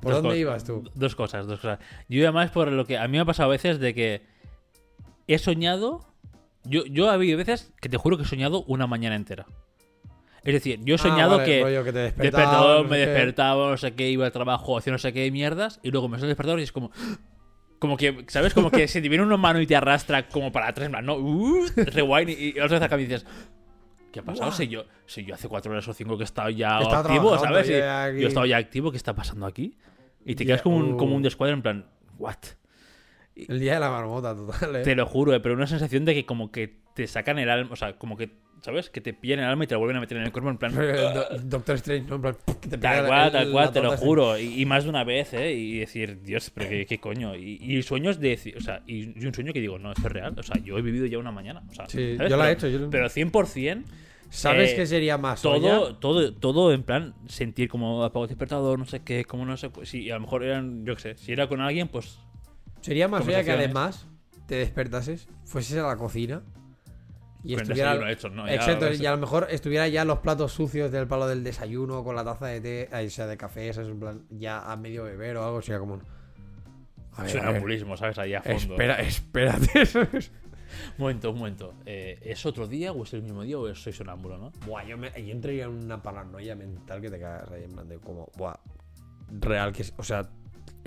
¿Por 0.00 0.12
Dos 0.12 0.22
dónde 0.22 0.38
ibas 0.38 0.62
tú? 0.62 0.84
Dos 0.94 1.14
cosas, 1.16 1.46
dos 1.46 1.58
cosas. 1.58 1.78
Yo 2.08 2.18
iba 2.20 2.32
más 2.32 2.50
por 2.50 2.70
lo 2.70 2.84
que 2.84 2.98
a 2.98 3.08
mí 3.08 3.12
me 3.12 3.20
ha 3.20 3.24
pasado 3.24 3.48
a 3.48 3.52
veces 3.52 3.78
de 3.78 3.94
que 3.94 4.22
he 5.26 5.38
soñado. 5.38 6.06
Yo, 6.64 6.84
yo 6.86 7.10
ha 7.10 7.14
habido 7.14 7.38
veces 7.38 7.72
que 7.80 7.88
te 7.88 7.96
juro 7.96 8.16
que 8.16 8.24
he 8.24 8.26
soñado 8.26 8.64
una 8.64 8.86
mañana 8.86 9.14
entera. 9.14 9.46
Es 10.42 10.52
decir, 10.52 10.80
yo 10.84 10.94
he 10.94 10.98
soñado 10.98 11.34
Ah, 11.34 11.36
vale, 11.38 11.48
que 11.50 11.62
rollo 11.62 11.84
que 11.84 11.92
te 11.92 11.98
despertaba, 11.98 12.82
me 12.84 12.98
despertaba, 12.98 13.70
no 13.70 13.76
sé 13.76 13.94
qué, 13.94 14.10
iba 14.10 14.26
al 14.26 14.32
trabajo, 14.32 14.78
hacía 14.78 14.92
no 14.92 14.98
sé 14.98 15.12
qué 15.12 15.28
mierdas, 15.32 15.80
y 15.82 15.90
luego 15.90 16.08
me 16.08 16.18
sale 16.18 16.26
el 16.26 16.30
despertador 16.30 16.60
y 16.60 16.62
es 16.62 16.72
como. 16.72 16.90
Como 17.78 17.96
que, 17.96 18.24
¿sabes? 18.28 18.54
Como 18.54 18.70
que 18.70 18.88
si 18.88 19.02
te 19.02 19.08
viene 19.08 19.22
una 19.24 19.36
mano 19.36 19.60
y 19.60 19.66
te 19.66 19.76
arrastra 19.76 20.28
como 20.28 20.50
para 20.50 20.68
atrás, 20.68 20.90
no, 21.02 21.16
uh, 21.16 21.66
rewind, 21.76 22.30
y, 22.30 22.54
y 22.56 22.60
otra 22.60 22.78
vez 22.78 22.82
acá 22.82 22.98
y 22.98 23.04
dices, 23.04 23.26
¿qué 24.12 24.20
ha 24.20 24.22
pasado? 24.22 24.50
Si 24.52 24.66
yo, 24.68 24.84
si 25.04 25.24
yo 25.24 25.34
hace 25.34 25.46
cuatro 25.48 25.72
horas 25.72 25.86
o 25.86 25.92
cinco 25.92 26.16
que 26.16 26.22
he 26.22 26.24
estado 26.24 26.48
ya 26.48 26.78
activo, 26.78 27.36
¿sabes? 27.38 27.68
Yo 27.68 27.74
he 27.74 28.26
estado 28.26 28.46
ya 28.46 28.56
activo, 28.56 28.90
¿qué 28.90 28.96
está 28.96 29.14
pasando 29.14 29.46
aquí? 29.46 29.76
Y 30.24 30.34
te 30.36 30.44
Ya, 30.44 30.48
quedas 30.48 30.62
como 30.62 30.76
un, 30.76 30.92
uh. 30.94 30.96
como 30.96 31.14
un 31.16 31.22
descuadro 31.22 31.54
en 31.54 31.62
plan, 31.62 31.86
¿what? 32.18 32.36
El 33.36 33.60
día 33.60 33.74
de 33.74 33.80
la 33.80 33.90
marmota, 33.90 34.34
total. 34.34 34.76
¿eh? 34.76 34.82
Te 34.82 34.94
lo 34.94 35.06
juro, 35.06 35.34
eh, 35.34 35.40
pero 35.40 35.54
una 35.54 35.66
sensación 35.66 36.04
de 36.04 36.14
que 36.14 36.24
como 36.26 36.50
que 36.50 36.74
te 36.94 37.06
sacan 37.06 37.38
el 37.38 37.50
alma, 37.50 37.70
o 37.72 37.76
sea, 37.76 37.98
como 37.98 38.16
que, 38.16 38.30
¿sabes? 38.62 38.88
Que 38.88 39.02
te 39.02 39.12
pillan 39.12 39.40
el 39.40 39.44
alma 39.44 39.64
y 39.64 39.66
te 39.66 39.74
lo 39.74 39.80
vuelven 39.80 39.98
a 39.98 40.00
meter 40.00 40.16
en 40.16 40.22
el 40.24 40.32
cuerpo 40.32 40.48
en 40.48 40.56
plan... 40.56 40.72
Do- 41.14 41.38
Doctor 41.44 41.74
Strange, 41.76 42.08
¿no? 42.08 42.14
En 42.16 42.22
plan, 42.22 42.36
que 42.62 42.68
te 42.70 42.78
Tal 42.78 43.06
cual, 43.06 43.26
el- 43.26 43.32
tal 43.32 43.50
cual, 43.52 43.72
te 43.72 43.82
lo 43.82 43.96
juro. 43.98 44.38
Y, 44.38 44.62
y 44.62 44.64
más 44.64 44.84
de 44.84 44.90
una 44.90 45.04
vez, 45.04 45.34
¿eh? 45.34 45.52
Y 45.52 45.78
decir, 45.80 46.22
Dios, 46.22 46.50
pero 46.54 46.68
qué, 46.70 46.86
qué 46.86 46.98
coño. 46.98 47.36
Y, 47.36 47.58
y 47.60 47.82
sueños 47.82 48.18
de... 48.18 48.54
O 48.56 48.60
sea, 48.60 48.82
y, 48.86 49.20
y 49.22 49.26
un 49.26 49.34
sueño 49.34 49.52
que 49.52 49.60
digo, 49.60 49.78
no, 49.78 49.92
esto 49.92 50.06
es 50.06 50.12
real. 50.12 50.34
O 50.38 50.42
sea, 50.42 50.56
yo 50.62 50.78
he 50.78 50.82
vivido 50.82 51.04
ya 51.04 51.18
una 51.18 51.32
mañana. 51.32 51.62
O 51.70 51.74
sea, 51.74 51.86
Sí, 51.88 52.16
¿sabes? 52.16 52.30
yo 52.30 52.36
la 52.38 52.48
he 52.48 52.52
hecho, 52.54 52.68
yo 52.68 52.78
lo- 52.78 52.90
Pero 52.90 53.06
100%... 53.06 53.84
¿Sabes 54.28 54.72
eh, 54.72 54.76
qué 54.76 54.86
sería 54.86 55.16
más? 55.18 55.40
Todo, 55.40 55.96
todo, 55.98 56.34
todo 56.34 56.72
en 56.72 56.82
plan 56.82 57.14
sentir 57.28 57.68
como 57.68 58.02
apago 58.02 58.26
despertador, 58.26 58.76
no 58.76 58.84
sé 58.84 59.00
qué, 59.04 59.24
como 59.24 59.46
no 59.46 59.56
sé. 59.56 59.70
Si 59.84 60.10
a 60.10 60.14
lo 60.16 60.22
mejor 60.22 60.42
eran, 60.42 60.84
yo 60.84 60.96
qué 60.96 61.00
sé, 61.00 61.16
si 61.16 61.30
era 61.32 61.46
con 61.46 61.60
alguien, 61.60 61.86
pues. 61.86 62.18
Sería 62.80 63.08
más 63.08 63.24
fea 63.24 63.42
que 63.44 63.52
además 63.52 64.06
te 64.46 64.56
despertases, 64.56 65.28
fueses 65.44 65.76
a 65.78 65.86
la 65.86 65.96
cocina 65.96 66.42
y 67.42 67.54
estuviera. 67.54 68.10
hecho, 68.10 68.28
¿no? 68.28 68.46
Ya, 68.46 68.54
Exacto, 68.54 68.92
y 68.92 69.06
a 69.06 69.10
lo 69.12 69.18
mejor 69.18 69.46
estuviera 69.50 69.88
ya 69.88 70.04
los 70.04 70.18
platos 70.18 70.52
sucios 70.52 70.90
del 70.90 71.06
palo 71.06 71.26
del 71.26 71.44
desayuno 71.44 72.02
con 72.02 72.16
la 72.16 72.24
taza 72.24 72.46
de 72.46 72.60
té, 72.60 72.88
ahí 72.92 73.10
sea 73.10 73.26
de 73.26 73.36
café, 73.36 73.68
eso 73.68 73.82
es 73.82 73.88
en 73.88 74.00
plan, 74.00 74.22
ya 74.30 74.70
a 74.70 74.76
medio 74.76 75.04
beber 75.04 75.36
o 75.36 75.44
algo, 75.44 75.62
sería 75.62 75.78
como. 75.78 75.98
Ver, 75.98 76.06
a 77.12 77.22
ver, 77.22 77.30
Sonambulismo, 77.30 77.96
¿sabes? 77.96 78.18
Ahí 78.18 78.34
a 78.34 78.42
fondo. 78.42 78.74
Espera, 78.74 79.00
espérate. 79.00 79.86
¿sabes? 79.86 80.32
Un 80.98 81.02
momento, 81.02 81.30
un 81.30 81.38
momento. 81.38 81.74
Eh, 81.86 82.18
¿Es 82.22 82.44
otro 82.44 82.66
día 82.66 82.92
o 82.92 83.04
es 83.04 83.14
el 83.14 83.22
mismo 83.22 83.42
día 83.42 83.56
o 83.56 83.72
soy 83.74 83.92
sonámbulo, 83.92 84.36
no? 84.36 84.52
Buah, 84.66 84.84
yo, 84.84 84.98
me, 84.98 85.10
yo 85.10 85.32
entraría 85.32 85.64
en 85.64 85.70
una 85.70 86.02
paranoia 86.02 86.54
mental 86.56 87.00
que 87.00 87.08
te 87.08 87.20
cagas 87.20 87.50
ahí 87.52 87.64
en 87.64 87.72
plan 87.72 87.88
de 87.88 87.98
como, 87.98 88.28
buah, 88.36 88.56
real 89.40 89.72
que 89.72 89.82
es, 89.82 89.94
o 89.96 90.02
sea, 90.02 90.28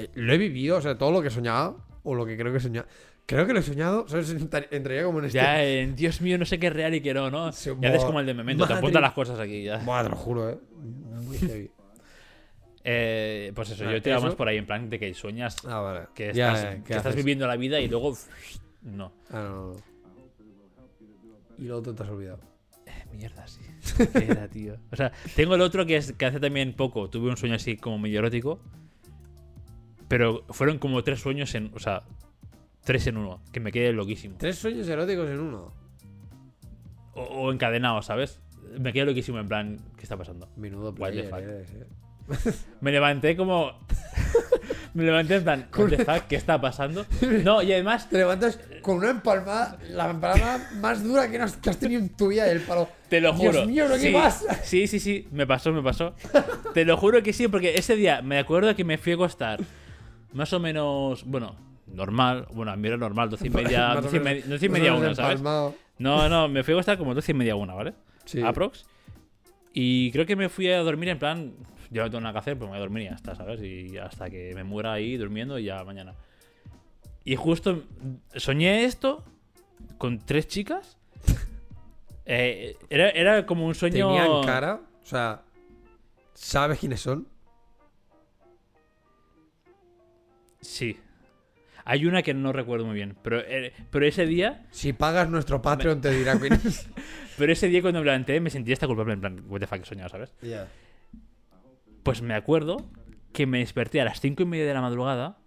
eh, 0.04 0.10
lo 0.16 0.34
he 0.34 0.38
vivido, 0.38 0.78
o 0.78 0.82
sea, 0.82 0.98
todo 0.98 1.12
lo 1.12 1.22
que 1.22 1.28
he 1.28 1.32
soñado, 1.32 1.84
o 2.04 2.16
lo 2.16 2.26
que 2.26 2.36
creo 2.38 2.52
que 2.52 2.58
he 2.58 2.62
soñado, 2.62 2.88
creo 3.26 3.46
que 3.46 3.54
lo 3.54 3.60
he 3.60 3.64
soñado, 3.64 4.08
¿sabes? 4.08 4.34
Entra- 4.34 4.68
Entraría 4.72 5.04
como 5.04 5.20
en 5.20 5.26
este... 5.26 5.38
Ya, 5.38 5.64
eh, 5.64 5.92
Dios 5.96 6.22
mío, 6.22 6.38
no 6.38 6.46
sé 6.46 6.60
qué 6.60 6.68
es 6.68 6.74
real 6.74 6.94
y 6.96 7.02
qué 7.02 7.14
no, 7.14 7.30
¿no? 7.30 7.52
Sí, 7.52 7.70
ya 7.80 7.92
buah, 7.92 8.06
como 8.06 8.20
el 8.20 8.26
de 8.26 8.34
Memento, 8.34 8.66
te 8.66 8.74
madre- 8.74 8.80
apuntan 8.80 9.02
las 9.04 9.14
cosas 9.14 9.40
aquí 9.40 9.64
ya. 9.64 9.78
Buah, 9.80 10.04
te 10.04 10.10
lo 10.10 10.16
juro, 10.16 10.50
eh. 10.50 10.58
Muy 11.24 11.38
heavy. 11.38 11.72
Eh, 12.92 13.52
pues 13.54 13.70
eso, 13.72 13.84
Ah, 13.88 13.92
yo 13.92 14.02
te 14.02 14.10
iba 14.10 14.20
más 14.22 14.36
por 14.36 14.48
ahí, 14.48 14.58
en 14.58 14.66
plan 14.66 14.90
de 14.90 14.98
que 14.98 15.14
sueñas 15.14 15.58
Ah, 15.68 15.80
vale. 15.82 16.00
que 16.16 16.30
estás, 16.30 16.62
ya, 16.64 16.76
que 16.78 16.84
¿qué 16.84 16.94
estás 16.96 17.14
viviendo 17.14 17.46
la 17.46 17.58
vida 17.58 17.80
y 17.82 17.90
luego. 17.90 18.18
No. 18.84 19.12
Ah, 19.30 19.42
no, 19.44 19.74
no. 19.74 19.76
Y 21.58 21.64
lo 21.66 21.78
otro 21.78 21.94
te 21.94 22.04
has 22.04 22.10
olvidado. 22.10 22.40
Eh, 22.86 22.92
mierda, 23.14 23.46
sí. 23.48 23.60
¿Qué 24.14 24.26
era, 24.32 24.48
tío? 24.48 24.78
O 24.92 24.96
sea, 24.96 25.12
tengo 25.36 25.56
el 25.56 25.62
otro 25.62 25.86
que, 25.86 25.98
es, 25.98 26.14
que 26.14 26.26
hace 26.26 26.40
también 26.40 26.74
poco. 26.74 27.10
Tuve 27.10 27.30
un 27.30 27.36
sueño 27.38 27.56
así 27.56 27.76
como 27.76 28.00
medio 28.00 28.20
erótico. 28.20 28.62
Pero 30.10 30.44
fueron 30.50 30.80
como 30.80 31.02
tres 31.04 31.22
sueños 31.22 31.56
en. 31.56 31.72
O 31.74 31.80
sea, 31.80 32.04
tres 32.84 33.08
en 33.08 33.16
uno. 33.16 33.42
Que 33.54 33.62
me 33.62 33.72
quedé 33.72 33.94
loquísimo. 33.94 34.36
Tres 34.38 34.58
sueños 34.58 34.90
eróticos 34.90 35.30
en 35.30 35.40
uno. 35.40 35.74
O, 37.14 37.22
o 37.22 37.54
encadenados, 37.54 38.08
¿sabes? 38.08 38.42
Me 38.78 38.92
quedé 38.92 39.06
loquísimo 39.06 39.40
en 39.40 39.48
plan, 39.48 39.80
¿qué 39.96 40.04
está 40.04 40.18
pasando? 40.18 40.50
Menudo 40.58 40.94
player 40.94 41.26
eres, 41.34 41.70
eh. 41.72 41.86
Me 42.82 42.92
levanté 42.92 43.36
como. 43.36 43.74
me 44.94 45.04
levanté 45.04 45.36
en 45.36 45.44
plan, 45.44 45.68
¿what 45.76 45.90
the 45.90 46.06
fuck? 46.06 46.28
¿Qué 46.28 46.36
está 46.36 46.60
pasando? 46.60 47.06
No, 47.44 47.62
y 47.62 47.74
además. 47.74 48.10
Te 48.10 48.18
levantas 48.18 48.60
con 48.82 48.98
una 48.98 49.10
empalmada, 49.12 49.78
la 49.90 50.12
empalmada 50.12 50.70
más 50.76 51.04
dura 51.04 51.30
que, 51.30 51.38
has, 51.38 51.60
tenido 51.80 52.02
en 52.02 52.10
tu 52.10 52.28
vida 52.28 52.46
del 52.46 52.62
palo. 52.62 52.90
Te 53.10 53.22
lo 53.22 53.34
Dios 53.34 53.56
juro. 53.56 53.68
mío, 53.68 53.88
¿no? 53.88 53.96
¿qué 53.96 54.02
sí, 54.02 54.14
pasa? 54.14 54.54
Sí, 54.64 54.88
sí, 54.88 55.00
sí, 55.00 55.28
me 55.32 55.48
pasó, 55.48 55.72
me 55.72 55.82
pasó. 55.82 56.14
Te 56.74 56.86
lo 56.86 56.98
juro 56.98 57.24
que 57.24 57.34
sí, 57.34 57.48
porque 57.48 57.78
ese 57.78 57.96
día 57.96 58.22
me 58.22 58.38
acuerdo 58.38 58.76
que 58.76 58.84
me 58.84 58.98
fui 58.98 59.14
a 59.14 59.16
acostar 59.16 59.60
más 60.34 60.52
o 60.54 60.60
menos, 60.60 61.24
bueno, 61.26 61.56
normal, 61.88 62.48
bueno, 62.54 62.72
a 62.72 62.76
mí 62.76 62.88
era 62.88 62.98
normal, 62.98 63.30
doce 63.30 63.48
y 63.48 63.50
media, 63.52 63.90
Más 63.90 63.98
o 63.98 64.02
doce 64.04 64.18
y 64.18 64.20
menos- 64.20 64.62
media, 64.70 64.88
y 64.94 64.98
una, 64.98 65.16
¿sabes? 65.16 65.42
No, 65.42 66.30
no, 66.30 66.48
me 66.48 66.64
fui 66.64 66.74
a 66.74 66.76
acostar 66.78 66.98
como 66.98 67.14
doce 67.14 67.32
y 67.32 67.36
media 67.36 67.56
una, 67.56 67.74
¿vale? 67.74 67.94
Sí. 68.26 68.42
Aprox. 68.42 68.86
Y 69.74 70.12
creo 70.12 70.26
que 70.26 70.36
me 70.36 70.50
fui 70.50 70.70
a 70.72 70.80
dormir 70.82 71.10
en 71.10 71.20
plan, 71.20 71.54
yo 71.92 72.04
no 72.04 72.10
tengo 72.10 72.22
nada 72.22 72.34
que 72.34 72.40
hacer, 72.40 72.58
pues 72.58 72.68
me 72.68 72.70
voy 72.70 72.78
a 72.78 72.82
dormir 72.82 73.04
y 73.04 73.06
ya 73.10 73.16
está, 73.16 73.36
¿sabes? 73.36 73.62
Y 73.62 73.98
hasta 73.98 74.30
que 74.30 74.54
me 74.56 74.64
muera 74.64 74.94
ahí 74.94 75.18
durmiendo 75.18 75.58
y 75.60 75.66
ya 75.66 75.84
mañana. 75.84 76.14
Y 77.26 77.36
justo 77.36 77.84
soñé 78.36 78.86
esto 78.86 79.24
con 79.98 80.20
tres 80.20 80.48
chicas 80.48 80.98
Eh, 82.26 82.76
era, 82.90 83.10
era 83.10 83.46
como 83.46 83.66
un 83.66 83.74
sueño. 83.76 84.08
¿Tenían 84.10 84.44
cara? 84.44 84.80
O 85.02 85.06
sea, 85.06 85.42
¿sabes 86.36 86.80
quiénes 86.80 87.02
son? 87.02 87.28
Sí. 90.62 91.00
Hay 91.86 92.06
una 92.06 92.22
que 92.22 92.34
no 92.34 92.54
recuerdo 92.54 92.86
muy 92.86 92.96
bien, 92.96 93.18
pero, 93.24 93.40
eh, 93.40 93.74
pero 93.90 94.06
ese 94.06 94.26
día, 94.28 94.68
Si 94.70 94.94
pagas 94.94 95.30
nuestro 95.30 95.62
Patreon 95.62 96.02
te 96.02 96.12
dirá 96.12 96.40
quiénes. 96.40 96.88
pero 97.38 97.52
ese 97.52 97.68
día 97.68 97.82
cuando 97.82 98.00
me 98.02 98.06
levanté 98.06 98.40
me 98.40 98.50
sentí 98.52 98.72
esta 98.72 98.86
culpable 98.86 99.14
en 99.14 99.22
plan, 99.22 99.44
what 99.48 99.60
the 99.60 99.68
fuck 99.68 99.80
he 99.82 99.86
soñado, 99.86 100.10
¿sabes? 100.10 100.34
Ya. 100.42 100.68
Pues 102.04 102.22
me 102.22 102.36
acuerdo 102.36 102.90
que 103.34 103.48
me 103.48 103.60
desperté 103.60 104.02
a 104.02 104.06
las 104.06 104.20
cinco 104.20 104.44
y 104.44 104.46
media 104.46 104.66
de 104.66 104.74
la 104.74 104.82
madrugada 104.82 105.39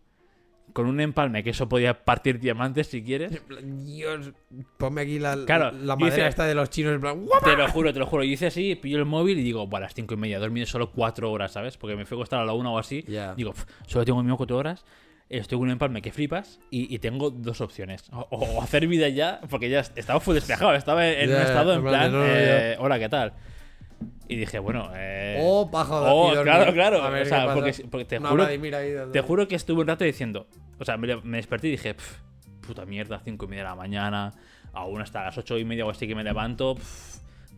con 0.72 0.86
un 0.86 1.00
empalme 1.00 1.42
que 1.42 1.50
eso 1.50 1.68
podía 1.68 2.04
partir 2.04 2.38
diamantes 2.40 2.86
si 2.88 3.02
quieres. 3.02 3.32
Dios, 3.62 4.32
ponme 4.78 5.02
aquí 5.02 5.18
la, 5.18 5.36
Claro, 5.46 5.72
la 5.72 5.96
madera 5.96 6.16
hice- 6.16 6.28
esta 6.28 6.44
de 6.46 6.54
los 6.54 6.70
chinos. 6.70 6.94
En 6.94 7.00
plan. 7.00 7.24
Te 7.44 7.56
lo 7.56 7.68
juro, 7.68 7.92
te 7.92 7.98
lo 7.98 8.06
juro. 8.06 8.24
Yo 8.24 8.30
hice 8.32 8.46
así, 8.46 8.74
pillo 8.76 8.98
el 8.98 9.04
móvil 9.04 9.38
y 9.38 9.42
digo, 9.42 9.66
bueno, 9.66 9.84
a 9.84 9.86
las 9.88 9.94
cinco 9.94 10.14
y 10.14 10.16
media, 10.16 10.38
dormido 10.38 10.66
solo 10.66 10.90
cuatro 10.90 11.30
horas, 11.30 11.52
¿sabes? 11.52 11.76
Porque 11.76 11.96
me 11.96 12.04
fui 12.06 12.16
a 12.16 12.18
acostar 12.20 12.40
a 12.40 12.44
la 12.44 12.52
una 12.52 12.70
o 12.70 12.78
así. 12.78 13.04
Ya. 13.08 13.34
Digo, 13.34 13.52
"Pf, 13.52 13.64
solo 13.86 14.04
tengo 14.04 14.22
mismo 14.22 14.36
cuatro 14.36 14.56
horas. 14.56 14.84
Estoy 15.28 15.56
con 15.56 15.66
un 15.68 15.72
empalme 15.72 16.02
que 16.02 16.12
flipas 16.12 16.60
y, 16.70 16.94
y 16.94 16.98
tengo 16.98 17.30
dos 17.30 17.62
opciones. 17.62 18.04
O, 18.12 18.26
o 18.30 18.62
hacer 18.62 18.86
vida 18.86 19.08
ya, 19.08 19.40
porque 19.48 19.70
ya 19.70 19.80
estaba 19.80 20.20
full 20.20 20.34
despejado, 20.34 20.74
estaba 20.74 21.08
en 21.08 21.30
Ya, 21.30 21.36
un 21.36 21.42
estado 21.42 21.74
en 21.74 21.80
plan 21.82 21.92
plan, 22.10 22.12
no, 22.12 22.18
no, 22.18 22.24
eh, 22.26 22.76
hola, 22.78 22.98
¿qué 22.98 23.08
tal? 23.08 23.32
Y 24.28 24.36
dije, 24.36 24.59
bueno, 24.59 24.90
eh... 24.96 25.38
Oh, 25.42 25.70
paja 25.70 26.00
Oh, 26.12 26.32
claro, 26.42 26.72
claro. 26.72 27.03
A 27.03 27.11
ver 27.11 27.22
O 27.22 27.26
sea, 27.26 27.40
qué 27.40 27.46
pasa. 27.46 27.55
porque- 27.55 27.84
porque 27.90 28.05
te 28.05 28.18
juro- 28.30 28.44
Te 29.12 29.20
juro 29.20 29.48
que 29.48 29.55
estuve 29.57 29.80
un 29.82 29.86
rato 29.86 30.05
diciendo. 30.05 30.46
O 30.78 30.84
sea, 30.84 30.96
me, 30.96 31.09
desperté 31.36 31.68
y 31.68 31.72
dije, 31.72 31.94
"Pf, 31.94 32.18
puta 32.66 32.84
mierda, 32.86 33.20
cinco 33.24 33.44
y 33.46 33.48
media 33.48 33.62
de 33.64 33.68
la 33.70 33.74
mañana, 33.76 34.32
aún 34.72 35.00
hasta 35.03 35.24
las 35.24 35.36
ocho 35.38 35.59
y 35.59 35.64
media 35.64 35.84
o 35.86 35.90
así 35.90 36.07
que 36.09 36.14
me 36.14 36.24
levanto, 36.24 36.76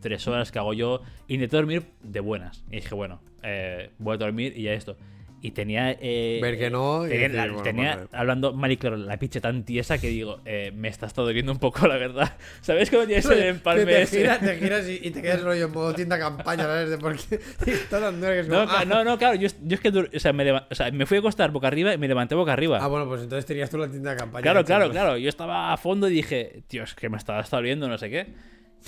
tres 0.01 0.27
horas 0.27 0.51
que 0.51 0.59
hago 0.59 0.73
yo. 0.73 1.01
Intenté 1.27 1.55
dormir 1.57 1.83
de 2.03 2.19
buenas. 2.19 2.63
Y 2.69 2.75
dije, 2.77 2.93
bueno, 2.93 3.21
eh, 3.43 3.91
voy 3.97 4.15
a 4.15 4.17
dormir 4.17 4.53
y 4.55 4.63
ya 4.63 4.73
esto. 4.73 4.97
Y 5.45 5.51
tenía. 5.51 5.91
eh, 5.99 6.39
Ver 6.41 6.57
que 6.57 6.69
no 6.69 7.05
y 7.05 7.09
Tenía, 7.09 7.27
decir, 7.27 7.37
la- 7.37 7.47
bueno, 7.47 7.61
tenía, 7.63 8.07
hablando 8.11 8.53
mal 8.53 8.71
y 8.71 8.77
claro, 8.77 8.97
la 8.97 9.17
pinche 9.17 9.39
tan 9.41 9.63
tiesa 9.63 9.97
que 9.99 10.07
digo, 10.07 10.41
eh, 10.45 10.71
me 10.73 10.87
está 10.87 11.05
hasta 11.05 11.21
doliendo 11.21 11.51
un 11.51 11.59
poco, 11.59 11.87
la 11.87 11.97
verdad. 11.97 12.33
¿Sabes 12.61 12.89
cómo 12.89 13.05
tienes 13.05 13.25
el 13.27 13.43
empalme 13.43 13.85
te 13.85 14.01
ese? 14.01 14.17
giras, 14.17 14.39
te 14.39 14.57
giras 14.57 14.87
y, 14.89 14.99
y 15.07 15.11
te 15.11 15.21
quedas 15.21 15.43
rollo 15.43 15.65
en 15.65 15.71
modo 15.71 15.93
tienda 15.93 16.17
campaña, 16.17 16.63
¿sabes? 16.63 16.89
De 16.89 16.97
por 16.97 17.15
qué 17.15 17.35
está 17.71 17.99
tan 17.99 18.19
duro 18.19 18.31
que 18.33 18.39
es 18.39 18.47
como, 18.47 18.65
No, 18.65 18.71
ah. 18.71 18.85
no, 18.85 19.03
no, 19.03 19.17
claro, 19.17 19.35
yo, 19.35 19.47
yo 19.63 19.75
es 19.75 19.79
que 19.81 19.89
o 19.89 20.19
sea, 20.19 20.33
me, 20.33 20.51
o 20.51 20.61
sea, 20.71 20.91
me 20.91 21.05
fui 21.05 21.17
a 21.17 21.19
acostar 21.19 21.51
boca 21.51 21.67
arriba 21.67 21.93
y 21.93 21.97
me 21.97 22.07
levanté 22.07 22.33
boca 22.35 22.53
arriba. 22.53 22.79
Ah, 22.81 22.87
bueno, 22.87 23.07
pues 23.07 23.21
entonces 23.21 23.45
tenías 23.45 23.69
tú 23.69 23.77
la 23.77 23.87
tienda 23.89 24.11
de 24.11 24.17
campaña. 24.17 24.41
Claro, 24.41 24.63
claro, 24.65 24.89
claro. 24.89 25.17
Yo 25.17 25.29
estaba 25.29 25.71
a 25.73 25.77
fondo 25.77 26.09
y 26.09 26.13
dije, 26.13 26.63
tío, 26.67 26.83
es 26.83 26.95
que 26.95 27.07
me 27.09 27.17
estaba 27.17 27.39
hasta 27.39 27.57
oliendo, 27.57 27.87
no 27.87 27.97
sé 27.97 28.09
qué. 28.09 28.27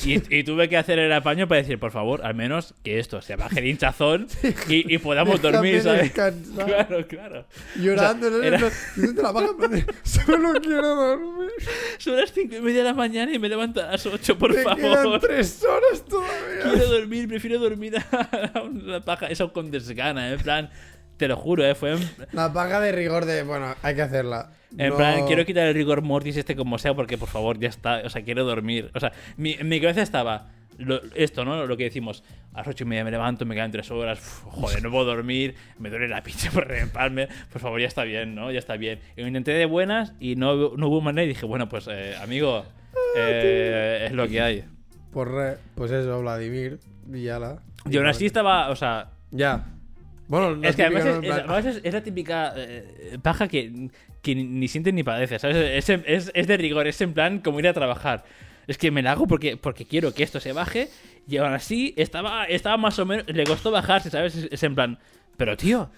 Y, 0.05 0.21
y 0.39 0.43
tuve 0.43 0.69
que 0.69 0.77
hacer 0.77 0.99
el 0.99 1.11
apaño 1.11 1.47
para 1.47 1.59
decir, 1.61 1.79
por 1.79 1.91
favor, 1.91 2.23
al 2.23 2.35
menos 2.35 2.75
que 2.83 2.99
esto 2.99 3.19
se 3.23 3.35
baje 3.35 3.59
el 3.59 3.65
hinchazón 3.65 4.27
y, 4.69 4.93
y 4.93 4.97
podamos 4.99 5.41
dormir, 5.41 5.81
¿sabes? 5.81 6.03
descansar. 6.03 6.65
Claro, 6.67 7.07
claro. 7.07 7.45
Llorando, 7.75 8.27
O 8.27 8.29
sea, 8.29 8.39
¿no? 8.39 8.43
era- 8.45 8.71
"Dónde 8.95 9.21
la 9.23 9.67
de, 9.69 9.85
Solo 10.03 10.53
quiero 10.61 10.95
dormir. 10.95 11.49
Son 11.97 12.15
las 12.15 12.31
cinco 12.31 12.57
y 12.57 12.61
media 12.61 12.79
de 12.79 12.83
la 12.83 12.93
mañana 12.93 13.33
y 13.33 13.39
me 13.39 13.49
levanto 13.49 13.81
a 13.81 13.87
las 13.93 14.05
8, 14.05 14.37
por 14.37 14.53
quedan 14.53 14.77
favor. 14.77 15.19
tres 15.19 15.63
horas 15.63 16.05
todavía. 16.05 16.61
Quiero 16.73 16.87
dormir, 16.91 17.27
prefiero 17.27 17.57
dormir 17.59 17.95
a 18.11 18.61
una 18.61 19.01
paja, 19.03 19.25
eso 19.27 19.51
con 19.51 19.71
desgana, 19.71 20.31
en 20.31 20.39
plan, 20.39 20.69
te 21.17 21.27
lo 21.27 21.35
juro, 21.37 21.65
¿eh? 21.65 21.73
fue 21.73 21.93
en, 21.93 22.09
La 22.33 22.53
paga 22.53 22.79
de 22.79 22.91
rigor 22.91 23.25
de, 23.25 23.41
bueno, 23.41 23.73
hay 23.81 23.95
que 23.95 24.03
hacerla. 24.03 24.51
En 24.77 24.89
No- 24.89 24.97
plan, 24.97 25.25
quiero 25.27 25.45
quitar 25.45 25.67
el 25.67 25.73
rigor 25.73 26.01
mortis 26.01 26.37
este 26.37 26.55
como 26.55 26.77
sea, 26.77 26.93
porque 26.93 27.17
por 27.17 27.29
favor, 27.29 27.59
ya 27.59 27.69
está. 27.69 28.01
O 28.05 28.09
sea, 28.09 28.21
quiero 28.23 28.43
dormir. 28.45 28.91
O 28.93 28.99
sea, 28.99 29.11
mi, 29.37 29.53
en 29.53 29.67
mi 29.69 29.79
cabeza 29.81 30.01
estaba 30.01 30.51
lo- 30.77 31.01
esto, 31.15 31.43
¿no? 31.45 31.65
Lo 31.65 31.75
que 31.77 31.85
decimos. 31.85 32.23
A 32.53 32.59
las 32.59 32.67
ocho 32.69 32.83
y 32.83 32.87
media 32.87 33.03
me 33.03 33.11
levanto, 33.11 33.45
me 33.45 33.55
quedan 33.55 33.71
tres 33.71 33.89
horas. 33.91 34.19
uf, 34.19 34.43
joder, 34.53 34.81
no 34.83 34.89
puedo 34.91 35.05
dormir. 35.05 35.55
Me 35.79 35.89
duele 35.89 36.07
la 36.07 36.21
pinche 36.23 36.49
por 36.51 36.71
empalme. 36.71 37.27
Por 37.51 37.61
favor, 37.61 37.79
ya 37.81 37.87
está 37.87 38.03
bien, 38.03 38.35
¿no? 38.35 38.51
Ya 38.51 38.59
está 38.59 38.77
bien. 38.77 38.99
Y 39.15 39.21
lo 39.21 39.27
intenté 39.27 39.51
de 39.53 39.65
buenas 39.65 40.13
y 40.19 40.35
no, 40.35 40.75
no 40.77 40.87
hubo 40.87 41.01
manera. 41.01 41.25
Y 41.25 41.29
dije, 41.29 41.45
bueno, 41.45 41.67
pues, 41.69 41.87
eh, 41.91 42.15
amigo, 42.21 42.63
eh, 43.15 44.05
es 44.07 44.11
lo 44.13 44.27
que 44.27 44.41
hay. 44.41 44.63
Pues, 45.11 45.27
re- 45.27 45.57
pues 45.75 45.91
eso, 45.91 46.19
Vladimir. 46.21 46.79
Y 47.11 47.23
ya 47.23 47.39
la. 47.39 47.59
Y 47.89 47.97
aún 47.97 48.07
así 48.07 48.25
estaba, 48.25 48.69
o 48.69 48.75
sea, 48.75 49.11
Ya. 49.31 49.65
Bueno, 50.29 50.57
no 50.57 50.67
es 50.67 50.75
que 50.75 50.83
además, 50.83 51.05
es, 51.05 51.23
es- 51.23 51.31
además 51.31 51.65
es- 51.65 51.81
es 51.85 51.93
la 51.93 52.03
típica 52.03 52.53
eh, 52.57 53.17
paja 53.21 53.47
que, 53.47 53.89
que 54.35 54.35
ni- 54.35 54.67
siente 54.67 54.91
ni 54.91 55.03
padece, 55.03 55.39
¿sabes? 55.39 55.55
Es, 55.57 55.89
es- 56.05 56.31
es 56.33 56.47
de 56.47 56.57
rigor, 56.57 56.87
es 56.87 56.99
en 57.01 57.13
plan 57.13 57.39
como 57.39 57.59
ir 57.59 57.67
a 57.67 57.73
trabajar. 57.73 58.25
Es 58.67 58.77
que 58.77 58.91
me 58.91 59.01
la 59.01 59.13
hago 59.13 59.27
porque, 59.27 59.55
porque 59.57 59.85
quiero 59.85 60.13
que 60.13 60.23
esto 60.23 60.39
se 60.41 60.51
baje 60.51 60.89
y 61.27 61.37
aún 61.37 61.53
así 61.53 61.93
estaba, 61.95 62.43
estaba 62.45 62.75
más 62.77 62.99
o 62.99 63.05
menos... 63.05 63.25
Le 63.27 63.45
costó 63.45 63.71
bajarse, 63.71 64.09
¿sabes? 64.09 64.35
Es, 64.35 64.49
es 64.51 64.63
en 64.63 64.75
plan... 64.75 64.99
Pero 65.37 65.55
tío, 65.55 65.89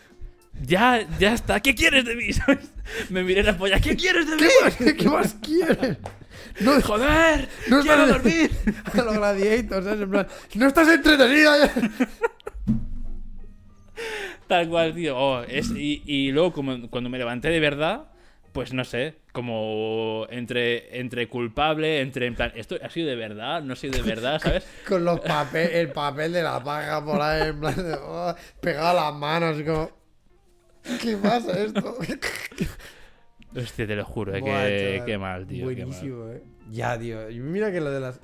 ya, 0.61 1.07
ya 1.19 1.33
está. 1.33 1.59
¿Qué 1.61 1.73
quieres 1.73 2.05
de 2.05 2.15
mí? 2.15 2.31
¿Sabes? 2.33 2.71
Me 3.09 3.23
miré 3.23 3.41
la 3.41 3.57
polla. 3.57 3.79
¿Qué 3.79 3.95
quieres 3.95 4.29
de 4.29 4.35
mí? 4.35 4.41
¿Qué 4.43 4.63
más, 4.63 4.93
¿Qué 4.97 5.09
más 5.09 5.33
quieres? 5.41 5.97
No, 6.59 6.79
¡Joder! 6.81 7.47
no 7.69 7.81
¡Quiero 7.81 8.03
estás- 8.05 8.09
dormir! 8.23 8.51
A 8.93 8.97
los 8.97 9.13
gladiators, 9.17 9.85
¿sabes? 9.85 10.01
En 10.01 10.09
plan, 10.11 10.27
no 10.55 10.67
estás 10.67 10.87
entretenida. 10.89 11.71
Tal 14.47 14.67
cual, 14.69 14.93
tío. 14.95 15.17
Oh, 15.17 15.41
es, 15.43 15.69
y, 15.71 16.01
y 16.05 16.31
luego, 16.31 16.53
como, 16.53 16.89
cuando 16.89 17.09
me 17.09 17.17
levanté 17.17 17.49
de 17.49 17.59
verdad, 17.59 18.05
pues 18.51 18.73
no 18.73 18.83
sé, 18.83 19.19
como 19.31 20.25
entre, 20.29 20.99
entre 20.99 21.27
culpable, 21.27 22.01
entre 22.01 22.25
en 22.25 22.35
plan, 22.35 22.51
¿esto 22.55 22.75
ha 22.81 22.89
sido 22.89 23.07
de 23.07 23.15
verdad? 23.15 23.61
¿No 23.61 23.73
ha 23.73 23.75
sido 23.75 23.93
de 23.93 24.01
verdad? 24.01 24.39
¿Sabes? 24.43 24.67
Con 24.87 25.05
los 25.05 25.19
papel, 25.19 25.69
el 25.71 25.91
papel 25.91 26.33
de 26.33 26.43
la 26.43 26.63
paja 26.63 27.03
por 27.03 27.21
ahí, 27.21 27.49
en 27.49 27.59
plan, 27.59 27.75
de, 27.75 27.93
oh, 27.93 28.35
pegado 28.61 28.87
a 28.87 28.93
las 29.05 29.13
manos, 29.13 29.61
como. 29.63 29.91
¿Qué 31.01 31.17
pasa 31.17 31.61
esto? 31.61 31.97
Hostia, 33.55 33.87
te 33.87 33.95
lo 33.95 34.05
juro, 34.05 34.35
eh, 34.35 34.41
Buah, 34.41 35.05
qué 35.05 35.17
mal, 35.17 35.47
tío. 35.47 35.65
mal. 35.65 35.75
Buenísimo, 35.75 36.29
eh. 36.29 36.43
Ya, 36.69 36.97
tío. 36.99 37.19
Mira 37.31 37.71
que 37.71 37.81
lo 37.81 37.91
de 37.91 37.99
las. 37.99 38.19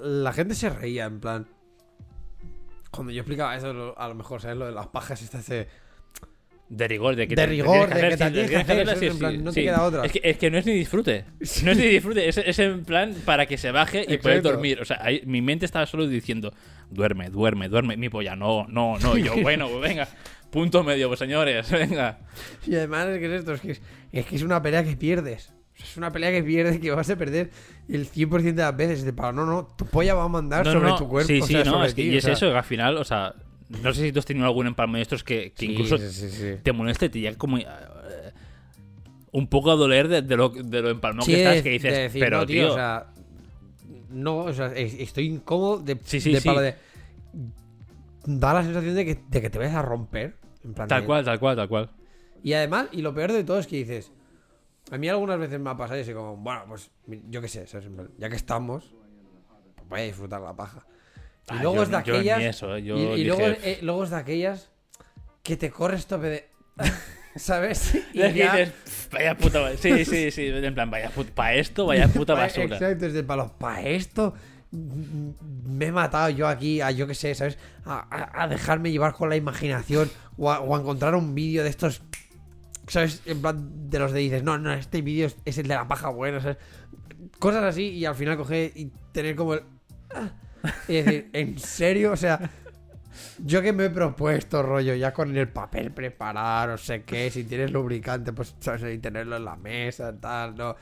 La 0.00 0.32
gente 0.32 0.54
se 0.54 0.70
reía, 0.70 1.06
en 1.06 1.20
plan. 1.20 1.48
Cuando 2.90 3.12
yo 3.12 3.22
explicaba 3.22 3.56
eso, 3.56 3.94
a 3.98 4.08
lo 4.08 4.14
mejor, 4.14 4.40
¿sabes? 4.40 4.56
Lo 4.56 4.66
de 4.66 4.72
las 4.72 4.88
pajas 4.88 5.22
estas 5.22 5.46
de. 5.48 5.66
De 6.68 6.88
rigor, 6.88 7.14
de 7.14 7.28
que 7.28 7.36
De 7.36 7.42
te- 7.42 7.46
rigor, 7.46 7.88
de 7.88 7.94
que 8.08 8.16
tienes 8.16 8.88
hacer, 8.88 9.14
no 9.42 9.52
te 9.52 9.62
queda 9.62 9.82
otra. 9.82 10.04
Es 10.06 10.12
que, 10.12 10.20
es 10.24 10.38
que 10.38 10.50
no 10.50 10.58
es 10.58 10.66
ni 10.66 10.72
disfrute. 10.72 11.24
No 11.64 11.70
es 11.72 11.76
ni 11.78 11.86
disfrute, 11.86 12.28
es, 12.28 12.38
es 12.38 12.58
en 12.58 12.84
plan 12.84 13.14
para 13.24 13.46
que 13.46 13.58
se 13.58 13.70
baje 13.70 14.04
y 14.08 14.16
poder 14.18 14.42
dormir. 14.42 14.80
O 14.80 14.84
sea, 14.84 14.98
ahí- 15.00 15.22
mi 15.26 15.42
mente 15.42 15.66
estaba 15.66 15.86
solo 15.86 16.06
diciendo, 16.08 16.52
duerme, 16.90 17.28
duerme, 17.30 17.68
duerme. 17.68 17.96
Mi 17.96 18.08
polla, 18.08 18.34
no, 18.34 18.66
no, 18.68 18.98
no. 18.98 19.16
Y 19.16 19.22
yo, 19.24 19.34
bueno, 19.42 19.68
pues 19.68 19.82
venga. 19.82 20.08
Punto 20.50 20.82
medio, 20.84 21.08
pues 21.08 21.18
señores, 21.18 21.70
venga. 21.70 22.18
Y 22.66 22.74
además 22.76 23.08
es 23.08 23.18
que 23.18 23.26
es 23.26 23.32
esto, 23.40 23.54
es 23.54 23.60
que 23.60 23.70
es, 23.72 23.82
es 24.12 24.26
que 24.26 24.36
es 24.36 24.42
una 24.42 24.62
pelea 24.62 24.82
que 24.84 24.96
pierdes. 24.96 25.50
O 25.74 25.76
sea, 25.76 25.86
es 25.86 25.96
una 25.96 26.12
pelea 26.12 26.30
que 26.30 26.42
pierdes 26.44 26.78
que 26.78 26.90
vas 26.92 27.10
a 27.10 27.16
perder 27.16 27.50
el 27.88 28.08
100% 28.08 28.54
de 28.54 28.62
las 28.62 28.76
veces. 28.76 29.04
De 29.04 29.12
para, 29.12 29.32
no, 29.32 29.44
no, 29.44 29.66
tu 29.76 29.84
polla 29.86 30.14
va 30.14 30.24
a 30.24 30.28
mandar 30.28 30.64
No, 30.64 30.72
sobre 30.72 30.88
no, 30.88 30.96
tu 30.96 31.08
cuerpo. 31.08 31.26
Sí, 31.26 31.40
o 31.40 31.46
sí, 31.46 31.52
sea, 31.54 31.64
no, 31.64 31.72
sobre 31.72 31.88
es 31.88 31.94
que, 31.94 32.02
ti, 32.02 32.08
y 32.08 32.14
o 32.14 32.18
es 32.18 32.24
sea. 32.24 32.32
eso, 32.34 32.50
que 32.50 32.56
al 32.56 32.64
final, 32.64 32.96
o 32.96 33.04
sea, 33.04 33.34
no 33.68 33.92
sé 33.94 34.02
si 34.02 34.12
tú 34.12 34.18
has 34.18 34.24
tenido 34.24 34.46
algún 34.46 34.66
empalme 34.66 34.98
de 34.98 35.02
estos 35.02 35.24
que, 35.24 35.52
que 35.52 35.66
Sí, 35.66 35.72
incluso 35.72 35.98
sí, 35.98 36.30
sí, 36.30 36.56
te 36.62 36.72
molesta 36.72 37.06
y 37.06 37.08
te 37.08 37.20
llega 37.20 37.36
como 37.38 37.58
eh, 37.58 37.66
un 39.32 39.46
poco 39.48 39.70
a 39.70 39.74
doler 39.76 40.08
de, 40.08 40.22
de 40.22 40.36
lo, 40.36 40.48
de 40.50 40.82
lo 40.82 40.90
empalmado 40.90 41.24
Sí, 41.26 41.32
que 41.32 41.38
estás, 41.38 41.62
que 41.62 41.70
dices, 41.70 41.92
de 41.92 42.02
decir, 42.02 42.20
pero 42.20 42.38
no, 42.40 42.46
tío, 42.46 42.70
o 42.70 42.74
sea, 42.74 43.06
no, 44.10 44.36
o 44.38 44.52
sea, 44.52 44.66
es- 44.68 44.94
estoy 44.94 45.26
incómodo 45.26 45.78
de, 45.78 45.96
palo 46.44 46.60
de- 46.60 46.74
Da 48.26 48.54
la 48.54 48.62
sensación 48.62 48.94
de 48.94 49.04
que, 49.04 49.20
de 49.28 49.40
que 49.42 49.50
te 49.50 49.58
vayas 49.58 49.74
a 49.74 49.82
romper. 49.82 50.36
En 50.64 50.72
plan 50.72 50.88
tal 50.88 51.04
cual, 51.04 51.24
tal 51.24 51.38
cual, 51.38 51.56
tal 51.56 51.68
cual. 51.68 51.90
Y 52.42 52.54
además, 52.54 52.88
y 52.92 53.02
lo 53.02 53.14
peor 53.14 53.32
de 53.32 53.44
todo 53.44 53.58
es 53.58 53.66
que 53.66 53.76
dices, 53.76 54.12
a 54.90 54.96
mí 54.98 55.08
algunas 55.08 55.38
veces 55.38 55.60
me 55.60 55.68
ha 55.70 55.76
pasado 55.76 55.98
y 55.98 56.02
así 56.02 56.12
como, 56.14 56.36
bueno, 56.36 56.62
pues 56.68 56.90
yo 57.28 57.40
qué 57.42 57.48
sé, 57.48 57.66
ya 58.18 58.28
que 58.30 58.36
estamos, 58.36 58.94
pues 59.76 59.88
voy 59.88 60.00
a 60.00 60.04
disfrutar 60.04 60.40
la 60.40 60.54
paja. 60.54 60.86
Y 61.50 61.54
Ah, 61.56 61.58
luego 61.62 61.76
yo- 61.76 61.82
es 61.82 61.90
de 61.90 61.96
aquellas... 61.96 62.62
eh, 62.62 62.78
y 62.80 62.90
y 63.20 63.24
luego, 63.24 63.42
eh, 63.46 63.78
luego 63.82 64.04
es 64.04 64.10
de 64.10 64.16
aquellas 64.16 64.70
que 65.42 65.56
te 65.56 65.70
corres 65.70 66.06
tope 66.06 66.26
de... 66.28 66.48
¿Sabes? 67.36 67.94
Y 68.12 68.18
ya- 68.18 68.28
dices, 68.28 68.70
"Pff, 68.70 69.12
vaya 69.12 69.36
puta 69.36 69.58
basura. 69.60 69.96
Sí, 69.98 70.04
sí, 70.04 70.30
sí. 70.30 70.46
En 70.46 70.72
plan, 70.74 70.88
vaya 70.90 71.10
puta. 71.10 71.32
Para 71.34 71.54
esto, 71.54 71.84
vaya 71.86 72.06
puta 72.08 72.34
basura. 72.34 72.76
Exacto, 72.76 73.06
es 73.06 73.12
de 73.12 73.24
palos. 73.24 73.50
Para 73.58 73.82
esto 73.82 74.34
me 74.70 75.86
he 75.86 75.92
matado 75.92 76.30
yo 76.30 76.48
aquí 76.48 76.80
a, 76.80 76.90
yo 76.92 77.06
qué 77.06 77.14
sé, 77.14 77.34
¿sabes? 77.34 77.58
A, 77.84 78.06
a- 78.10 78.42
a 78.44 78.48
dejarme 78.48 78.90
llevar 78.92 79.12
con 79.14 79.28
la 79.28 79.36
imaginación 79.36 80.10
o 80.36 80.50
a, 80.50 80.60
o 80.60 80.76
a 80.76 80.80
encontrar 80.80 81.14
un 81.14 81.34
vídeo 81.34 81.62
de 81.64 81.70
estos, 81.70 82.02
¿sabes? 82.88 83.20
En 83.26 83.40
plan, 83.42 83.90
de 83.90 83.98
los 83.98 84.12
de 84.12 84.20
dices, 84.20 84.42
no, 84.42 84.56
no, 84.58 84.72
este 84.72 85.02
vídeo 85.02 85.26
es, 85.26 85.36
es 85.44 85.58
el 85.58 85.66
de 85.68 85.74
la 85.74 85.86
paja 85.88 86.08
buena, 86.10 86.40
¿sabes? 86.40 86.56
Cosas 87.38 87.64
así 87.64 87.88
y 87.88 88.04
al 88.04 88.14
final 88.14 88.36
coger 88.36 88.72
y 88.76 88.90
tener 89.12 89.34
como 89.36 89.54
el... 89.54 89.62
ah, 90.14 90.30
Y 90.88 90.94
decir, 90.94 91.30
¿en 91.32 91.58
serio? 91.58 92.12
O 92.12 92.16
sea... 92.16 92.50
Yo 93.44 93.62
que 93.62 93.72
me 93.72 93.84
he 93.84 93.90
propuesto, 93.90 94.60
rollo, 94.62 94.94
ya 94.94 95.12
con 95.12 95.36
el 95.36 95.48
papel 95.48 95.92
preparado, 95.92 96.72
no 96.72 96.78
sé 96.78 97.04
qué, 97.04 97.30
si 97.30 97.44
tienes 97.44 97.70
lubricante, 97.70 98.32
pues, 98.32 98.56
¿sabes? 98.58 98.92
Y 98.92 98.98
tenerlo 98.98 99.36
en 99.36 99.44
la 99.44 99.54
mesa, 99.54 100.18
tal, 100.18 100.56
¿no? 100.56 100.74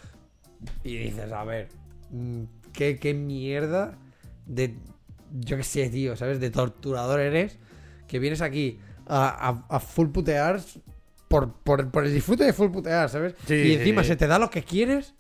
Y 0.82 0.96
dices, 0.96 1.30
a 1.30 1.44
ver, 1.44 1.68
mm, 2.10 2.42
¿qué, 2.72 2.98
qué 2.98 3.12
mierda 3.12 3.98
de. 4.46 4.74
Yo 5.30 5.58
qué 5.58 5.62
sé, 5.62 5.90
tío, 5.90 6.16
¿sabes? 6.16 6.40
De 6.40 6.50
torturador 6.50 7.20
eres. 7.20 7.58
Que 8.08 8.18
vienes 8.18 8.40
aquí 8.40 8.78
a, 9.06 9.48
a- 9.68 9.76
a 9.76 9.80
full 9.80 10.08
putear 10.08 10.58
por, 11.28 11.52
por, 11.52 11.90
por 11.90 12.04
el 12.06 12.14
disfrute 12.14 12.44
de 12.44 12.54
full 12.54 12.70
putear, 12.70 13.10
¿sabes? 13.10 13.34
Sí, 13.46 13.54
y 13.54 13.64
sí, 13.64 13.74
encima 13.74 14.02
sí. 14.02 14.08
se 14.08 14.16
te 14.16 14.26
da 14.26 14.38
lo 14.38 14.48
que 14.48 14.62
quieres. 14.62 15.14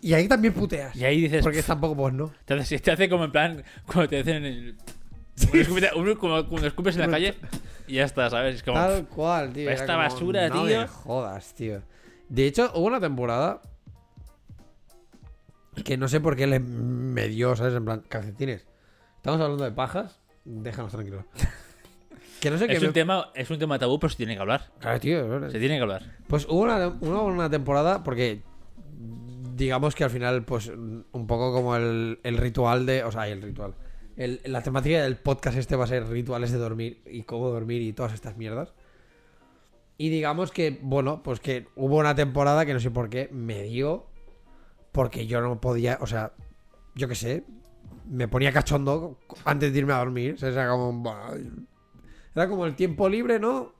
Y 0.00 0.14
ahí 0.14 0.28
también 0.28 0.52
puteas. 0.54 0.94
Y 0.94 1.04
ahí 1.04 1.22
dices. 1.22 1.42
Porque 1.42 1.62
tampoco, 1.62 1.96
pues 1.96 2.14
no. 2.14 2.32
Te 2.44 2.54
hace, 2.54 2.78
te 2.78 2.90
hace 2.90 3.08
como 3.08 3.24
en 3.24 3.32
plan. 3.32 3.64
Cuando 3.86 4.08
te 4.08 4.16
dicen. 4.22 4.44
El, 4.44 4.76
como 6.18 6.46
cuando 6.48 6.66
escupes 6.66 6.94
en 6.96 7.02
la 7.02 7.08
calle. 7.08 7.34
Y 7.88 7.94
ya 7.94 8.04
está, 8.04 8.28
¿sabes? 8.28 8.56
Es 8.56 8.62
como. 8.64 8.76
Tal 8.78 9.06
cual, 9.06 9.52
tío. 9.52 9.70
esta 9.70 9.86
como, 9.94 9.98
basura, 9.98 10.48
no 10.48 10.66
tío". 10.66 10.80
me 10.80 10.86
jodas, 10.88 11.54
tío. 11.54 11.82
De 12.28 12.44
hecho, 12.44 12.72
hubo 12.74 12.86
una 12.86 12.98
temporada 12.98 13.62
que 15.84 15.96
no 15.96 16.08
sé 16.08 16.20
por 16.20 16.34
qué 16.34 16.48
le 16.48 16.58
me 16.58 17.28
dio, 17.28 17.54
¿sabes? 17.54 17.74
En 17.74 17.84
plan, 17.84 18.02
calcetines. 18.08 18.66
Estamos 19.16 19.40
hablando 19.40 19.62
de 19.62 19.70
pajas. 19.70 20.18
Déjanos 20.44 20.90
tranquilos. 20.90 21.24
que 22.40 22.50
no 22.50 22.58
sé 22.58 22.66
qué. 22.66 22.74
Es 22.74 22.82
me- 22.82 22.88
un, 22.88 22.94
tema, 22.94 23.30
es 23.34 23.48
un 23.50 23.58
tema 23.60 23.78
tabú, 23.78 24.00
pero 24.00 24.10
se 24.10 24.16
tiene 24.16 24.34
que 24.34 24.40
hablar. 24.40 24.72
Claro, 24.80 24.98
tío. 24.98 25.46
es. 25.46 25.52
Se 25.52 25.60
tiene 25.60 25.76
que 25.76 25.82
hablar. 25.82 26.16
Pues 26.26 26.46
hubo 26.48 26.62
una, 26.62 26.88
una, 26.88 27.20
una 27.20 27.50
temporada 27.50 28.02
porque 28.02 28.42
digamos 29.56 29.94
que 29.94 30.04
al 30.04 30.10
final 30.10 30.44
pues 30.44 30.68
un 30.68 31.26
poco 31.26 31.52
como 31.52 31.76
el, 31.76 32.18
el 32.22 32.36
ritual 32.36 32.86
de... 32.86 33.04
O 33.04 33.10
sea, 33.12 33.26
el 33.28 33.42
ritual. 33.42 33.74
El- 34.16 34.40
la 34.44 34.62
temática 34.62 35.02
del 35.02 35.16
podcast 35.16 35.56
este 35.56 35.76
va 35.76 35.84
a 35.84 35.88
ser 35.88 36.06
rituales 36.08 36.52
de 36.52 36.58
dormir 36.58 37.02
y 37.06 37.22
cómo 37.22 37.48
dormir 37.50 37.82
y 37.82 37.92
todas 37.92 38.12
estas 38.12 38.36
mierdas. 38.36 38.72
Y 39.98 40.10
digamos 40.10 40.50
que, 40.52 40.78
bueno, 40.82 41.22
pues 41.22 41.40
que 41.40 41.68
hubo 41.74 41.96
una 41.96 42.14
temporada 42.14 42.66
que 42.66 42.74
no 42.74 42.80
sé 42.80 42.90
por 42.90 43.08
qué 43.08 43.28
me 43.32 43.62
dio 43.62 44.06
porque 44.92 45.26
yo 45.26 45.40
no 45.40 45.60
podía, 45.60 45.98
o 46.00 46.06
sea, 46.06 46.32
yo 46.94 47.08
qué 47.08 47.14
sé, 47.14 47.44
me 48.08 48.28
ponía 48.28 48.52
cachondo 48.52 49.18
antes 49.44 49.72
de 49.72 49.78
irme 49.78 49.92
a 49.94 49.98
dormir. 49.98 50.34
O 50.34 50.38
sea, 50.38 50.50
era 50.50 50.68
como, 50.68 50.92
bueno, 50.92 51.66
era 52.34 52.48
como 52.48 52.66
el 52.66 52.74
tiempo 52.74 53.08
libre, 53.08 53.38
¿no? 53.38 53.72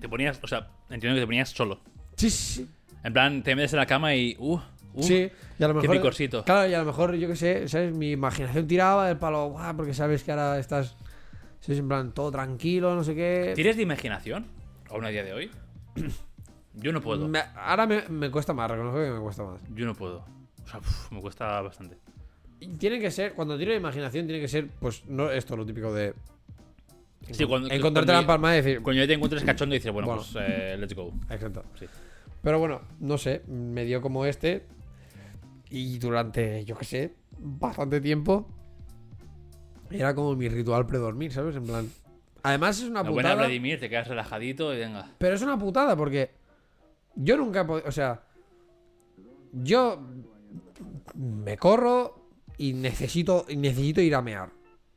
Te 0.00 0.08
ponías. 0.08 0.38
O 0.42 0.46
sea, 0.48 0.70
entiendo 0.90 1.16
que 1.16 1.20
te 1.22 1.26
ponías 1.26 1.50
solo. 1.50 1.80
Sí, 2.16 2.30
sí, 2.30 2.54
sí. 2.64 2.68
En 3.04 3.12
plan, 3.12 3.42
te 3.42 3.54
metes 3.56 3.72
en 3.72 3.78
la 3.80 3.86
cama 3.86 4.14
y. 4.14 4.36
Uh, 4.38 4.60
uh, 4.94 5.02
sí, 5.02 5.30
y 5.58 5.62
a 5.64 5.68
lo 5.68 5.74
qué 5.74 5.80
mejor. 5.88 5.96
picorcito. 5.96 6.44
Claro, 6.44 6.68
y 6.70 6.74
a 6.74 6.78
lo 6.80 6.84
mejor, 6.84 7.14
yo 7.14 7.28
qué 7.28 7.36
sé, 7.36 7.68
¿sabes? 7.68 7.94
Mi 7.94 8.12
imaginación 8.12 8.66
tiraba 8.66 9.08
del 9.08 9.18
palo, 9.18 9.50
"Buah, 9.50 9.74
porque 9.74 9.94
sabes 9.94 10.22
que 10.24 10.32
ahora 10.32 10.58
estás. 10.58 10.96
¿sabes? 11.60 11.78
En 11.78 11.88
plan, 11.88 12.12
todo 12.12 12.30
tranquilo, 12.32 12.94
no 12.94 13.04
sé 13.04 13.14
qué. 13.14 13.52
¿Tienes 13.54 13.76
de 13.76 13.82
imaginación? 13.82 14.46
Aún 14.90 15.04
a 15.04 15.08
día 15.08 15.22
de 15.24 15.32
hoy. 15.32 15.50
Yo 16.74 16.92
no 16.92 17.00
puedo. 17.00 17.28
Me- 17.28 17.42
ahora 17.56 17.86
me, 17.86 18.02
me 18.08 18.30
cuesta 18.30 18.52
más, 18.52 18.70
reconozco 18.70 18.98
que 18.98 19.10
me 19.10 19.20
cuesta 19.20 19.42
más. 19.44 19.60
Yo 19.74 19.84
no 19.86 19.94
puedo. 19.94 20.24
O 20.64 20.68
sea, 20.68 20.78
uf, 20.80 21.12
me 21.12 21.20
cuesta 21.20 21.60
bastante. 21.60 21.96
Tiene 22.78 22.98
que 23.00 23.10
ser, 23.10 23.32
cuando 23.34 23.56
tiene 23.56 23.74
imaginación, 23.74 24.26
tiene 24.26 24.40
que 24.40 24.48
ser, 24.48 24.68
pues, 24.80 25.04
no 25.06 25.30
esto, 25.30 25.56
lo 25.56 25.66
típico 25.66 25.92
de. 25.92 26.14
Sí, 27.30 27.44
cuando- 27.44 27.68
encontrarte 27.70 28.06
cuando- 28.12 28.12
la 28.22 28.26
palma 28.26 28.52
y 28.54 28.56
decir. 28.62 28.82
Cuando 28.82 29.00
ya 29.02 29.06
te 29.06 29.14
encuentres 29.14 29.44
cachondo 29.44 29.74
y 29.74 29.78
dices, 29.78 29.92
bueno, 29.92 30.08
Bueno. 30.08 30.22
pues 30.32 30.44
eh, 30.48 30.76
let's 30.78 30.94
go. 30.94 31.12
Exacto. 31.30 31.64
Sí. 31.78 31.86
Pero 32.42 32.58
bueno, 32.58 32.80
no 33.00 33.18
sé, 33.18 33.42
me 33.46 33.84
dio 33.84 34.00
como 34.00 34.24
este. 34.26 34.64
Y 35.74 35.98
durante, 35.98 36.66
yo 36.66 36.76
qué 36.76 36.84
sé, 36.84 37.14
bastante 37.38 37.98
tiempo. 38.02 38.46
Era 39.90 40.14
como 40.14 40.36
mi 40.36 40.46
ritual 40.46 40.84
predormir, 40.84 41.32
¿sabes? 41.32 41.56
En 41.56 41.64
plan. 41.64 41.90
Además 42.42 42.78
es 42.78 42.84
una 42.90 43.00
buena 43.00 43.30
putada. 43.30 43.34
Vladimir, 43.36 43.80
te 43.80 43.88
quedas 43.88 44.06
relajadito 44.06 44.74
y 44.74 44.78
venga. 44.78 45.10
Pero 45.16 45.34
es 45.34 45.40
una 45.40 45.58
putada 45.58 45.96
porque 45.96 46.30
yo 47.14 47.38
nunca 47.38 47.62
he 47.62 47.64
podido. 47.64 47.88
O 47.88 47.92
sea, 47.92 48.22
yo 49.52 49.98
me 51.14 51.56
corro 51.56 52.28
y 52.58 52.74
necesito, 52.74 53.46
necesito 53.56 54.02
ir 54.02 54.14
a 54.14 54.20
mear. 54.20 54.50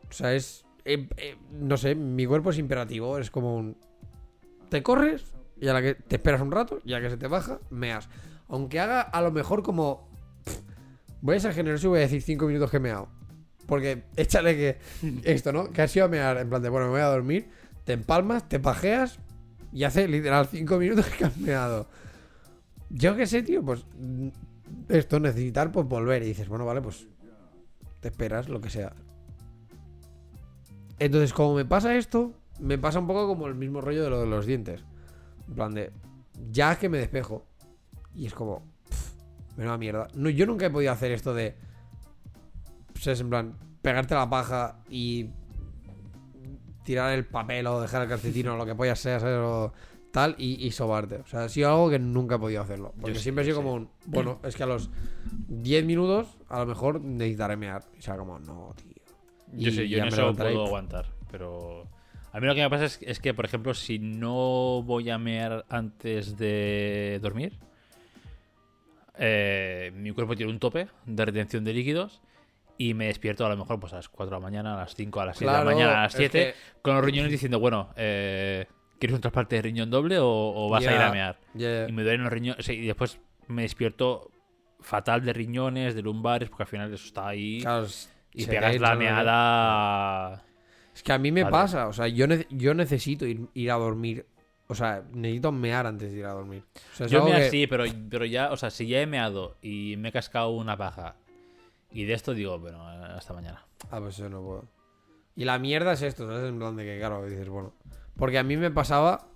O 0.10 0.12
sea, 0.12 0.34
es. 0.34 0.66
eh, 0.84 1.08
eh, 1.16 1.38
no 1.54 1.78
sé, 1.78 1.96
mi 1.96 2.26
cuerpo 2.26 2.50
es 2.50 2.58
imperativo. 2.58 3.18
Es 3.18 3.32
como 3.32 3.56
un. 3.56 3.78
Te 4.68 4.84
corres 4.84 5.34
y 5.62 5.70
a 5.70 5.74
la 5.74 5.82
que 5.82 5.96
te 5.96 6.18
esperas 6.18 6.42
un 6.42 6.52
rato, 6.52 6.80
y 6.84 6.92
a 6.92 6.98
la 6.98 7.04
que 7.04 7.12
se 7.12 7.18
te 7.18 7.28
baja, 7.28 7.62
meas. 7.70 8.10
Aunque 8.50 8.82
haga 8.82 9.00
a 9.00 9.22
lo 9.22 9.32
mejor 9.32 9.64
como. 9.64 10.14
Voy 11.22 11.38
a 11.38 11.40
ser 11.40 11.54
generoso 11.54 11.88
y 11.88 11.90
voy 11.90 12.00
a 12.00 12.02
decir 12.04 12.22
5 12.22 12.46
minutos 12.48 12.70
que 12.70 12.78
he 12.78 12.80
meado. 12.80 13.08
Porque 13.66 14.04
échale 14.16 14.56
que. 14.56 14.78
Esto, 15.24 15.52
¿no? 15.52 15.72
Que 15.72 15.82
has 15.82 15.96
ido 15.96 16.06
a 16.06 16.10
mear. 16.10 16.38
En 16.38 16.50
plan 16.50 16.62
de, 16.62 16.70
bueno, 16.70 16.88
me 16.88 16.94
voy 16.94 17.02
a 17.02 17.06
dormir. 17.08 17.50
Te 17.84 17.94
empalmas, 17.94 18.48
te 18.48 18.60
pajeas. 18.60 19.20
Y 19.72 19.84
hace 19.84 20.08
literal 20.08 20.48
5 20.48 20.78
minutos 20.78 21.08
que 21.08 21.26
has 21.26 21.38
meado. 21.38 21.88
Yo 22.90 23.16
qué 23.16 23.26
sé, 23.28 23.44
tío, 23.44 23.64
pues. 23.64 23.86
mm, 24.00 24.30
Esto, 24.90 25.20
necesitar, 25.20 25.72
pues 25.72 25.88
volver. 25.88 26.24
Y 26.24 26.28
dices, 26.28 26.48
bueno, 26.48 26.66
vale, 26.66 26.82
pues. 26.82 27.08
Te 28.00 28.10
esperas, 28.10 28.50
lo 28.50 28.62
que 28.62 28.70
sea. 28.70 28.94
Entonces, 31.00 31.34
como 31.34 31.56
me 31.56 31.66
pasa 31.66 31.96
esto, 31.98 32.34
me 32.60 32.78
pasa 32.78 33.00
un 33.00 33.08
poco 33.08 33.28
como 33.28 33.48
el 33.48 33.56
mismo 33.56 33.82
rollo 33.82 34.04
de 34.04 34.10
lo 34.10 34.20
de 34.22 34.28
los 34.28 34.46
dientes. 34.46 34.84
En 35.48 35.56
plan 35.56 35.74
de. 35.74 35.92
Ya 36.52 36.78
que 36.78 36.88
me 36.90 36.98
despejo. 37.00 37.46
Y 38.14 38.28
es 38.28 38.34
como. 38.34 38.64
Menuda 39.58 39.78
mierda. 39.78 40.08
No, 40.16 40.30
yo 40.30 40.46
nunca 40.46 40.66
he 40.66 40.70
podido 40.70 40.92
hacer 40.92 41.12
esto 41.12 41.34
de. 41.34 41.56
Pues 42.94 43.08
es 43.08 43.20
en 43.22 43.30
plan. 43.30 43.58
Pegarte 43.82 44.16
la 44.16 44.30
paja 44.30 44.80
y. 44.90 45.30
Tirar 46.84 47.14
el 47.14 47.26
papel 47.26 47.66
o 47.68 47.82
dejar 47.82 48.04
el 48.04 48.10
calcetín 48.10 48.48
o 48.48 48.58
lo 48.58 48.66
que 48.66 48.76
pueda 48.76 48.96
ser, 48.96 49.20
¿sabes? 49.20 49.38
O 49.40 49.74
tal, 50.12 50.36
y, 50.38 50.64
y 50.66 50.72
sobarte. 50.72 51.16
O 51.18 51.26
sea, 51.26 51.46
ha 51.46 51.50
sido 51.50 51.70
algo 51.70 51.90
que 51.90 51.98
nunca 51.98 52.36
he 52.36 52.40
podido 52.40 52.62
hacerlo. 52.62 52.94
Porque 53.02 53.16
siempre 53.18 53.42
he 53.44 53.46
sido 53.46 53.58
como 53.58 53.74
un. 53.74 53.90
Bueno, 54.06 54.40
es 54.44 54.56
que 54.56 54.64
a 54.64 54.68
los 54.68 54.92
10 55.48 55.84
minutos, 55.86 56.38
a 56.48 56.60
lo 56.60 56.68
mejor 56.68 57.02
necesitaré 57.02 57.58
mear. 57.58 57.84
Y 57.98 58.02
sea 58.04 58.18
como, 58.18 58.38
no, 58.40 58.74
tío. 58.76 58.94
Yo 59.54 59.70
Y 59.70 59.72
sé, 59.72 59.90
yo 59.90 59.98
en 59.98 60.04
me 60.04 60.10
eso 60.10 60.30
y- 60.30 60.34
puedo 60.36 60.66
aguantar, 60.66 61.08
pero... 61.32 61.88
A 62.34 62.40
mí 62.42 62.48
lo 62.48 62.54
que 62.54 62.62
me 62.62 62.70
pasa 62.70 62.84
es, 62.86 63.00
es 63.02 63.20
que, 63.22 63.34
por 63.34 63.46
ejemplo, 63.46 63.74
si 63.74 63.98
no 63.98 64.84
voy 64.84 65.10
a 65.10 65.18
mear 65.18 65.66
antes 65.70 66.36
de 66.38 67.18
dormir, 67.22 67.58
eh, 69.20 69.92
mi 69.96 70.12
cuerpo 70.12 70.36
tiene 70.36 70.52
un 70.52 70.60
tope 70.60 70.88
de 71.06 71.26
retención 71.26 71.64
de 71.64 71.74
líquidos 71.74 72.22
y 72.78 72.94
me 72.94 73.08
despierto 73.08 73.46
a 73.46 73.50
lo 73.50 73.58
mejor 73.58 73.80
pues 73.80 73.94
a 73.94 73.98
las 73.98 74.10
4 74.10 74.36
de 74.36 74.42
la 74.42 74.44
mañana, 74.46 74.74
a 74.76 74.78
las 74.78 74.96
5, 74.96 75.22
a 75.22 75.26
las 75.26 75.38
6 75.38 75.50
de 75.50 75.58
la 75.58 75.64
mañana, 75.64 76.00
a 76.00 76.02
las 76.04 76.14
es 76.14 76.18
7, 76.20 76.40
que- 76.54 76.82
con 76.82 76.96
los 76.96 77.04
riñones 77.06 77.32
diciendo, 77.32 77.60
bueno, 77.60 77.90
eh, 77.96 78.66
¿quieres 79.00 79.16
un 79.16 79.22
trasplante 79.22 79.56
de 79.56 79.62
riñón 79.62 79.90
doble 79.90 80.20
o, 80.20 80.28
o 80.28 80.70
vas 80.70 80.86
a 80.86 80.94
ir 80.94 81.02
a 81.02 81.12
mear? 81.12 81.40
Y 81.88 81.92
me 81.94 82.04
duelen 82.04 82.24
los 82.24 82.34
riñones, 82.34 82.68
y 82.70 82.86
después 82.86 83.20
me 83.48 83.62
despierto 83.62 84.32
fatal 84.82 85.24
de 85.24 85.34
riñones, 85.34 85.96
de 85.96 86.02
lumbares, 86.02 86.50
porque 86.50 86.64
al 86.64 86.68
final 86.70 86.94
eso 86.94 87.06
está 87.06 87.28
ahí 87.28 87.62
Claro, 87.62 87.88
y 88.34 88.46
pegas 88.46 88.80
la 88.82 88.96
meada... 88.96 90.44
Es 90.94 91.04
que 91.04 91.12
a 91.12 91.18
mí 91.18 91.32
me 91.32 91.44
Vale. 91.44 91.52
pasa, 91.52 91.88
o 91.88 91.94
sea, 91.94 92.08
yo, 92.08 92.26
yo 92.50 92.74
necesito 92.74 93.26
ir, 93.26 93.48
ir 93.54 93.72
a 93.72 93.76
dormir. 93.76 94.26
O 94.68 94.74
sea, 94.76 95.04
necesito 95.14 95.52
mear 95.52 95.86
antes 95.86 96.12
de 96.12 96.18
ir 96.20 96.26
a 96.26 96.32
dormir. 96.32 96.64
O 96.94 96.96
sea, 96.96 97.06
es 97.06 97.12
Yo 97.12 97.20
algo 97.20 97.30
me 97.32 97.40
que- 97.40 97.48
así, 97.48 97.68
pero, 97.68 97.84
pero 98.10 98.26
ya, 98.26 98.52
o 98.52 98.58
sea, 98.58 98.72
si 98.72 98.88
ya 98.88 99.02
he 99.02 99.06
meado 99.08 99.58
y 99.62 99.96
me 99.98 100.10
he 100.10 100.12
cascado 100.12 100.50
una 100.50 100.76
paja 100.76 101.16
y 101.92 102.06
de 102.06 102.14
esto 102.14 102.34
digo, 102.34 102.58
bueno, 102.60 102.86
hasta 102.88 103.34
mañana. 103.34 103.64
Ah, 103.92 104.00
pues 104.00 104.16
eso 104.20 104.28
no 104.30 104.42
puedo. 104.42 104.66
Y 105.36 105.46
la 105.46 105.60
mierda 105.60 105.94
es 105.94 106.02
esto, 106.02 106.26
¿sabes? 106.28 106.50
En 106.50 106.58
plan 106.58 106.76
de 106.76 106.84
que, 106.84 106.98
claro, 106.98 107.24
dices, 107.26 107.48
bueno. 107.50 107.74
Porque 108.18 108.40
a 108.40 108.44
mí 108.44 108.58
me 108.58 108.72
pasaba 108.72 109.28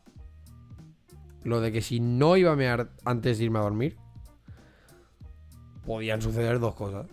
lo 1.44 1.62
de 1.62 1.72
que 1.72 1.82
si 1.82 2.00
no 2.00 2.36
iba 2.38 2.52
a 2.52 2.56
mear 2.56 2.90
antes 3.06 3.38
de 3.38 3.46
irme 3.46 3.60
a 3.60 3.64
dormir, 3.64 3.98
podían 5.86 6.22
suceder 6.22 6.60
dos 6.60 6.76
cosas. 6.76 7.08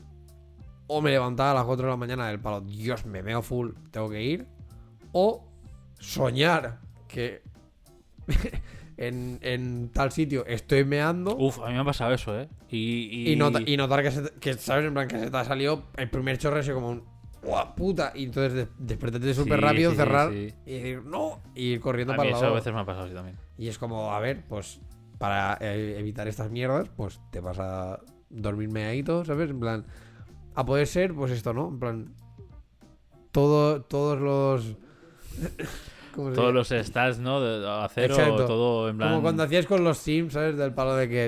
O 0.87 1.01
me 1.01 1.11
levantaba 1.11 1.51
a 1.51 1.55
las 1.55 1.65
4 1.65 1.87
de 1.87 1.91
la 1.93 1.97
mañana 1.97 2.29
del 2.29 2.41
palo, 2.41 2.61
Dios, 2.61 3.05
me 3.07 3.23
meo 3.23 3.43
full, 3.43 3.71
tengo 3.91 4.09
que 4.09 4.23
ir. 4.23 4.47
O 5.13 5.45
soñar 5.99 6.79
que 7.09 7.43
en, 8.97 9.39
en 9.43 9.91
tal 9.93 10.13
sitio 10.13 10.45
estoy 10.47 10.85
meando. 10.85 11.37
Uf, 11.37 11.59
a 11.61 11.67
mí 11.69 11.75
me 11.75 11.81
ha 11.81 11.85
pasado 11.85 12.13
eso, 12.15 12.39
¿eh? 12.39 12.49
Y, 12.71 13.09
y... 13.29 13.33
Y, 13.33 13.37
nota- 13.37 13.61
y 13.65 13.77
notar 13.77 14.03
que, 14.03 14.11
se 14.11 14.23
te- 14.23 14.39
que, 14.41 14.55
¿sabes? 14.55 14.85
En 14.87 14.95
plan, 14.95 15.09
que 15.09 15.19
se 15.19 15.31
te 15.31 15.37
ha 15.37 15.45
salido 15.45 15.85
el 15.97 16.09
primer 16.11 16.39
chorro 16.39 16.59
así 16.61 16.71
como 16.73 16.91
un... 16.91 17.05
¡Guau, 17.43 17.75
puta! 17.77 18.13
Y 18.15 18.25
entonces 18.25 18.55
de- 18.55 18.69
despertarte 18.79 19.33
súper 19.35 19.59
Sí, 19.59 19.65
rápido, 19.65 19.91
sí, 19.93 19.97
cerrar 19.97 20.33
sí. 20.33 20.53
y 20.67 20.73
decir 20.73 21.03
¡No! 21.05 21.41
Y 21.55 21.65
ir 21.73 21.81
corriendo 21.81 22.13
a 22.15 22.17
para 22.17 22.25
mí 22.27 22.31
el 22.31 22.37
eso 22.37 22.45
a 22.45 22.49
lado. 22.49 22.55
veces 22.57 22.73
me 22.75 22.81
ha 22.81 22.85
pasado 22.85 23.05
así 23.07 23.15
también. 23.15 23.37
Y 23.59 23.69
es 23.69 23.79
como, 23.79 24.13
a 24.13 24.19
ver, 24.21 24.45
pues 24.49 24.81
para 25.19 25.57
eh, 25.61 25.97
evitar 25.99 26.27
estas 26.29 26.51
mierdas, 26.51 26.89
pues 26.97 27.21
te 27.31 27.41
vas 27.41 27.59
a 27.61 28.01
dormir 28.31 28.69
meadito, 28.71 29.25
¿sabes? 29.25 29.49
En 29.51 29.61
plan, 29.61 29.87
a 30.55 30.67
poder 30.67 30.87
ser, 30.89 31.15
pues 31.15 31.31
esto, 31.31 31.53
¿no? 31.55 31.69
En 31.69 31.79
plan, 31.79 32.15
todo, 33.33 33.83
todos 33.83 34.19
los... 34.21 34.77
¿cómo 36.17 36.31
se 36.31 36.35
Todos 36.35 36.53
los 36.53 36.69
stats, 36.69 37.19
¿no? 37.19 37.41
De, 37.41 37.59
Exacto. 38.05 38.47
todo 38.47 38.89
en 38.89 38.97
plan... 38.97 39.11
Como 39.11 39.23
cuando 39.23 39.45
hacías 39.45 39.67
con 39.67 39.85
los 39.85 39.99
Sims, 39.99 40.33
¿sabes? 40.33 40.57
Del 40.57 40.75
palo 40.75 40.97
de 40.97 41.09
que 41.09 41.27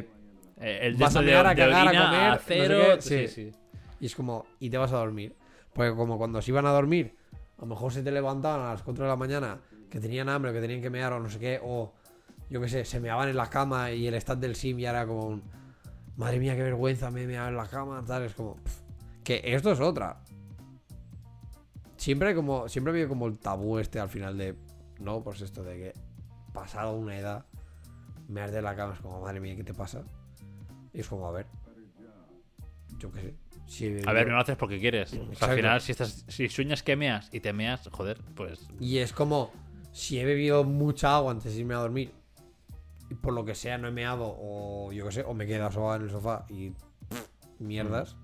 eh, 0.61 0.81
el 0.83 0.97
vas 0.97 1.15
a 1.15 1.23
mear, 1.23 1.47
a 1.47 1.55
cagar, 1.55 1.87
a 1.87 1.91
comer, 1.91 2.31
no 2.31 2.39
sé 2.39 2.63
acero... 2.63 2.95
qué, 2.97 3.03
sí, 3.03 3.29
sí. 3.29 3.51
sí. 3.51 3.59
Y 4.01 4.07
es 4.07 4.15
como, 4.15 4.47
y 4.59 4.71
te 4.71 4.79
vas 4.79 4.93
a 4.93 4.97
dormir. 4.97 5.37
Porque 5.73 5.95
como 5.95 6.19
cuando 6.19 6.43
se 6.43 6.51
iban 6.51 6.67
a 6.67 6.71
dormir, 6.71 7.15
a 7.59 7.61
lo 7.61 7.67
mejor 7.69 7.93
se 7.93 8.03
te 8.03 8.11
levantaban 8.11 8.67
a 8.67 8.71
las 8.71 8.83
4 8.83 9.05
de 9.05 9.09
la 9.09 9.17
mañana, 9.17 9.61
que 9.91 10.01
tenían 10.01 10.29
hambre, 10.29 10.53
que 10.53 10.61
tenían 10.61 10.81
que 10.81 10.91
mear 10.91 11.13
o 11.13 11.21
no 11.21 11.29
sé 11.29 11.39
qué, 11.39 11.61
o 11.63 11.93
yo 12.51 12.61
qué 12.61 12.69
sé, 12.69 12.85
se 12.85 13.01
meaban 13.01 13.29
en 13.29 13.37
la 13.37 13.51
cama 13.51 13.93
y 13.93 14.07
el 14.07 14.15
stat 14.15 14.39
del 14.39 14.55
sim 14.55 14.79
ya 14.79 14.91
era 14.91 15.07
como 15.07 15.27
un, 15.27 15.43
madre 16.17 16.39
mía, 16.39 16.57
qué 16.57 16.63
vergüenza, 16.63 17.11
me 17.11 17.23
he 17.23 17.27
meado 17.27 17.49
en 17.49 17.57
la 17.57 17.67
cama, 17.67 18.03
tal, 18.07 18.25
es 18.25 18.35
como, 18.35 18.57
pff, 18.57 18.81
que 19.25 19.43
esto 19.45 19.73
es 19.73 19.81
otra. 19.81 20.21
siempre 21.97 22.35
como, 22.35 22.69
siempre 22.69 22.91
ha 22.91 22.95
habido 22.95 23.09
como 23.09 23.27
el 23.27 23.39
tabú 23.39 23.79
este 23.79 24.01
al 24.01 24.09
final 24.09 24.37
de, 24.39 24.57
no, 24.99 25.23
pues 25.23 25.41
esto 25.41 25.63
de 25.63 25.77
que 25.77 25.95
pasado 26.53 26.97
una 26.97 27.17
edad, 27.17 27.47
me 28.29 28.49
de 28.51 28.63
la 28.63 28.75
cama, 28.77 28.95
es 28.95 29.01
como, 29.01 29.21
madre 29.21 29.41
mía, 29.41 29.57
¿qué 29.57 29.65
te 29.65 29.75
pasa? 29.75 30.03
Y 30.93 31.01
es 31.01 31.09
como, 31.09 31.29
a 31.29 31.33
ver, 31.33 31.47
yo 32.99 33.11
qué 33.13 33.21
sé. 33.21 33.35
si 33.67 34.01
A 34.07 34.13
ver, 34.13 34.27
no 34.27 34.35
lo 34.35 34.41
haces 34.41 34.57
porque 34.57 34.79
quieres. 34.79 35.13
O 35.13 35.35
sea, 35.35 35.49
al 35.49 35.57
final, 35.57 35.81
si, 35.81 35.93
estás, 35.93 36.25
si 36.29 36.49
sueñas 36.49 36.83
que 36.83 36.97
meas 36.97 37.29
y 37.33 37.41
te 37.41 37.53
meas, 37.53 37.89
joder, 37.91 38.21
pues. 38.35 38.69
Y 38.81 38.99
es 38.99 39.13
como, 39.13 39.53
si 39.93 40.19
he 40.19 40.25
bebido 40.25 40.65
mucha 40.65 41.17
agua 41.17 41.33
antes 41.33 41.55
de 41.55 41.61
irme 41.61 41.75
a 41.75 41.79
dormir, 41.79 42.13
y 43.11 43.15
por 43.15 43.33
lo 43.33 43.45
que 43.45 43.55
sea 43.55 43.79
no 43.79 43.89
he 43.89 43.93
meado, 43.93 44.37
o 44.39 44.93
yo 44.93 45.07
qué 45.07 45.13
sé, 45.13 45.23
o 45.23 45.33
me 45.33 45.45
he 45.45 45.47
quedado 45.47 45.73
sobado 45.73 45.97
en 45.97 46.03
el 46.03 46.11
sofá 46.11 46.45
y 46.49 46.71
pff, 46.71 47.29
mierdas. 47.61 48.17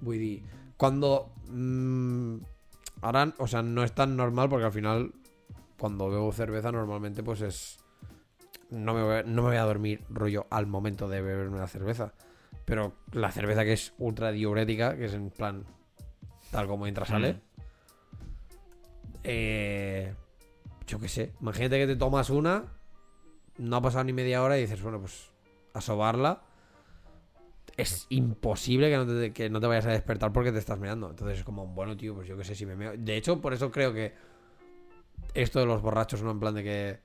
Voy 0.00 0.18
di. 0.18 0.42
Cuando. 0.76 1.32
mm, 1.48 2.38
ahora, 3.02 3.32
o 3.38 3.46
sea, 3.46 3.62
no 3.62 3.82
es 3.84 3.92
tan 3.92 4.16
normal 4.16 4.48
porque 4.48 4.66
al 4.66 4.72
final, 4.72 5.12
cuando 5.78 6.08
bebo 6.10 6.32
cerveza, 6.32 6.70
normalmente 6.72 7.22
pues 7.22 7.40
es. 7.40 7.78
No 8.70 8.94
me, 8.94 9.02
voy, 9.02 9.14
a- 9.16 9.22
no 9.24 9.42
me 9.42 9.48
voy 9.48 9.56
a 9.56 9.62
dormir 9.64 10.04
rollo 10.08 10.46
al 10.50 10.66
momento 10.66 11.08
de 11.08 11.20
beberme 11.22 11.58
la 11.58 11.66
cerveza. 11.66 12.12
Pero 12.64 12.94
la 13.12 13.32
cerveza 13.32 13.64
que 13.64 13.72
es 13.72 13.94
ultra 13.98 14.30
diurética, 14.30 14.96
que 14.96 15.06
es 15.06 15.14
en 15.14 15.30
plan. 15.30 15.64
Tal 16.52 16.66
como 16.68 16.86
entra, 16.86 17.04
sale. 17.04 17.32
Mm. 17.34 17.40
Eh, 19.24 20.14
yo 20.86 20.98
qué 20.98 21.08
sé. 21.08 21.32
Imagínate 21.40 21.78
que 21.78 21.86
te 21.86 21.96
tomas 21.96 22.30
una. 22.30 22.64
No 23.58 23.76
ha 23.76 23.82
pasado 23.82 24.04
ni 24.04 24.12
media 24.12 24.42
hora 24.42 24.56
y 24.58 24.62
dices, 24.62 24.82
bueno, 24.82 25.00
pues 25.00 25.30
a 25.74 25.80
sobarla. 25.80 26.42
Es 27.80 28.06
imposible 28.10 28.90
que 28.90 28.96
no, 28.96 29.06
te, 29.06 29.32
que 29.32 29.50
no 29.50 29.60
te 29.60 29.66
vayas 29.66 29.86
a 29.86 29.90
despertar 29.90 30.32
porque 30.32 30.52
te 30.52 30.58
estás 30.58 30.78
meando. 30.78 31.10
Entonces 31.10 31.38
es 31.38 31.44
como, 31.44 31.66
bueno, 31.66 31.96
tío, 31.96 32.14
pues 32.14 32.28
yo 32.28 32.36
qué 32.36 32.44
sé 32.44 32.54
si 32.54 32.66
me 32.66 32.76
meo. 32.76 32.92
De 32.96 33.16
hecho, 33.16 33.40
por 33.40 33.54
eso 33.54 33.70
creo 33.70 33.92
que 33.92 34.14
esto 35.34 35.60
de 35.60 35.66
los 35.66 35.80
borrachos, 35.82 36.22
no 36.22 36.30
en 36.30 36.40
plan 36.40 36.54
de 36.54 36.62
que. 36.62 36.98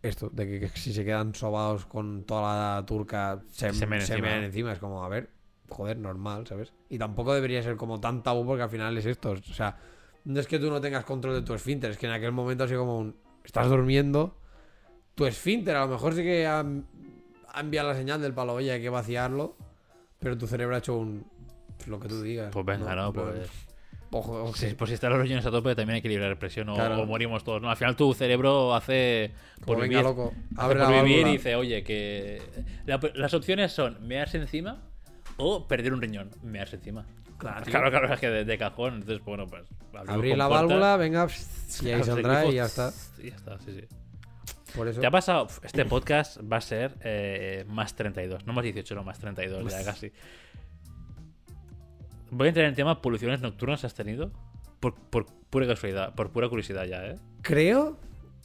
Esto, 0.00 0.30
de 0.30 0.46
que, 0.46 0.60
que 0.60 0.68
si 0.68 0.92
se 0.92 1.04
quedan 1.04 1.34
sobados 1.34 1.84
con 1.86 2.22
toda 2.24 2.76
la 2.76 2.86
turca, 2.86 3.42
se, 3.50 3.72
Se 3.72 3.86
meen 3.86 4.02
se 4.02 4.12
encima, 4.12 4.28
mean 4.28 4.44
encima. 4.44 4.72
Es 4.72 4.78
como, 4.78 5.04
a 5.04 5.08
ver, 5.08 5.30
joder, 5.68 5.98
normal, 5.98 6.46
¿sabes? 6.46 6.72
Y 6.88 6.98
tampoco 6.98 7.34
debería 7.34 7.62
ser 7.62 7.76
como 7.76 8.00
tan 8.00 8.22
tabú 8.22 8.46
porque 8.46 8.62
al 8.62 8.70
final 8.70 8.96
es 8.96 9.06
esto. 9.06 9.32
O 9.32 9.54
sea, 9.54 9.76
no 10.24 10.38
es 10.38 10.46
que 10.46 10.58
tú 10.58 10.70
no 10.70 10.80
tengas 10.80 11.04
control 11.04 11.34
de 11.34 11.42
tu 11.42 11.54
esfínter, 11.54 11.90
es 11.90 11.98
que 11.98 12.06
en 12.06 12.12
aquel 12.12 12.32
momento 12.32 12.64
ha 12.64 12.68
sido 12.68 12.80
como 12.80 12.98
un. 12.98 13.16
Estás 13.44 13.68
durmiendo. 13.68 14.36
Tu 15.14 15.26
esfínter 15.26 15.74
a 15.74 15.80
lo 15.80 15.88
mejor 15.88 16.14
sí 16.14 16.22
que 16.22 16.46
ha, 16.46 16.64
ha 17.52 17.60
enviado 17.60 17.88
la 17.88 17.94
señal 17.94 18.20
del 18.20 18.32
palo, 18.34 18.54
oye, 18.54 18.72
hay 18.72 18.80
que 18.82 18.88
vaciarlo. 18.90 19.56
Pero 20.20 20.36
tu 20.36 20.46
cerebro 20.46 20.74
ha 20.74 20.78
hecho 20.78 20.96
un. 20.96 21.24
Lo 21.86 22.00
que 22.00 22.08
tú 22.08 22.20
digas. 22.22 22.50
Pues 22.52 22.66
venga, 22.66 22.94
¿no? 22.96 23.12
Plan, 23.12 23.26
Pues. 23.36 23.50
Ojo, 24.10 24.42
ojo, 24.42 24.54
Sí, 24.56 24.74
pues 24.76 24.88
si 24.88 24.94
están 24.94 25.10
los 25.12 25.20
riñones 25.20 25.44
a 25.44 25.50
tope, 25.50 25.74
también 25.76 25.96
hay 25.96 26.02
que 26.02 26.08
liberar 26.08 26.38
presión 26.38 26.68
o, 26.70 26.74
Claro. 26.74 27.02
o 27.02 27.06
morimos 27.06 27.44
todos. 27.44 27.60
¿no? 27.60 27.68
Al 27.70 27.76
final 27.76 27.94
tu 27.94 28.14
cerebro 28.14 28.74
hace 28.74 29.32
por 29.58 29.66
Como, 29.76 29.80
vivir, 29.82 29.98
venga, 29.98 30.08
loco. 30.08 30.32
hace 30.56 30.64
Abre 30.64 30.80
por 30.80 31.04
vivir 31.04 31.26
y 31.26 31.32
dice, 31.32 31.54
oye, 31.56 31.84
que 31.84 32.40
la- 32.86 32.98
las 33.14 33.34
opciones 33.34 33.70
son 33.72 33.98
mearse 34.08 34.38
encima 34.38 34.82
o 35.36 35.68
perder 35.68 35.92
un 35.92 36.00
riñón. 36.00 36.30
Mearse 36.42 36.76
encima. 36.76 37.04
Claro, 37.36 37.62
tío. 37.62 37.70
Claro, 37.70 37.90
claro, 37.90 38.12
es 38.14 38.18
que 38.18 38.30
de, 38.30 38.44
de 38.46 38.58
cajón. 38.58 38.94
Entonces, 38.94 39.22
bueno, 39.24 39.46
pues. 39.46 39.64
Abrir 40.08 40.36
la 40.38 40.48
válvula, 40.48 40.96
venga, 40.96 41.26
pss, 41.28 41.82
y 41.82 41.90
ahí 41.92 42.02
saldrá 42.02 42.46
y 42.46 42.54
ya 42.54 42.64
está. 42.64 42.92
Y 43.22 43.28
ya 43.30 43.36
está, 43.36 43.58
sí, 43.58 43.72
sí. 43.78 43.86
Por 44.74 44.88
eso. 44.88 45.00
¿Te 45.00 45.06
ha 45.06 45.10
pasado? 45.10 45.48
Este 45.62 45.84
podcast 45.84 46.38
va 46.50 46.58
a 46.58 46.60
ser 46.60 46.96
eh, 47.02 47.64
más 47.68 47.94
32. 47.94 48.46
No 48.46 48.52
más 48.52 48.62
18, 48.64 48.94
no 48.94 49.02
más 49.04 49.18
32, 49.18 49.70
ya 49.72 49.84
casi. 49.84 50.12
Voy 52.30 52.46
a 52.46 52.48
entrar 52.48 52.64
en 52.64 52.70
el 52.70 52.76
tema 52.76 53.00
poluciones 53.00 53.40
nocturnas 53.40 53.84
has 53.84 53.94
tenido. 53.94 54.30
Por, 54.80 54.94
por 54.94 55.26
pura 55.50 55.66
casualidad, 55.66 56.14
por 56.14 56.30
pura 56.30 56.48
curiosidad 56.48 56.84
ya, 56.84 57.04
¿eh? 57.06 57.16
Creo 57.42 57.98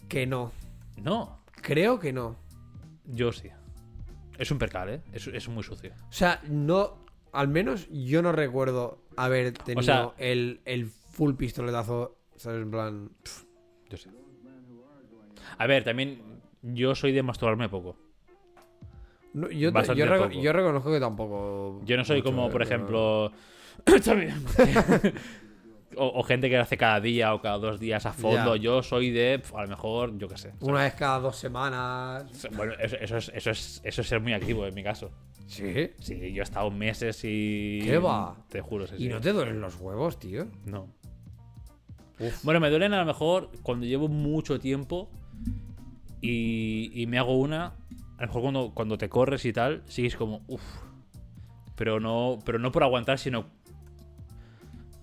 que 0.10 0.26
no. 0.26 0.52
No, 0.98 1.44
Creo 1.62 2.00
que 2.00 2.12
no. 2.14 2.36
yo 3.06 3.32
sí. 3.32 3.50
Es 4.38 4.50
un 4.52 4.58
percal, 4.58 4.90
¿eh? 4.90 5.02
Es, 5.12 5.28
es 5.28 5.48
muy 5.50 5.64
sucio. 5.64 5.94
O 6.10 6.12
sea, 6.12 6.42
no. 6.50 7.04
Al 7.34 7.48
menos 7.48 7.88
yo 7.92 8.22
no 8.22 8.32
recuerdo 8.32 9.04
haber 9.16 9.54
tenido 9.54 9.84
sea- 9.84 10.14
el, 10.18 10.62
el 10.66 10.86
full 10.88 11.34
pistoletazo. 11.36 12.18
¿Sabes? 12.36 12.62
En 12.64 12.72
plan. 12.72 13.12
Yo 13.90 13.98
sí. 13.98 14.10
A 15.58 15.68
ver, 15.68 15.84
también 15.84 16.22
yo 16.62 16.96
soy 16.96 17.12
de 17.12 17.24
masturbarme 17.24 17.70
poco. 17.70 17.96
No, 19.34 19.50
yo, 19.50 19.70
te- 19.70 19.74
Bastante 19.74 20.00
yo, 20.00 20.06
reco- 20.08 20.28
poco. 20.30 20.42
yo 20.42 20.54
reconozco 20.54 20.92
que 20.92 21.00
tampoco. 21.00 21.82
Yo 21.86 21.98
no 21.98 22.06
soy 22.06 22.18
mucho, 22.18 22.30
como, 22.32 22.48
eh, 22.48 22.52
por 22.52 22.62
pero- 22.64 22.64
ejemplo... 22.76 23.32
O, 25.96 26.08
o 26.22 26.24
gente 26.24 26.50
que 26.50 26.56
lo 26.56 26.64
hace 26.64 26.76
cada 26.76 27.00
día 27.00 27.36
o 27.36 27.42
cada 27.42 27.60
dos 27.60 27.80
días 27.80 28.04
a 28.08 28.14
fondo. 28.14 28.56
Ya. 28.56 28.62
Yo 28.64 28.82
soy 28.82 29.12
de, 29.12 29.40
a 29.56 29.62
lo 29.62 29.68
mejor, 29.68 30.18
yo 30.18 30.28
qué 30.28 30.38
sé. 30.38 30.52
Una 30.62 30.82
vez 30.82 30.96
cada 30.96 31.20
dos 31.20 31.36
semanas. 31.36 32.48
Bueno, 32.56 32.74
eso, 32.80 32.96
eso 33.00 33.18
es, 33.18 33.32
eso, 33.32 33.52
es, 33.52 33.80
eso 33.84 34.02
es 34.02 34.08
ser 34.08 34.20
muy 34.20 34.34
activo 34.34 34.66
en 34.66 34.74
mi 34.74 34.84
caso. 34.84 35.12
Sí. 35.46 35.92
Sí, 36.00 36.34
yo 36.34 36.42
he 36.42 36.44
estado 36.44 36.72
meses 36.72 37.22
y. 37.24 37.82
¿Qué 37.84 38.00
va? 38.00 38.36
Te 38.50 38.60
juro, 38.62 38.88
sí, 38.88 38.96
Y 38.96 39.04
sí. 39.04 39.10
no 39.10 39.22
te 39.22 39.34
duelen 39.34 39.62
los 39.62 39.76
huevos, 39.80 40.18
tío. 40.20 40.48
No. 40.66 40.88
Uf. 42.20 42.44
Bueno, 42.44 42.60
me 42.60 42.72
duelen 42.72 42.94
a 42.94 43.00
lo 43.00 43.06
mejor 43.06 43.52
cuando 43.62 43.86
llevo 43.86 44.08
mucho 44.08 44.60
tiempo 44.60 45.12
y, 46.24 46.92
y 46.94 47.06
me 47.08 47.20
hago 47.20 47.38
una. 47.38 47.66
A 48.18 48.22
lo 48.22 48.28
mejor 48.28 48.42
cuando, 48.42 48.72
cuando 48.74 48.98
te 48.98 49.10
corres 49.10 49.44
y 49.46 49.54
tal, 49.54 49.84
sigues 49.86 50.16
como, 50.16 50.42
uff. 50.48 50.64
Pero 51.76 52.00
no, 52.00 52.40
pero 52.46 52.58
no 52.60 52.72
por 52.72 52.84
aguantar, 52.84 53.20
sino. 53.20 53.46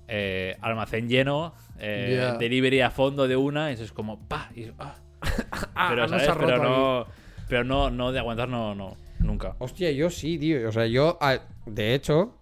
eh, 0.09 0.57
almacén 0.61 1.09
lleno, 1.09 1.55
eh, 1.79 2.17
Ya. 2.33 2.39
delivery 2.39 2.81
a 2.81 2.91
fondo 2.91 3.29
de 3.29 3.37
una, 3.37 3.71
y 3.71 3.75
eso 3.75 3.85
es 3.85 3.93
como, 3.93 4.19
pa, 4.27 4.51
y, 4.57 4.71
ah. 4.79 4.97
Ah, 5.75 5.89
pero, 5.91 6.09
¿sabes? 6.09 6.29
pero 6.39 6.59
no, 6.63 7.07
pero 7.49 7.65
no, 7.65 7.91
no 7.91 8.11
de 8.13 8.19
aguantar, 8.19 8.49
no, 8.49 8.75
no, 8.75 8.97
nunca. 9.19 9.55
Hostia, 9.59 9.91
yo 9.93 10.11
sí, 10.11 10.39
tío. 10.39 10.69
O 10.69 10.73
sea, 10.73 10.87
yo, 10.87 11.19
ah, 11.21 11.39
de 11.67 11.95
hecho, 11.95 12.39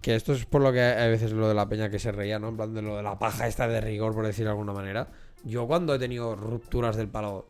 que 0.00 0.14
esto 0.14 0.32
es 0.32 0.44
por 0.46 0.62
lo 0.62 0.72
que 0.72 0.80
a 0.82 1.06
veces 1.08 1.32
lo 1.32 1.48
de 1.48 1.54
la 1.54 1.68
peña 1.68 1.90
que 1.90 1.98
se 1.98 2.12
reía, 2.12 2.38
¿no? 2.38 2.48
En 2.48 2.56
plan 2.56 2.72
de 2.74 2.82
lo 2.82 2.96
de 2.96 3.02
la 3.02 3.18
paja 3.18 3.46
esta 3.46 3.66
de 3.68 3.80
rigor, 3.80 4.14
por 4.14 4.24
decir 4.26 4.44
de 4.44 4.50
alguna 4.50 4.72
manera. 4.72 5.08
Yo 5.44 5.66
cuando 5.66 5.94
he 5.94 5.98
tenido 5.98 6.36
rupturas 6.36 6.96
del 6.96 7.08
palo 7.08 7.48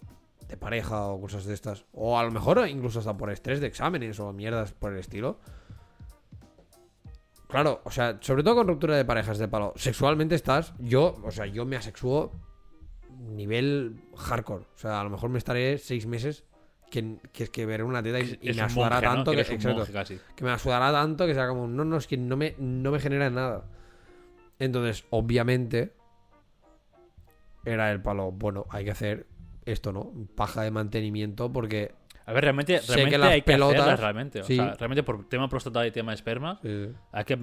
de 0.48 0.56
pareja 0.56 1.06
o 1.06 1.20
cosas 1.20 1.44
de 1.44 1.54
estas, 1.54 1.84
o 1.92 2.18
a 2.18 2.22
lo 2.22 2.30
mejor 2.30 2.66
incluso 2.68 2.98
hasta 2.98 3.16
por 3.16 3.30
estrés 3.30 3.60
de 3.60 3.66
exámenes 3.66 4.20
o 4.20 4.32
mierdas 4.32 4.72
por 4.72 4.92
el 4.92 4.98
estilo. 4.98 5.38
Claro, 7.48 7.80
o 7.84 7.90
sea, 7.90 8.18
sobre 8.20 8.42
todo 8.42 8.56
con 8.56 8.68
ruptura 8.68 8.96
de 8.96 9.04
parejas 9.04 9.38
de 9.38 9.48
palo, 9.48 9.72
sexualmente 9.76 10.34
estás, 10.34 10.74
yo, 10.78 11.16
o 11.22 11.30
sea, 11.30 11.46
yo 11.46 11.64
me 11.64 11.76
asexuo 11.76 12.32
nivel 13.18 14.00
hardcore. 14.16 14.64
O 14.74 14.78
sea, 14.78 15.00
a 15.00 15.04
lo 15.04 15.10
mejor 15.10 15.30
me 15.30 15.38
estaré 15.38 15.78
seis 15.78 16.06
meses 16.06 16.44
que, 16.90 17.18
que 17.32 17.44
es 17.44 17.50
que 17.50 17.66
veré 17.66 17.82
una 17.82 18.02
teta 18.02 18.20
y, 18.20 18.52
me 18.54 18.62
asudará 18.62 19.00
tanto 19.00 19.32
Que 19.32 19.40
exacto, 19.40 19.74
monje 19.74 19.92
casi. 19.92 20.20
que 20.36 20.44
me 20.44 20.50
asudará 20.50 20.92
tanto 20.92 21.26
que 21.26 21.34
sea 21.34 21.48
como, 21.48 21.66
no, 21.66 21.84
no, 21.84 21.96
es 21.96 22.06
que 22.06 22.16
no 22.16 22.36
me, 22.36 22.54
no 22.58 22.90
me 22.90 23.00
genera 23.00 23.30
nada. 23.30 23.64
Entonces, 24.58 25.04
obviamente, 25.10 25.92
era 27.64 27.90
el 27.90 28.00
palo, 28.00 28.30
bueno, 28.30 28.66
hay 28.70 28.84
que 28.84 28.90
hacer 28.90 29.26
esto, 29.66 29.92
¿no? 29.92 30.12
Paja 30.34 30.62
de 30.62 30.70
mantenimiento 30.70 31.52
porque... 31.52 31.92
A 32.26 32.32
ver, 32.32 32.44
realmente, 32.44 32.78
Sé 32.78 32.94
realmente 32.94 33.10
que 33.14 33.18
las 33.18 33.30
hay 33.30 33.42
que 33.42 33.52
pelotas- 33.52 33.80
hacerlas, 33.80 34.00
realmente. 34.00 34.40
O 34.40 34.44
sí. 34.44 34.56
sea, 34.56 34.74
realmente 34.74 35.02
por 35.02 35.28
tema 35.28 35.48
próstata 35.48 35.86
y 35.86 35.90
tema 35.90 36.14
esperma, 36.14 36.58
eh, 36.64 36.92
hay 37.12 37.24
que 37.24 37.38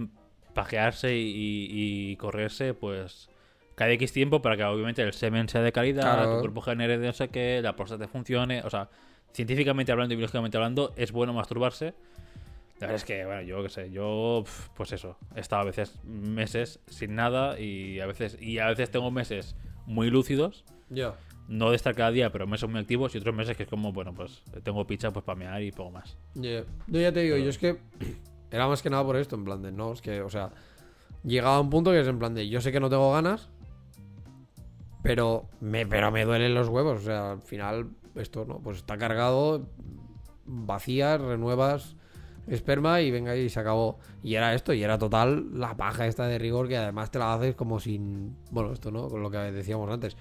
pajearse 0.53 1.15
y, 1.15 2.15
correrse, 2.17 2.73
pues, 2.73 3.29
cada 3.75 3.91
X 3.91 4.11
tiempo 4.11 4.41
para 4.41 4.57
que 4.57 4.63
obviamente 4.63 5.01
el 5.03 5.13
semen 5.13 5.47
sea 5.49 5.61
de 5.61 5.71
calidad, 5.71 6.01
Claro. 6.01 6.33
tu 6.35 6.39
cuerpo 6.41 6.61
genere 6.61 6.97
de 6.97 7.07
no 7.07 7.13
sé 7.13 7.29
qué, 7.29 7.61
la 7.61 7.75
próstata 7.75 8.07
funcione. 8.07 8.61
O 8.63 8.69
sea, 8.69 8.89
científicamente 9.33 9.91
hablando 9.91 10.13
y 10.13 10.17
biológicamente 10.17 10.57
hablando, 10.57 10.93
es 10.97 11.11
bueno 11.11 11.31
masturbarse. 11.33 11.93
La 12.79 12.87
verdad 12.87 12.95
es 12.95 13.05
que, 13.05 13.23
bueno, 13.25 13.43
yo 13.43 13.61
qué 13.61 13.69
sé, 13.69 13.91
yo, 13.91 14.43
pues 14.75 14.91
eso, 14.91 15.15
he 15.35 15.39
estado 15.39 15.61
a 15.61 15.65
veces 15.65 15.99
meses 16.03 16.79
sin 16.87 17.13
nada 17.13 17.59
y 17.59 17.99
a 17.99 18.07
veces, 18.07 18.35
y 18.41 18.57
a 18.57 18.67
veces 18.67 18.89
tengo 18.89 19.11
meses 19.11 19.55
muy 19.85 20.09
lúcidos. 20.09 20.65
yo. 20.89 21.15
No 21.47 21.69
de 21.69 21.75
estar 21.75 21.93
cada 21.95 22.11
día, 22.11 22.31
pero 22.31 22.47
meses 22.47 22.69
muy 22.69 22.79
activos 22.79 23.13
y 23.13 23.17
otros 23.17 23.35
meses 23.35 23.57
que 23.57 23.63
es 23.63 23.69
como, 23.69 23.91
bueno, 23.91 24.13
pues 24.13 24.43
tengo 24.63 24.85
picha 24.87 25.11
pues 25.11 25.25
para 25.25 25.37
mear 25.37 25.61
y 25.61 25.71
poco 25.71 25.91
más. 25.91 26.17
Yeah. 26.33 26.63
Yo 26.87 27.01
ya 27.01 27.11
te 27.11 27.21
digo, 27.21 27.37
yo 27.37 27.49
es 27.49 27.57
que 27.57 27.77
era 28.51 28.67
más 28.67 28.81
que 28.81 28.89
nada 28.89 29.03
por 29.03 29.17
esto, 29.17 29.35
en 29.35 29.43
plan 29.43 29.61
de, 29.61 29.71
no, 29.71 29.93
es 29.93 30.01
que, 30.01 30.21
o 30.21 30.29
sea, 30.29 30.51
llegaba 31.23 31.57
a 31.57 31.61
un 31.61 31.69
punto 31.69 31.91
que 31.91 31.99
es 31.99 32.07
en 32.07 32.19
plan 32.19 32.33
de, 32.33 32.47
yo 32.47 32.61
sé 32.61 32.71
que 32.71 32.79
no 32.79 32.89
tengo 32.89 33.11
ganas, 33.11 33.49
pero 35.03 35.49
me, 35.59 35.85
pero 35.85 36.11
me 36.11 36.23
duelen 36.23 36.53
los 36.53 36.69
huevos, 36.69 36.99
o 36.99 37.03
sea, 37.03 37.31
al 37.31 37.41
final, 37.41 37.89
esto, 38.15 38.45
¿no? 38.45 38.59
Pues 38.59 38.77
está 38.77 38.97
cargado, 38.97 39.67
vacías, 40.45 41.19
renuevas 41.19 41.95
esperma 42.47 43.01
y 43.01 43.11
venga 43.11 43.35
y 43.35 43.49
se 43.49 43.59
acabó. 43.59 43.99
Y 44.23 44.35
era 44.35 44.53
esto, 44.53 44.73
y 44.73 44.83
era 44.83 44.97
total 44.97 45.59
la 45.59 45.75
paja 45.75 46.07
esta 46.07 46.27
de 46.27 46.37
rigor 46.37 46.67
que 46.67 46.77
además 46.77 47.11
te 47.11 47.19
la 47.19 47.33
haces 47.33 47.55
como 47.55 47.79
sin, 47.79 48.35
bueno, 48.51 48.73
esto, 48.73 48.91
¿no? 48.91 49.07
Con 49.07 49.21
lo 49.21 49.31
que 49.31 49.37
decíamos 49.37 49.89
antes. 49.89 50.17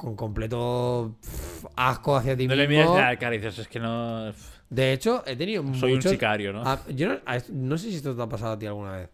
Con 0.00 0.16
completo 0.16 1.16
pff, 1.20 1.66
asco 1.76 2.16
hacia 2.16 2.34
ti 2.34 2.46
No 2.46 2.54
le 2.54 2.66
miras 2.66 2.88
la 2.94 3.18
cara 3.18 3.34
y 3.34 3.38
dices, 3.38 3.58
es 3.58 3.68
que 3.68 3.78
no. 3.78 4.32
De 4.70 4.94
hecho, 4.94 5.22
he 5.26 5.36
tenido 5.36 5.62
Soy 5.74 5.92
un 5.92 6.00
sicario, 6.00 6.54
¿no? 6.54 6.62
Ah, 6.64 6.80
yo 6.88 7.08
no, 7.08 7.18
a 7.26 7.36
no 7.52 7.76
sé 7.76 7.90
si 7.90 7.96
esto 7.96 8.16
te 8.16 8.22
ha 8.22 8.28
pasado 8.28 8.52
a 8.52 8.58
ti 8.58 8.64
alguna 8.66 8.92
vez. 8.92 9.10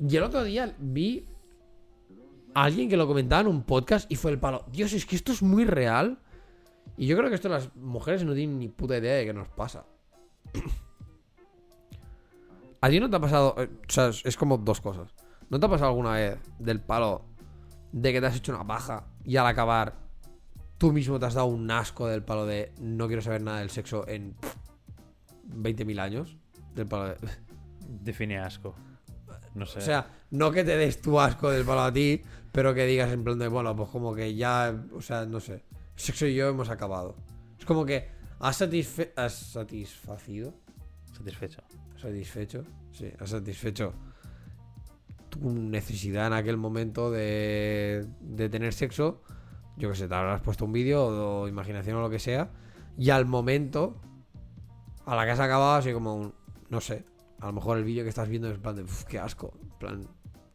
Y 0.00 0.16
el 0.16 0.24
otro 0.24 0.42
día 0.42 0.74
vi 0.80 1.28
a 2.54 2.64
alguien 2.64 2.88
que 2.88 2.96
lo 2.96 3.06
comentaba 3.06 3.42
en 3.42 3.46
un 3.46 3.62
podcast 3.62 4.10
y 4.10 4.16
fue 4.16 4.32
el 4.32 4.38
palo. 4.40 4.64
Dios, 4.72 4.92
es 4.94 5.06
que 5.06 5.14
esto 5.14 5.30
es 5.30 5.42
muy 5.42 5.64
real. 5.64 6.18
Y 6.96 7.06
yo 7.06 7.16
creo 7.16 7.28
que 7.28 7.36
esto 7.36 7.48
las 7.48 7.74
mujeres 7.76 8.24
no 8.24 8.34
tienen 8.34 8.58
ni 8.58 8.66
puta 8.68 8.98
idea 8.98 9.14
de 9.14 9.26
qué 9.26 9.32
nos 9.32 9.48
pasa. 9.48 9.84
¿A 12.80 12.90
ti 12.90 12.98
no 13.00 13.08
te 13.08 13.16
ha 13.16 13.20
pasado? 13.20 13.54
eh, 13.58 13.68
O 13.88 13.92
sea, 13.92 14.08
es 14.08 14.36
como 14.36 14.58
dos 14.58 14.80
cosas. 14.80 15.14
¿No 15.50 15.60
te 15.60 15.66
ha 15.66 15.68
pasado 15.68 15.90
alguna 15.90 16.14
vez 16.14 16.38
del 16.58 16.80
palo 16.80 17.22
de 17.94 18.12
que 18.12 18.20
te 18.20 18.26
has 18.26 18.36
hecho 18.36 18.52
una 18.52 18.66
paja 18.66 19.04
y 19.24 19.36
al 19.36 19.46
acabar 19.46 19.94
tú 20.78 20.92
mismo 20.92 21.20
te 21.20 21.26
has 21.26 21.34
dado 21.34 21.46
un 21.46 21.70
asco 21.70 22.08
del 22.08 22.24
palo 22.24 22.44
de 22.44 22.72
no 22.80 23.06
quiero 23.06 23.22
saber 23.22 23.40
nada 23.40 23.60
del 23.60 23.70
sexo 23.70 24.06
en 24.08 24.34
pff, 24.34 24.56
20.000 25.48 26.00
años? 26.00 26.36
Del 26.74 26.88
palo 26.88 27.10
de... 27.10 27.16
Define 27.88 28.38
asco. 28.38 28.74
No 29.54 29.64
sé. 29.64 29.78
O 29.78 29.82
sea, 29.82 30.08
no 30.30 30.50
que 30.50 30.64
te 30.64 30.76
des 30.76 31.00
tu 31.00 31.20
asco 31.20 31.50
del 31.50 31.64
palo 31.64 31.82
a 31.82 31.92
ti, 31.92 32.20
pero 32.50 32.74
que 32.74 32.84
digas 32.84 33.12
en 33.12 33.22
plan 33.22 33.38
de, 33.38 33.46
bueno, 33.46 33.76
pues 33.76 33.88
como 33.90 34.12
que 34.12 34.34
ya, 34.34 34.74
o 34.92 35.00
sea, 35.00 35.24
no 35.24 35.38
sé. 35.38 35.64
Sexo 35.94 36.26
y 36.26 36.34
yo 36.34 36.48
hemos 36.48 36.70
acabado. 36.70 37.14
Es 37.56 37.64
como 37.64 37.86
que 37.86 38.08
has, 38.40 38.56
satisfe 38.56 39.12
has 39.14 39.34
satisfacido, 39.34 40.52
satisfecho. 41.16 41.62
satisfecho, 41.96 42.64
sí, 42.90 43.12
has 43.20 43.30
satisfecho 43.30 43.94
tu 45.34 45.50
necesidad 45.50 46.26
en 46.28 46.32
aquel 46.32 46.56
momento 46.56 47.10
de, 47.10 48.06
de 48.20 48.48
tener 48.48 48.72
sexo. 48.72 49.22
Yo 49.76 49.90
que 49.90 49.96
sé, 49.96 50.08
te 50.08 50.14
habrás 50.14 50.40
puesto 50.40 50.64
un 50.64 50.72
vídeo 50.72 51.04
o, 51.04 51.42
o 51.42 51.48
imaginación 51.48 51.96
o 51.96 52.00
lo 52.00 52.10
que 52.10 52.18
sea. 52.18 52.50
Y 52.96 53.10
al 53.10 53.26
momento, 53.26 54.00
a 55.04 55.16
la 55.16 55.24
que 55.24 55.32
has 55.32 55.40
acabado, 55.40 55.74
así 55.74 55.92
como 55.92 56.14
un, 56.14 56.34
no 56.70 56.80
sé, 56.80 57.04
a 57.40 57.46
lo 57.46 57.52
mejor 57.52 57.78
el 57.78 57.84
vídeo 57.84 58.04
que 58.04 58.08
estás 58.08 58.28
viendo 58.28 58.48
es 58.48 58.54
en 58.54 58.62
plan 58.62 58.76
de, 58.76 58.84
"Uf, 58.84 59.04
qué 59.04 59.18
asco. 59.18 59.52
En 59.62 59.78
plan, 59.78 60.08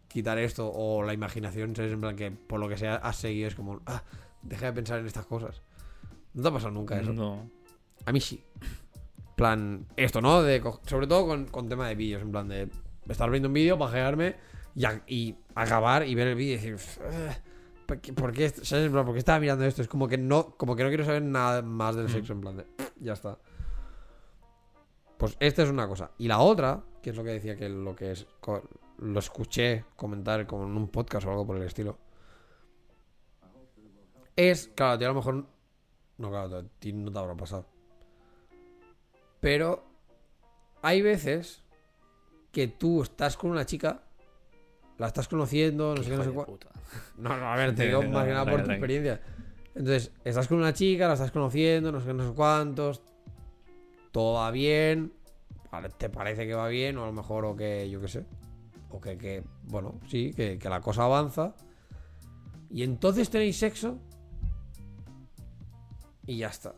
quitar 0.08 0.38
esto 0.38 0.72
o 0.74 1.04
la 1.04 1.14
imaginación, 1.14 1.76
¿sabes? 1.76 1.92
En 1.92 2.02
plan 2.02 2.16
que 2.16 2.32
por 2.32 2.60
lo 2.60 2.70
que 2.70 2.78
sea 2.78 2.96
has 2.96 3.18
seguido, 3.18 3.48
es 3.50 3.56
como, 3.56 3.82
ah, 3.86 4.04
deja 4.42 4.68
de 4.68 4.74
pensar 4.74 5.00
en 5.00 5.06
estas 5.06 5.26
cosas. 5.26 5.62
¿No 6.34 6.42
te 6.42 6.48
ha 6.48 6.52
pasado 6.52 6.72
nunca 6.72 7.00
eso? 7.00 7.14
No. 7.14 7.50
A 8.06 8.12
mí 8.12 8.22
sí. 8.22 8.44
Plan, 9.36 9.86
esto, 9.98 10.22
¿no? 10.22 10.42
De, 10.42 10.62
sobre 10.86 11.08
todo 11.08 11.28
con, 11.28 11.46
con 11.46 11.70
tema 11.70 11.88
de 11.88 11.96
vídeos, 11.96 12.22
en 12.22 12.32
plan 12.32 12.48
de 12.48 12.70
estar 13.08 13.30
viendo 13.30 13.50
un 13.50 13.54
vídeo, 13.54 13.78
pajearme 13.78 14.36
y, 14.80 14.86
a- 14.86 15.04
y 15.08 15.36
acabar 15.56 16.08
y 16.08 16.16
ver 16.16 16.28
el 16.30 16.36
vídeo 16.36 16.54
y 16.54 16.56
decir, 16.56 16.74
"Uf, 16.76 16.98
eh, 17.02 17.38
¿por 17.86 18.00
qué, 18.00 18.14
por 18.14 18.32
qué 18.32 18.46
est- 18.46 18.64
¿sabes? 18.64 18.86
En 18.86 18.92
plan, 18.94 19.04
¿por 19.04 19.14
qué 19.14 19.20
estaba 19.20 19.40
mirando 19.40 19.66
esto? 19.66 19.82
Es 19.82 19.90
como 19.90 20.08
que 20.08 20.18
no, 20.18 20.56
como 20.56 20.74
que 20.76 20.84
no 20.84 20.90
quiero 20.90 21.04
saber 21.04 21.22
nada 21.22 21.62
más 21.62 21.98
del 21.98 22.06
Mm. 22.06 22.10
sexo, 22.10 22.32
en 22.34 22.40
plan 22.42 22.56
de, 22.58 22.66
ya 23.02 23.12
está. 23.14 23.38
Pues 25.18 25.36
esta 25.42 25.64
es 25.64 25.70
una 25.70 25.86
cosa. 25.86 26.12
Y 26.18 26.30
la 26.30 26.40
otra, 26.40 26.82
que 27.02 27.10
es 27.10 27.16
lo 27.18 27.26
que 27.26 27.32
decía 27.32 27.58
que 27.58 27.68
lo 27.68 27.94
que 27.94 28.12
es, 28.14 28.26
lo 29.00 29.20
escuché 29.20 29.84
comentar 29.98 30.48
como 30.48 30.64
en 30.64 30.78
un 30.78 30.88
podcast 30.88 31.28
o 31.28 31.32
algo 31.32 31.46
por 31.46 31.58
el 31.58 31.64
estilo. 31.64 31.98
Es, 34.36 34.70
claro, 34.76 35.04
a 35.04 35.08
lo 35.10 35.14
mejor. 35.16 35.46
No, 36.20 36.30
claro, 36.30 36.58
a 36.60 36.64
ti 36.80 36.94
no 36.94 37.12
te 37.12 37.20
habrá 37.20 37.36
pasado. 37.36 37.66
Pero 39.42 39.84
hay 40.82 41.02
veces 41.02 41.64
que 42.54 42.68
tú 42.70 43.04
estás 43.04 43.36
con 43.38 43.52
una 43.52 43.66
chica, 43.66 44.04
la 45.00 45.08
estás 45.08 45.28
conociendo, 45.28 45.96
no 45.96 46.04
sé 46.04 46.12
qué, 46.12 46.18
no 46.18 46.24
sé 46.24 46.32
cuál. 46.32 46.48
No, 47.18 47.36
no, 47.38 47.52
a 47.52 47.56
ver, 47.56 47.76
te 47.76 47.88
digo 47.88 48.02
más 48.04 48.26
que 48.26 48.32
nada 48.32 48.50
por 48.50 48.64
tu 48.64 48.72
experiencia. 48.72 49.20
Entonces, 49.76 50.12
estás 50.24 50.48
con 50.48 50.58
una 50.58 50.74
chica, 50.74 51.08
la 51.08 51.14
estás 51.14 51.32
conociendo, 51.32 51.92
no 51.92 52.00
sé 52.00 52.08
qué, 52.08 52.14
no 52.14 52.28
sé 52.28 52.34
cuántos. 52.34 53.02
Todo 54.12 54.36
va 54.36 54.52
bien. 54.52 55.14
Te 55.98 56.10
parece 56.10 56.48
que 56.48 56.54
va 56.54 56.68
bien, 56.68 56.98
o 56.98 57.04
a 57.04 57.08
lo 57.08 57.14
mejor, 57.14 57.46
o 57.46 57.56
que, 57.56 57.90
yo 57.90 58.02
qué 58.02 58.08
sé. 58.08 58.26
O 58.90 59.00
que, 59.00 59.18
que 59.18 59.44
bueno, 59.64 60.00
sí, 60.08 60.34
que, 60.34 60.58
que 60.58 60.70
la 60.70 60.82
cosa 60.82 61.04
avanza. 61.04 61.56
Y 62.70 62.84
entonces 62.84 63.30
tenéis 63.30 63.58
sexo. 63.58 64.00
Y 66.26 66.38
ya 66.38 66.48
está. 66.48 66.76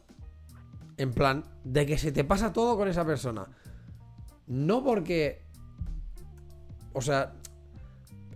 En 0.97 1.11
plan, 1.11 1.43
de 1.63 1.85
que 1.85 1.97
se 1.97 2.11
te 2.11 2.23
pasa 2.23 2.53
todo 2.53 2.77
con 2.77 2.87
esa 2.87 3.05
persona. 3.05 3.47
No 4.47 4.83
porque. 4.83 5.41
O 6.93 7.01
sea. 7.01 7.33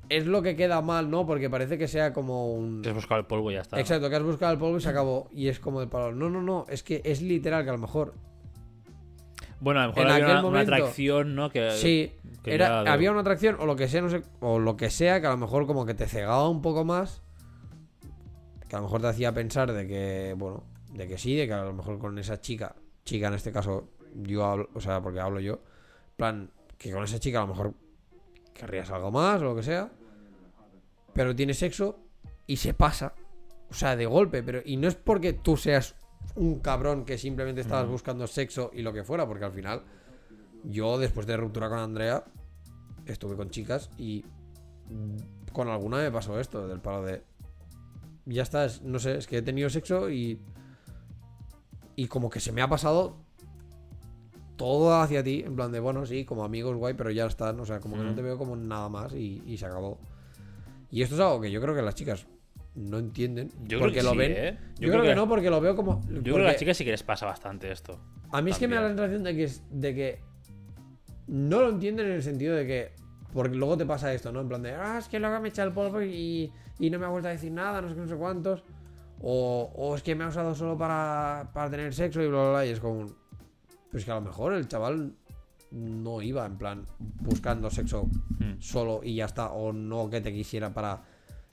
Es 0.09 0.25
lo 0.25 0.41
que 0.41 0.55
queda 0.55 0.81
mal, 0.81 1.09
¿no? 1.09 1.25
Porque 1.25 1.49
parece 1.49 1.77
que 1.77 1.87
sea 1.87 2.13
como 2.13 2.53
un. 2.53 2.81
Te 2.81 2.89
has 2.89 2.95
buscado 2.95 3.19
el 3.19 3.25
polvo 3.25 3.51
y 3.51 3.55
ya 3.55 3.61
está. 3.61 3.79
Exacto, 3.79 4.09
que 4.09 4.15
has 4.15 4.23
buscado 4.23 4.53
el 4.53 4.59
polvo 4.59 4.77
y 4.77 4.81
se 4.81 4.89
acabó. 4.89 5.29
Y 5.31 5.47
es 5.47 5.59
como 5.59 5.79
de 5.79 5.87
palo. 5.87 6.11
No, 6.13 6.29
no, 6.29 6.41
no. 6.41 6.65
Es 6.69 6.83
que 6.83 7.01
es 7.03 7.21
literal 7.21 7.63
que 7.63 7.69
a 7.69 7.73
lo 7.73 7.79
mejor. 7.79 8.13
Bueno, 9.59 9.79
a 9.79 9.83
lo 9.83 9.89
mejor 9.89 10.05
En 10.05 10.11
había 10.11 10.25
aquel 10.37 10.45
una, 10.45 10.59
atracción, 10.59 11.35
¿no? 11.35 11.49
Que, 11.49 11.71
Sí, 11.71 12.11
que 12.43 12.53
era, 12.53 12.83
ya- 12.83 12.93
había 12.93 13.11
una 13.11 13.21
atracción 13.21 13.55
o 13.59 13.65
lo 13.65 13.75
que 13.75 13.87
sea, 13.87 14.01
no 14.01 14.09
sé. 14.09 14.21
O 14.41 14.59
lo 14.59 14.77
que 14.77 14.89
sea, 14.89 15.21
que 15.21 15.27
a 15.27 15.31
lo 15.31 15.37
mejor 15.37 15.65
como 15.65 15.85
que 15.85 15.93
te 15.93 16.07
cegaba 16.07 16.47
un 16.49 16.61
poco 16.61 16.83
más. 16.85 17.21
Que 18.67 18.75
a 18.75 18.79
lo 18.79 18.83
mejor 18.85 19.01
te 19.01 19.07
hacía 19.07 19.33
pensar 19.33 19.71
de 19.71 19.87
que, 19.87 20.35
bueno, 20.37 20.63
de 20.93 21.07
que 21.07 21.17
sí, 21.17 21.35
de 21.35 21.47
que 21.47 21.53
a 21.53 21.63
lo 21.63 21.73
mejor 21.73 21.99
con 21.99 22.17
esa 22.19 22.39
chica, 22.39 22.75
chica 23.05 23.27
en 23.27 23.33
este 23.35 23.51
caso, 23.51 23.89
yo 24.15 24.45
hablo, 24.45 24.69
o 24.73 24.81
sea, 24.81 25.01
porque 25.01 25.19
hablo 25.19 25.39
yo, 25.39 25.53
en 25.53 26.15
plan, 26.17 26.51
que 26.77 26.91
con 26.91 27.03
esa 27.03 27.19
chica 27.19 27.39
a 27.39 27.41
lo 27.41 27.47
mejor 27.47 27.73
querrías 28.55 28.89
algo 28.89 29.11
más 29.11 29.39
o 29.41 29.45
lo 29.45 29.55
que 29.55 29.61
sea, 29.63 29.91
pero 31.13 31.35
tiene 31.35 31.53
sexo 31.53 31.99
y 32.47 32.57
se 32.57 32.73
pasa, 32.73 33.13
o 33.69 33.73
sea, 33.73 33.95
de 33.95 34.05
golpe, 34.07 34.41
pero 34.41 34.61
y 34.65 34.77
no 34.77 34.87
es 34.87 34.95
porque 34.95 35.33
tú 35.33 35.57
seas 35.57 35.95
un 36.35 36.59
cabrón 36.59 37.05
que 37.05 37.17
simplemente 37.19 37.61
estabas 37.61 37.87
buscando 37.87 38.25
sexo 38.25 38.71
y 38.73 38.81
lo 38.81 38.91
que 38.93 39.03
fuera, 39.03 39.27
porque 39.27 39.45
al 39.45 39.51
final 39.51 39.83
yo 40.63 40.97
después 40.97 41.27
de 41.27 41.37
ruptura 41.37 41.69
con 41.69 41.77
Andrea 41.79 42.23
estuve 43.05 43.35
con 43.35 43.49
chicas 43.51 43.89
y 43.97 44.25
con 45.51 45.67
alguna 45.69 45.97
me 45.97 46.11
pasó 46.11 46.39
esto, 46.39 46.67
del 46.67 46.79
palo 46.79 47.03
de 47.03 47.23
ya 48.25 48.41
está, 48.43 48.65
es- 48.65 48.81
no 48.81 48.97
sé, 48.99 49.17
es 49.17 49.27
que 49.27 49.37
he 49.37 49.41
tenido 49.41 49.69
sexo 49.69 50.09
y 50.09 50.41
y 51.97 52.07
como 52.07 52.29
que 52.29 52.39
se 52.39 52.51
me 52.51 52.61
ha 52.61 52.67
pasado 52.67 53.17
todo 54.55 54.95
hacia 55.01 55.23
ti, 55.23 55.43
en 55.45 55.55
plan 55.55 55.71
de, 55.71 55.79
bueno, 55.79 56.05
sí, 56.05 56.25
como 56.25 56.43
amigos, 56.43 56.75
guay, 56.77 56.93
pero 56.93 57.11
ya 57.11 57.25
está, 57.25 57.51
o 57.51 57.65
sea, 57.65 57.79
como 57.79 57.97
que 57.97 58.03
no 58.03 58.15
te 58.15 58.21
veo 58.21 58.37
como 58.37 58.55
nada 58.55 58.87
más 58.89 59.13
y, 59.13 59.41
y 59.45 59.57
se 59.57 59.65
acabó. 59.65 59.97
Y 60.91 61.01
esto 61.01 61.15
es 61.15 61.21
algo 61.21 61.41
que 61.41 61.51
yo 61.51 61.61
creo 61.61 61.75
que 61.75 61.81
las 61.81 61.95
chicas 61.95 62.25
no 62.75 62.97
entienden. 62.99 63.49
Yo 63.63 63.77
creo 63.77 63.79
porque 63.81 63.95
que 63.95 64.03
lo 64.03 64.11
sí, 64.11 64.17
ven. 64.17 64.31
¿eh? 64.35 64.57
Yo, 64.79 64.89
creo 64.91 65.03
que, 65.03 65.15
no, 65.15 65.27
porque 65.27 65.49
lo 65.49 65.59
veo 65.59 65.75
como. 65.75 66.01
Yo 66.09 66.21
creo 66.21 66.35
que 66.35 66.41
a 66.41 66.45
las 66.45 66.57
chicas 66.57 66.77
sí 66.77 66.85
que 66.85 66.91
les 66.91 67.03
pasa 67.03 67.25
bastante 67.25 67.71
esto. 67.71 67.99
A 68.31 68.41
mí 68.41 68.51
es 68.51 68.57
que 68.57 68.67
me 68.67 68.75
da 68.75 68.81
la 68.83 68.87
sensación 68.89 69.23
de 69.23 69.35
que, 69.35 69.51
de 69.71 69.95
que 69.95 70.19
no 71.27 71.61
lo 71.61 71.69
entienden 71.69 72.07
en 72.07 72.11
el 72.13 72.23
sentido 72.23 72.55
de 72.55 72.65
que. 72.67 72.91
Porque 73.33 73.55
luego 73.55 73.75
te 73.77 73.85
pasa 73.85 74.13
esto, 74.13 74.31
¿no? 74.31 74.39
En 74.41 74.47
plan 74.47 74.61
de, 74.61 74.71
ah, 74.73 74.97
es 74.97 75.09
que 75.09 75.19
luego 75.19 75.39
me 75.41 75.49
echa 75.49 75.63
el 75.63 75.73
polvo 75.73 76.01
y, 76.01 76.51
y 76.79 76.89
no 76.89 76.99
me 76.99 77.05
ha 77.05 77.09
vuelto 77.09 77.27
a 77.27 77.31
decir 77.31 77.51
nada, 77.51 77.81
no 77.81 77.89
sé 77.89 77.95
qué, 77.95 78.01
no 78.01 78.07
sé 78.07 78.15
cuántos. 78.15 78.63
O, 79.21 79.71
o 79.75 79.95
es 79.95 80.03
que 80.03 80.15
me 80.15 80.23
ha 80.23 80.27
usado 80.27 80.55
solo 80.55 80.77
para, 80.77 81.49
para 81.53 81.69
tener 81.69 81.93
sexo 81.93 82.21
y 82.21 82.27
bla, 82.27 82.39
bla, 82.41 82.49
bla. 82.51 82.65
Y 82.65 82.69
es 82.69 82.79
como. 82.79 82.99
un- 82.99 83.24
Pero 83.95 83.99
es 84.01 84.05
que 84.07 84.11
a 84.11 84.15
lo 84.15 84.21
mejor 84.21 84.51
el 84.53 84.67
chaval 84.67 85.13
no 85.71 86.21
iba 86.21 86.45
en 86.45 86.57
plan 86.57 86.85
buscando 87.21 87.69
sexo 87.71 88.09
Mm. 88.39 88.59
solo 88.59 88.99
y 89.01 89.15
ya 89.15 89.23
está. 89.23 89.51
O 89.53 89.71
no 89.71 90.09
que 90.09 90.19
te 90.19 90.33
quisiera 90.33 90.73
para 90.73 91.01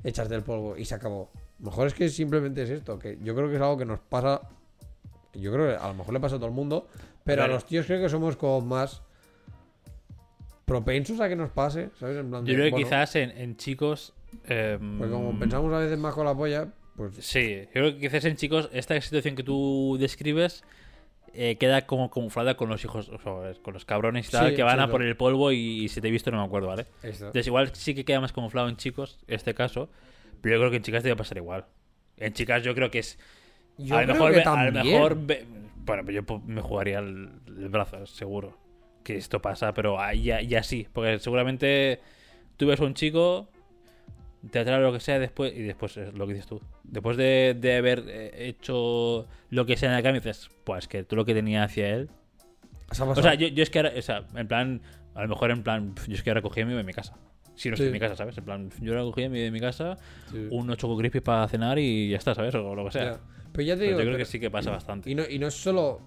echarte 0.02 0.35
el 0.35 0.43
polvo 0.43 0.77
y 0.77 0.85
se 0.85 0.97
acabó. 0.97 1.31
A 1.35 1.39
lo 1.60 1.66
mejor 1.66 1.86
es 1.86 1.94
que 1.94 2.09
simplemente 2.09 2.64
es 2.64 2.70
esto, 2.70 2.98
que 2.98 3.16
yo 3.23 3.36
creo 3.36 3.48
que 3.48 3.55
es 3.55 3.60
algo 3.62 3.77
que 3.78 3.85
nos 3.85 4.01
pasa. 4.01 4.40
Yo 5.35 5.52
creo 5.52 5.69
que 5.69 5.77
a 5.77 5.86
lo 5.86 5.94
mejor 5.94 6.12
le 6.14 6.19
pasa 6.19 6.35
a 6.35 6.39
todo 6.39 6.48
el 6.48 6.52
mundo, 6.55 6.89
pero 7.23 7.44
a 7.44 7.47
los 7.47 7.64
tíos 7.64 7.86
creo 7.86 8.02
que 8.02 8.09
somos 8.09 8.35
como 8.36 8.60
más 8.60 9.02
propensos 10.64 11.20
a 11.20 11.28
que 11.28 11.36
nos 11.36 11.51
pase, 11.51 11.90
¿sabes? 12.01 12.19
En 12.19 12.28
plan 12.28 12.44
Yo 12.44 12.51
de, 12.51 12.55
creo 12.55 12.64
que 12.66 12.70
bueno, 12.73 12.86
quizás 12.86 13.14
en, 13.14 13.31
en 13.39 13.56
chicos. 13.56 14.14
em, 14.47 14.98
Pues 14.98 15.10
como 15.12 15.39
pensamos 15.39 15.73
a 15.73 15.78
veces 15.78 15.97
más 15.97 16.12
con 16.14 16.27
la 16.27 16.35
polla, 16.35 16.73
pues 16.97 17.14
Sí, 17.20 17.60
yo 17.66 17.70
creo 17.73 17.93
que 17.94 18.01
quizás 18.01 18.24
en 18.24 18.35
chicos 18.35 18.69
esta 18.73 19.01
situación 19.01 19.36
que 19.36 19.44
tú 19.44 19.97
describes 20.01 20.64
eh, 21.35 21.57
queda 21.57 21.87
como 21.87 22.11
camuflada 22.11 22.57
con 22.57 22.69
los 22.69 22.85
hijos, 22.85 23.09
o 23.09 23.19
sea, 23.19 23.55
con 23.63 23.75
los 23.75 23.85
cabrones 23.85 24.29
y 24.29 24.33
tal, 24.33 24.51
Sí, 24.51 24.57
que 24.57 24.63
van 24.63 24.81
a 24.81 24.89
por 24.89 25.03
el 25.03 25.17
polvo 25.17 25.53
y, 25.53 25.89
si 25.89 26.01
te 26.01 26.09
he 26.09 26.11
visto 26.11 26.31
no 26.31 26.39
me 26.39 26.45
acuerdo, 26.45 26.69
¿vale? 26.69 26.87
Entonces 27.03 27.47
igual 27.47 27.75
sí 27.75 27.95
que 27.95 28.05
queda 28.05 28.21
más 28.21 28.33
camuflado 28.33 28.69
en 28.69 28.77
chicos, 28.77 29.19
este 29.27 29.55
caso, 29.55 29.91
pero 30.41 30.57
yo 30.57 30.61
creo 30.61 30.71
que 30.71 30.77
en 30.79 30.83
chicas 30.83 31.03
debe 31.03 31.17
pasar 31.17 31.39
igual. 31.39 31.67
En 32.17 32.33
chicas 32.33 32.63
yo 32.63 32.75
creo 32.75 32.91
que 32.91 33.01
es... 33.01 33.19
Yo 33.79 33.97
a 33.97 34.03
lo 34.03 34.13
mejor, 34.13 34.33
que 34.35 34.41
a 34.43 34.65
lo 34.65 34.73
mejor 34.73 35.17
bueno, 35.85 36.11
yo 36.11 36.23
me 36.47 36.61
jugaría 36.61 36.99
el, 36.99 37.31
el 37.47 37.69
brazo, 37.69 38.07
seguro. 38.07 38.57
Que 39.03 39.17
esto 39.17 39.43
pasa, 39.43 39.75
pero 39.75 39.99
ya, 40.15 40.41
ya 40.43 40.63
sí. 40.63 40.87
Porque 40.93 41.19
seguramente 41.19 42.01
tú 42.57 42.67
ves 42.67 42.81
a 42.81 42.85
un 42.85 42.95
chico, 42.95 43.49
te 44.51 44.59
atrae 44.59 44.81
lo 44.81 44.93
que 44.93 45.01
sea 45.01 45.19
después, 45.19 45.52
y 45.55 45.62
después 45.62 45.97
es 45.97 46.12
lo 46.14 46.27
que 46.27 46.35
dices 46.35 46.48
tú. 46.48 46.60
Después 46.85 47.16
de, 47.16 47.56
de 47.59 47.77
haber 47.77 48.05
eh, 48.09 48.48
hecho 48.48 49.28
lo 49.51 49.66
que 49.66 49.77
sea 49.77 49.89
en 49.90 49.94
la 49.97 50.02
cama, 50.02 50.14
dices, 50.14 50.51
pues 50.64 50.89
que 50.89 51.05
tú 51.05 51.16
lo 51.16 51.24
que 51.24 51.35
tenía 51.35 51.62
hacia 51.64 51.89
él. 51.90 52.10
¿Os 52.90 53.01
ha 53.01 53.05
O 53.05 53.14
sea, 53.16 53.35
yo, 53.35 53.48
yo 53.48 53.62
es 53.62 53.70
que 53.70 53.78
ahora, 53.78 53.93
o 53.97 54.02
sea, 54.02 54.27
en 54.35 54.48
plan, 54.48 54.82
a 55.14 55.23
lo 55.23 55.28
mejor 55.28 55.51
en 55.51 55.62
plan, 55.62 55.94
yo 56.09 56.14
es 56.14 56.23
que 56.23 56.31
ahora 56.31 56.43
cogía 56.43 56.62
y 56.62 56.66
me 56.66 56.73
iba 56.73 56.81
a 56.81 56.85
mi 56.85 56.93
casa. 56.93 57.14
Si 57.55 57.69
no 57.69 57.74
estoy 57.74 57.85
Sí. 57.86 57.89
en 57.89 57.93
mi 57.93 58.01
casa, 58.01 58.16
¿sabes? 58.16 58.36
En 58.39 58.44
plan, 58.44 58.70
yo 58.81 58.93
ahora 58.93 59.05
cogía 59.05 59.27
y 59.27 59.28
me 59.28 59.39
iba 59.40 59.48
a 59.48 59.52
mi 59.52 59.60
casa, 59.60 59.97
Sí. 60.31 60.48
unos 60.51 60.77
choco 60.78 60.97
crispy 60.97 61.20
para 61.20 61.47
cenar 61.48 61.78
y 61.78 62.09
ya 62.10 62.16
está, 62.16 62.35
¿sabes? 62.35 62.55
O 62.55 62.74
lo 62.74 62.85
que 62.86 62.90
sea. 62.93 63.05
Ya. 63.12 63.20
Pero 63.52 63.62
ya 63.66 63.74
te 63.74 63.81
Pero 63.81 63.86
digo, 63.86 63.90
yo 63.90 63.97
creo 63.97 64.05
pero- 64.06 64.19
que 64.19 64.24
sí 64.24 64.40
que 64.40 64.51
pasa 64.51 64.70
bastante. 64.70 65.10
Y 65.10 65.14
no, 65.14 65.23
y 65.28 65.39
no 65.39 65.47
es 65.48 65.55
solo. 65.55 66.01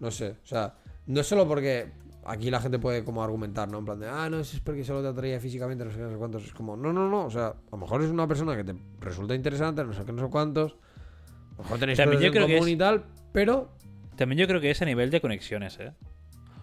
No 0.00 0.10
sé, 0.10 0.30
o 0.42 0.46
sea, 0.46 0.74
no 1.06 1.20
es 1.20 1.26
solo 1.26 1.46
porque 1.46 1.92
aquí 2.24 2.50
la 2.50 2.60
gente 2.60 2.78
puede 2.78 3.04
como 3.04 3.22
argumentar, 3.22 3.68
¿no? 3.68 3.78
En 3.78 3.84
plan 3.84 3.98
de, 4.00 4.08
ah, 4.08 4.28
no, 4.30 4.40
eso 4.40 4.56
es 4.56 4.62
porque 4.62 4.84
solo 4.84 5.02
te 5.02 5.08
atraía 5.08 5.40
físicamente, 5.40 5.84
no 5.84 5.90
sé 5.90 5.96
qué, 5.96 6.02
no 6.04 6.10
sé 6.10 6.16
cuántos. 6.16 6.44
Es 6.44 6.52
como, 6.54 6.76
no, 6.76 6.92
no, 6.92 7.08
no. 7.08 7.24
O 7.26 7.30
sea, 7.30 7.46
a 7.48 7.54
lo 7.72 7.78
mejor 7.78 8.02
es 8.02 8.10
una 8.10 8.26
persona 8.28 8.56
que 8.56 8.64
te 8.64 8.74
resulta 9.00 9.34
interesante, 9.34 9.84
no 9.84 9.92
sé 9.92 10.04
qué, 10.04 10.12
no 10.12 10.22
sé 10.24 10.30
cuántos. 10.30 10.72
A 10.72 11.56
lo 11.58 11.62
mejor 11.64 11.78
tenéis 11.78 11.96
También 11.98 12.20
yo 12.20 12.26
en 12.28 12.32
creo 12.32 12.46
que 12.46 12.52
común 12.54 12.68
es- 12.68 12.74
y 12.74 12.76
tal, 12.78 13.04
pero. 13.32 13.70
También 14.16 14.38
yo 14.38 14.46
creo 14.46 14.60
que 14.60 14.70
es 14.70 14.80
a 14.82 14.84
nivel 14.84 15.10
de 15.10 15.20
conexiones, 15.20 15.78
¿eh? 15.80 15.92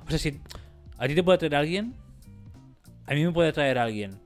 O 0.05 0.09
sea, 0.09 0.19
si 0.19 0.39
a 0.97 1.07
ti 1.07 1.15
te 1.15 1.23
puede 1.23 1.35
atraer 1.37 1.55
alguien, 1.55 1.95
a 3.07 3.13
mí 3.13 3.25
me 3.25 3.31
puede 3.31 3.49
atraer 3.49 3.77
alguien 3.79 4.19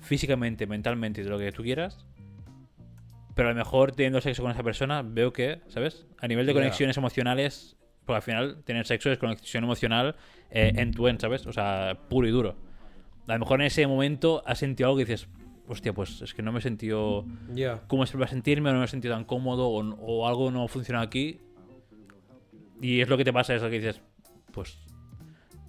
físicamente, 0.00 0.66
mentalmente, 0.66 1.20
y 1.20 1.24
de 1.24 1.30
lo 1.30 1.38
que 1.38 1.50
tú 1.52 1.62
quieras, 1.62 2.04
pero 3.34 3.48
a 3.48 3.52
lo 3.52 3.58
mejor 3.58 3.92
teniendo 3.92 4.20
sexo 4.20 4.42
con 4.42 4.52
esa 4.52 4.62
persona, 4.62 5.02
veo 5.02 5.32
que, 5.32 5.60
¿sabes? 5.68 6.06
A 6.18 6.28
nivel 6.28 6.44
de 6.46 6.52
conexiones 6.52 6.96
emocionales, 6.98 7.76
porque 8.04 8.16
al 8.16 8.22
final 8.22 8.62
tener 8.64 8.86
sexo 8.86 9.10
es 9.10 9.18
conexión 9.18 9.64
emocional 9.64 10.16
eh, 10.50 10.72
end 10.76 10.94
to 10.94 11.08
end, 11.08 11.20
¿sabes? 11.20 11.46
O 11.46 11.52
sea, 11.52 11.98
puro 12.08 12.26
y 12.28 12.30
duro. 12.30 12.54
A 13.26 13.32
lo 13.34 13.38
mejor 13.40 13.60
en 13.60 13.66
ese 13.66 13.86
momento 13.86 14.42
has 14.46 14.58
sentido 14.58 14.88
algo 14.88 14.98
que 14.98 15.04
dices, 15.06 15.28
hostia, 15.66 15.92
pues 15.94 16.20
es 16.22 16.34
que 16.34 16.42
no 16.42 16.52
me 16.52 16.58
he 16.58 16.62
sentido 16.62 17.24
Ya. 17.54 17.82
cómo 17.86 18.04
esperaba 18.04 18.28
sentirme, 18.28 18.70
o 18.70 18.72
no 18.72 18.78
me 18.80 18.84
he 18.84 18.88
sentido 18.88 19.14
tan 19.14 19.24
cómodo, 19.24 19.68
o, 19.68 19.82
o 19.82 20.28
algo 20.28 20.50
no 20.50 20.62
ha 20.64 20.68
funcionado 20.68 21.04
aquí. 21.06 21.40
Y 22.80 23.00
es 23.00 23.08
lo 23.08 23.16
que 23.16 23.24
te 23.24 23.32
pasa, 23.32 23.54
es 23.54 23.62
lo 23.62 23.70
que 23.70 23.76
dices, 23.80 24.00
pues 24.52 24.78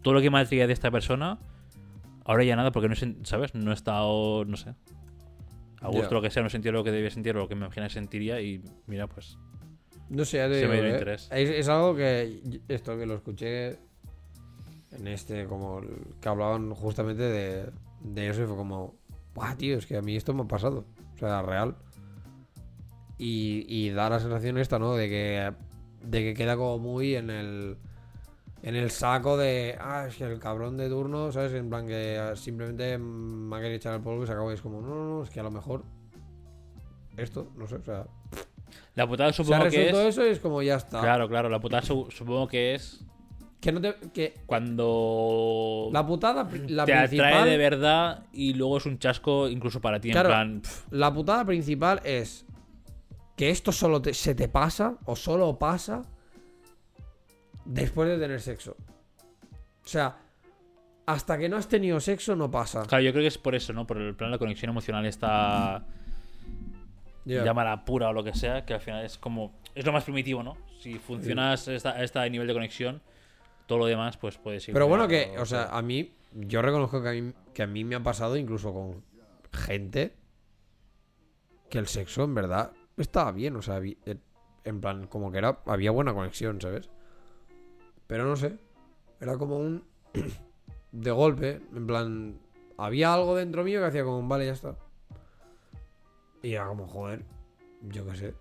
todo 0.02 0.14
lo 0.16 0.22
que 0.22 0.30
me 0.30 0.40
atraía 0.40 0.68
de 0.68 0.74
esta 0.74 0.92
persona, 0.92 1.40
ahora 2.26 2.44
ya 2.44 2.56
nada, 2.56 2.72
porque 2.72 2.90
no 2.90 2.94
he, 2.96 3.26
¿sabes? 3.26 3.56
No 3.56 3.72
he 3.72 3.74
estado, 3.74 4.44
no 4.46 4.58
sé, 4.58 4.76
a 5.82 5.88
gusto 5.88 6.10
Ya. 6.10 6.14
lo 6.16 6.22
que 6.22 6.30
sea, 6.30 6.42
no 6.44 6.48
he 6.48 6.52
sentido 6.52 6.74
lo 6.74 6.84
que 6.84 6.92
debía 6.92 7.10
sentir 7.10 7.36
o 7.38 7.40
lo 7.40 7.48
que 7.48 7.56
me 7.56 7.66
imaginé 7.66 7.90
sentiría, 7.90 8.42
y 8.42 8.62
mira, 8.88 9.08
pues 9.08 9.38
No 10.10 10.24
sé, 10.26 10.38
ya 10.38 10.48
te 10.48 10.56
Se 10.56 10.60
digo, 10.62 10.70
me 10.72 10.82
dio 10.82 10.86
¿eh? 10.86 10.92
interés. 10.92 11.30
Es, 11.32 11.50
es 11.50 11.68
algo 11.68 11.96
que. 11.96 12.62
Esto 12.68 12.98
que 12.98 13.06
lo 13.06 13.16
escuché 13.16 13.80
en 14.92 15.08
este, 15.08 15.46
como. 15.46 15.82
que 16.22 16.30
hablaban 16.30 16.74
justamente 16.74 17.24
de, 17.24 17.72
de 18.02 18.30
eso 18.30 18.44
y 18.44 18.46
fue 18.46 18.56
como. 18.56 18.96
Buah, 19.34 19.56
tío, 19.56 19.78
es 19.78 19.86
que 19.86 19.98
a 19.98 20.02
mí 20.02 20.16
esto 20.16 20.34
me 20.34 20.44
ha 20.44 20.48
pasado. 20.48 20.86
O 21.16 21.18
sea, 21.18 21.42
real. 21.42 21.76
Y, 23.18 23.66
y 23.68 23.90
da 23.92 24.10
la 24.10 24.20
sensación 24.20 24.58
esta, 24.58 24.80
¿no? 24.80 24.96
De 24.96 25.10
que. 25.10 25.54
De 26.04 26.24
que 26.24 26.34
queda 26.34 26.56
como 26.56 26.78
muy 26.78 27.16
en 27.16 27.30
el. 27.30 27.78
En 28.62 28.76
el 28.76 28.92
saco 28.92 29.38
de. 29.38 29.76
Ah, 29.80 30.06
es 30.08 30.16
que 30.16 30.24
el 30.24 30.40
cabrón 30.40 30.78
de 30.78 30.88
turno, 30.88 31.32
¿sabes? 31.32 31.54
En 31.54 31.70
plan 31.70 31.88
que 31.88 32.34
simplemente 32.36 32.98
me 32.98 33.56
ha 33.56 33.60
querido 33.60 33.78
echar 33.78 33.96
el 33.96 34.02
polvo 34.02 34.24
y 34.24 34.28
se 34.28 34.34
acabó. 34.34 34.52
Y 34.52 34.56
es 34.56 34.62
como, 34.62 34.82
no, 34.82 34.88
no, 34.88 35.06
no, 35.06 35.24
es 35.24 35.30
que 35.30 35.40
a 35.40 35.44
lo 35.44 35.52
mejor. 35.52 35.84
Esto, 37.18 37.52
no 37.56 37.68
sé, 37.68 37.76
o 37.76 37.84
sea. 37.84 38.06
La 38.96 39.08
putada 39.08 39.32
Se 39.34 39.42
ha 39.42 39.46
supongo 39.46 39.70
que 39.70 39.90
es... 39.90 39.96
eso 39.96 40.26
y 40.26 40.30
es 40.30 40.40
como 40.40 40.62
ya 40.62 40.76
está. 40.76 41.02
Claro, 41.02 41.28
claro, 41.30 41.50
la 41.50 41.60
putada 41.60 41.82
su- 41.84 42.08
supongo 42.10 42.48
que 42.48 42.76
es 42.76 43.04
Que 43.62 43.72
no 43.72 43.82
te. 43.82 43.96
Que 44.14 44.34
cuando 44.46 45.90
la 45.92 46.06
putada, 46.06 46.44
la 46.68 46.86
te 46.86 46.94
principal. 46.94 47.28
atrae 47.34 47.50
de 47.50 47.58
verdad 47.58 48.26
y 48.32 48.54
luego 48.54 48.78
es 48.78 48.86
un 48.86 48.98
chasco 49.00 49.48
incluso 49.50 49.82
para 49.82 50.00
ti, 50.00 50.12
Claro. 50.12 50.30
en 50.30 50.62
plan... 50.62 50.74
La 50.92 51.14
putada 51.14 51.44
principal 51.46 52.00
es 52.04 52.46
que 53.36 53.50
esto 53.50 53.72
solo 53.72 54.02
te- 54.02 54.14
se 54.14 54.34
te 54.36 54.48
pasa 54.48 54.98
o 55.06 55.16
solo 55.16 55.58
pasa 55.60 56.04
después 57.66 58.08
de 58.10 58.18
tener 58.18 58.40
sexo. 58.40 58.78
O 59.84 59.88
sea, 59.88 60.18
hasta 61.06 61.38
que 61.38 61.50
no 61.50 61.58
has 61.58 61.68
tenido 61.68 62.00
sexo 62.00 62.36
no 62.36 62.50
pasa. 62.50 62.84
Claro, 62.84 63.04
yo 63.04 63.12
creo 63.12 63.24
que 63.24 63.28
es 63.28 63.38
por 63.38 63.56
eso, 63.56 63.74
¿no? 63.74 63.86
Por 63.86 63.98
el 63.98 64.16
plan 64.16 64.30
de 64.30 64.36
la 64.36 64.40
conexión 64.40 64.70
emocional 64.70 65.06
está... 65.06 65.86
Ya. 67.26 67.44
llámala 67.44 67.84
pura 67.86 68.10
o 68.10 68.14
lo 68.14 68.24
que 68.24 68.34
sea, 68.34 68.66
que 68.66 68.74
al 68.76 68.82
final 68.82 69.04
es 69.04 69.18
como. 69.18 69.54
Es 69.74 69.86
lo 69.86 69.92
más 69.92 70.04
primitivo, 70.04 70.44
¿no? 70.44 70.58
Si 70.80 70.96
funcionas 71.00 71.68
esta- 71.68 71.92
a 71.92 72.04
este 72.04 72.30
nivel 72.30 72.48
de 72.48 72.54
conexión, 72.54 73.02
todo 73.66 73.80
lo 73.80 73.86
demás, 73.88 74.16
pues 74.18 74.38
puede 74.38 74.60
ser. 74.60 74.74
Pero 74.74 74.88
bueno, 74.88 75.08
que, 75.08 75.36
o 75.40 75.46
sea, 75.46 75.76
a 75.76 75.82
mí, 75.82 76.14
yo 76.34 76.62
reconozco 76.62 77.02
que 77.02 77.10
a 77.10 77.12
mí, 77.14 77.34
que 77.54 77.64
a 77.64 77.68
mí 77.68 77.84
me 77.84 77.96
ha 77.96 78.04
pasado 78.04 78.38
incluso 78.38 78.72
con 78.74 79.04
gente 79.52 80.14
que 81.70 81.80
el 81.80 81.88
sexo 81.88 82.24
en 82.24 82.36
verdad 82.36 82.72
estaba 82.98 83.32
bien, 83.32 83.56
o 83.56 83.62
sea, 83.62 83.80
vi- 83.80 83.98
eh, 84.06 84.18
en 84.64 84.82
plan, 84.82 85.08
como 85.08 85.32
que 85.32 85.40
era, 85.40 85.60
había 85.66 85.92
buena 85.92 86.14
conexión, 86.14 86.62
¿sabes? 86.62 86.90
Pero 88.08 88.26
no 88.26 88.36
sé, 88.36 88.58
era 89.20 89.38
como 89.38 89.58
un 89.58 89.84
de 90.92 91.12
golpe, 91.12 91.62
en 91.76 91.88
plan, 91.88 92.40
había 92.78 93.14
algo 93.14 93.36
dentro 93.36 93.64
mío 93.64 93.80
que 93.82 93.88
hacía 93.88 94.04
como, 94.04 94.20
un, 94.20 94.30
vale, 94.30 94.46
ya 94.46 94.54
está. 94.54 94.76
Y 96.46 96.54
era 96.54 96.68
como, 96.68 96.88
joder, 96.88 97.24
yo 97.82 98.06
qué 98.06 98.16
sé. 98.16 98.34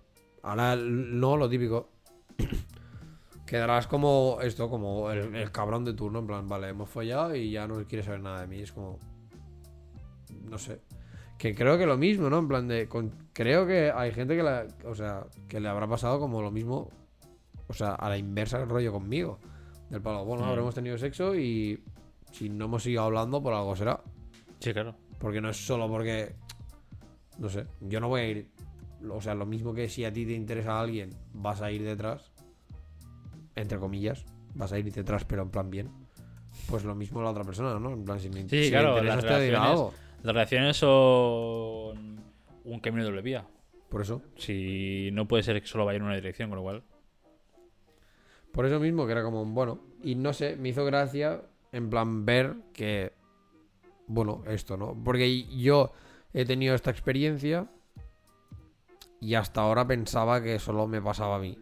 Ahora 0.43 0.75
no, 0.75 1.37
lo 1.37 1.49
típico. 1.49 1.89
Quedarás 3.45 3.87
como 3.87 4.39
esto, 4.41 4.69
como 4.69 5.11
el, 5.11 5.35
el 5.35 5.51
cabrón 5.51 5.85
de 5.85 5.93
turno, 5.93 6.19
en 6.19 6.27
plan, 6.27 6.47
vale, 6.49 6.69
hemos 6.69 6.89
follado 6.89 7.35
y 7.35 7.51
ya 7.51 7.67
no 7.67 7.83
quiere 7.85 8.03
saber 8.03 8.21
nada 8.21 8.41
de 8.41 8.47
mí. 8.47 8.59
Es 8.59 8.71
como. 8.71 8.99
No 10.49 10.57
sé. 10.57 10.81
Que 11.37 11.53
creo 11.53 11.77
que 11.77 11.85
lo 11.85 11.97
mismo, 11.97 12.29
¿no? 12.29 12.39
En 12.39 12.47
plan 12.47 12.67
de. 12.67 12.87
con- 12.87 13.11
creo 13.33 13.67
que 13.67 13.91
hay 13.91 14.11
gente 14.11 14.35
que 14.35 14.43
la. 14.43 14.65
O 14.85 14.95
sea, 14.95 15.25
que 15.47 15.59
le 15.59 15.67
habrá 15.69 15.87
pasado 15.87 16.19
como 16.19 16.41
lo 16.41 16.49
mismo. 16.51 16.89
O 17.67 17.73
sea, 17.73 17.93
a 17.95 18.09
la 18.09 18.17
inversa 18.17 18.61
el 18.61 18.69
rollo 18.69 18.91
conmigo. 18.91 19.39
Del 19.89 20.01
palo, 20.01 20.25
bueno, 20.25 20.43
Mm. 20.45 20.49
habremos 20.49 20.73
tenido 20.75 20.97
sexo 20.97 21.35
y. 21.35 21.83
Si 22.31 22.49
no 22.49 22.65
hemos 22.65 22.83
seguido 22.83 23.03
hablando, 23.03 23.41
por 23.41 23.53
algo 23.53 23.75
será. 23.75 24.01
Sí, 24.59 24.73
claro. 24.73 24.95
Porque 25.19 25.39
no 25.41 25.49
es 25.49 25.57
solo 25.65 25.87
porque. 25.87 26.35
No 27.37 27.49
sé, 27.49 27.65
yo 27.81 27.99
no 27.99 28.07
voy 28.07 28.21
a 28.21 28.27
ir. 28.29 28.47
O 29.09 29.21
sea, 29.21 29.35
lo 29.35 29.45
mismo 29.45 29.73
que 29.73 29.89
si 29.89 30.05
a 30.05 30.11
ti 30.13 30.25
te 30.25 30.33
interesa 30.33 30.77
a 30.77 30.81
alguien, 30.81 31.09
vas 31.33 31.61
a 31.61 31.71
ir 31.71 31.83
detrás. 31.83 32.31
Entre 33.55 33.77
comillas. 33.77 34.25
Vas 34.53 34.71
a 34.71 34.79
ir 34.79 34.91
detrás, 34.91 35.25
pero 35.25 35.41
en 35.43 35.49
plan 35.49 35.69
bien. 35.69 35.89
Pues 36.67 36.83
lo 36.85 36.95
mismo 36.95 37.21
la 37.21 37.29
otra 37.31 37.43
persona, 37.43 37.77
¿no? 37.79 37.91
En 37.91 38.05
plan, 38.05 38.19
si 38.19 38.29
me, 38.29 38.47
Sí, 38.47 38.65
si 38.65 38.69
claro, 38.69 38.93
me 38.93 38.99
interesa, 39.01 39.15
las 39.15 39.23
relaciones- 39.25 39.59
algo. 39.69 39.93
Las 40.23 40.33
relaciones 40.33 40.77
son 40.77 42.21
un 42.63 42.79
camino 42.79 43.03
de 43.03 43.09
doble 43.09 43.21
vía. 43.21 43.45
Por 43.89 44.01
eso. 44.01 44.21
Si 44.37 45.09
no 45.13 45.27
puede 45.27 45.43
ser 45.43 45.61
que 45.61 45.67
solo 45.67 45.85
vaya 45.85 45.97
en 45.97 46.03
una 46.03 46.15
dirección, 46.15 46.49
con 46.49 46.57
lo 46.57 46.63
cual. 46.63 46.83
Por 48.51 48.65
eso 48.65 48.79
mismo 48.79 49.05
que 49.05 49.11
era 49.11 49.23
como, 49.23 49.45
bueno. 49.45 49.79
Y 50.01 50.15
no 50.15 50.33
sé, 50.33 50.55
me 50.55 50.69
hizo 50.69 50.85
gracia 50.85 51.41
en 51.71 51.89
plan 51.89 52.25
ver 52.25 52.55
que. 52.73 53.13
Bueno, 54.07 54.43
esto, 54.47 54.77
¿no? 54.77 54.95
Porque 55.03 55.43
yo 55.57 55.91
he 56.35 56.45
tenido 56.45 56.75
esta 56.75 56.91
experiencia. 56.91 57.67
Y 59.19 59.33
hasta 59.35 59.61
ahora 59.61 59.87
pensaba 59.87 60.41
que 60.41 60.59
solo 60.59 60.85
me 60.87 61.01
pasaba 61.01 61.37
a 61.37 61.39
mí. 61.39 61.57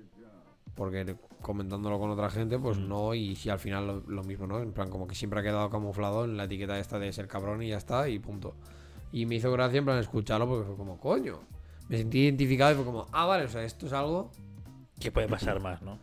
Porque 0.75 1.15
comentándolo 1.41 1.99
con 1.99 2.09
otra 2.09 2.29
gente, 2.29 2.57
pues 2.57 2.77
Mm. 2.77 2.87
no. 2.89 3.13
Y 3.13 3.35
si 3.35 3.49
al 3.49 3.59
final 3.59 3.87
lo, 3.87 3.99
lo 4.07 4.23
mismo, 4.23 4.47
¿no? 4.47 4.59
En 4.59 4.73
plan, 4.73 4.89
como 4.89 5.07
que 5.07 5.15
siempre 5.15 5.39
ha 5.39 5.43
quedado 5.43 5.69
camuflado 5.69 6.25
en 6.25 6.35
la 6.35 6.45
etiqueta 6.45 6.79
esta 6.79 6.99
de 6.99 7.13
ser 7.13 7.27
cabrón 7.27 7.61
y 7.61 7.69
ya 7.69 7.77
está, 7.77 8.09
y 8.09 8.19
punto. 8.19 8.55
Y 9.11 9.25
me 9.27 9.35
hizo 9.35 9.51
gracia 9.51 9.77
en 9.77 9.85
plan 9.85 9.99
escucharlo 9.99 10.47
porque 10.47 10.65
fue 10.65 10.75
como, 10.75 10.97
coño. 10.99 11.39
Me 11.89 11.97
sentí 11.97 12.19
identificado 12.23 12.71
y 12.71 12.75
fue 12.75 12.85
como, 12.85 13.07
ah, 13.11 13.25
vale, 13.27 13.45
o 13.45 13.49
sea, 13.49 13.63
esto 13.63 13.85
es 13.85 13.93
algo 13.93 14.31
Que 14.99 15.11
puede 15.11 15.27
pasar 15.27 15.59
más, 15.61 15.81
¿no? 15.81 15.99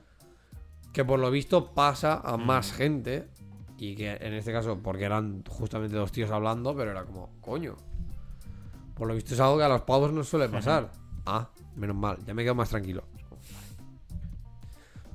que 0.92 1.04
por 1.04 1.18
lo 1.20 1.30
visto 1.30 1.72
pasa 1.72 2.14
a 2.22 2.36
Mm. 2.36 2.46
más 2.46 2.72
gente 2.72 3.28
y 3.78 3.94
que 3.94 4.10
en 4.12 4.34
este 4.34 4.52
caso 4.52 4.78
porque 4.82 5.04
eran 5.04 5.44
justamente 5.48 5.96
dos 5.96 6.10
tíos 6.10 6.30
hablando 6.32 6.74
pero 6.76 6.90
era 6.90 7.04
como 7.04 7.30
coño 7.40 7.76
por 9.00 9.08
lo 9.08 9.14
visto 9.14 9.32
es 9.32 9.40
algo 9.40 9.56
que 9.56 9.64
a 9.64 9.68
los 9.68 9.80
pavos 9.80 10.12
no 10.12 10.22
suele 10.22 10.46
pasar 10.50 10.90
ah 11.24 11.48
menos 11.74 11.96
mal 11.96 12.18
ya 12.26 12.34
me 12.34 12.42
quedo 12.42 12.54
más 12.54 12.68
tranquilo 12.68 13.02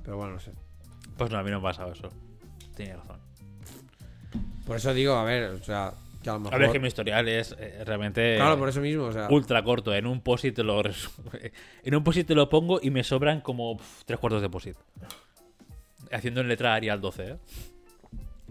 pero 0.03 0.18
bueno 0.18 0.34
no 0.34 0.40
sé 0.40 0.52
Pues 1.16 1.30
no, 1.32 1.38
a 1.38 1.44
mí 1.44 1.52
no 1.52 1.62
me 1.62 1.68
ha 1.68 1.72
pasado 1.72 1.91
eso. 1.91 2.10
Tienes 2.76 2.98
razón. 2.98 3.20
por 4.66 4.78
eso 4.78 4.91
digo 4.94 5.14
a 5.14 5.24
ver 5.24 5.52
o 5.52 5.64
sea 5.64 5.94
que 6.24 6.30
a 6.32 6.34
lo 6.34 6.38
A 6.38 6.41
mejor 6.41 6.60
ver, 6.60 6.68
es 6.70 6.74
que 6.74 6.80
mi 6.80 6.88
historial 6.88 7.28
es 7.28 7.56
eh, 7.60 7.84
realmente. 7.86 8.36
claro 8.38 8.57
por 8.57 8.70
eso 8.70 8.82
mismo 8.82 9.03
o 9.06 9.14
sea 9.14 9.28
ultra 9.30 9.64
corto. 9.64 9.94
En 9.94 10.07
un 10.07 10.22
posit 10.22 10.56
te 10.56 10.64
lo 10.64 10.82
en 11.84 11.95
un 11.95 12.03
posit 12.03 12.26
te 12.28 12.34
lo 12.36 12.49
pongo 12.49 12.80
y 12.82 12.90
me 12.90 13.03
sobran 13.03 13.41
como 13.41 13.80
tres 14.06 14.20
cuartos 14.20 14.41
de 14.41 14.49
posit. 14.49 14.76
Haciendo 16.12 16.41
en 16.41 16.48
letra 16.48 16.74
Arial 16.74 16.99
12, 17.02 17.30
¿eh? 17.30 17.38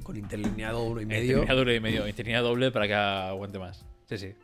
con 0.05 0.17
interlineado 0.17 0.83
uno 0.85 1.01
y 1.01 1.07
Medio. 1.07 1.41
medio 1.41 1.55
doble 1.57 1.75
y 1.77 1.81
medio. 1.81 2.15
Tenía 2.15 2.41
doble 2.41 2.71
para 2.71 2.87
que 2.87 2.95
aguante 2.95 3.59
más. 3.59 3.85
Sí, 4.09 4.19
sí. 4.19 4.35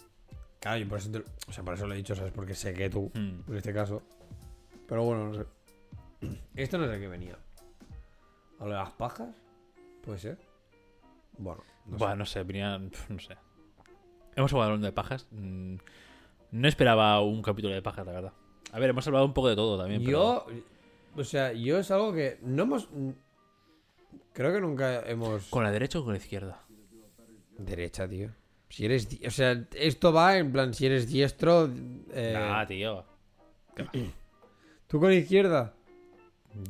Claro 0.61 0.79
yo 0.79 0.89
por 0.89 0.99
eso 0.99 1.11
te- 1.11 1.25
o 1.49 1.53
sea 1.53 1.65
por 1.65 1.75
eso 1.75 1.87
lo 1.87 1.95
he 1.95 1.97
dicho 1.97 2.15
sabes 2.15 2.33
porque 2.33 2.55
sé 2.55 2.73
que 2.75 2.89
tú 2.91 3.11
Mm. 3.15 3.51
en 3.51 3.57
este 3.57 3.73
caso 3.75 4.03
pero 4.87 5.03
bueno 5.05 5.29
no 5.29 5.35
sé 5.35 5.47
esto 6.55 6.79
no 6.79 6.87
sé 6.87 7.01
qué 7.01 7.09
venía 7.09 7.37
a 8.59 8.65
lo 8.65 8.71
de 8.71 8.77
las 8.77 8.91
pajas 8.93 9.29
puede 10.05 10.19
ser 10.19 10.39
bueno 11.39 11.63
no 11.87 11.99
sé. 11.99 12.05
Buah, 12.05 12.15
no 12.15 12.27
sé, 12.27 12.43
venían. 12.45 12.93
No 13.09 13.19
sé. 13.19 13.37
Hemos 14.37 14.53
hablado 14.53 14.77
de 14.79 14.93
pajas. 14.93 15.27
Mm, 15.33 15.77
No 16.53 16.69
esperaba 16.69 17.21
un 17.23 17.41
capítulo 17.43 17.75
de 17.75 17.83
pajas, 17.83 18.07
la 18.07 18.13
verdad. 18.13 18.33
A 18.71 18.79
ver, 18.79 18.91
hemos 18.91 19.05
hablado 19.07 19.25
un 19.25 19.33
poco 19.33 19.49
de 19.49 19.57
todo 19.57 19.77
también. 19.79 20.03
Yo, 20.03 20.47
o 21.17 21.25
sea, 21.25 21.53
yo 21.53 21.79
es 21.79 21.91
algo 21.91 22.13
que 22.13 22.39
no 22.43 22.63
hemos. 22.65 22.89
Creo 24.35 24.53
que 24.53 24.61
nunca 24.61 25.01
hemos. 25.09 25.47
¿Con 25.49 25.65
la 25.65 25.73
derecha 25.73 25.99
o 25.99 26.05
con 26.05 26.13
la 26.13 26.19
izquierda? 26.19 26.61
Derecha, 27.59 28.07
tío. 28.07 28.31
Si 28.71 28.85
eres. 28.87 29.07
O 29.27 29.31
sea, 29.31 29.67
esto 29.75 30.13
va 30.13 30.39
en 30.39 30.51
plan, 30.53 30.73
si 30.73 30.87
eres 30.87 31.07
diestro. 31.09 31.69
eh, 32.13 32.33
Nah, 32.35 32.65
tío. 32.67 33.05
¿Tú 34.87 34.99
con 35.01 35.13
izquierda? 35.13 35.75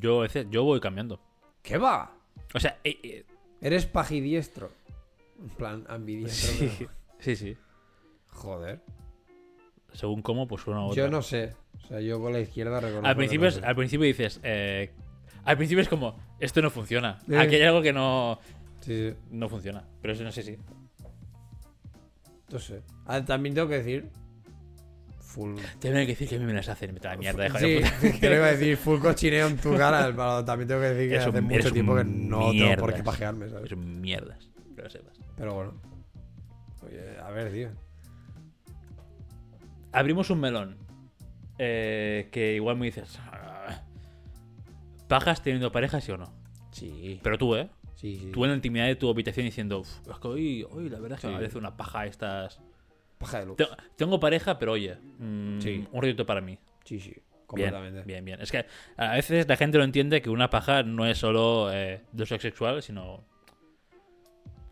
Yo, 0.00 0.26
yo 0.26 0.64
voy 0.64 0.80
cambiando. 0.80 1.20
¿Qué 1.62 1.78
va? 1.78 2.12
O 2.54 2.58
sea, 2.60 2.78
eh, 2.84 2.98
eh, 3.02 3.24
Eres 3.62 3.84
pajidiestro. 3.86 4.72
En 5.40 5.48
plan, 5.50 5.84
ambidiestro. 5.88 6.52
Sí, 6.52 6.70
pero- 6.78 6.90
sí, 7.18 7.36
sí. 7.36 7.56
Joder. 8.30 8.80
Según 9.92 10.22
cómo, 10.22 10.46
pues 10.48 10.66
una 10.66 10.80
u 10.84 10.88
otra. 10.88 11.04
Yo 11.04 11.10
no 11.10 11.20
sé. 11.22 11.54
O 11.82 11.86
sea, 11.86 12.00
yo 12.00 12.20
con 12.20 12.32
la 12.32 12.40
izquierda 12.40 12.80
reconozco. 12.80 13.06
Al 13.06 13.16
principio, 13.16 13.48
es- 13.48 13.62
al 13.62 13.76
principio 13.76 14.06
dices. 14.06 14.40
eh, 14.42 14.90
al 15.44 15.56
principio 15.56 15.82
es 15.82 15.88
como, 15.88 16.16
esto 16.38 16.62
no 16.62 16.70
funciona. 16.70 17.18
Aquí 17.36 17.56
hay 17.56 17.62
algo 17.62 17.82
que 17.82 17.92
no, 17.92 18.38
Sí, 18.80 19.10
sí. 19.10 19.16
no 19.30 19.48
funciona. 19.48 19.84
Pero 20.00 20.14
eso 20.14 20.22
no 20.24 20.32
sé 20.32 20.42
si. 20.42 20.56
No 22.52 22.58
sé. 22.58 22.82
Ah, 23.06 23.24
también 23.24 23.54
tengo 23.54 23.68
que 23.68 23.76
decir. 23.76 24.10
Full. 25.20 25.56
Tengo 25.78 25.94
que 25.96 26.06
decir 26.06 26.28
que 26.28 26.36
a 26.36 26.38
mí 26.40 26.44
me 26.44 26.52
las 26.54 26.68
hacen. 26.68 26.92
Me 26.92 26.98
da 27.00 27.16
mierda, 27.16 27.48
Sí, 27.58 27.74
de 27.74 27.80
puta. 27.82 28.18
te 28.20 28.28
lo 28.30 28.36
iba 28.36 28.46
a 28.46 28.50
decir, 28.52 28.76
full 28.76 28.98
cochineo 29.00 29.46
en 29.46 29.56
tu 29.58 29.76
cara. 29.76 30.06
pero 30.08 30.44
también 30.44 30.66
tengo 30.68 30.80
que 30.80 30.88
decir 30.88 31.08
que 31.08 31.14
Eres 31.14 31.26
hace 31.28 31.38
un- 31.38 31.44
mucho 31.44 31.70
tiempo 31.72 31.94
que 31.94 32.04
no 32.04 32.50
tengo 32.50 32.76
por 32.76 32.90
qué 32.90 32.96
mierdas. 32.96 33.02
pajearme, 33.02 33.48
¿sabes? 33.48 33.68
Son 33.70 34.00
mierdas. 34.00 34.48
Que 34.74 34.82
lo 34.82 34.90
sepas. 34.90 35.16
Pero 35.36 35.54
bueno. 35.54 35.74
Oye, 36.84 37.18
a 37.22 37.30
ver, 37.30 37.52
tío. 37.52 37.68
Abrimos 39.92 40.30
un 40.30 40.40
melón. 40.40 40.76
eh, 41.62 42.30
que 42.32 42.54
igual 42.54 42.78
me 42.78 42.86
dices. 42.86 43.18
"Ah, 43.30 43.82
¿Pajas 45.08 45.42
teniendo 45.42 45.70
pareja, 45.70 46.00
sí 46.00 46.10
o 46.10 46.16
no? 46.16 46.32
Sí. 46.72 47.20
Pero 47.22 47.36
tú, 47.36 47.54
¿eh? 47.54 47.68
Sí, 48.00 48.16
sí. 48.18 48.30
Tú 48.32 48.44
en 48.44 48.50
la 48.50 48.56
intimidad 48.56 48.86
de 48.86 48.96
tu 48.96 49.10
habitación 49.10 49.44
diciendo, 49.44 49.80
"Uf, 49.80 49.88
es 50.10 50.18
que 50.18 50.28
hoy, 50.28 50.66
hoy 50.70 50.88
la 50.88 50.98
verdad 51.00 51.16
es 51.18 51.20
que 51.20 51.26
Sí. 51.26 51.32
me 51.32 51.38
parece 51.38 51.58
una 51.58 51.76
paja 51.76 52.06
estas. 52.06 52.60
Paja 53.18 53.40
de 53.40 53.46
luz. 53.46 53.56
Te- 53.58 53.66
Tengo 53.96 54.18
pareja, 54.18 54.58
pero 54.58 54.72
oye, 54.72 54.96
mm, 55.18 55.58
un 55.92 56.00
rollito 56.00 56.24
para 56.24 56.40
mí. 56.40 56.58
Sí, 56.84 56.98
sí. 56.98 57.14
Completamente. 57.46 58.02
bien, 58.04 58.24
bien. 58.24 58.40
Es 58.40 58.50
que 58.52 58.64
a 58.96 59.14
veces 59.14 59.46
la 59.48 59.56
gente 59.56 59.76
no 59.76 59.82
entiende 59.84 60.22
que 60.22 60.30
una 60.30 60.48
paja 60.50 60.84
no 60.84 61.04
es 61.04 61.18
solo 61.18 61.68
eh, 61.72 62.00
de 62.12 62.22
uso 62.22 62.38
sexual, 62.38 62.80
sino. 62.80 63.24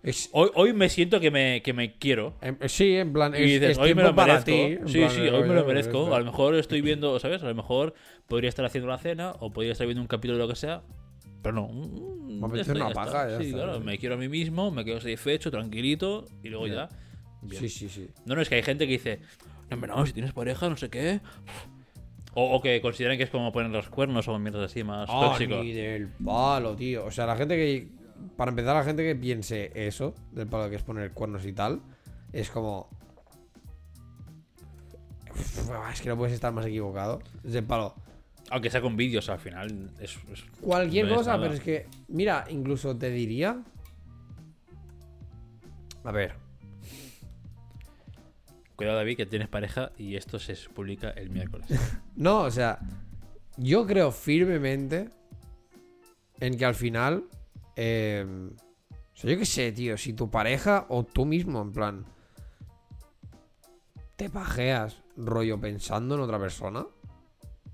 Es- 0.02 0.30
Hoy, 0.32 0.48
hoy 0.54 0.72
me 0.72 0.88
siento 0.88 1.18
que 1.18 1.30
me, 1.32 1.60
que 1.60 1.72
me 1.72 1.96
quiero. 1.98 2.34
em- 2.40 2.56
sí, 2.68 2.96
en 2.96 3.12
plan. 3.12 3.34
Y 3.34 3.38
es, 3.38 3.44
dices, 3.46 3.70
es 3.70 3.78
hoy 3.78 3.94
me 3.94 4.04
lo 4.04 4.14
merezco. 4.14 4.44
ti. 4.44 4.78
sí, 4.86 4.98
plan, 5.00 5.10
sí, 5.10 5.20
de, 5.22 5.30
hoy 5.32 5.48
me 5.48 5.54
lo 5.54 5.64
merezco. 5.66 6.14
A 6.14 6.20
lo 6.20 6.24
mejor 6.24 6.54
estoy 6.54 6.80
viendo, 6.80 7.18
¿sabes? 7.18 7.42
A 7.42 7.46
lo 7.48 7.54
mejor 7.54 7.94
podría 8.28 8.48
estar 8.48 8.64
haciendo 8.64 8.88
la 8.88 8.98
cena 8.98 9.32
o 9.40 9.50
podría 9.52 9.72
estar 9.72 9.86
viendo 9.86 10.00
un 10.00 10.06
capítulo 10.08 10.38
de 10.38 10.44
lo 10.44 10.48
que 10.48 10.54
sea. 10.56 10.82
Pero 11.42 11.54
no. 11.56 11.68
Me 12.40 12.46
apetece 12.46 12.72
una 12.72 12.88
ya 12.88 12.94
paja, 12.94 13.28
ya 13.30 13.38
Sí, 13.38 13.44
está, 13.46 13.56
claro. 13.64 13.80
Me 13.80 13.98
quiero 13.98 14.14
a 14.14 14.18
mí 14.18 14.28
mismo, 14.28 14.70
me 14.70 14.84
quedo 14.84 15.00
satisfecho, 15.00 15.50
tranquilito 15.50 16.24
y 16.42 16.48
luego 16.48 16.66
Ya. 16.66 16.74
ya. 16.74 16.88
Bien. 17.42 17.60
Sí, 17.62 17.68
sí, 17.68 17.88
sí. 17.88 18.08
No, 18.26 18.34
no, 18.34 18.40
es 18.42 18.48
que 18.48 18.56
hay 18.56 18.62
gente 18.62 18.86
que 18.86 18.92
dice, 18.92 19.20
no, 19.70 19.76
no, 19.76 20.06
si 20.06 20.12
tienes 20.12 20.32
pareja, 20.32 20.68
no 20.68 20.76
sé 20.76 20.90
qué. 20.90 21.20
O, 22.34 22.54
o 22.56 22.60
que 22.60 22.80
consideran 22.80 23.16
que 23.16 23.24
es 23.24 23.30
como 23.30 23.52
poner 23.52 23.70
los 23.70 23.88
cuernos 23.88 24.28
o 24.28 24.38
mierdas 24.38 24.70
así 24.70 24.84
más 24.84 25.08
Ah, 25.10 25.30
tóxico. 25.30 25.62
ni 25.62 25.72
del 25.72 26.08
palo, 26.08 26.76
tío. 26.76 27.04
O 27.04 27.10
sea, 27.10 27.26
la 27.26 27.36
gente 27.36 27.56
que. 27.56 27.88
Para 28.36 28.50
empezar, 28.50 28.74
la 28.74 28.82
gente 28.84 29.02
que 29.04 29.14
piense 29.14 29.70
eso, 29.74 30.14
del 30.32 30.48
palo 30.48 30.68
que 30.68 30.76
es 30.76 30.82
poner 30.82 31.12
cuernos 31.12 31.46
y 31.46 31.52
tal, 31.52 31.80
es 32.32 32.50
como. 32.50 32.88
Uf, 35.30 35.70
Es 35.92 36.00
que 36.00 36.08
no 36.08 36.16
puedes 36.16 36.34
estar 36.34 36.52
más 36.52 36.66
equivocado. 36.66 37.20
Es 37.44 37.52
del 37.52 37.64
palo. 37.64 37.94
Aunque 38.50 38.70
sea 38.70 38.80
con 38.80 38.96
vídeos 38.96 39.28
al 39.28 39.38
final. 39.38 39.90
Es, 40.00 40.16
es- 40.32 40.44
Cualquier 40.60 41.06
no 41.08 41.16
cosa, 41.16 41.38
pero 41.38 41.52
es 41.54 41.60
que. 41.60 41.86
Mira, 42.08 42.44
incluso 42.48 42.96
te 42.96 43.10
diría. 43.10 43.62
A 46.04 46.12
ver. 46.12 46.34
Cuidado, 48.76 48.96
David, 48.96 49.16
que 49.16 49.26
tienes 49.26 49.48
pareja 49.48 49.90
y 49.98 50.14
esto 50.16 50.38
se 50.38 50.54
publica 50.74 51.10
el 51.10 51.30
miércoles. 51.30 51.68
No, 52.16 52.40
o 52.42 52.50
sea. 52.50 52.78
Yo 53.56 53.86
creo 53.86 54.10
firmemente. 54.12 55.10
En 56.40 56.56
que 56.56 56.64
al 56.64 56.74
final. 56.74 57.24
eh, 57.76 58.24
o 58.26 59.16
sea, 59.20 59.30
yo 59.30 59.38
qué 59.38 59.44
sé, 59.46 59.72
tío. 59.72 59.96
Si 59.98 60.12
tu 60.14 60.30
pareja 60.30 60.86
o 60.88 61.04
tú 61.04 61.24
mismo, 61.26 61.60
en 61.60 61.72
plan. 61.72 62.04
Te 64.16 64.30
pajeas, 64.30 65.00
rollo, 65.16 65.60
pensando 65.60 66.14
en 66.16 66.20
otra 66.22 66.38
persona. 66.40 66.86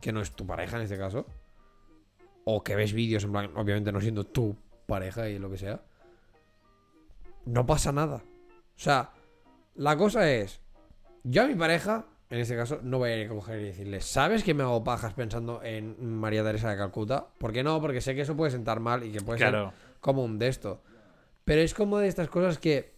Que 0.04 0.12
no 0.12 0.20
es 0.20 0.32
tu 0.32 0.46
pareja 0.46 0.76
en 0.76 0.82
este 0.82 0.98
caso. 0.98 1.24
O 2.44 2.62
que 2.62 2.76
ves 2.76 2.92
vídeos, 2.92 3.24
en 3.24 3.32
plan, 3.32 3.50
obviamente 3.56 3.90
no 3.90 4.02
siendo 4.02 4.24
tu 4.24 4.54
pareja 4.84 5.30
y 5.30 5.38
lo 5.38 5.50
que 5.50 5.56
sea. 5.56 5.80
No 7.46 7.64
pasa 7.64 7.90
nada. 7.90 8.16
O 8.16 8.78
sea, 8.78 9.12
la 9.76 9.96
cosa 9.96 10.30
es. 10.30 10.60
Yo 11.22 11.44
a 11.44 11.46
mi 11.46 11.54
pareja, 11.54 12.04
en 12.28 12.38
este 12.38 12.54
caso, 12.54 12.80
no 12.82 12.98
voy 12.98 13.12
a 13.12 13.16
ir 13.16 13.26
a 13.28 13.30
coger 13.30 13.60
y 13.60 13.64
decirle, 13.64 14.02
¿sabes 14.02 14.44
que 14.44 14.52
me 14.52 14.62
hago 14.62 14.84
pajas 14.84 15.14
pensando 15.14 15.62
en 15.62 15.96
María 16.18 16.44
Teresa 16.44 16.68
de 16.68 16.76
Calcuta? 16.76 17.28
¿Por 17.38 17.54
qué 17.54 17.62
no? 17.62 17.80
Porque 17.80 18.02
sé 18.02 18.14
que 18.14 18.20
eso 18.20 18.36
puede 18.36 18.50
sentar 18.50 18.80
mal 18.80 19.04
y 19.04 19.10
que 19.10 19.22
puede 19.22 19.38
claro. 19.38 19.70
ser 19.70 19.98
como 20.00 20.22
un 20.22 20.38
de 20.38 20.48
esto. 20.48 20.82
Pero 21.46 21.62
es 21.62 21.72
como 21.72 21.96
de 21.96 22.08
estas 22.08 22.28
cosas 22.28 22.58
que. 22.58 22.92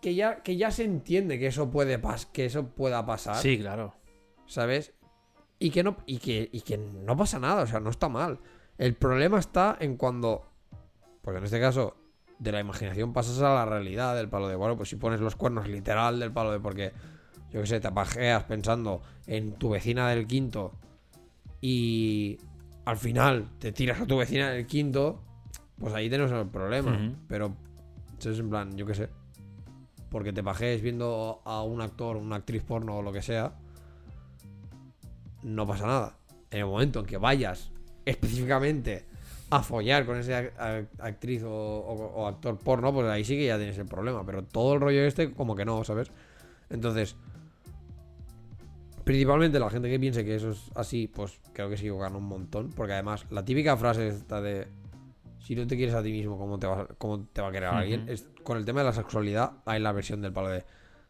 Que 0.00 0.14
ya, 0.14 0.42
que 0.42 0.56
ya 0.56 0.70
se 0.70 0.84
entiende 0.84 1.38
que 1.38 1.48
eso 1.48 1.70
puede 1.70 1.98
pas 1.98 2.26
que 2.26 2.46
eso 2.46 2.68
pueda 2.68 3.04
pasar. 3.04 3.36
Sí, 3.36 3.58
claro. 3.58 3.94
¿Sabes? 4.46 4.94
Y 5.58 5.70
que 5.70 5.82
no. 5.82 5.96
Y 6.06 6.18
que, 6.18 6.48
y 6.52 6.62
que 6.62 6.78
no 6.78 7.16
pasa 7.16 7.38
nada, 7.38 7.62
o 7.62 7.66
sea, 7.66 7.80
no 7.80 7.90
está 7.90 8.08
mal. 8.08 8.40
El 8.78 8.94
problema 8.94 9.38
está 9.38 9.76
en 9.78 9.96
cuando. 9.96 10.46
Pues 11.22 11.36
en 11.36 11.44
este 11.44 11.60
caso, 11.60 11.96
de 12.40 12.52
la 12.52 12.60
imaginación 12.60 13.12
pasas 13.12 13.38
a 13.42 13.54
la 13.54 13.66
realidad 13.66 14.16
del 14.16 14.28
palo 14.28 14.48
de, 14.48 14.56
bueno, 14.56 14.76
pues 14.76 14.88
si 14.88 14.96
pones 14.96 15.20
los 15.20 15.36
cuernos 15.36 15.68
literal 15.68 16.18
del 16.18 16.32
palo 16.32 16.50
de 16.50 16.58
porque, 16.58 16.92
yo 17.52 17.60
qué 17.60 17.66
sé, 17.66 17.80
te 17.80 17.92
pajeas 17.92 18.44
pensando 18.44 19.02
en 19.26 19.52
tu 19.52 19.68
vecina 19.68 20.08
del 20.08 20.26
quinto 20.26 20.72
y 21.60 22.38
al 22.86 22.96
final 22.96 23.50
te 23.58 23.72
tiras 23.72 24.00
a 24.00 24.06
tu 24.06 24.16
vecina 24.16 24.50
del 24.50 24.66
quinto, 24.66 25.22
pues 25.78 25.92
ahí 25.92 26.08
tenemos 26.08 26.32
el 26.32 26.48
problema. 26.48 26.92
Ujú. 26.92 27.16
Pero, 27.28 27.54
eso 28.18 28.30
es 28.30 28.38
en 28.38 28.48
plan, 28.48 28.74
yo 28.74 28.86
qué 28.86 28.94
sé. 28.94 29.10
Porque 30.10 30.32
te 30.32 30.42
pajees 30.42 30.82
viendo 30.82 31.40
a 31.44 31.62
un 31.62 31.80
actor, 31.80 32.16
una 32.16 32.36
actriz 32.36 32.62
porno 32.62 32.98
o 32.98 33.02
lo 33.02 33.12
que 33.12 33.22
sea, 33.22 33.52
no 35.42 35.66
pasa 35.66 35.86
nada. 35.86 36.16
En 36.50 36.58
el 36.60 36.66
momento 36.66 37.00
en 37.00 37.06
que 37.06 37.16
vayas 37.16 37.70
específicamente 38.04 39.04
a 39.50 39.62
follar 39.62 40.04
con 40.06 40.18
esa 40.18 40.42
ac- 40.42 40.56
ac- 40.56 40.88
actriz 40.98 41.42
o, 41.44 41.50
o- 41.50 42.12
o 42.22 42.26
actor 42.26 42.58
porno, 42.58 42.92
pues 42.92 43.06
ahí 43.08 43.24
sí 43.24 43.36
que 43.36 43.46
ya 43.46 43.56
tienes 43.56 43.78
el 43.78 43.86
problema. 43.86 44.24
Pero 44.26 44.42
todo 44.44 44.74
el 44.74 44.80
rollo 44.80 45.00
este, 45.04 45.32
como 45.32 45.54
que 45.54 45.64
no, 45.64 45.82
¿sabes? 45.84 46.10
Entonces, 46.70 47.14
principalmente 49.04 49.58
la 49.58 49.70
gente 49.70 49.88
que 49.88 49.98
piense 49.98 50.24
que 50.24 50.34
eso 50.36 50.50
es 50.50 50.70
así, 50.74 51.06
pues 51.08 51.38
creo 51.52 51.68
que 51.70 51.76
se 51.76 51.84
equivocan 51.84 52.16
un 52.16 52.24
montón. 52.24 52.70
Porque 52.70 52.92
además, 52.94 53.26
la 53.30 53.44
típica 53.44 53.76
frase 53.76 54.08
esta 54.08 54.40
de 54.40 54.66
si 55.50 55.56
no 55.56 55.66
te 55.66 55.76
quieres 55.76 55.96
a 55.96 56.02
ti 56.04 56.12
mismo, 56.12 56.38
¿cómo 56.38 56.60
te 56.60 56.68
va, 56.68 56.86
cómo 56.96 57.24
te 57.24 57.42
va 57.42 57.48
a 57.48 57.50
querer 57.50 57.70
alguien? 57.70 58.04
Es, 58.06 58.28
con 58.44 58.56
el 58.56 58.64
tema 58.64 58.82
de 58.82 58.86
la 58.86 58.92
sexualidad 58.92 59.54
hay 59.64 59.80
la 59.80 59.90
versión 59.90 60.22
del 60.22 60.32
palo 60.32 60.48
de 60.48 60.64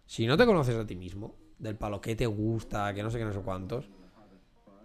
si 0.07 0.27
no 0.27 0.39
te 0.39 0.47
conoces 0.47 0.79
a 0.79 0.87
ti 0.87 0.97
mismo, 0.97 1.35
del 1.59 1.77
palo 1.77 2.01
que 2.01 2.17
te 2.17 2.25
gusta, 2.25 2.95
que 2.95 3.03
no 3.03 3.11
sé 3.11 3.19
qué, 3.19 3.27
no 3.27 3.35
sé 3.35 3.41
cuántos, 3.41 3.91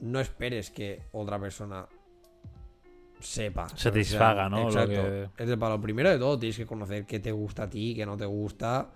no 0.02 0.20
esperes 0.20 0.72
que 0.72 1.04
otra 1.14 1.40
persona 1.40 1.88
sepa. 3.22 3.70
Satisfaga, 3.70 4.50
¿no? 4.50 4.58
Lo 4.58 4.68
Exacto. 4.68 4.90
que- 4.92 5.30
Es 5.38 5.48
del 5.48 5.58
palo. 5.58 5.80
Primero 5.80 6.10
de 6.10 6.20
todo, 6.20 6.38
tienes 6.38 6.58
que 6.58 6.66
conocer 6.66 7.06
qué 7.06 7.22
te 7.22 7.32
gusta 7.32 7.64
a 7.64 7.70
ti, 7.70 7.96
qué 7.96 8.06
no 8.06 8.18
te 8.18 8.26
gusta, 8.26 8.90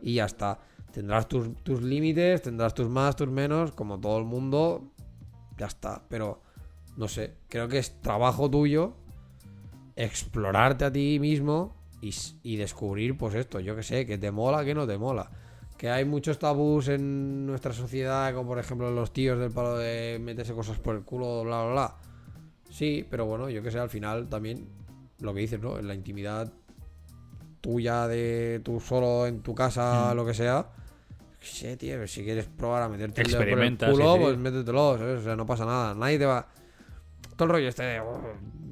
y 0.00 0.14
ya 0.14 0.26
está. 0.26 0.60
Tendrás 0.92 1.26
tus, 1.26 1.56
tus 1.64 1.82
límites, 1.82 2.42
tendrás 2.42 2.72
tus 2.72 2.88
más, 2.88 3.16
tus 3.16 3.28
menos, 3.28 3.72
como 3.72 3.98
todo 3.98 4.18
el 4.18 4.24
mundo, 4.26 4.92
ya 5.56 5.66
está. 5.66 6.04
Pero, 6.08 6.40
no 6.96 7.08
sé, 7.08 7.34
creo 7.48 7.66
que 7.66 7.78
es 7.78 8.00
trabajo 8.00 8.48
tuyo 8.48 8.94
explorarte 9.98 10.84
a 10.84 10.92
ti 10.92 11.18
mismo 11.20 11.74
y, 12.00 12.56
descubrir, 12.56 13.18
pues 13.18 13.34
esto, 13.34 13.58
yo 13.58 13.74
que 13.74 13.82
sé, 13.82 14.06
que 14.06 14.16
te 14.16 14.30
mola, 14.30 14.64
que 14.64 14.74
no 14.74 14.86
te 14.86 14.96
mola. 14.96 15.28
Que 15.76 15.90
hay 15.90 16.04
muchos 16.04 16.38
tabús 16.38 16.88
en 16.88 17.46
nuestra 17.46 17.72
sociedad, 17.72 18.32
como 18.32 18.50
por 18.50 18.58
ejemplo 18.60 18.90
los 18.92 19.12
tíos 19.12 19.38
del 19.38 19.50
palo 19.50 19.76
de 19.76 20.18
meterse 20.20 20.54
cosas 20.54 20.78
por 20.78 20.94
el 20.94 21.02
culo, 21.02 21.42
bla, 21.42 21.64
bla, 21.64 21.72
bla. 21.72 21.96
Sí, 22.70 23.04
pero 23.10 23.26
bueno, 23.26 23.50
yo 23.50 23.62
que 23.62 23.70
sé, 23.72 23.78
al 23.80 23.90
final 23.90 24.28
también 24.28 24.68
lo 25.20 25.34
que 25.34 25.40
dices, 25.40 25.60
¿no? 25.60 25.78
En 25.78 25.88
la 25.88 25.94
intimidad 25.94 26.52
tuya 27.60 28.06
de 28.06 28.60
tú 28.64 28.78
solo 28.78 29.26
en 29.26 29.42
tu 29.42 29.54
casa, 29.54 30.12
Mm. 30.12 30.16
lo 30.16 30.24
que 30.26 30.34
sea. 30.34 30.68
Sí, 31.40 31.76
tío, 31.76 32.06
si 32.06 32.22
quieres 32.22 32.46
probar 32.46 32.82
a 32.82 32.88
meterte 32.88 33.22
el 33.22 33.30
dedo 33.30 33.38
por 33.38 33.62
el 33.62 33.76
culo, 33.78 34.12
sí, 34.12 34.18
sí. 34.18 34.24
pues 34.24 34.38
métetelo, 34.38 34.98
¿sabes? 34.98 35.20
O 35.20 35.24
sea, 35.24 35.34
no 35.36 35.46
pasa 35.46 35.64
nada. 35.64 35.94
Nadie 35.94 36.18
te 36.18 36.26
va. 36.26 36.46
Todo 37.38 37.46
el 37.46 37.50
rollo 37.52 37.68
este 37.68 37.84
de 37.84 38.00
oh, 38.00 38.20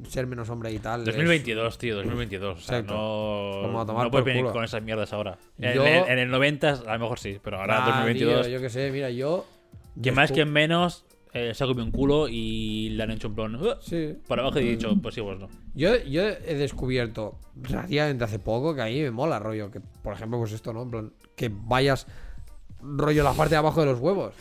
ser 0.08 0.26
menos 0.26 0.50
hombre 0.50 0.70
y 0.72 0.78
tal. 0.80 1.00
es- 1.00 1.06
2022, 1.06 1.78
tío, 1.78 1.96
2022. 1.96 2.58
O 2.58 2.60
sea, 2.60 2.82
no, 2.82 3.60
Como 3.62 3.80
a 3.80 3.86
tomar 3.86 4.04
no 4.04 4.10
puedes 4.10 4.24
venir 4.26 4.42
culo. 4.42 4.52
con 4.52 4.64
esas 4.64 4.82
mierdas 4.82 5.12
ahora. 5.14 5.38
En, 5.58 5.70
el, 5.70 5.80
en 5.86 6.18
el 6.18 6.28
90 6.30 6.70
a 6.86 6.92
lo 6.94 6.98
mejor 6.98 7.18
sí, 7.18 7.38
pero 7.42 7.58
ahora 7.60 7.78
Ah, 7.84 7.86
2022. 7.86 8.42
tío, 8.46 8.50
yo 8.56 8.60
que 8.60 8.68
sé, 8.68 8.90
mira, 8.90 9.08
yo. 9.10 9.46
Quien 10.02 10.14
más, 10.14 10.30
quien 10.32 10.52
menos, 10.52 11.04
eh, 11.32 11.54
se 11.54 11.64
ha 11.64 11.66
comido 11.66 11.84
un 11.86 11.90
culo 11.92 12.26
y 12.28 12.90
le 12.90 13.02
han 13.04 13.12
hecho 13.12 13.28
un 13.28 13.34
plan. 13.36 13.54
"Uh", 13.54 13.76
Sí. 13.80 14.18
Para 14.26 14.42
abajo 14.42 14.58
y 14.60 14.66
he 14.66 14.70
dicho, 14.72 14.94
pues 15.00 15.14
sí, 15.14 15.22
pues 15.22 15.38
no. 15.38 15.48
Yo, 15.74 15.96
yo 16.04 16.22
he 16.22 16.54
descubierto 16.54 17.38
relativamente 17.62 18.24
hace 18.24 18.38
poco 18.38 18.74
que 18.74 18.82
a 18.82 18.86
mí 18.86 19.00
me 19.00 19.10
mola, 19.12 19.38
rollo. 19.38 19.70
Que, 19.70 19.80
por 19.80 20.12
ejemplo, 20.12 20.38
pues 20.38 20.52
esto, 20.52 20.72
¿no? 20.72 20.82
En 20.82 20.90
plan, 20.90 21.12
que 21.36 21.50
vayas 21.52 22.06
rollo 22.82 23.22
la 23.22 23.32
parte 23.32 23.50
de 23.54 23.58
abajo 23.58 23.80
de 23.80 23.86
los 23.86 24.00
huevos. 24.00 24.34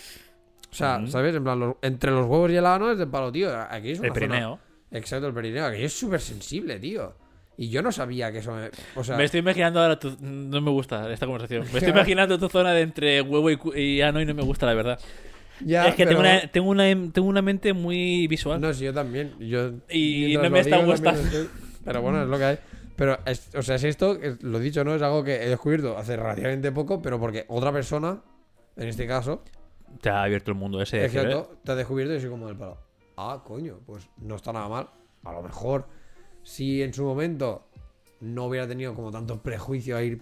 O 0.75 0.77
sea. 0.77 1.07
¿sabes? 1.07 1.35
En 1.35 1.43
plan, 1.43 1.59
los- 1.59 1.75
entre 1.81 2.11
los 2.11 2.25
huevos 2.27 2.51
y 2.51 2.55
el 2.55 2.65
ano 2.65 2.91
es 2.91 2.97
de 2.97 3.07
palo, 3.07 3.31
tío. 3.31 3.49
Aquí 3.69 3.91
es 3.91 3.99
una 3.99 4.07
El 4.09 4.13
zona- 4.13 4.27
perineo. 4.27 4.59
Exacto, 4.91 5.27
el 5.27 5.33
perineo. 5.33 5.71
Que 5.71 5.85
es 5.85 5.93
súper 5.97 6.19
sensible, 6.21 6.79
tío. 6.79 7.13
Y 7.57 7.69
yo 7.69 7.81
no 7.81 7.91
sabía 7.91 8.31
que 8.33 8.39
eso 8.39 8.53
me... 8.53 8.69
O 8.95 9.03
sea, 9.03 9.15
Me 9.15 9.23
estoy 9.23 9.39
imaginando 9.39 9.81
ahora 9.81 9.97
tu... 9.97 10.17
No 10.19 10.59
me 10.59 10.71
gusta 10.71 11.09
esta 11.11 11.25
conversación. 11.25 11.61
Me 11.71 11.79
estoy 11.79 11.89
imaginando 11.93 12.37
tu 12.37 12.49
zona 12.49 12.73
de 12.73 12.81
entre 12.81 13.21
huevo 13.21 13.49
y, 13.49 13.57
y 13.81 14.01
ano 14.01 14.19
y 14.19 14.25
no 14.25 14.33
me 14.33 14.43
gusta, 14.43 14.65
la 14.65 14.73
verdad. 14.73 14.99
ya, 15.61 15.87
es 15.87 15.95
que 15.95 16.05
tengo, 16.05 16.21
pero- 16.21 16.33
una, 16.37 16.47
tengo, 16.51 16.69
una, 16.69 17.11
tengo 17.13 17.27
una 17.29 17.41
mente 17.41 17.71
muy 17.71 18.27
visual. 18.27 18.59
No, 18.59 18.73
sí, 18.73 18.83
yo 18.83 18.93
también. 18.93 19.33
Yo, 19.39 19.71
Y 19.89 20.35
no 20.37 20.49
me 20.49 20.59
está 20.59 20.77
gustando. 20.83 21.21
estoy- 21.21 21.47
Pero 21.85 22.01
bueno, 22.01 22.23
es 22.23 22.27
lo 22.27 22.37
que 22.37 22.43
hay. 22.43 22.57
Pero, 22.97 23.19
es- 23.25 23.49
o 23.55 23.61
sea, 23.61 23.75
es 23.75 23.83
esto, 23.85 24.17
es- 24.21 24.43
lo 24.43 24.59
dicho, 24.59 24.83
¿no? 24.83 24.93
Es 24.95 25.01
algo 25.01 25.23
que 25.23 25.35
he 25.35 25.47
descubierto 25.49 25.97
hace 25.97 26.17
relativamente 26.17 26.71
poco, 26.73 27.01
pero 27.01 27.19
porque 27.21 27.45
otra 27.47 27.71
persona, 27.71 28.21
en 28.75 28.87
este 28.89 29.07
caso, 29.07 29.43
Te 30.01 30.09
ha 30.09 30.23
abierto 30.23 30.51
el 30.51 30.57
mundo 30.57 30.81
ese. 30.81 30.97
de 30.97 31.03
decir, 31.03 31.19
exacto, 31.21 31.57
te 31.63 31.71
ha 31.71 31.75
descubierto 31.75 32.13
y 32.13 32.19
soy 32.19 32.29
como 32.29 32.47
del 32.47 32.57
palo. 32.57 32.77
Ah, 33.17 33.41
coño, 33.45 33.79
pues 33.85 34.07
no 34.17 34.35
está 34.35 34.51
nada 34.51 34.67
mal. 34.67 34.89
A 35.23 35.31
lo 35.31 35.41
mejor, 35.41 35.87
si 36.43 36.83
en 36.83 36.93
su 36.93 37.03
momento 37.03 37.67
no 38.19 38.45
hubiera 38.45 38.67
tenido 38.67 38.93
como 38.93 39.11
tanto 39.11 39.41
prejuicio 39.41 39.97
a 39.97 40.03
ir 40.03 40.21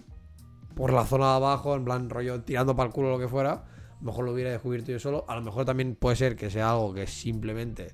por 0.74 0.92
la 0.92 1.04
zona 1.04 1.30
de 1.30 1.36
abajo, 1.36 1.74
en 1.76 1.84
plan 1.84 2.10
rollo 2.10 2.42
tirando 2.42 2.74
para 2.74 2.88
el 2.88 2.92
culo 2.92 3.10
lo 3.10 3.18
que 3.18 3.28
fuera, 3.28 3.52
a 3.52 3.96
lo 4.00 4.06
mejor 4.06 4.24
lo 4.24 4.32
hubiera 4.32 4.50
descubierto 4.50 4.92
yo 4.92 4.98
solo. 4.98 5.24
A 5.28 5.36
lo 5.36 5.42
mejor 5.42 5.64
también 5.64 5.94
puede 5.94 6.16
ser 6.16 6.36
que 6.36 6.50
sea 6.50 6.70
algo 6.70 6.94
que 6.94 7.06
simplemente 7.06 7.92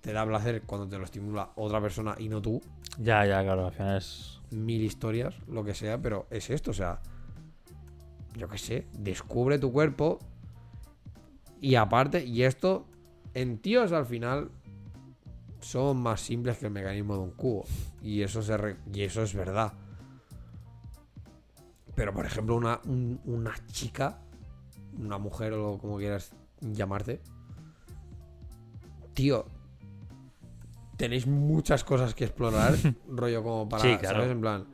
te 0.00 0.12
da 0.12 0.26
placer 0.26 0.62
cuando 0.62 0.88
te 0.88 0.98
lo 0.98 1.04
estimula 1.04 1.50
otra 1.56 1.80
persona 1.80 2.14
y 2.18 2.28
no 2.28 2.42
tú. 2.42 2.60
Ya, 2.98 3.24
ya, 3.24 3.42
claro. 3.42 3.66
Al 3.66 3.72
final 3.72 3.96
es. 3.98 4.40
Mil 4.50 4.82
historias, 4.82 5.34
lo 5.48 5.64
que 5.64 5.74
sea, 5.74 6.00
pero 6.00 6.26
es 6.30 6.50
esto, 6.50 6.70
o 6.70 6.74
sea, 6.74 7.00
yo 8.36 8.48
qué 8.48 8.58
sé, 8.58 8.86
descubre 8.92 9.58
tu 9.58 9.72
cuerpo 9.72 10.18
y 11.68 11.76
aparte, 11.76 12.24
y 12.24 12.42
esto, 12.42 12.86
en 13.32 13.58
tíos 13.58 13.92
al 13.92 14.06
final 14.06 14.50
son 15.60 15.96
más 16.02 16.20
simples 16.20 16.58
que 16.58 16.66
el 16.66 16.72
mecanismo 16.72 17.14
de 17.14 17.20
un 17.20 17.30
cubo. 17.30 17.64
Y 18.02 18.20
eso, 18.22 18.42
se 18.42 18.56
re- 18.56 18.76
y 18.92 19.00
eso 19.02 19.22
es 19.22 19.34
verdad. 19.34 19.72
Pero 21.94 22.12
por 22.12 22.26
ejemplo, 22.26 22.54
una, 22.56 22.80
un- 22.84 23.20
una 23.24 23.54
chica, 23.72 24.18
una 24.98 25.16
mujer 25.18 25.52
o 25.54 25.78
como 25.78 25.96
quieras 25.98 26.32
llamarte, 26.60 27.20
tío, 29.14 29.46
tenéis 30.96 31.26
muchas 31.26 31.84
cosas 31.84 32.14
que 32.14 32.24
explorar, 32.24 32.74
rollo 33.08 33.42
como 33.42 33.68
para, 33.68 33.82
Sí, 33.84 33.96
claro. 33.98 34.16
¿sabes? 34.18 34.32
En 34.32 34.40
plan, 34.40 34.66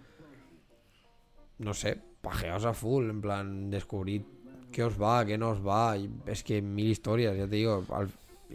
no 1.58 1.74
sé, 1.74 2.00
pajeaos 2.20 2.64
a 2.64 2.74
full, 2.74 3.08
en 3.10 3.20
plan, 3.20 3.70
descubrid 3.70 4.22
qué 4.72 4.82
os 4.84 5.00
va, 5.00 5.24
qué 5.26 5.36
no 5.38 5.50
os 5.50 5.66
va. 5.66 5.96
es 6.26 6.42
que 6.44 6.62
mil 6.62 6.86
historias, 6.86 7.36
ya 7.36 7.44
te 7.48 7.56
digo. 7.56 7.84
Al, 7.90 8.08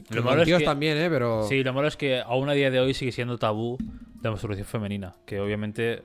Lo 0.09 0.23
malo 0.23 0.41
es 0.43 0.47
que- 0.57 0.63
también, 0.65 0.97
¿eh? 0.97 1.09
Pero... 1.09 1.43
Sí, 1.47 1.63
lo 1.63 1.73
malo 1.73 1.87
es 1.87 1.97
que 1.97 2.19
aún 2.21 2.49
a 2.49 2.53
día 2.53 2.69
de 2.71 2.79
hoy 2.79 2.93
sigue 2.93 3.11
siendo 3.11 3.37
tabú 3.37 3.77
la 4.21 4.31
masturbación 4.31 4.67
femenina. 4.67 5.15
Que 5.25 5.39
obviamente 5.39 6.03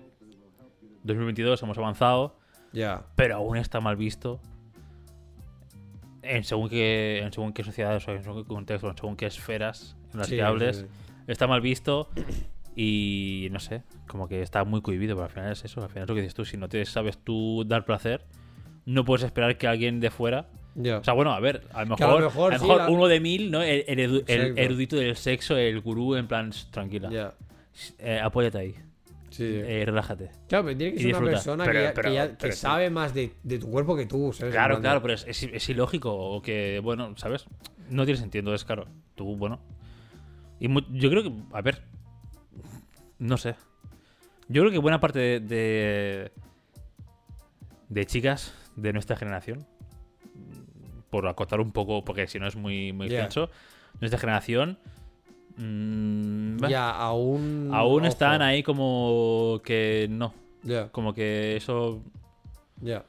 2022 1.04 1.62
hemos 1.62 1.78
avanzado, 1.78 2.36
Ya. 2.72 3.04
pero 3.16 3.36
aún 3.36 3.56
está 3.56 3.80
mal 3.80 3.96
visto 3.96 4.40
en 6.22 6.44
según 6.44 6.68
qué, 6.68 7.20
en 7.24 7.32
según 7.32 7.52
qué 7.52 7.64
sociedades 7.64 8.06
o 8.06 8.12
en 8.12 8.22
según 8.22 8.42
qué 8.42 8.48
contextos, 8.48 8.90
en 8.90 8.96
según 8.96 9.16
qué 9.16 9.26
esferas 9.26 9.96
en 10.12 10.18
las 10.18 10.28
Sí, 10.28 10.36
que 10.36 10.42
hables. 10.42 10.76
sí, 10.78 10.82
sí. 10.84 11.22
Está 11.26 11.46
mal 11.46 11.60
visto 11.60 12.08
y 12.76 13.48
no 13.52 13.58
sé, 13.60 13.82
como 14.06 14.28
que 14.28 14.42
está 14.42 14.64
muy 14.64 14.82
cohibido, 14.82 15.14
pero 15.16 15.24
al 15.26 15.30
final 15.30 15.52
es 15.52 15.64
eso. 15.64 15.82
Al 15.82 15.88
final 15.88 16.04
es 16.04 16.08
lo 16.08 16.14
que 16.14 16.20
dices 16.22 16.34
tú, 16.34 16.44
si 16.44 16.56
no 16.56 16.68
te 16.68 16.84
sabes 16.84 17.18
tú 17.18 17.64
dar 17.66 17.84
placer, 17.84 18.24
no 18.86 19.04
puedes 19.04 19.24
esperar 19.24 19.56
que 19.58 19.66
alguien 19.66 20.00
de 20.00 20.10
fuera 20.10 20.48
Ya. 20.74 20.98
o 20.98 21.04
sea, 21.04 21.14
bueno, 21.14 21.32
a 21.32 21.40
ver, 21.40 21.62
a 21.72 21.84
lo 21.84 21.90
mejor, 21.96 22.06
a 22.06 22.12
lo 22.14 22.20
mejor 22.20 22.52
a 22.52 22.56
lo 22.56 22.60
sí, 22.62 22.66
mejor 22.68 22.82
la- 22.82 22.90
uno 22.90 23.06
de 23.08 23.20
mil, 23.20 23.50
¿no? 23.50 23.62
El, 23.62 23.84
el 23.86 23.98
edu- 23.98 24.24
el 24.26 24.40
Exacto. 24.40 24.60
erudito 24.62 24.96
del 24.96 25.16
sexo, 25.16 25.56
el 25.56 25.80
gurú, 25.80 26.14
en 26.16 26.26
plan, 26.28 26.50
"Shh, 26.50 26.70
tranquila. 26.70 27.10
ya. 27.10 27.34
Eh, 27.98 28.20
apóyate 28.22 28.58
ahí, 28.58 28.74
Sí. 29.30 29.44
eh, 29.46 29.82
relájate. 29.86 30.30
Claro, 30.48 30.64
pero 30.66 30.76
tiene 30.78 30.92
que 30.94 30.98
ser 30.98 31.06
una 31.08 31.18
disfruta. 31.18 31.30
persona 31.32 31.64
Pero- 31.64 31.78
que, 31.78 31.84
ya- 31.84 31.94
pero- 31.94 32.08
que 32.08 32.14
ya- 32.14 32.28
que 32.30 32.36
pero 32.40 32.52
sí. 32.52 32.58
sabe 32.58 32.90
más 32.90 33.14
de, 33.14 33.32
de 33.42 33.58
tu 33.58 33.70
cuerpo 33.70 33.96
que 33.96 34.06
tú, 34.06 34.32
Claro, 34.50 34.80
claro, 34.80 35.00
pero 35.02 35.14
es, 35.14 35.24
es, 35.26 35.42
es 35.44 35.68
ilógico 35.68 36.14
o 36.14 36.42
que, 36.42 36.80
bueno, 36.82 37.14
¿sabes? 37.16 37.46
No 37.90 38.04
tiene 38.04 38.20
sentido, 38.20 38.40
entonces, 38.40 38.64
claro, 38.64 38.86
tú, 39.14 39.36
bueno. 39.36 39.60
Y 40.60 40.68
mu- 40.68 40.82
yo 40.92 41.10
creo 41.10 41.22
que, 41.22 41.32
a 41.52 41.60
ver, 41.62 41.82
no 43.18 43.36
sé. 43.36 43.54
Yo 44.48 44.62
creo 44.62 44.72
que 44.72 44.78
buena 44.78 45.00
parte 45.00 45.18
de, 45.18 45.40
de, 45.40 46.32
de 47.88 48.06
chicas 48.06 48.52
de 48.80 48.92
nuestra 48.92 49.16
generación, 49.16 49.66
por 51.10 51.26
acotar 51.26 51.60
un 51.60 51.72
poco, 51.72 52.04
porque 52.04 52.26
si 52.26 52.38
no 52.38 52.46
es 52.46 52.56
muy, 52.56 52.92
muy 52.92 53.08
Ya. 53.08 53.24
extenso, 53.24 53.50
nuestra 54.00 54.18
generación 54.20 54.78
mm, 55.56 56.56
bah, 56.58 56.68
Ya, 56.68 56.90
aún. 56.90 57.70
aún 57.72 58.00
ojo. 58.02 58.06
están 58.08 58.42
ahí 58.42 58.62
como 58.62 59.60
que 59.64 60.06
no, 60.10 60.32
Ya, 60.62 60.88
como 60.90 61.12
que 61.14 61.56
eso... 61.56 62.02
ya. 62.80 63.04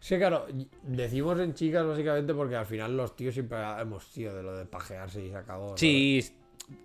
Es 0.00 0.08
que 0.08 0.16
claro, 0.18 0.46
decimos 0.82 1.38
en 1.40 1.52
chicas 1.52 1.84
básicamente 1.86 2.32
porque 2.32 2.56
al 2.56 2.64
final 2.64 2.96
los 2.96 3.14
tíos 3.16 3.34
siempre 3.34 3.58
hemos 3.80 4.02
sido 4.04 4.34
de 4.34 4.42
lo 4.42 4.56
de 4.56 4.64
pajearse 4.64 5.22
y 5.24 5.28
se 5.28 5.36
acabó. 5.36 5.68
¿sabes? 5.68 5.80
Sí, 5.80 6.24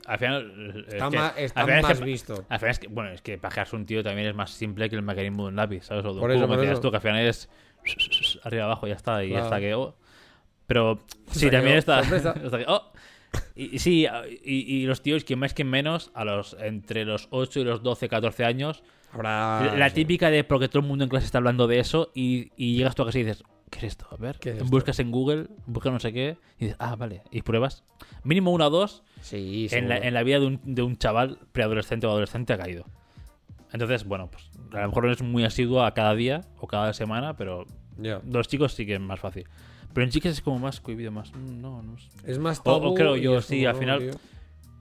al 0.05 0.19
final... 0.19 0.85
Está, 0.87 1.05
es 1.07 1.11
que- 1.11 1.17
más, 1.17 1.33
al 1.85 1.91
es 1.91 1.99
que- 1.99 2.05
visto. 2.05 2.45
Al 2.49 2.59
final 2.59 2.71
es 2.71 2.79
que, 2.79 2.87
bueno, 2.89 3.11
es 3.11 3.21
que 3.21 3.37
pajearse 3.37 3.73
un 3.77 3.85
tío 3.85 4.03
también 4.03 4.27
es 4.27 4.35
más 4.35 4.51
simple 4.51 4.89
que 4.89 4.97
el 4.97 5.01
mecanismo 5.01 5.43
de 5.43 5.49
un 5.49 5.55
lápiz, 5.55 5.85
¿sabes? 5.85 6.03
O 6.03 6.09
de 6.09 6.13
un 6.15 6.19
Por 6.19 6.33
cubo, 6.33 6.53
eso, 6.61 6.71
eso. 6.73 6.81
tú, 6.81 6.89
que 6.91 6.97
al 6.97 7.01
final 7.01 7.19
es 7.25 7.49
arriba 8.43 8.65
abajo, 8.65 8.87
ya 8.87 8.95
está, 8.95 9.23
y 9.23 9.29
Claro. 9.29 9.45
hasta 9.45 9.59
que. 9.59 9.73
oh. 9.73 9.95
Pero 10.67 10.99
sí, 11.31 11.49
también 11.51 11.75
oh, 11.75 11.79
está. 11.79 11.99
hasta 11.99 12.33
que, 12.57 12.65
oh. 12.67 12.91
Y, 13.55 13.75
y 13.75 13.79
sí, 13.79 14.07
y, 14.43 14.53
y 14.75 14.85
los 14.85 15.01
tíos, 15.01 15.23
que 15.23 15.35
más 15.35 15.53
que 15.53 15.63
menos, 15.63 16.11
a 16.13 16.23
los 16.25 16.55
entre 16.59 17.05
los 17.05 17.27
8 17.31 17.59
y 17.59 17.63
los 17.65 17.83
12, 17.83 18.07
14 18.07 18.45
años, 18.45 18.83
Habrá. 19.11 19.75
la 19.75 19.89
sí. 19.89 19.95
típica 19.95 20.29
de 20.31 20.43
porque 20.43 20.67
todo 20.69 20.79
el 20.79 20.87
mundo 20.87 21.03
en 21.03 21.09
clase 21.09 21.25
está 21.25 21.37
hablando 21.39 21.67
de 21.67 21.79
eso, 21.79 22.11
y, 22.15 22.51
y 22.55 22.77
llegas 22.77 22.95
tú 22.95 23.03
a 23.03 23.07
casa 23.07 23.19
y 23.19 23.23
dices, 23.23 23.43
¿qué 23.69 23.79
es 23.79 23.83
esto? 23.85 24.07
A 24.09 24.15
ver, 24.15 24.39
¿Qué 24.39 24.51
es 24.51 24.69
buscas 24.69 24.99
en 24.99 25.11
Google, 25.11 25.47
buscas 25.65 25.91
no 25.91 25.99
sé 25.99 26.13
qué, 26.13 26.37
y 26.59 26.65
dices, 26.65 26.77
ah, 26.79 26.95
vale, 26.95 27.23
y 27.31 27.41
pruebas. 27.41 27.83
Mínimo 28.23 28.51
una 28.51 28.67
o 28.67 28.69
dos 28.69 29.03
Sí, 29.21 29.67
en 29.71 29.89
la, 29.89 29.97
en 29.97 30.13
la 30.13 30.23
vida 30.23 30.39
de 30.39 30.45
un, 30.47 30.61
de 30.63 30.81
un 30.81 30.97
chaval 30.97 31.37
preadolescente 31.51 32.07
o 32.07 32.11
adolescente 32.11 32.53
ha 32.53 32.57
caído. 32.57 32.85
Entonces, 33.73 34.05
bueno, 34.05 34.29
pues 34.31 34.49
a 34.77 34.81
lo 34.81 34.87
mejor 34.89 35.05
no 35.05 35.11
es 35.11 35.21
muy 35.21 35.43
asiduo 35.43 35.83
a 35.83 35.93
cada 35.93 36.13
día 36.15 36.41
o 36.59 36.67
cada 36.67 36.93
semana, 36.93 37.35
pero 37.35 37.65
Ya. 37.97 38.21
los 38.29 38.47
chicos 38.47 38.73
sí 38.73 38.85
que 38.85 38.95
es 38.95 38.99
más 38.99 39.19
fácil. 39.19 39.47
Pero 39.93 40.03
en 40.05 40.11
chicas 40.11 40.33
es 40.33 40.41
como 40.41 40.59
más 40.59 40.81
cohibido, 40.81 41.11
más. 41.11 41.31
mm, 41.33 41.61
No, 41.61 41.81
no 41.81 41.97
sé. 41.97 42.09
Es 42.25 42.37
más 42.39 42.59
O- 42.65 42.71
o 42.73 42.81
tabú. 42.81 42.93
creo 42.95 43.15
y 43.17 43.21
yo, 43.21 43.41
sí, 43.41 43.65
al 43.65 43.73
no, 43.73 43.79
final- 43.79 43.99
tío. 43.99 44.11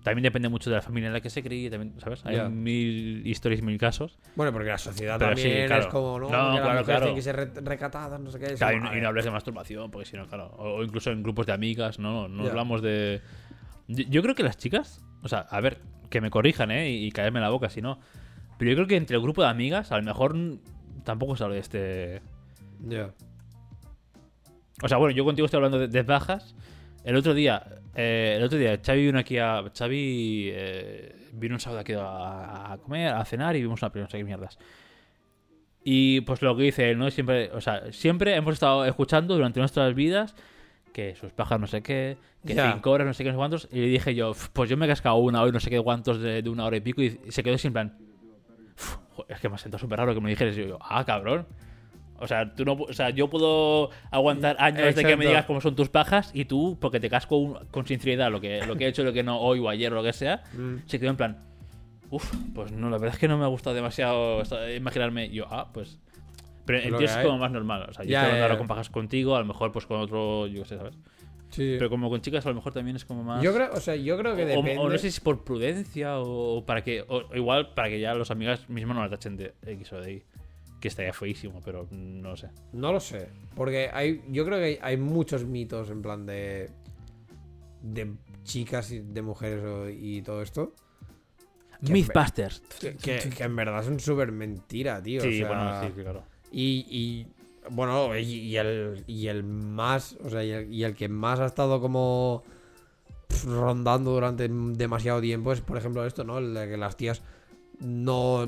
También 0.02 0.24
depende 0.24 0.50
mucho 0.50 0.68
de 0.68 0.76
la 0.76 0.82
familia 0.82 1.06
en 1.06 1.14
la 1.14 1.22
que 1.22 1.30
se 1.30 1.42
críe, 1.42 1.70
también, 1.70 1.98
¿sabes? 1.98 2.26
Hay 2.26 2.36
Ya. 2.36 2.46
mil 2.50 3.26
historias 3.26 3.62
y 3.62 3.64
mil 3.64 3.78
casos. 3.78 4.18
Bueno, 4.36 4.52
porque 4.52 4.68
la 4.68 4.76
sociedad 4.76 5.18
Pero 5.18 5.34
sí, 5.34 5.44
también 5.44 5.66
claro. 5.66 5.82
es 5.82 5.88
como, 5.88 6.18
no, 6.18 6.26
No, 6.28 6.28
que 6.28 6.34
las 6.34 6.42
claro, 6.50 6.60
mujeres 6.64 6.84
claro. 6.84 7.00
tienen 7.00 7.14
que 7.14 7.22
ser 7.22 7.36
re- 7.36 7.60
recatadas, 7.70 8.20
no 8.20 8.30
sé 8.30 8.38
qué. 8.38 8.46
es 8.52 8.58
Claro, 8.58 8.74
y, 8.74 8.76
como, 8.80 8.84
no- 8.84 8.90
a 8.90 8.92
y 8.92 8.94
ver. 8.96 9.02
no 9.02 9.08
hables 9.08 9.24
de 9.24 9.30
masturbación, 9.30 9.90
porque 9.90 10.04
si 10.06 10.16
no, 10.18 10.26
claro. 10.26 10.48
O, 10.58 10.74
o 10.74 10.84
incluso 10.84 11.10
en 11.10 11.22
grupos 11.22 11.46
de 11.46 11.54
amigas, 11.54 11.98
no, 11.98 12.28
no 12.28 12.44
Ya. 12.44 12.50
hablamos 12.50 12.82
de. 12.82 13.22
Yo, 13.88 14.04
yo 14.10 14.20
creo 14.22 14.34
que 14.34 14.42
las 14.42 14.58
chicas, 14.58 15.02
o 15.22 15.28
sea, 15.28 15.38
a 15.38 15.60
ver, 15.62 15.78
que 16.10 16.20
me 16.20 16.28
corrijan, 16.28 16.70
¿eh? 16.70 16.90
Y, 16.90 17.06
y 17.06 17.10
caerme 17.10 17.38
en 17.38 17.44
la 17.44 17.50
boca 17.50 17.70
si 17.70 17.80
no. 17.80 17.98
Pero 18.64 18.76
yo 18.76 18.76
creo 18.76 18.88
que 18.88 18.96
entre 18.96 19.16
el 19.16 19.22
grupo 19.22 19.42
de 19.42 19.48
amigas, 19.48 19.92
a 19.92 19.98
lo 19.98 20.02
mejor 20.04 20.34
tampoco 21.04 21.34
de 21.34 21.58
este. 21.58 22.22
Ya. 22.80 23.12
O 24.82 24.88
sea, 24.88 24.96
bueno, 24.96 25.14
yo 25.14 25.22
contigo 25.22 25.44
estoy 25.44 25.58
hablando 25.58 25.78
de, 25.80 25.88
de 25.88 26.02
bajas. 26.02 26.54
El 27.04 27.14
otro 27.16 27.34
día, 27.34 27.62
eh, 27.94 28.36
el 28.38 28.42
otro 28.42 28.56
día, 28.56 28.80
Xavi 28.82 29.04
vino 29.04 29.18
aquí 29.18 29.36
a. 29.36 29.64
Xavi 29.76 30.48
eh, 30.50 31.14
vino 31.34 31.56
un 31.56 31.60
sábado 31.60 31.80
aquí 31.80 31.92
a, 31.92 32.72
a 32.72 32.78
comer, 32.78 33.08
a 33.08 33.22
cenar 33.26 33.54
y 33.54 33.60
vimos 33.60 33.82
una 33.82 33.92
película, 33.92 34.06
no 34.06 34.10
sé 34.12 34.16
qué 34.16 34.24
mierdas. 34.24 34.58
Y 35.82 36.22
pues 36.22 36.40
lo 36.40 36.56
que 36.56 36.62
dice 36.62 36.90
él, 36.90 36.96
¿no? 36.96 37.10
Siempre, 37.10 37.50
o 37.52 37.60
sea, 37.60 37.92
siempre 37.92 38.34
hemos 38.34 38.54
estado 38.54 38.86
escuchando 38.86 39.34
durante 39.34 39.60
nuestras 39.60 39.94
vidas 39.94 40.34
que 40.94 41.14
sus 41.16 41.32
pajas 41.32 41.60
no 41.60 41.66
sé 41.66 41.82
qué, 41.82 42.16
que 42.46 42.54
cinco 42.54 42.92
horas, 42.92 43.06
no 43.06 43.12
sé 43.12 43.24
qué, 43.24 43.28
no 43.28 43.34
sé 43.34 43.38
cuántos. 43.38 43.68
Y 43.70 43.80
le 43.80 43.86
dije 43.88 44.14
yo, 44.14 44.30
"Uf, 44.30 44.48
pues 44.54 44.70
yo 44.70 44.78
me 44.78 44.86
he 44.86 44.88
cascado 44.88 45.16
una 45.16 45.42
hora 45.42 45.50
y 45.50 45.52
no 45.52 45.60
sé 45.60 45.68
qué 45.68 45.82
cuántos 45.82 46.18
de, 46.18 46.40
de 46.40 46.48
una 46.48 46.64
hora 46.64 46.78
y 46.78 46.80
pico. 46.80 47.02
Y 47.02 47.18
se 47.28 47.42
quedó 47.42 47.58
sin 47.58 47.74
plan. 47.74 47.98
"Uf, 48.78 48.96
jo, 49.16 49.26
es 49.28 49.40
que 49.40 49.48
me 49.48 49.54
ha 49.56 49.58
sentado 49.58 49.78
súper 49.80 49.98
raro 49.98 50.14
que 50.14 50.20
me 50.20 50.30
dijeras. 50.30 50.56
Y 50.56 50.66
yo, 50.68 50.78
ah, 50.82 51.04
cabrón. 51.04 51.46
O 52.18 52.28
sea, 52.28 52.54
tú 52.54 52.64
no, 52.64 52.74
o 52.74 52.92
sea, 52.92 53.10
yo 53.10 53.28
puedo 53.28 53.90
aguantar 54.10 54.56
años 54.60 54.78
de 54.78 54.94
que 54.94 55.00
Exacto. 55.00 55.16
me 55.18 55.26
digas 55.26 55.44
cómo 55.46 55.60
son 55.60 55.74
tus 55.74 55.88
pajas 55.88 56.30
y 56.32 56.44
tú, 56.44 56.78
porque 56.80 57.00
te 57.00 57.10
casco 57.10 57.36
un- 57.38 57.58
con 57.72 57.86
sinceridad 57.86 58.30
lo 58.30 58.40
que, 58.40 58.64
lo 58.64 58.76
que 58.76 58.84
he 58.84 58.88
hecho, 58.88 59.02
lo 59.02 59.12
que 59.12 59.24
no 59.24 59.40
hoy 59.40 59.58
o 59.58 59.68
ayer 59.68 59.92
o 59.92 59.96
lo 59.96 60.02
que 60.04 60.12
sea, 60.12 60.44
Mm. 60.56 60.76
se 60.86 61.00
quedó 61.00 61.10
en 61.10 61.16
plan, 61.16 61.38
uff, 62.10 62.32
pues 62.54 62.70
no, 62.70 62.88
la 62.88 62.98
verdad 62.98 63.14
es 63.14 63.18
que 63.18 63.26
no 63.26 63.36
me 63.36 63.44
ha 63.44 63.48
gustado 63.48 63.74
demasiado 63.74 64.42
imaginarme. 64.76 65.28
Yo, 65.30 65.46
ah, 65.50 65.68
pues. 65.74 65.98
Pero 66.64 66.78
en 66.78 66.96
ti 66.96 67.04
es 67.04 67.16
como 67.18 67.36
más 67.36 67.50
normal. 67.50 67.86
O 67.90 67.92
sea, 67.92 68.04
yo 68.04 68.10
Ya, 68.12 68.20
estoy 68.20 68.26
hablando 68.28 68.44
ahora 68.44 68.58
con 68.58 68.68
pajas 68.68 68.88
contigo, 68.90 69.34
a 69.36 69.40
lo 69.40 69.44
mejor 69.46 69.70
pues 69.72 69.84
con 69.86 70.00
otro, 70.00 70.46
yo 70.46 70.62
qué 70.62 70.68
sé, 70.68 70.76
¿sabes? 70.78 70.96
Sí. 71.50 71.76
Pero 71.78 71.88
como 71.88 72.10
con 72.10 72.20
chicas 72.20 72.44
a 72.46 72.48
lo 72.48 72.56
mejor 72.56 72.72
también 72.72 72.96
es 72.96 73.04
como 73.04 73.22
más... 73.22 73.42
Yo 73.42 73.54
creo, 73.54 73.70
o 73.72 73.80
sea, 73.80 73.94
yo 73.94 74.18
creo 74.18 74.34
que 74.34 74.42
o, 74.42 74.46
depende. 74.46 74.76
o 74.78 74.84
no 74.88 74.92
sé 74.92 74.98
si 75.02 75.06
es 75.08 75.20
por 75.20 75.44
prudencia 75.44 76.18
o, 76.18 76.56
o 76.58 76.66
para 76.66 76.82
que... 76.82 77.04
O, 77.08 77.22
igual 77.34 77.74
para 77.74 77.88
que 77.88 78.00
ya 78.00 78.14
los 78.14 78.30
amigas 78.30 78.68
mismos 78.68 78.96
no 78.96 79.02
la 79.02 79.10
tachen 79.10 79.36
de 79.36 79.54
X 79.64 79.92
o 79.92 80.00
de 80.00 80.12
Y. 80.14 80.22
Que 80.80 80.88
estaría 80.88 81.12
feísimo, 81.12 81.60
pero 81.64 81.86
no 81.92 82.30
lo 82.30 82.36
sé. 82.36 82.50
No 82.72 82.92
lo 82.92 83.00
sé. 83.00 83.28
Porque 83.54 83.88
hay, 83.92 84.22
yo 84.28 84.44
creo 84.44 84.58
que 84.58 84.64
hay, 84.64 84.78
hay 84.82 84.96
muchos 84.98 85.44
mitos 85.46 85.88
en 85.90 86.02
plan 86.02 86.26
de. 86.26 86.68
de 87.80 88.12
chicas 88.42 88.90
y 88.90 88.98
de 89.00 89.22
mujeres 89.22 89.62
y 89.98 90.20
todo 90.20 90.42
esto. 90.42 90.74
Que- 91.82 91.92
Mythbusters. 91.92 92.60
Que, 92.80 92.96
que- 92.96 93.30
que 93.30 93.44
en 93.44 93.56
verdad 93.56 93.82
son 93.82 93.98
súper 93.98 94.30
mentira, 94.32 95.02
tío. 95.02 95.22
Sí, 95.22 95.42
o 95.42 95.46
sea, 95.46 95.48
bueno, 95.48 95.82
sí, 95.96 96.02
claro. 96.02 96.24
Y, 96.52 96.86
y, 96.90 97.26
bueno, 97.70 98.16
y, 98.16 98.22
y 98.22 98.56
el, 98.56 99.04
y 99.06 99.28
el 99.28 99.44
más, 99.44 100.16
o 100.24 100.30
sea, 100.30 100.44
y 100.44 100.50
el, 100.50 100.72
y 100.72 100.84
el 100.84 100.94
que 100.94 101.08
más 101.08 101.40
ha 101.40 101.46
estado 101.46 101.80
como 101.80 102.44
rondando 103.46 104.12
durante 104.12 104.48
demasiado 104.48 105.20
tiempo 105.20 105.52
es, 105.52 105.60
por 105.60 105.76
ejemplo, 105.76 106.04
esto, 106.06 106.24
¿no? 106.24 106.38
El 106.38 106.54
de 106.54 106.68
que 106.68 106.76
las 106.76 106.96
tías 106.96 107.22
no, 107.80 108.46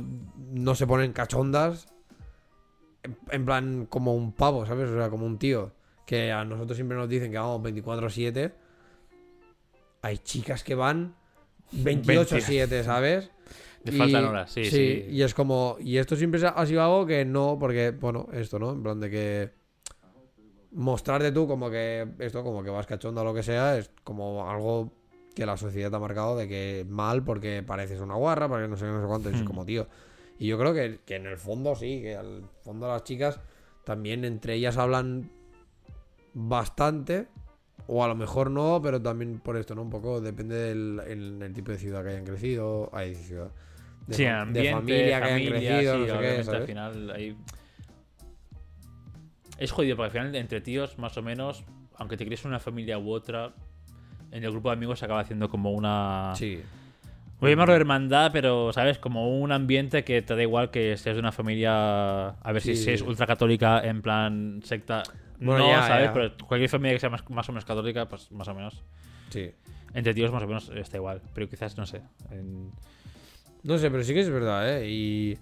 no 0.53 0.75
se 0.75 0.87
ponen 0.87 1.13
cachondas 1.13 1.89
en, 3.03 3.17
en 3.31 3.45
plan 3.45 3.87
como 3.87 4.15
un 4.15 4.33
pavo, 4.33 4.67
¿sabes? 4.67 4.91
O 4.91 4.97
sea, 4.97 5.11
como 5.11 5.27
un 5.27 5.39
tío. 5.39 5.73
Que 6.07 6.31
a 6.31 6.45
nosotros 6.45 6.77
siempre 6.77 6.97
nos 6.97 7.09
dicen 7.09 7.33
que 7.33 7.39
vamos 7.39 7.63
24-7. 7.63 8.53
Hay 10.03 10.19
chicas 10.19 10.63
que 10.63 10.77
van 10.77 11.17
28-7, 11.73 12.85
¿sabes? 12.85 13.31
Le 13.93 13.99
faltan 13.99 14.25
horas, 14.25 14.51
sí, 14.51 14.65
sí. 14.67 15.07
Y 15.11 15.23
es 15.23 15.35
como. 15.35 15.77
Y 15.81 15.99
esto 15.99 16.17
siempre 16.17 16.41
ha 16.47 16.67
sido 16.67 16.83
algo 16.83 17.07
que 17.07 17.25
no, 17.25 17.57
porque, 17.59 17.91
bueno, 17.93 18.29
esto, 18.33 18.59
¿no? 18.59 18.73
En 18.73 18.83
plan 18.83 19.01
de 19.01 19.11
que. 19.11 19.51
Mostrarte 20.73 21.33
tú 21.33 21.47
como 21.47 21.71
que. 21.71 22.07
Esto, 22.19 22.43
como 22.43 22.63
que 22.63 22.71
vas 22.71 22.87
cachondo 22.87 23.21
o 23.23 23.25
lo 23.25 23.33
que 23.35 23.43
sea, 23.43 23.79
es 23.79 23.91
como 24.05 24.51
algo 24.51 24.93
que 25.35 25.47
la 25.47 25.57
sociedad 25.57 25.91
te 25.91 25.97
ha 25.97 26.01
marcado 26.01 26.37
de 26.37 26.49
que 26.49 26.87
mal 26.89 27.23
porque 27.25 27.63
pareces 27.63 28.01
una 28.01 28.15
guarra, 28.15 28.49
porque 28.49 28.69
no 28.69 28.77
sé 28.77 28.85
qué, 28.87 28.91
no 28.91 29.01
sé 29.01 29.07
cuánto. 29.07 29.31
y 29.31 29.35
es 29.35 29.43
Hmm. 29.43 29.47
como, 29.47 29.65
tío. 29.65 29.87
Y 30.39 30.47
yo 30.49 30.59
creo 30.59 30.75
que, 30.75 31.01
que 31.07 31.17
en 31.17 31.27
el 31.27 31.39
fondo 31.39 31.75
sí, 31.75 32.03
que 32.03 32.17
al 32.17 32.43
fondo 32.63 32.89
las 32.89 33.05
chicas 33.05 33.41
también 33.85 34.25
entre 34.25 34.55
ellas 34.55 34.77
hablan 34.77 35.31
bastante. 36.35 37.29
O 37.89 38.03
a 38.03 38.09
lo 38.09 38.17
mejor 38.17 38.51
no, 38.51 38.81
pero 38.83 39.01
también 39.01 39.39
por 39.39 39.57
esto, 39.57 39.75
¿no? 39.77 39.83
Un 39.83 39.91
poco 39.91 40.21
depende 40.21 40.57
del 40.57 41.01
el- 41.07 41.41
el 41.43 41.53
tipo 41.53 41.71
de 41.71 41.79
ciudad 41.79 42.03
que 42.03 42.11
hayan 42.11 42.25
crecido. 42.25 42.91
Hay 42.93 43.15
ciudad. 43.15 43.51
De, 44.07 44.15
Sí, 44.15 44.23
fa- 44.24 44.28
de 44.31 44.35
ambiente, 44.39 44.73
familia 44.73 45.20
que 45.20 45.49
crecido, 45.49 45.95
sí, 45.95 45.99
no 46.01 46.05
sé 46.07 46.07
qué, 46.07 46.12
obviamente, 46.19 46.45
¿sabes? 46.45 46.61
al 46.61 46.66
final 46.66 47.11
hay... 47.11 47.37
Es 49.59 49.73
jodido, 49.73 49.97
porque 49.97 50.07
al 50.07 50.12
final 50.12 50.35
entre 50.37 50.61
tíos, 50.61 50.99
más 50.99 51.16
o 51.16 51.23
menos, 51.23 51.65
aunque 51.97 52.16
te 52.16 52.27
crees 52.27 52.45
una 52.45 52.61
familia 52.61 52.99
u 52.99 53.11
otra, 53.11 53.53
en 54.31 54.45
el 54.45 54.51
grupo 54.51 54.69
de 54.69 54.74
amigos 54.74 54.99
se 54.99 55.05
acaba 55.07 55.20
haciendo 55.20 55.49
como 55.49 55.73
una... 55.73 56.33
Sí. 56.37 56.61
Voy 57.41 57.51
a 57.51 57.53
llamarlo 57.53 57.74
hermandad, 57.74 58.31
pero, 58.33 58.73
¿sabes? 58.73 58.99
Como 58.99 59.39
un 59.41 59.53
ambiente 59.53 60.05
que 60.05 60.23
te 60.23 60.35
da 60.37 60.43
igual 60.43 60.70
que 60.70 60.97
seas 60.97 61.16
de 61.16 61.20
una 61.20 61.33
familia... 61.33 62.28
A 62.28 62.53
ver 62.53 62.62
si 62.62 62.77
Sí. 62.77 62.91
es 62.93 63.03
ultracatólica, 63.03 63.81
en 63.81 64.03
plan 64.03 64.61
secta... 64.65 65.03
Bueno, 65.39 65.65
no, 65.66 65.69
ya, 65.70 65.83
¿sabes? 65.87 66.05
ya. 66.07 66.12
Pero 66.15 66.35
cualquier 66.47 66.70
familia 66.70 66.95
que 66.95 67.01
sea 67.01 67.11
más, 67.11 67.28
más 67.31 67.47
o 67.49 67.53
menos 67.53 67.65
católica, 67.66 68.07
pues 68.09 68.31
más 68.33 68.49
o 68.49 68.55
menos. 68.55 68.83
Sí. 69.31 69.51
Entre 69.93 70.15
tíos 70.15 70.33
más 70.33 70.43
o 70.43 70.47
menos 70.47 70.70
está 70.74 70.97
igual. 70.97 71.20
Pero 71.35 71.49
quizás, 71.49 71.77
no 71.77 71.85
sé. 71.87 72.01
en- 72.31 72.70
No 73.67 73.79
sé, 73.79 73.91
pero 73.91 74.03
sí 74.05 74.15
que 74.15 74.21
es 74.21 74.31
verdad, 74.31 74.79
¿eh? 74.79 74.89
Y, 74.89 75.39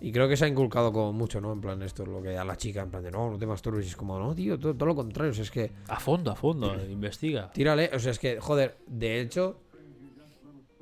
y 0.00 0.12
creo 0.12 0.28
que 0.28 0.36
se 0.36 0.44
ha 0.44 0.48
inculcado 0.48 0.92
como 0.92 1.12
mucho, 1.12 1.40
¿no? 1.40 1.52
En 1.52 1.60
plan, 1.60 1.80
esto 1.82 2.02
es 2.02 2.08
lo 2.08 2.22
que 2.22 2.36
a 2.36 2.44
la 2.44 2.56
chica, 2.56 2.82
en 2.82 2.90
plan 2.90 3.02
de 3.02 3.10
no, 3.10 3.30
no 3.30 3.38
te 3.38 3.46
masturbes. 3.46 3.86
Y 3.86 3.88
es 3.88 3.96
como, 3.96 4.18
no, 4.18 4.34
tío, 4.34 4.58
todo, 4.58 4.74
todo 4.74 4.86
lo 4.86 4.94
contrario. 4.94 5.30
O 5.30 5.34
sea, 5.34 5.44
es 5.44 5.50
que 5.50 5.72
A 5.88 5.98
fondo, 5.98 6.30
a 6.30 6.36
fondo. 6.36 6.74
investiga. 6.84 7.50
tírale. 7.52 7.90
O 7.94 7.98
sea, 7.98 8.10
es 8.12 8.18
que, 8.18 8.38
joder, 8.38 8.76
de 8.86 9.20
hecho, 9.20 9.60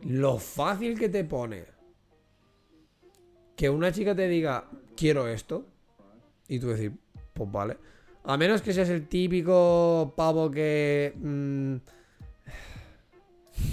lo 0.03 0.39
fácil 0.39 0.99
que 0.99 1.09
te 1.09 1.25
pone 1.25 1.65
que 3.55 3.71
una 3.71 3.93
chica 3.93 4.15
te 4.15 4.27
diga, 4.29 4.65
quiero 4.97 5.29
esto, 5.29 5.65
y 6.49 6.59
tú 6.59 6.69
decir, 6.69 6.93
pues 7.33 7.51
vale. 7.53 7.77
A 8.25 8.37
menos 8.37 8.61
que 8.63 8.73
seas 8.73 8.89
el 8.89 9.07
típico 9.09 10.15
pavo 10.17 10.51
que. 10.51 11.13
mm, 11.17 11.77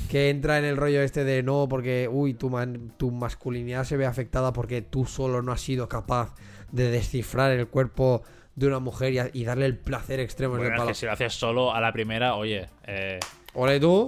que 0.10 0.30
entra 0.31 0.57
en 0.57 0.65
el 0.65 0.76
rollo 0.76 1.02
este 1.03 1.23
de 1.23 1.44
no, 1.44 1.68
porque, 1.69 2.10
uy, 2.11 2.34
tu, 2.34 2.49
man- 2.49 2.91
tu 2.98 3.11
masculinidad 3.11 3.84
se 3.86 3.95
ve 3.95 4.06
afectada 4.07 4.52
porque 4.52 4.81
tú 4.81 5.06
solo 5.06 5.41
no 5.44 5.52
has 5.52 5.61
sido 5.61 5.88
capaz 5.88 6.34
de 6.72 6.90
descifrar 6.90 7.52
el 7.52 7.68
cuerpo 7.68 8.23
de 8.56 8.65
una 8.68 8.80
mujer 8.80 9.14
y, 9.14 9.19
a- 9.19 9.30
y 9.31 9.44
darle 9.45 9.68
el 9.68 9.77
placer 9.77 10.19
extremo 10.19 10.56
en 10.57 10.64
el 10.64 10.68
Bueno, 10.69 10.84
es 10.84 10.88
que 10.90 10.94
si 10.95 11.06
lo 11.06 11.11
haces 11.11 11.31
solo 11.34 11.73
a 11.73 11.80
la 11.80 11.94
primera, 11.94 12.34
oye, 12.36 12.68
eh, 12.88 13.19
Ole 13.53 13.80
tú, 13.80 14.07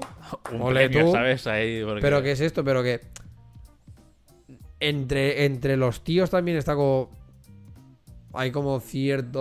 un 0.52 0.62
Ole 0.62 0.90
premio, 0.90 1.06
tú. 1.06 1.12
¿sabes? 1.14 1.46
Ahí, 1.48 1.84
porque- 1.86 2.02
pero 2.02 2.22
¿qué 2.24 2.32
es 2.32 2.42
esto? 2.42 2.64
Pero 2.64 2.82
que. 2.84 3.02
Entre, 4.80 5.46
entre 5.46 5.78
los 5.78 6.04
tíos 6.04 6.30
también 6.32 6.58
está 6.58 6.74
como. 6.76 7.12
Hay 8.34 8.50
como 8.52 8.80
cierto. 8.80 9.40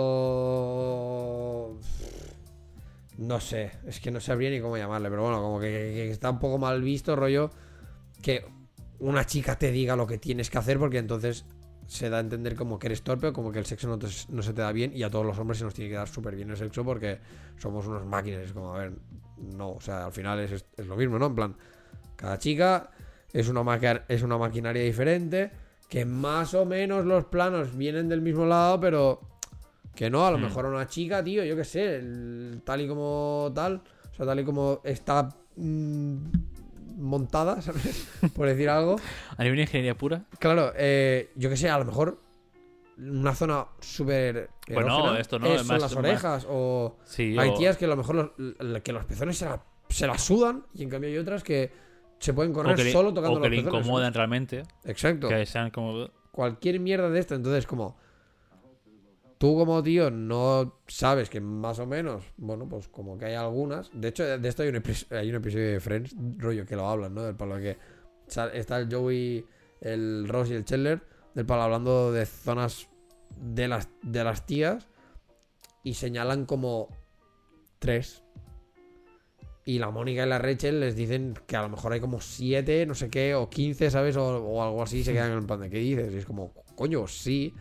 No 3.21 3.39
sé, 3.39 3.71
es 3.85 3.99
que 3.99 4.09
no 4.09 4.19
sabría 4.19 4.49
ni 4.49 4.59
cómo 4.59 4.77
llamarle, 4.77 5.07
pero 5.09 5.21
bueno, 5.21 5.41
como 5.43 5.59
que, 5.59 6.09
está 6.09 6.31
un 6.31 6.39
poco 6.39 6.57
mal 6.57 6.81
visto, 6.81 7.15
rollo. 7.15 7.51
Que 8.21 8.43
una 8.97 9.25
chica 9.25 9.57
te 9.59 9.71
diga 9.71 9.95
lo 9.95 10.07
que 10.07 10.17
tienes 10.17 10.49
que 10.49 10.57
hacer, 10.57 10.79
porque 10.79 10.97
entonces 10.97 11.45
se 11.85 12.09
da 12.09 12.17
a 12.17 12.21
entender 12.21 12.55
como 12.55 12.79
que 12.79 12.87
eres 12.87 13.03
torpe 13.03 13.27
o 13.27 13.33
como 13.33 13.51
que 13.51 13.59
el 13.59 13.65
sexo 13.65 13.87
no, 13.87 13.99
te- 13.99 14.07
no 14.29 14.41
se 14.41 14.53
te 14.53 14.61
da 14.61 14.71
bien 14.71 14.91
y 14.95 15.03
a 15.03 15.09
todos 15.11 15.25
los 15.25 15.37
hombres 15.37 15.59
se 15.59 15.65
nos 15.65 15.73
tiene 15.73 15.91
que 15.91 15.97
dar 15.97 16.07
súper 16.07 16.35
bien 16.35 16.49
el 16.49 16.57
sexo 16.57 16.83
porque 16.83 17.19
somos 17.57 17.85
unas 17.85 18.05
máquinas. 18.05 18.41
Es 18.41 18.53
como, 18.53 18.73
a 18.73 18.79
ver, 18.79 18.93
no, 19.37 19.73
o 19.73 19.81
sea, 19.81 20.05
al 20.05 20.11
final 20.13 20.39
es, 20.39 20.65
es 20.75 20.87
lo 20.87 20.95
mismo, 20.95 21.19
¿no? 21.19 21.27
En 21.27 21.35
plan, 21.35 21.55
cada 22.15 22.39
chica 22.39 22.89
es 23.33 23.47
una, 23.49 23.61
maquia- 23.61 24.03
es 24.07 24.23
una 24.23 24.37
maquinaria 24.39 24.81
diferente, 24.83 25.51
que 25.89 26.05
más 26.05 26.55
o 26.55 26.65
menos 26.65 27.05
los 27.05 27.25
planos 27.25 27.75
vienen 27.77 28.09
del 28.09 28.21
mismo 28.21 28.45
lado, 28.47 28.79
pero 28.79 29.21
que 29.95 30.09
no, 30.09 30.25
a 30.25 30.31
lo 30.31 30.37
Mm. 30.37 30.41
mejor 30.43 30.65
a 30.65 30.69
una 30.69 30.87
chica, 30.87 31.23
tío, 31.23 31.43
yo 31.43 31.55
qué 31.55 31.63
sé, 31.63 31.95
el- 31.97 32.61
tal 32.63 32.81
y 32.81 32.87
como 32.87 33.51
tal, 33.53 33.81
o 34.11 34.15
sea, 34.15 34.25
tal 34.25 34.39
y 34.39 34.43
como 34.45 34.81
está 34.83 35.29
mm, 35.55 36.15
montada, 36.97 37.61
¿sabes? 37.61 38.07
Por 38.35 38.47
decir 38.47 38.69
algo. 38.69 38.95
A 39.37 39.43
nivel 39.43 39.57
de 39.57 39.63
ingeniería 39.63 39.95
pura. 39.97 40.23
Claro, 40.39 40.71
eh, 40.75 41.31
yo 41.35 41.49
qué 41.49 41.57
sé, 41.57 41.69
a 41.69 41.77
lo 41.79 41.85
mejor 41.85 42.19
una 42.97 43.33
zona 43.33 43.65
súper 43.79 44.49
Bueno, 44.67 44.81
erógena 44.95 45.19
esto 45.19 45.39
no, 45.39 45.47
es- 45.47 45.59
son 45.59 45.67
más- 45.67 45.81
las 45.81 45.91
más- 45.95 45.97
orejas 45.97 46.45
o 46.49 46.97
Sí, 47.05 47.35
hay 47.37 47.49
o- 47.49 47.53
tías 47.55 47.77
que 47.77 47.85
a 47.85 47.87
lo 47.87 47.97
mejor 47.97 48.33
los, 48.37 48.81
que 48.81 48.93
los 48.93 49.05
pezones 49.05 49.37
se 49.37 49.45
la, 49.45 49.63
se 49.89 50.05
la 50.07 50.17
sudan 50.17 50.65
y 50.73 50.83
en 50.83 50.89
cambio 50.89 51.09
hay 51.09 51.17
otras 51.17 51.43
que 51.43 51.71
se 52.19 52.33
pueden 52.33 52.53
correr 52.53 52.77
le, 52.77 52.91
solo 52.91 53.11
tocando 53.13 53.39
o 53.39 53.41
que 53.41 53.49
los 53.49 53.57
le 53.57 53.63
pezones. 53.63 53.85
incomodan 53.85 54.13
realmente. 54.13 54.63
Exacto. 54.85 55.27
Que 55.27 55.45
sean 55.47 55.71
como. 55.71 56.07
Cualquier 56.31 56.79
mierda 56.79 57.09
de 57.09 57.19
esto, 57.19 57.33
entonces 57.33 57.65
como 57.65 57.97
tú 59.41 59.55
como 59.55 59.81
tío 59.81 60.11
no 60.11 60.83
sabes 60.85 61.27
que 61.27 61.41
más 61.41 61.79
o 61.79 61.87
menos, 61.87 62.23
bueno, 62.37 62.69
pues 62.69 62.87
como 62.87 63.17
que 63.17 63.25
hay 63.25 63.33
algunas. 63.33 63.89
De 63.91 64.09
hecho, 64.09 64.37
de 64.37 64.47
esto 64.47 64.61
hay 64.61 64.69
un, 64.69 64.75
episodio 64.75 65.71
de 65.71 65.79
Friends, 65.79 66.15
rollo 66.37 66.63
que 66.63 66.75
lo 66.75 66.87
hablan, 66.87 67.15
¿no? 67.15 67.23
Del 67.23 67.35
palo 67.35 67.57
que 67.57 67.75
está 68.27 68.77
el 68.77 68.87
Joey, 68.93 69.43
el 69.81 70.27
Ross 70.27 70.51
y 70.51 70.53
el 70.53 70.63
Chandler, 70.63 71.01
del 71.33 71.47
palo 71.47 71.63
hablando 71.63 72.11
de 72.11 72.27
zonas 72.27 72.87
de 73.35 73.67
las, 73.67 73.89
de 74.03 74.23
las 74.23 74.45
tías 74.45 74.87
y 75.83 75.95
señalan 75.95 76.45
como 76.45 76.89
tres. 77.79 78.23
Y 79.65 79.79
la 79.79 79.89
Mónica 79.89 80.23
y 80.23 80.29
la 80.29 80.37
Rachel 80.37 80.81
les 80.81 80.95
dicen 80.95 81.33
que 81.47 81.55
a 81.55 81.63
lo 81.63 81.69
mejor 81.69 81.93
hay 81.93 81.99
como 81.99 82.21
siete, 82.21 82.85
no 82.85 82.93
sé 82.93 83.09
qué, 83.09 83.33
o 83.33 83.49
15, 83.49 83.89
¿sabes? 83.89 84.17
O, 84.17 84.37
o 84.37 84.61
algo 84.61 84.83
así, 84.83 85.03
se 85.03 85.13
quedan 85.13 85.31
en 85.31 85.39
el 85.39 85.45
plan 85.47 85.61
de 85.61 85.71
¿qué 85.71 85.79
dices? 85.79 86.13
Y 86.13 86.17
es 86.17 86.25
como, 86.27 86.53
coño, 86.75 87.07
sí. 87.07 87.55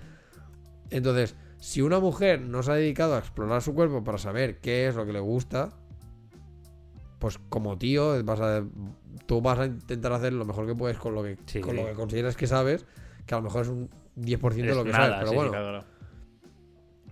Entonces, 0.91 1.35
si 1.61 1.83
una 1.83 2.01
mujer 2.01 2.41
no 2.41 2.63
se 2.63 2.73
ha 2.73 2.75
dedicado 2.75 3.15
a 3.15 3.19
explorar 3.19 3.63
su 3.63 3.75
cuerpo 3.75 4.03
para 4.03 4.19
saber 4.19 4.59
qué 4.61 4.89
es 4.89 4.97
lo 4.97 5.07
que 5.07 5.13
le 5.13 5.21
gusta, 5.21 5.71
pues 7.19 7.39
como 7.49 7.79
tío, 7.79 8.23
vas 8.25 8.41
a, 8.41 8.65
tú 9.27 9.41
vas 9.43 9.59
a 9.59 9.67
intentar 9.67 10.13
hacer 10.13 10.33
lo 10.33 10.45
mejor 10.45 10.67
que 10.67 10.75
puedes 10.75 10.99
con 10.99 11.15
lo 11.15 11.23
que, 11.23 11.37
Sí. 11.47 11.61
con 11.61 11.77
lo 11.77 11.87
que 11.87 11.93
consideras 11.93 12.37
que 12.37 12.47
sabes, 12.47 12.87
que 13.27 13.35
a 13.35 13.39
lo 13.39 13.45
mejor 13.45 13.63
es 13.63 13.69
un 13.69 13.91
10% 14.17 14.71
de 14.71 14.75
lo 14.75 14.85
que 14.85 14.91
nada, 14.93 15.05
sabes, 15.05 15.19
pero 15.19 15.31
sí, 15.31 15.37
bueno. 15.37 15.51
claro. 15.51 15.85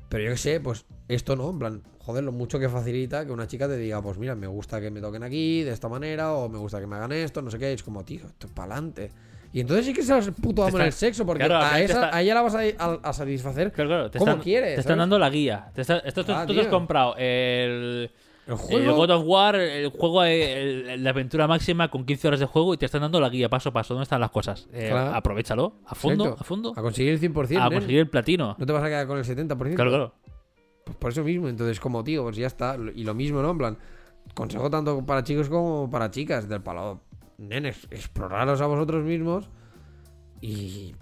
Pero 0.08 0.24
yo 0.24 0.30
qué 0.30 0.36
sé, 0.38 0.60
pues 0.60 0.86
esto 1.08 1.36
no, 1.36 1.50
en 1.50 1.58
plan, 1.58 1.82
joder, 1.98 2.24
lo 2.24 2.32
mucho 2.32 2.58
que 2.58 2.70
facilita 2.70 3.26
que 3.26 3.32
una 3.32 3.46
chica 3.46 3.68
te 3.68 3.76
diga, 3.76 4.00
pues 4.00 4.16
mira, 4.16 4.34
me 4.34 4.46
gusta 4.46 4.80
que 4.80 4.90
me 4.90 5.02
toquen 5.02 5.22
aquí 5.22 5.62
de 5.62 5.72
esta 5.72 5.90
manera, 5.90 6.32
o 6.32 6.48
me 6.48 6.56
gusta 6.56 6.80
que 6.80 6.86
me 6.86 6.96
hagan 6.96 7.12
esto, 7.12 7.42
no 7.42 7.50
sé 7.50 7.58
qué, 7.58 7.74
es 7.74 7.82
como, 7.82 8.02
tío, 8.06 8.26
esto 8.26 8.46
es 8.46 8.52
para 8.54 8.72
adelante. 8.72 9.10
Y 9.52 9.60
entonces 9.60 9.86
sí 9.86 9.92
que 9.94 10.02
seas 10.02 10.30
puto 10.42 10.62
amo 10.64 10.78
en 10.78 10.84
el 10.86 10.92
sexo, 10.92 11.24
porque 11.24 11.44
claro, 11.44 11.64
a, 11.64 11.70
te 11.76 11.84
esa, 11.84 11.94
está- 12.04 12.16
a 12.16 12.20
ella 12.22 12.34
la 12.34 12.42
vas 12.42 12.54
a, 12.54 12.60
a- 12.78 12.98
a 13.02 13.12
satisfacer 13.12 13.72
Claro, 13.72 13.88
claro, 13.88 14.10
te 14.10 14.18
¿Cómo 14.18 14.30
están, 14.32 14.42
quieres, 14.44 14.74
Te 14.74 14.80
están 14.80 14.84
sabes? 14.96 14.98
dando 14.98 15.18
la 15.18 15.30
guía. 15.30 15.70
Te 15.74 15.80
está- 15.80 15.98
esto, 15.98 16.24
tú- 16.24 16.32
Ah, 16.32 16.44
tú 16.46 16.54
te 16.54 16.60
has 16.60 16.66
comprado 16.66 17.14
el, 17.16 17.24
el 17.26 18.10
el 18.46 18.54
juego. 18.56 18.94
God 18.96 19.10
of 19.10 19.22
War, 19.26 19.54
el 19.56 19.88
juego, 19.88 20.22
el- 20.24 21.02
la 21.02 21.10
aventura 21.10 21.46
máxima 21.46 21.88
con 21.90 22.04
15 22.04 22.28
horas 22.28 22.40
de 22.40 22.46
juego 22.46 22.74
y 22.74 22.76
te 22.78 22.84
están 22.86 23.00
dando 23.00 23.20
la 23.20 23.28
guía 23.30 23.48
paso 23.48 23.70
a 23.70 23.72
paso. 23.72 23.94
¿Dónde 23.94 24.04
están 24.04 24.20
las 24.20 24.30
cosas? 24.30 24.68
Eh. 24.72 24.90
Aprovechalo, 24.92 25.74
a 25.86 25.94
fondo, 25.94 26.24
Exacto. 26.24 26.42
a 26.42 26.44
fondo. 26.44 26.72
A 26.76 26.82
conseguir 26.82 27.12
el 27.12 27.18
100%, 27.20 27.60
A 27.62 27.70
conseguir 27.70 28.00
el 28.00 28.08
platino. 28.08 28.54
No 28.58 28.66
te 28.66 28.72
vas 28.72 28.82
a 28.82 28.86
quedar 28.86 29.06
con 29.06 29.16
el 29.18 29.24
70%. 29.24 29.74
Claro, 29.76 29.90
claro. 29.90 30.14
Pues 30.84 30.96
por 30.96 31.10
eso 31.10 31.24
mismo, 31.24 31.48
entonces 31.48 31.80
como 31.80 32.04
tío, 32.04 32.22
pues 32.22 32.36
ya 32.36 32.46
está. 32.46 32.76
Y 32.94 33.04
lo 33.04 33.14
mismo, 33.14 33.42
¿no? 33.42 33.50
En 33.50 33.58
plan, 33.58 33.78
consejo 34.34 34.70
tanto 34.70 35.04
para 35.04 35.22
chicos 35.24 35.48
como 35.48 35.90
para 35.90 36.10
chicas 36.10 36.48
del 36.48 36.62
palo. 36.62 37.00
Nenes, 37.38 37.86
exploraros 37.90 38.60
a 38.60 38.66
vosotros 38.66 39.04
mismos 39.04 39.48
y, 40.40 40.94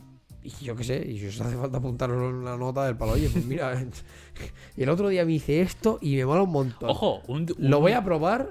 y 0.43 0.51
yo 0.63 0.77
qué 0.77 0.85
sé, 0.85 0.99
y 1.07 1.19
si 1.19 1.27
os 1.29 1.41
hace 1.41 1.57
falta 1.57 1.79
apuntaros 1.79 2.31
en 2.31 2.45
la 2.45 2.57
nota 2.57 2.85
del 2.85 2.97
palo, 2.97 3.13
oye, 3.13 3.29
pues 3.31 3.45
mira, 3.47 3.73
el 4.77 4.89
otro 4.89 5.09
día 5.09 5.25
me 5.25 5.33
hice 5.33 5.61
esto 5.63 5.99
y 6.03 6.17
me 6.17 6.27
mola 6.27 6.43
un 6.43 6.53
montón. 6.53 6.91
Ojo, 6.91 7.23
un, 7.27 7.47
Lo 7.59 7.81
voy 7.81 7.93
a 7.93 8.05
probar. 8.05 8.51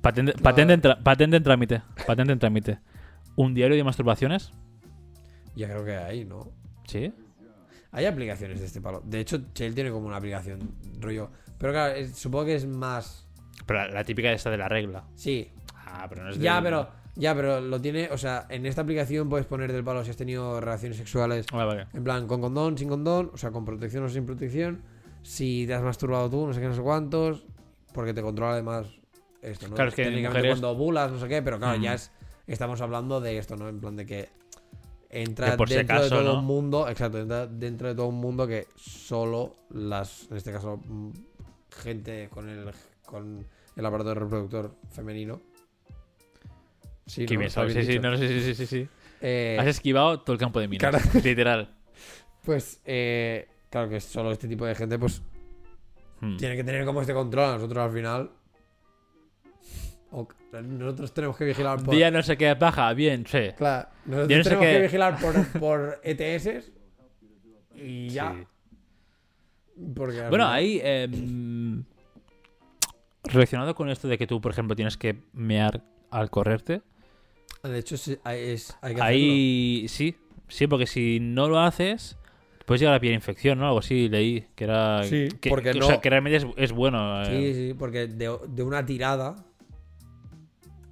Patente, 0.00 0.32
patente, 0.34 0.74
en 0.74 0.80
patente 1.02 1.36
en 1.36 1.42
trámite. 1.42 1.82
Patente 2.06 2.32
en 2.32 2.38
trámite. 2.38 2.78
un 3.36 3.54
diario 3.54 3.76
de 3.76 3.84
masturbaciones. 3.84 4.52
Ya 5.54 5.68
creo 5.68 5.84
que 5.84 5.96
hay, 5.96 6.24
¿no? 6.24 6.50
Sí. 6.86 7.12
Hay 7.92 8.06
aplicaciones 8.06 8.58
de 8.60 8.66
este 8.66 8.80
palo. 8.80 9.02
De 9.04 9.20
hecho, 9.20 9.38
Shell 9.54 9.74
tiene 9.74 9.90
como 9.90 10.06
una 10.06 10.16
aplicación, 10.16 10.60
rollo. 11.00 11.30
Pero 11.58 11.72
claro, 11.72 11.94
supongo 12.14 12.46
que 12.46 12.54
es 12.56 12.66
más. 12.66 13.26
Pero 13.66 13.80
la, 13.80 13.88
la 13.88 14.04
típica 14.04 14.32
esta 14.32 14.50
de 14.50 14.56
la 14.58 14.68
regla. 14.68 15.04
Sí. 15.14 15.50
Ah, 15.86 16.06
pero 16.08 16.24
no 16.24 16.30
es 16.30 16.38
de- 16.38 16.44
Ya, 16.44 16.60
pero. 16.62 16.88
Ya, 17.14 17.34
pero 17.34 17.60
lo 17.60 17.80
tiene. 17.80 18.08
O 18.10 18.16
sea, 18.18 18.46
en 18.48 18.64
esta 18.66 18.82
aplicación 18.82 19.28
puedes 19.28 19.46
poner 19.46 19.70
del 19.72 19.84
palo 19.84 20.02
si 20.04 20.10
has 20.10 20.16
tenido 20.16 20.60
relaciones 20.60 20.96
sexuales. 20.96 21.46
Vale. 21.52 21.86
En 21.92 22.02
plan, 22.04 22.26
con 22.26 22.40
condón, 22.40 22.78
sin 22.78 22.88
condón. 22.88 23.30
O 23.34 23.36
sea, 23.36 23.50
con 23.50 23.64
protección 23.64 24.04
o 24.04 24.08
sin 24.08 24.24
protección. 24.24 24.82
Si 25.22 25.66
te 25.66 25.74
has 25.74 25.82
masturbado 25.82 26.30
tú, 26.30 26.46
no 26.46 26.52
sé 26.54 26.60
qué, 26.60 26.68
no 26.68 26.74
sé 26.74 26.82
cuántos. 26.82 27.44
Porque 27.92 28.14
te 28.14 28.22
controla 28.22 28.52
además 28.54 28.86
esto, 29.42 29.68
¿no? 29.68 29.74
Claro, 29.74 29.90
es 29.90 29.94
que 29.94 30.02
en 30.02 30.08
Técnicamente 30.08 30.38
mujeres- 30.48 30.60
cuando 30.60 30.70
ovulas, 30.70 31.12
no 31.12 31.18
sé 31.20 31.28
qué. 31.28 31.42
Pero 31.42 31.58
claro, 31.58 31.78
Mm. 31.78 31.82
ya 31.82 31.94
es. 31.94 32.10
Estamos 32.46 32.80
hablando 32.80 33.20
de 33.20 33.36
esto, 33.38 33.56
¿no? 33.56 33.68
En 33.68 33.78
plan 33.80 33.94
de 33.96 34.06
que. 34.06 34.28
Entra 35.10 35.50
Que 35.50 35.56
por 35.58 35.68
si 35.68 35.74
dentro 35.74 35.96
acaso, 35.96 36.14
de 36.16 36.22
todo 36.22 36.32
¿no? 36.32 36.38
un 36.40 36.46
mundo. 36.46 36.88
Exacto, 36.88 37.18
entra 37.18 37.46
dentro 37.46 37.88
de 37.88 37.94
todo 37.94 38.06
un 38.06 38.14
mundo 38.18 38.46
que 38.46 38.66
solo 38.76 39.56
las. 39.68 40.26
En 40.30 40.38
este 40.38 40.50
caso, 40.50 40.78
mm, 40.82 41.10
gente 41.70 42.28
con 42.30 42.48
el. 42.48 42.70
Con 43.04 43.44
el 43.76 43.86
aparato 43.86 44.14
reproductor 44.14 44.74
femenino. 44.90 45.40
Sí, 47.06 47.26
¿no? 47.26 47.38
bien 47.38 47.50
Sí, 47.50 47.82
sí, 47.84 47.98
no, 47.98 48.16
sí, 48.16 48.28
sí, 48.28 48.40
sí, 48.40 48.54
sí, 48.54 48.66
sí. 48.66 48.88
Eh, 49.20 49.56
Has 49.60 49.66
esquivado 49.66 50.20
todo 50.20 50.32
el 50.34 50.38
campo 50.38 50.60
de 50.60 50.68
minas. 50.68 50.90
Claro. 50.90 50.98
Literal. 51.24 51.68
Pues, 52.44 52.80
eh, 52.84 53.48
claro 53.70 53.88
que 53.88 54.00
solo 54.00 54.32
este 54.32 54.48
tipo 54.48 54.64
de 54.66 54.74
gente, 54.74 54.98
pues, 54.98 55.22
Hmm. 56.20 56.36
tiene 56.36 56.54
que 56.54 56.62
tener 56.62 56.84
como 56.84 57.00
este 57.00 57.12
control. 57.14 57.54
Nosotros 57.54 57.84
al 57.84 57.92
final. 57.92 58.30
o- 60.12 60.28
nosotros 60.52 61.12
tenemos 61.14 61.36
que 61.36 61.44
vigilar 61.46 61.82
por. 61.82 61.94
Día 61.94 62.10
no 62.10 62.22
sé 62.22 62.36
qué 62.36 62.52
baja, 62.54 62.92
bien, 62.92 63.26
sí. 63.26 63.50
Claro, 63.56 63.88
nosotros 64.04 64.28
no 64.38 64.44
sé 64.44 64.50
tenemos 64.50 64.66
que 64.66 64.80
vigilar 64.82 65.18
por, 65.18 65.46
por 65.58 66.00
ETS. 66.04 66.70
Y 67.74 68.08
ya. 68.10 68.34
Sí. 68.34 68.46
Porque 69.96 70.28
Bueno, 70.28 70.46
ahí. 70.46 70.80
em, 70.84 71.82
relacionado 73.24 73.74
con 73.74 73.88
esto 73.88 74.06
de 74.08 74.18
que 74.18 74.26
tú, 74.26 74.40
por 74.40 74.52
ejemplo, 74.52 74.76
tienes 74.76 74.96
que 74.96 75.16
mear 75.32 75.82
al 76.10 76.28
correrte. 76.30 76.82
De 77.62 77.78
hecho, 77.78 77.96
sí, 77.96 78.18
hay, 78.24 78.40
es- 78.50 78.76
hay 78.82 78.94
que 78.94 79.00
hacerlo. 79.00 79.04
Ahí 79.04 79.86
sí, 79.88 80.16
sí, 80.48 80.66
porque 80.66 80.86
si 80.86 81.18
no 81.20 81.48
lo 81.48 81.60
haces, 81.60 82.16
puedes 82.66 82.80
llegar 82.80 82.94
a 82.96 83.00
pillar 83.00 83.14
infección, 83.14 83.58
¿no? 83.58 83.66
Algo 83.66 83.78
así 83.78 84.08
leí, 84.08 84.46
que 84.56 84.64
era... 84.64 85.04
Sí, 85.04 85.28
que, 85.40 85.48
porque 85.50 85.70
o 85.70 85.74
no- 85.74 85.86
sea, 85.86 86.00
que 86.00 86.10
realmente 86.10 86.38
es, 86.38 86.46
es 86.56 86.72
bueno. 86.72 87.24
Sí, 87.26 87.32
eh. 87.32 87.54
sí, 87.54 87.74
porque 87.78 88.06
de, 88.08 88.36
de 88.48 88.62
una 88.62 88.84
tirada. 88.84 89.36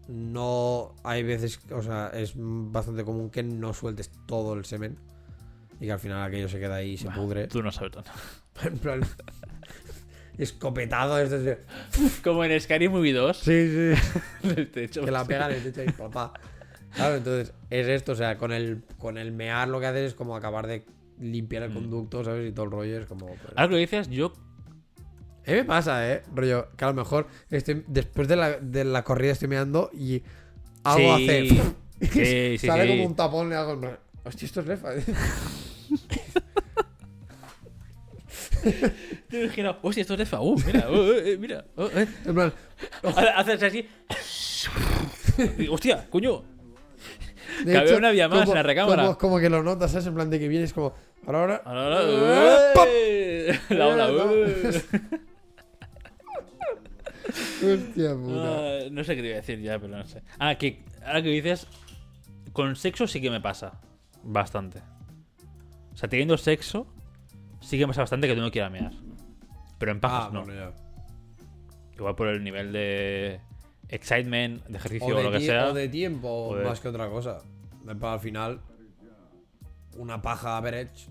No. 0.08 0.94
Hay 1.04 1.22
veces. 1.22 1.60
O 1.72 1.82
sea, 1.82 2.08
es 2.14 2.32
bastante 2.36 3.04
común 3.04 3.30
que 3.30 3.42
no 3.42 3.72
sueltes 3.72 4.10
todo 4.26 4.54
el 4.54 4.64
semen. 4.64 4.96
Y 5.80 5.86
que 5.86 5.92
al 5.92 6.00
final 6.00 6.22
aquello 6.22 6.48
se 6.48 6.58
queda 6.60 6.76
ahí 6.76 6.90
y 6.92 6.96
se 6.98 7.08
pudre. 7.10 7.46
Tú 7.46 7.62
no 7.62 7.70
sabes 7.72 7.92
tanto. 7.92 8.10
En 8.62 8.78
plan. 8.78 9.00
Escopetado 10.38 11.18
es 11.18 11.58
Como 12.24 12.44
en 12.44 12.58
Scary 12.60 12.88
Movie 12.88 13.12
2. 13.12 13.36
Sí, 13.36 13.44
sí. 13.94 14.48
del 14.48 14.70
techo. 14.70 15.02
Que 15.04 15.10
la 15.10 15.24
pegan 15.24 15.50
en 15.52 15.56
el 15.58 15.62
techo 15.72 15.82
y 15.88 15.92
papá. 15.92 16.32
Claro, 16.94 17.16
entonces 17.16 17.52
es 17.70 17.86
esto, 17.88 18.12
o 18.12 18.16
sea, 18.16 18.36
con 18.38 18.52
el, 18.52 18.82
con 18.98 19.16
el 19.18 19.32
mear 19.32 19.68
lo 19.68 19.78
que 19.80 19.86
haces 19.86 20.08
es 20.08 20.14
como 20.14 20.34
acabar 20.36 20.66
de 20.66 20.84
limpiar 21.20 21.62
el 21.64 21.70
Mm. 21.70 21.74
conducto, 21.74 22.24
¿sabes? 22.24 22.48
Y 22.48 22.52
todo 22.52 22.64
el 22.66 22.70
rollo 22.72 22.98
es 23.00 23.06
como. 23.06 23.26
pues, 23.26 23.40
Algo 23.56 23.72
que 23.74 23.80
dices, 23.80 24.08
yo... 24.08 24.32
A 25.46 25.50
mí 25.52 25.56
me 25.56 25.64
pasa, 25.64 26.10
¿eh? 26.12 26.22
Rollo, 26.34 26.68
que 26.76 26.84
a 26.84 26.88
lo 26.88 26.94
mejor 26.94 27.26
estoy, 27.50 27.84
después 27.88 28.28
de 28.28 28.36
la, 28.36 28.58
de 28.58 28.84
la 28.84 29.02
corrida 29.04 29.32
estoy 29.32 29.48
meando 29.48 29.90
y 29.92 30.22
algo 30.84 31.16
Sí. 31.18 31.24
hace. 31.24 31.62
Sí, 32.00 32.56
sí, 32.58 32.66
Sale 32.66 32.88
como 32.88 33.04
un 33.04 33.14
tapón, 33.14 33.50
le 33.50 33.56
hago. 33.56 33.78
Hostia, 34.24 34.46
esto 34.46 34.60
es 34.60 34.66
lefa. 34.66 34.88
Te 39.28 39.38
he 39.38 39.44
imaginado, 39.44 39.78
hostia, 39.82 40.00
esto 40.02 40.14
es 40.14 40.18
de 40.20 40.26
fa. 40.26 40.40
Uh, 40.40 40.56
mira, 40.66 40.90
uh, 40.90 41.12
eh, 41.12 41.36
mira. 41.38 41.64
uh, 41.76 41.82
eh. 41.94 42.06
En 42.26 42.34
plan, 42.34 42.52
Haces 43.36 43.62
así. 43.62 43.86
Y, 45.58 45.68
hostia, 45.68 46.06
coño. 46.10 46.42
de 47.64 47.72
Cabe 47.72 47.86
hecho, 47.86 47.96
una 47.98 48.10
vía 48.10 48.28
más 48.28 48.40
como- 48.40 48.52
en 48.52 48.56
la 48.56 48.62
recámara. 48.62 49.02
Como, 49.04 49.18
como 49.18 49.38
que 49.38 49.50
lo 49.50 49.62
notas, 49.62 49.90
¿sabes? 49.92 50.06
En 50.06 50.14
plan 50.14 50.30
de 50.30 50.38
que 50.38 50.48
vienes 50.48 50.72
como. 50.72 50.94
Ahora, 51.26 51.62
ahora. 51.64 51.64
Ahora, 51.64 51.98
ahora, 52.00 52.72
¡Pop! 52.74 52.88
La 53.70 53.86
ola. 53.88 54.10
Hostia 57.62 58.14
puta. 58.14 58.58
Ah, 58.58 58.78
no 58.90 59.04
sé 59.04 59.14
qué 59.16 59.22
te 59.22 59.28
iba 59.28 59.36
a 59.36 59.40
decir 59.40 59.60
ya, 59.60 59.78
pero 59.78 59.96
no 59.96 60.04
sé. 60.06 60.22
Ah, 60.38 60.54
que 60.56 60.82
ahora 61.04 61.22
que 61.22 61.28
dices, 61.28 61.66
con 62.52 62.74
sexo 62.76 63.06
sí 63.06 63.20
que 63.20 63.30
me 63.30 63.40
pasa. 63.40 63.80
Bastante. 64.22 64.80
O 65.92 65.96
sea, 65.96 66.08
teniendo 66.08 66.36
sexo, 66.38 66.86
sí 67.60 67.78
que 67.78 67.84
me 67.84 67.88
pasa 67.88 68.02
bastante 68.02 68.26
que 68.26 68.34
tú 68.34 68.40
no 68.40 68.50
quieras 68.50 68.70
mear. 68.72 68.92
Pero 69.78 69.92
en 69.92 70.00
pajas 70.00 70.26
Ah, 70.28 70.30
no. 70.32 70.44
bueno, 70.44 70.58
ya. 70.60 70.72
Igual 71.96 72.14
por 72.16 72.28
el 72.28 72.42
nivel 72.42 72.72
de 72.72 73.40
excitement, 73.90 74.64
de 74.66 74.76
ejercicio 74.78 75.14
o, 75.14 75.18
de 75.18 75.24
lo 75.24 75.32
que 75.32 75.40
sea. 75.40 75.68
o 75.68 75.74
de 75.74 75.88
tiempo 75.88 76.28
O 76.48 76.56
de- 76.56 76.64
más 76.64 76.80
que 76.80 76.88
otra 76.88 77.08
cosa. 77.08 77.38
Para 78.00 78.14
al 78.14 78.20
final, 78.20 78.60
una 79.96 80.22
paja 80.22 80.56
average, 80.56 81.08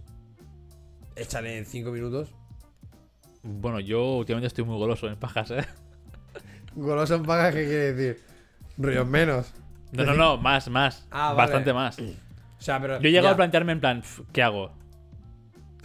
échale 1.15 1.57
en 1.57 1.65
5 1.65 1.91
minutos. 1.91 2.33
Bueno, 3.43 3.79
yo 3.79 4.17
últimamente 4.17 4.47
estoy 4.47 4.63
muy 4.65 4.77
goloso 4.77 5.07
en 5.07 5.15
pajas, 5.17 5.51
¿eh? 5.51 5.65
Goloso 6.75 7.15
en 7.15 7.23
paja, 7.23 7.51
¿qué 7.51 7.65
quiere 7.65 7.93
decir? 7.93 8.23
Rollos 8.77 9.07
menos. 9.07 9.53
No, 9.91 10.03
no, 10.05 10.13
no, 10.13 10.37
más, 10.37 10.69
más. 10.69 11.07
Ah, 11.11 11.33
vale. 11.33 11.37
bastante 11.37 11.73
más. 11.73 11.97
O 11.99 12.61
sea, 12.61 12.79
pero. 12.79 12.99
Yo 13.01 13.07
he 13.07 13.11
llegado 13.11 13.29
ya. 13.29 13.33
a 13.33 13.37
plantearme 13.37 13.71
en 13.71 13.79
plan, 13.79 14.01
"Pf, 14.01 14.21
¿qué 14.31 14.43
hago? 14.43 14.71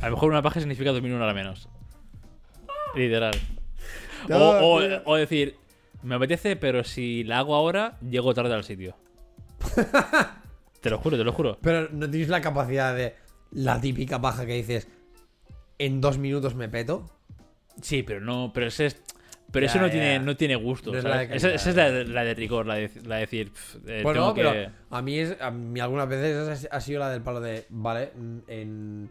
A 0.01 0.07
lo 0.09 0.13
mejor 0.17 0.31
una 0.31 0.43
paja 0.43 0.61
significa 0.61 0.93
dormir 0.93 1.13
una 1.15 1.25
hora 1.25 1.35
menos. 1.35 1.69
Literal. 2.95 3.35
No, 4.29 4.37
o, 4.39 4.75
o- 4.77 4.81
tío. 4.81 5.03
o 5.07 5.17
decir, 5.17 5.57
me 6.05 6.15
apetece, 6.15 6.57
pero 6.57 6.85
si 6.85 7.25
la 7.25 7.39
hago 7.39 7.55
ahora, 7.55 7.99
llego 8.01 8.33
tarde 8.35 8.55
al 8.55 8.65
sitio. 8.65 8.97
te 10.81 10.91
lo 10.91 10.99
juro, 10.99 11.17
te 11.17 11.25
lo 11.25 11.33
juro. 11.33 11.59
Pero 11.63 11.89
no 11.91 12.09
tienes 12.11 12.29
la 12.29 12.41
capacidad 12.41 12.95
de 12.95 13.15
la 13.53 13.81
típica 13.81 14.21
paja 14.21 14.47
que 14.47 14.55
dices, 14.55 14.89
en 15.79 16.01
dos 16.01 16.19
minutos 16.19 16.55
me 16.55 16.69
peto. 16.69 17.11
Sí, 17.81 18.03
pero 18.03 18.21
no, 18.21 18.53
pero 18.55 18.67
ese 18.67 18.87
es. 18.87 19.03
Pero 19.51 19.67
Ya, 19.67 19.73
eso 19.73 19.81
no 19.81 19.87
ya. 19.87 19.93
tiene, 19.93 20.19
no 20.19 20.37
tiene 20.37 20.57
gusto. 20.57 20.91
No 20.93 20.99
Esa, 20.99 21.23
es 21.23 21.77
la, 21.77 21.91
de- 21.91 22.05
la 22.07 22.25
de 22.25 22.35
rigor, 22.35 22.67
la 22.67 22.75
de, 22.75 22.91
la 23.05 23.17
de 23.17 23.21
decir, 23.21 23.53
eh, 23.87 24.01
Bueno, 24.03 24.21
tengo 24.33 24.35
pero 24.35 24.53
que. 24.53 24.71
a 24.91 25.03
mí 25.03 25.19
es 25.19 25.41
a 25.41 25.51
mí 25.53 25.79
algunas 25.81 26.09
veces 26.09 26.67
ha 26.71 26.81
sido 26.81 26.99
la 27.01 27.11
del 27.11 27.23
palo 27.23 27.41
de, 27.41 27.65
vale, 27.69 28.11
en 28.49 29.11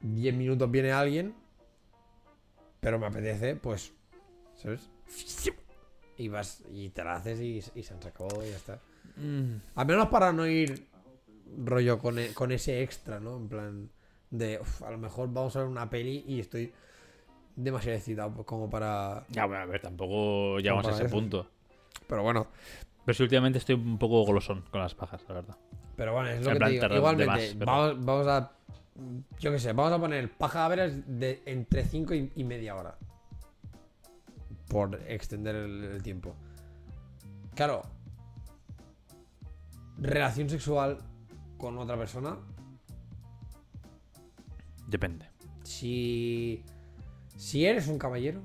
10 0.00 0.34
minutos 0.34 0.70
viene 0.70 0.92
alguien, 0.92 1.34
pero 2.80 2.98
me 2.98 3.06
apetece, 3.06 3.56
pues, 3.56 3.94
¿sabes? 4.56 4.90
Y 6.18 6.28
vas 6.28 6.62
y 6.70 6.88
te 6.90 7.04
la 7.04 7.16
haces 7.16 7.40
y, 7.40 7.62
y 7.74 7.82
se 7.82 7.94
han 7.94 8.02
sacado 8.02 8.44
y 8.44 8.50
ya 8.50 8.56
está. 8.56 8.78
Mm, 9.16 9.56
Al 9.74 9.86
menos 9.86 10.08
para 10.08 10.32
no 10.32 10.46
ir 10.46 10.86
rollo 11.58 11.98
con, 11.98 12.18
e- 12.18 12.32
con 12.34 12.52
ese 12.52 12.82
extra, 12.82 13.20
¿no? 13.20 13.36
En 13.36 13.48
plan 13.48 13.90
de, 14.30 14.58
"Uf, 14.60 14.82
a 14.82 14.90
lo 14.90 14.98
mejor 14.98 15.32
vamos 15.32 15.54
a 15.56 15.60
ver 15.60 15.68
una 15.68 15.88
peli 15.88 16.24
y 16.26 16.40
estoy 16.40 16.72
demasiado 17.54 17.96
excitado 17.96 18.44
como 18.44 18.68
para... 18.68 19.24
Ya, 19.30 19.46
bueno, 19.46 19.62
a 19.62 19.66
ver, 19.66 19.80
tampoco 19.80 20.58
llegamos 20.58 20.86
a 20.86 20.90
ese 20.90 21.04
eso. 21.04 21.14
punto. 21.14 21.48
Pero 22.08 22.22
bueno, 22.22 22.46
Pero 23.04 23.22
últimamente 23.24 23.58
estoy 23.58 23.74
un 23.76 23.98
poco 23.98 24.24
golosón 24.24 24.62
con 24.70 24.80
las 24.80 24.94
pajas, 24.94 25.22
la 25.28 25.34
verdad. 25.34 25.56
Pero 25.96 26.12
bueno, 26.12 26.28
es 26.28 26.42
lo 26.44 26.50
En 26.52 26.58
que 26.58 26.64
te 26.64 26.70
digo. 26.72 26.96
Igualmente, 26.96 27.26
más, 27.32 27.54
pero- 27.58 27.66
vamos, 27.66 28.04
vamos 28.04 28.26
a. 28.26 28.52
Yo 29.38 29.52
qué 29.52 29.58
sé, 29.58 29.72
vamos 29.72 29.92
a 29.92 29.98
poner 29.98 30.30
paja 30.32 30.64
a 30.64 30.68
veras 30.68 30.92
de 31.06 31.42
entre 31.46 31.84
5 31.84 32.14
y, 32.14 32.32
y 32.34 32.44
media 32.44 32.74
hora. 32.76 32.96
Por 34.68 35.00
extender 35.08 35.54
el, 35.54 36.02
tiempo. 36.02 36.34
Claro. 37.54 37.82
Relación 39.98 40.50
sexual 40.50 40.98
con 41.56 41.78
otra 41.78 41.96
persona. 41.96 42.36
Depende. 44.86 45.28
Si. 45.62 46.62
Si 47.36 47.64
eres 47.64 47.88
un 47.88 47.98
caballero. 47.98 48.42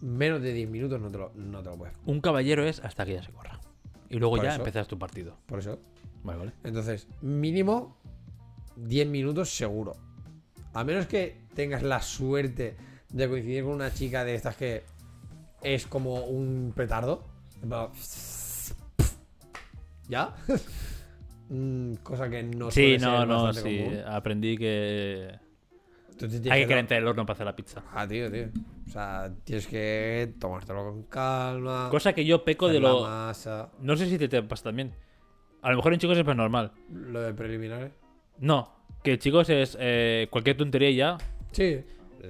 Menos 0.00 0.42
de 0.42 0.52
10 0.52 0.68
minutos 0.68 1.00
no 1.00 1.10
te 1.10 1.18
lo, 1.18 1.32
no 1.34 1.62
te 1.62 1.70
lo 1.70 1.76
puedes. 1.76 1.96
Un 2.04 2.20
caballero 2.20 2.64
es 2.66 2.80
hasta 2.80 3.06
que 3.06 3.14
ya 3.14 3.22
se 3.22 3.32
corra. 3.32 3.58
Y 4.10 4.18
luego 4.18 4.36
Por 4.36 4.44
ya 4.44 4.50
eso. 4.50 4.58
empiezas 4.58 4.86
tu 4.86 4.98
partido. 4.98 5.36
Por 5.46 5.60
eso. 5.60 5.78
Vale, 6.22 6.38
vale. 6.38 6.52
Entonces, 6.64 7.08
mínimo 7.22 7.96
10 8.76 9.08
minutos 9.08 9.50
seguro. 9.50 9.96
A 10.74 10.84
menos 10.84 11.06
que 11.06 11.40
tengas 11.54 11.82
la 11.82 12.02
suerte 12.02 12.76
de 13.10 13.28
coincidir 13.28 13.64
con 13.64 13.72
una 13.74 13.92
chica 13.92 14.24
de 14.24 14.34
estas 14.34 14.56
que 14.56 14.84
es 15.62 15.86
como 15.86 16.24
un 16.24 16.72
petardo. 16.74 17.24
¿Ya? 20.08 20.34
Mm, 21.48 21.94
Cosa 22.02 22.28
que 22.28 22.42
no 22.42 22.72
Sí, 22.72 22.98
suele 22.98 22.98
no, 22.98 23.18
ser 23.20 23.28
no, 23.28 23.52
sí. 23.52 23.78
común. 23.84 24.00
Aprendí 24.04 24.58
que 24.58 25.30
Tú 26.18 26.26
te 26.26 26.40
tienes 26.40 26.50
hay 26.50 26.60
que 26.62 26.66
to- 26.66 26.70
calentar 26.70 26.98
el 26.98 27.06
horno 27.06 27.24
para 27.24 27.34
hacer 27.34 27.46
la 27.46 27.54
pizza. 27.54 27.84
Ah, 27.94 28.04
tío, 28.04 28.28
tío. 28.32 28.48
O 28.84 28.90
sea, 28.90 29.32
tienes 29.44 29.68
que 29.68 30.34
tomártelo 30.40 30.82
con 30.86 31.02
calma. 31.04 31.86
Cosa 31.88 32.12
que 32.14 32.24
yo 32.24 32.42
peco 32.44 32.66
de 32.66 32.80
lo. 32.80 33.02
masa. 33.02 33.70
No 33.80 33.96
sé 33.96 34.08
si 34.08 34.18
te, 34.18 34.26
te 34.26 34.42
pasa 34.42 34.64
también. 34.64 34.92
A 35.62 35.70
lo 35.70 35.76
mejor 35.76 35.92
en 35.92 36.00
chicos 36.00 36.18
es 36.18 36.26
más 36.26 36.34
normal. 36.34 36.72
Lo 36.92 37.20
de 37.20 37.32
preliminares. 37.32 37.92
No, 38.40 38.74
que 39.04 39.16
chicos 39.20 39.48
es 39.48 39.76
eh, 39.78 40.26
cualquier 40.32 40.56
tontería 40.56 40.90
y 40.90 40.96
ya. 40.96 41.16
Sí. 41.52 41.78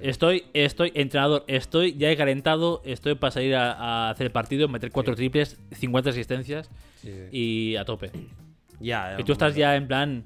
Estoy, 0.01 0.45
estoy 0.53 0.91
entrenador, 0.95 1.43
estoy 1.47 1.93
ya 1.97 2.09
he 2.11 2.17
calentado, 2.17 2.81
estoy 2.85 3.15
para 3.15 3.31
salir 3.31 3.55
a, 3.55 3.71
a 3.73 4.09
hacer 4.09 4.27
el 4.27 4.31
partido, 4.31 4.67
meter 4.67 4.91
cuatro 4.91 5.15
triples, 5.15 5.57
50 5.71 6.09
asistencias 6.09 6.69
Sí, 7.01 7.11
sí. 7.11 7.21
y 7.31 7.75
a 7.75 7.85
tope. 7.85 8.11
Ya, 8.79 9.15
Y 9.19 9.23
tú 9.23 9.31
estás 9.33 9.55
ya 9.55 9.75
en 9.75 9.87
plan 9.87 10.23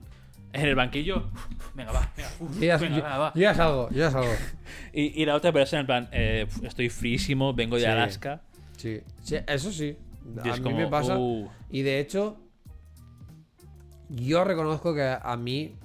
en 0.53 0.65
el 0.65 0.75
banquillo. 0.75 1.29
Venga, 1.73 1.91
va, 1.93 2.11
venga. 2.17 2.29
uf, 2.39 2.59
ya, 2.59 2.77
venga, 2.77 2.97
yo- 2.97 3.03
va, 3.03 3.17
va. 3.17 3.31
yo 3.33 3.41
ya 3.41 3.53
salgo, 3.55 3.89
ya 3.91 4.11
salgo. 4.11 4.31
Y, 4.93 5.21
y 5.21 5.25
la 5.25 5.35
otra 5.35 5.51
persona 5.53 5.79
en 5.81 5.85
plan, 5.85 6.09
eh, 6.11 6.45
estoy 6.63 6.89
frísimo, 6.89 7.53
vengo 7.53 7.75
de 7.77 7.83
Sí. 7.83 7.87
Alaska. 7.87 8.41
Sí, 8.77 8.99
sí, 9.21 9.37
eso 9.47 9.71
sí. 9.71 9.95
A 10.43 10.55
mí 10.57 10.61
como, 10.61 10.77
me 10.77 10.87
pasa. 10.87 11.17
uh, 11.17 11.49
Y 11.69 11.81
de 11.83 11.99
hecho, 11.99 12.37
yo 14.09 14.43
reconozco 14.43 14.93
que 14.93 15.03
a 15.21 15.37
mí. 15.37 15.75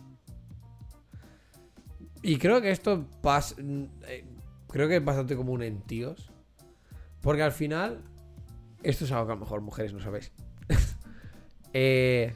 Y 2.27 2.39
creo 2.39 2.61
que 2.61 2.73
esto 2.73 3.07
pasa. 3.23 3.55
Creo 4.69 4.89
que 4.89 4.97
es 4.97 5.05
bastante 5.05 5.37
común 5.37 5.63
en 5.63 5.81
tíos. 5.83 6.33
Porque 7.21 7.43
al 7.43 7.53
final. 7.53 8.03
Esto 8.83 9.05
es 9.05 9.13
algo 9.13 9.27
que 9.27 9.33
a 9.33 9.35
lo 9.37 9.41
mejor 9.43 9.61
mujeres 9.61 9.93
no 9.93 10.01
sabéis. 10.01 10.33
Eh, 11.79 12.33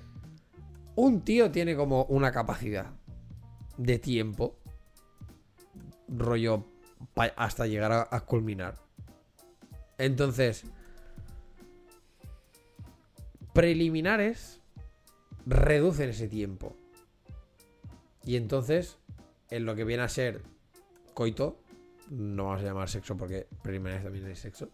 un 0.97 1.23
tío 1.23 1.51
tiene 1.51 1.75
como 1.75 2.05
una 2.05 2.31
capacidad 2.31 2.93
de 3.79 3.99
tiempo. 3.99 4.59
Rollo. 6.09 6.67
hasta 7.37 7.67
llegar 7.67 8.09
a 8.11 8.21
culminar. 8.21 8.77
Entonces 9.97 10.67
preliminares 13.53 14.61
reducen 15.47 16.11
ese 16.11 16.29
tiempo. 16.29 16.77
Y 18.25 18.37
entonces, 18.37 18.99
en 19.51 19.65
lo 19.65 19.75
que 19.75 19.85
viene 19.85 20.03
a 20.03 20.09
ser 20.09 20.43
coito, 21.15 21.59
no 22.11 22.47
vamos 22.47 22.63
a 22.63 22.65
llamar 22.65 22.89
sexo 22.89 23.17
porque 23.17 23.47
preliminares 23.63 24.05
también 24.05 24.27
es 24.27 24.39
sexo. 24.39 24.69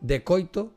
De 0.00 0.22
coito, 0.22 0.72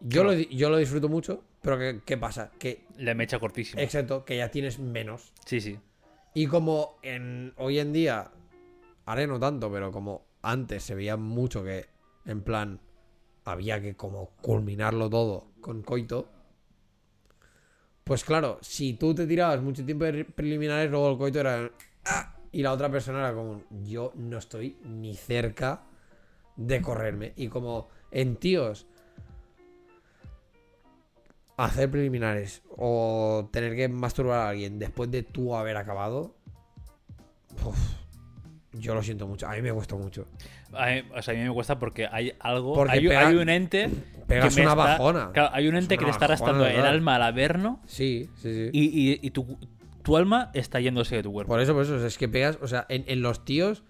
yo, 0.00 0.24
lo, 0.24 0.32
yo 0.32 0.70
lo 0.70 0.76
disfruto 0.76 1.08
mucho, 1.08 1.44
pero 1.60 1.78
¿qué, 1.78 2.00
qué 2.04 2.16
pasa? 2.16 2.52
Que, 2.58 2.84
la 2.96 3.14
mecha 3.14 3.38
cortísima. 3.38 3.82
excepto, 3.82 4.24
que 4.24 4.36
ya 4.36 4.50
tienes 4.50 4.78
menos. 4.78 5.32
Sí, 5.44 5.60
sí. 5.60 5.78
Y 6.34 6.46
como 6.46 6.98
en, 7.02 7.52
hoy 7.56 7.78
en 7.78 7.92
día, 7.92 8.30
ahora 9.06 9.26
no 9.26 9.40
tanto, 9.40 9.72
pero 9.72 9.90
como 9.90 10.24
antes 10.42 10.84
se 10.84 10.94
veía 10.94 11.16
mucho 11.16 11.64
que, 11.64 11.86
en 12.26 12.42
plan, 12.42 12.80
había 13.44 13.80
que 13.80 13.96
como 13.96 14.30
culminarlo 14.40 15.10
todo 15.10 15.48
con 15.60 15.82
coito. 15.82 16.28
Pues 18.08 18.24
claro, 18.24 18.56
si 18.62 18.94
tú 18.94 19.14
te 19.14 19.26
tirabas 19.26 19.60
mucho 19.60 19.84
tiempo 19.84 20.06
de 20.06 20.24
preliminares, 20.24 20.90
luego 20.90 21.10
el 21.10 21.18
coito 21.18 21.40
era... 21.40 21.70
"Ah", 22.06 22.34
Y 22.50 22.62
la 22.62 22.72
otra 22.72 22.90
persona 22.90 23.18
era 23.18 23.34
como, 23.34 23.62
yo 23.84 24.12
no 24.16 24.38
estoy 24.38 24.78
ni 24.82 25.14
cerca 25.14 25.82
de 26.56 26.80
correrme. 26.80 27.34
Y 27.36 27.48
como 27.48 27.90
en 28.10 28.36
tíos, 28.36 28.86
hacer 31.58 31.90
preliminares 31.90 32.62
o 32.70 33.50
tener 33.52 33.76
que 33.76 33.90
masturbar 33.90 34.38
a 34.38 34.48
alguien 34.48 34.78
después 34.78 35.10
de 35.10 35.22
tú 35.22 35.54
haber 35.54 35.76
acabado, 35.76 36.34
uf, 37.62 37.78
yo 38.72 38.94
lo 38.94 39.02
siento 39.02 39.26
mucho. 39.26 39.48
A 39.48 39.54
mí 39.54 39.62
me 39.62 39.72
cuesta 39.72 39.96
mucho. 39.96 40.26
A 40.72 40.86
mí, 40.86 41.02
o 41.16 41.22
sea, 41.22 41.34
a 41.34 41.36
mí 41.36 41.42
me 41.44 41.52
cuesta 41.52 41.78
porque 41.78 42.06
hay 42.10 42.32
algo. 42.40 42.74
Porque 42.74 42.92
hay, 42.92 43.06
pega- 43.08 43.26
hay 43.28 43.34
un 43.36 43.48
ente. 43.48 43.88
pegas 44.26 44.54
que 44.54 44.60
me 44.60 44.66
una 44.66 44.72
está- 44.80 44.84
bajona. 44.92 45.30
Claro, 45.32 45.50
hay 45.54 45.68
un 45.68 45.76
ente 45.76 45.96
que 45.98 46.04
le 46.04 46.10
está 46.10 46.26
arrastrando 46.26 46.66
el 46.66 46.80
alma 46.80 47.16
al 47.16 47.22
averno 47.22 47.80
Sí, 47.86 48.28
sí, 48.36 48.52
sí. 48.52 48.70
y, 48.72 49.12
y- 49.12 49.20
y 49.22 49.30
tu, 49.30 49.58
tu 50.02 50.16
alma 50.16 50.50
está 50.54 50.80
yéndose 50.80 51.16
de 51.16 51.22
tu 51.22 51.32
cuerpo. 51.32 51.52
Por 51.52 51.60
eso, 51.60 51.72
por 51.72 51.82
eso, 51.82 52.04
es 52.06 52.18
que 52.18 52.28
pegas, 52.28 52.58
o 52.60 52.68
sea, 52.68 52.84
en, 52.88 53.04
en 53.08 53.22
los 53.22 53.44
tíos 53.44 53.82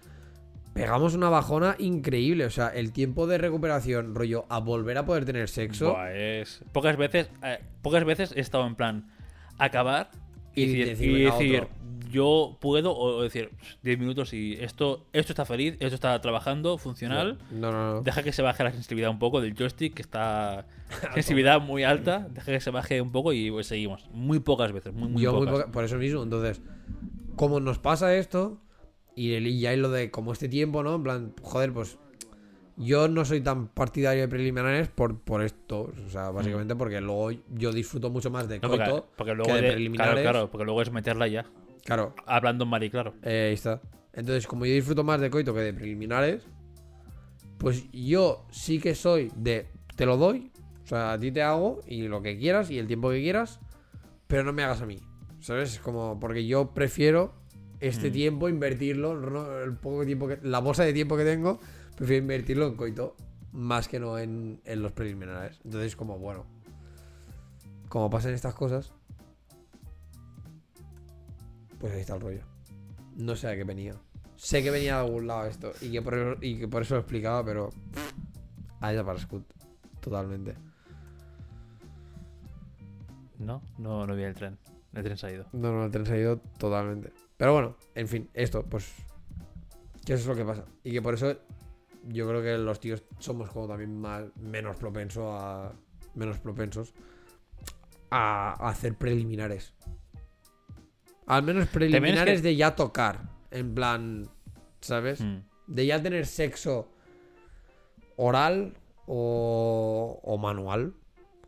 pegamos 0.73 1.13
una 1.13 1.29
bajona 1.29 1.75
increíble. 1.79 2.45
O 2.45 2.49
sea, 2.49 2.69
el 2.69 2.93
tiempo 2.93 3.27
de 3.27 3.37
recuperación, 3.37 4.15
rollo, 4.15 4.45
a 4.49 4.59
volver 4.59 4.97
a 4.97 5.05
poder 5.05 5.25
tener 5.25 5.49
sexo. 5.49 5.91
Buah, 5.91 6.11
es... 6.13 6.63
Pocas 6.71 6.95
veces 6.95 7.29
eh, 7.43 7.59
pocas 7.81 8.05
veces 8.05 8.31
he 8.35 8.39
estado 8.39 8.65
en 8.65 8.75
plan 8.75 9.07
acabar 9.57 10.09
y, 10.55 10.63
Y 10.63 10.75
decir, 10.85 11.25
decir, 11.31 11.67
yo 12.09 12.57
puedo 12.59 12.95
o 12.97 13.21
decir 13.21 13.51
10 13.83 13.99
minutos 13.99 14.33
y 14.33 14.53
esto 14.59 15.05
esto 15.13 15.31
está 15.33 15.45
feliz, 15.45 15.75
esto 15.79 15.95
está 15.95 16.19
trabajando, 16.21 16.77
funcional. 16.77 17.37
No, 17.51 17.71
no, 17.71 17.93
no. 17.95 18.01
Deja 18.01 18.23
que 18.23 18.31
se 18.33 18.41
baje 18.41 18.63
la 18.63 18.71
sensibilidad 18.71 19.09
un 19.11 19.19
poco 19.19 19.41
del 19.41 19.53
joystick, 19.55 19.93
que 19.93 20.01
está 20.01 20.65
sensibilidad 21.13 21.61
muy 21.61 21.83
alta. 21.83 22.27
Deja 22.29 22.51
que 22.51 22.59
se 22.59 22.71
baje 22.71 23.01
un 23.01 23.11
poco 23.11 23.33
y 23.33 23.51
pues 23.51 23.67
seguimos. 23.67 24.07
Muy 24.11 24.39
pocas 24.39 24.71
veces, 24.71 24.93
muy, 24.93 25.09
muy 25.09 25.21
Yo 25.21 25.31
muy 25.33 25.45
pocas. 25.45 25.61
poca- 25.61 25.71
por 25.71 25.83
eso 25.83 25.97
mismo, 25.97 26.23
entonces, 26.23 26.61
como 27.35 27.59
nos 27.59 27.79
pasa 27.79 28.15
esto, 28.15 28.59
y, 29.15 29.33
el, 29.33 29.47
y 29.47 29.65
hay 29.65 29.77
lo 29.77 29.89
de 29.89 30.11
como 30.11 30.31
este 30.33 30.47
tiempo, 30.49 30.81
¿no? 30.83 30.95
En 30.95 31.03
plan, 31.03 31.33
joder, 31.41 31.71
pues 31.73 31.97
yo 32.77 33.09
no 33.09 33.25
soy 33.25 33.41
tan 33.41 33.67
partidario 33.67 34.21
de 34.21 34.27
preliminares 34.29 34.87
por, 34.87 35.19
por 35.19 35.43
esto, 35.43 35.91
o 36.05 36.09
sea, 36.09 36.29
básicamente 36.31 36.75
porque 36.77 37.01
luego 37.01 37.31
yo 37.53 37.73
disfruto 37.73 38.09
mucho 38.09 38.31
más 38.31 38.47
de 38.47 38.59
Mm. 38.59 38.61
No, 38.61 38.69
porque, 39.17 39.35
coito 39.35 39.43
que 39.43 39.53
de 39.53 39.61
de- 39.61 39.71
preliminares. 39.73 40.13
claro, 40.13 40.31
claro, 40.31 40.49
porque 40.51 40.63
luego 40.63 40.81
es 40.81 40.89
meterla 40.91 41.27
ya. 41.27 41.45
Claro, 41.89 42.15
Hablando 42.27 42.63
en 42.65 42.69
Mari, 42.69 42.89
claro. 42.89 43.13
eh, 43.23 43.47
ahí 43.47 43.53
está. 43.53 43.81
Entonces, 44.13 44.45
como 44.47 44.65
yo 44.65 44.73
disfruto 44.73 45.03
más 45.03 45.19
de 45.21 45.29
coito 45.29 45.53
que 45.53 45.61
de 45.61 45.73
preliminares, 45.73 46.43
pues 47.57 47.85
yo 47.91 48.45
sí 48.51 48.79
que 48.79 48.95
soy 48.95 49.31
de 49.35 49.67
te 49.95 50.05
lo 50.05 50.15
doy, 50.17 50.51
o 50.83 50.87
sea, 50.87 51.13
a 51.13 51.19
ti 51.19 51.31
te 51.31 51.41
hago 51.41 51.81
y 51.87 52.07
lo 52.07 52.21
que 52.21 52.37
quieras 52.37 52.69
y 52.71 52.77
el 52.79 52.87
tiempo 52.87 53.09
que 53.09 53.21
quieras, 53.21 53.59
pero 54.27 54.43
no 54.43 54.53
me 54.53 54.63
hagas 54.63 54.81
a 54.81 54.85
mí. 54.85 54.99
¿Sabes? 55.41 55.73
Es 55.73 55.79
como 55.79 56.19
porque 56.19 56.45
yo 56.45 56.73
prefiero 56.73 57.33
este 57.79 58.09
Mm. 58.09 58.13
tiempo 58.13 58.49
invertirlo, 58.49 59.15
no 59.19 59.59
el 59.59 59.73
poco 59.75 60.05
tiempo 60.05 60.27
que 60.27 60.37
la 60.43 60.59
bolsa 60.59 60.83
de 60.83 60.93
tiempo 60.93 61.15
que 61.17 61.23
tengo, 61.23 61.59
prefiero 61.95 62.21
invertirlo 62.23 62.67
en 62.67 62.75
coito 62.75 63.15
más 63.51 63.87
que 63.87 63.99
no 63.99 64.19
en, 64.19 64.61
en 64.65 64.81
los 64.81 64.91
preliminares. 64.91 65.59
Entonces, 65.63 65.95
como 65.95 66.19
bueno, 66.19 66.45
como 67.87 68.09
pasan 68.09 68.33
estas 68.33 68.53
cosas, 68.53 68.93
pues 71.79 71.93
ahí 71.93 72.01
está 72.01 72.15
el 72.15 72.21
rollo. 72.21 72.41
No 73.15 73.35
sé 73.35 73.47
a 73.47 73.55
qué 73.55 73.63
venía. 73.63 73.95
Sé 74.35 74.63
que 74.63 74.71
venía 74.71 74.95
de 74.95 75.01
algún 75.01 75.27
lado 75.27 75.47
esto 75.47 75.73
y 75.81 75.91
que 75.91 76.01
por 76.01 76.13
eso, 76.13 76.37
y 76.41 76.59
que 76.59 76.67
por 76.67 76.81
eso 76.81 76.95
lo 76.95 77.01
explicaba, 77.01 77.43
pero 77.43 77.69
allá 78.79 79.03
para 79.03 79.19
Scoot. 79.19 79.43
Totalmente. 79.99 80.55
No, 83.37 83.61
no, 83.77 84.05
no 84.05 84.15
vi 84.15 84.23
el 84.23 84.35
tren. 84.35 84.57
El 84.93 85.03
tren 85.03 85.17
se 85.17 85.27
ha 85.27 85.31
ido. 85.31 85.45
No, 85.53 85.71
no, 85.71 85.85
el 85.85 85.91
tren 85.91 86.05
se 86.05 86.13
ha 86.13 86.17
ido 86.17 86.37
totalmente. 86.57 87.11
Pero 87.37 87.53
bueno, 87.53 87.77
en 87.95 88.07
fin, 88.07 88.29
esto, 88.33 88.63
pues. 88.63 88.93
Que 90.05 90.13
eso 90.13 90.21
es 90.21 90.27
lo 90.27 90.35
que 90.35 90.45
pasa. 90.45 90.65
Y 90.83 90.91
que 90.91 91.01
por 91.01 91.13
eso 91.13 91.37
yo 92.07 92.27
creo 92.27 92.41
que 92.41 92.57
los 92.57 92.79
tíos 92.79 93.03
somos 93.19 93.49
como 93.49 93.67
también 93.67 93.99
más, 93.99 94.25
menos 94.37 94.77
propenso 94.77 95.33
a. 95.33 95.73
Menos 96.15 96.39
propensos 96.39 96.93
a, 98.09 98.55
a 98.59 98.69
hacer 98.69 98.95
preliminares. 98.95 99.73
Al 101.29 101.43
menos 101.43 101.67
preliminares 101.69 102.41
que- 102.41 102.47
de 102.49 102.55
ya 102.57 102.75
tocar. 102.75 103.29
En 103.51 103.73
plan. 103.73 104.29
¿Sabes? 104.81 105.21
Mm. 105.21 105.37
de 105.67 105.85
ya 105.85 106.01
tener 106.01 106.25
sexo 106.25 106.89
oral 108.15 108.75
o, 109.05 110.19
o 110.23 110.37
manual, 110.37 110.93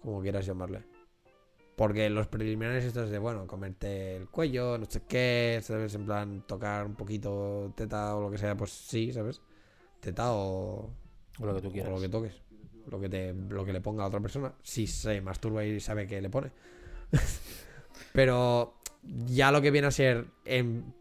como 0.01 0.21
quieras 0.21 0.45
llamarle. 0.45 0.83
Porque 1.75 2.09
los 2.09 2.27
preliminares 2.27 2.83
estos 2.85 3.09
de, 3.09 3.17
bueno, 3.17 3.47
comerte 3.47 4.15
el 4.17 4.27
cuello, 4.29 4.77
no 4.77 4.85
sé 4.85 5.01
qué, 5.07 5.59
¿sabes? 5.63 5.95
En 5.95 6.05
plan, 6.05 6.43
tocar 6.45 6.85
un 6.85 6.95
poquito 6.95 7.71
teta 7.75 8.15
o 8.15 8.21
lo 8.21 8.29
que 8.29 8.37
sea, 8.37 8.55
pues 8.55 8.71
sí, 8.71 9.11
¿sabes? 9.13 9.41
Teta 10.01 10.33
o, 10.33 10.93
O 11.39 11.45
lo 11.45 11.55
que 11.55 11.61
tú 11.61 11.69
o 11.69 11.71
quieras. 11.71 11.91
lo 11.91 11.99
que 12.01 12.09
toques. 12.09 12.41
Lo 12.87 12.99
que, 12.99 13.09
te, 13.09 13.33
lo 13.33 13.63
que 13.63 13.73
le 13.73 13.79
ponga 13.81 14.03
a 14.03 14.07
otra 14.07 14.19
persona. 14.19 14.53
Si 14.61 14.85
se 14.87 15.21
masturba 15.21 15.63
y 15.63 15.79
sabe 15.79 16.05
que 16.07 16.21
le 16.21 16.29
pone. 16.29 16.51
Pero 18.13 18.80
ya 19.03 19.51
lo 19.51 19.61
que 19.61 19.71
viene 19.71 19.87
a 19.87 19.91
ser 19.91 20.27
en 20.45 20.93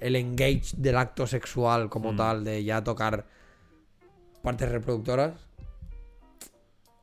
el 0.00 0.16
engage 0.16 0.72
del 0.76 0.96
acto 0.96 1.26
sexual 1.26 1.88
como 1.88 2.12
Mm. 2.12 2.16
tal, 2.16 2.44
de 2.44 2.64
ya 2.64 2.82
tocar 2.82 3.26
partes 4.42 4.68
reproductoras, 4.70 5.34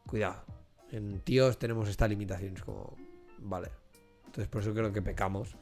cuidado. 0.06 0.44
En 0.92 1.20
tíos 1.22 1.58
tenemos 1.58 1.88
esta 1.88 2.08
limitación. 2.08 2.56
Es 2.56 2.64
como, 2.64 2.96
vale. 3.40 3.70
Entonces 4.26 4.48
por 4.48 4.62
eso 4.62 4.74
creo 4.74 4.92
que 4.92 5.02
pecamos 5.02 5.56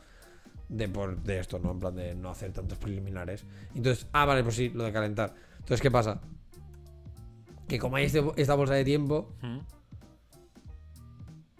de, 0.69 0.87
por, 0.89 1.21
de 1.21 1.39
esto, 1.39 1.59
¿no? 1.59 1.71
En 1.71 1.79
plan 1.79 1.95
de 1.95 2.15
no 2.15 2.29
hacer 2.29 2.51
tantos 2.53 2.77
preliminares. 2.77 3.45
Entonces, 3.75 4.07
ah, 4.13 4.25
vale, 4.25 4.43
pues 4.43 4.55
sí, 4.55 4.69
lo 4.69 4.83
de 4.85 4.91
calentar. 4.91 5.33
Entonces, 5.59 5.81
¿qué 5.81 5.91
pasa? 5.91 6.21
Que 7.67 7.77
como 7.77 7.97
hay 7.97 8.05
este- 8.05 8.23
esta 8.37 8.55
bolsa 8.55 8.73
de 8.73 8.83
tiempo, 8.85 9.33
Mm. 9.41 9.59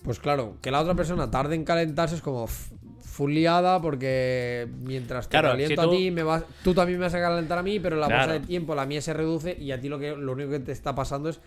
pues 0.04 0.20
claro, 0.20 0.58
que 0.62 0.72
la 0.72 0.82
otra 0.82 0.96
persona 0.96 1.30
tarde 1.30 1.56
en 1.56 1.64
calentarse 1.66 2.16
es 2.16 2.22
como 2.22 2.48
full 3.18 3.32
liada 3.34 3.82
porque 3.82 4.68
mientras 4.82 5.26
te 5.28 5.32
Claro, 5.32 5.50
caliento 5.50 5.82
si 5.82 5.88
a 5.88 5.90
ti, 5.92 6.12
me 6.12 6.22
vas, 6.22 6.44
tú 6.64 6.76
también 6.76 7.00
me 7.00 7.06
vas 7.06 7.16
a 7.16 7.20
calentar 7.20 7.58
a 7.58 7.64
mí, 7.64 7.80
pero 7.80 7.96
la 7.96 8.08
bolsa 8.08 8.26
Claro. 8.26 8.40
de 8.40 8.46
tiempo, 8.46 8.76
la 8.76 8.86
mía 8.86 9.02
se 9.02 9.12
reduce 9.14 9.58
y 9.60 9.72
a 9.72 9.82
ti 9.82 9.90
lo, 9.90 9.98
que, 9.98 10.16
lo 10.16 10.34
único 10.34 10.52
que 10.52 10.60
te 10.60 10.72
está 10.72 10.94
pasando 10.94 11.30
es 11.30 11.40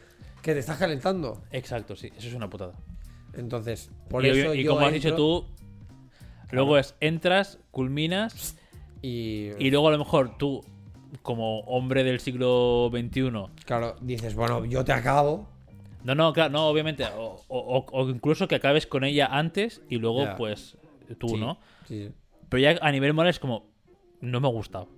que 0.43 0.53
te 0.53 0.59
estás 0.59 0.79
calentando. 0.79 1.43
Exacto, 1.53 1.95
sí. 1.95 2.11
Eso 2.19 2.27
es 2.27 2.35
una 2.35 2.51
putada. 2.51 2.73
Entonces, 3.35 3.89
por 4.09 4.25
y, 4.27 4.31
eso 4.31 4.53
y 4.53 4.65
yo 4.65 4.73
como 4.75 4.85
has 4.87 4.93
dicho 4.93 5.15
tú, 5.15 5.47
luego 6.51 6.77
es 6.77 6.97
entras, 7.01 7.59
culminas 7.71 8.57
y, 9.01 9.51
y 9.59 9.71
luego 9.71 9.87
a 9.89 9.93
lo 9.93 9.99
mejor 9.99 10.37
tú, 10.39 10.65
como 11.23 11.61
hombre 11.61 12.03
del 12.03 12.19
siglo 12.19 12.91
XXI, 12.93 13.31
claro, 13.65 13.95
dices, 14.01 14.35
bueno, 14.35 14.65
yo 14.65 14.85
te 14.85 14.93
acabo. 14.93 15.47
no, 16.03 16.17
no, 16.17 16.33
claro, 16.33 16.51
no, 16.51 16.67
obviamente, 16.67 17.05
o, 17.17 17.41
o- 17.49 17.87
o 17.93 18.09
incluso 18.11 18.49
que 18.49 18.57
acabes 18.57 18.87
con 18.89 19.05
ella 19.05 19.27
antes 19.31 19.81
y 19.89 19.99
luego 19.99 20.27
pues 20.37 20.77
tú, 21.19 21.29
Sí, 21.29 21.37
¿no? 21.37 21.59
Sí. 21.87 22.11
Pero 22.49 22.61
ya 22.61 22.79
a 22.81 22.91
nivel 22.93 23.13
moral 23.15 23.31
es 23.31 23.39
como, 23.39 23.71
no 24.21 24.41
me 24.41 24.49
ha 24.49 24.51
gustado. 24.51 24.89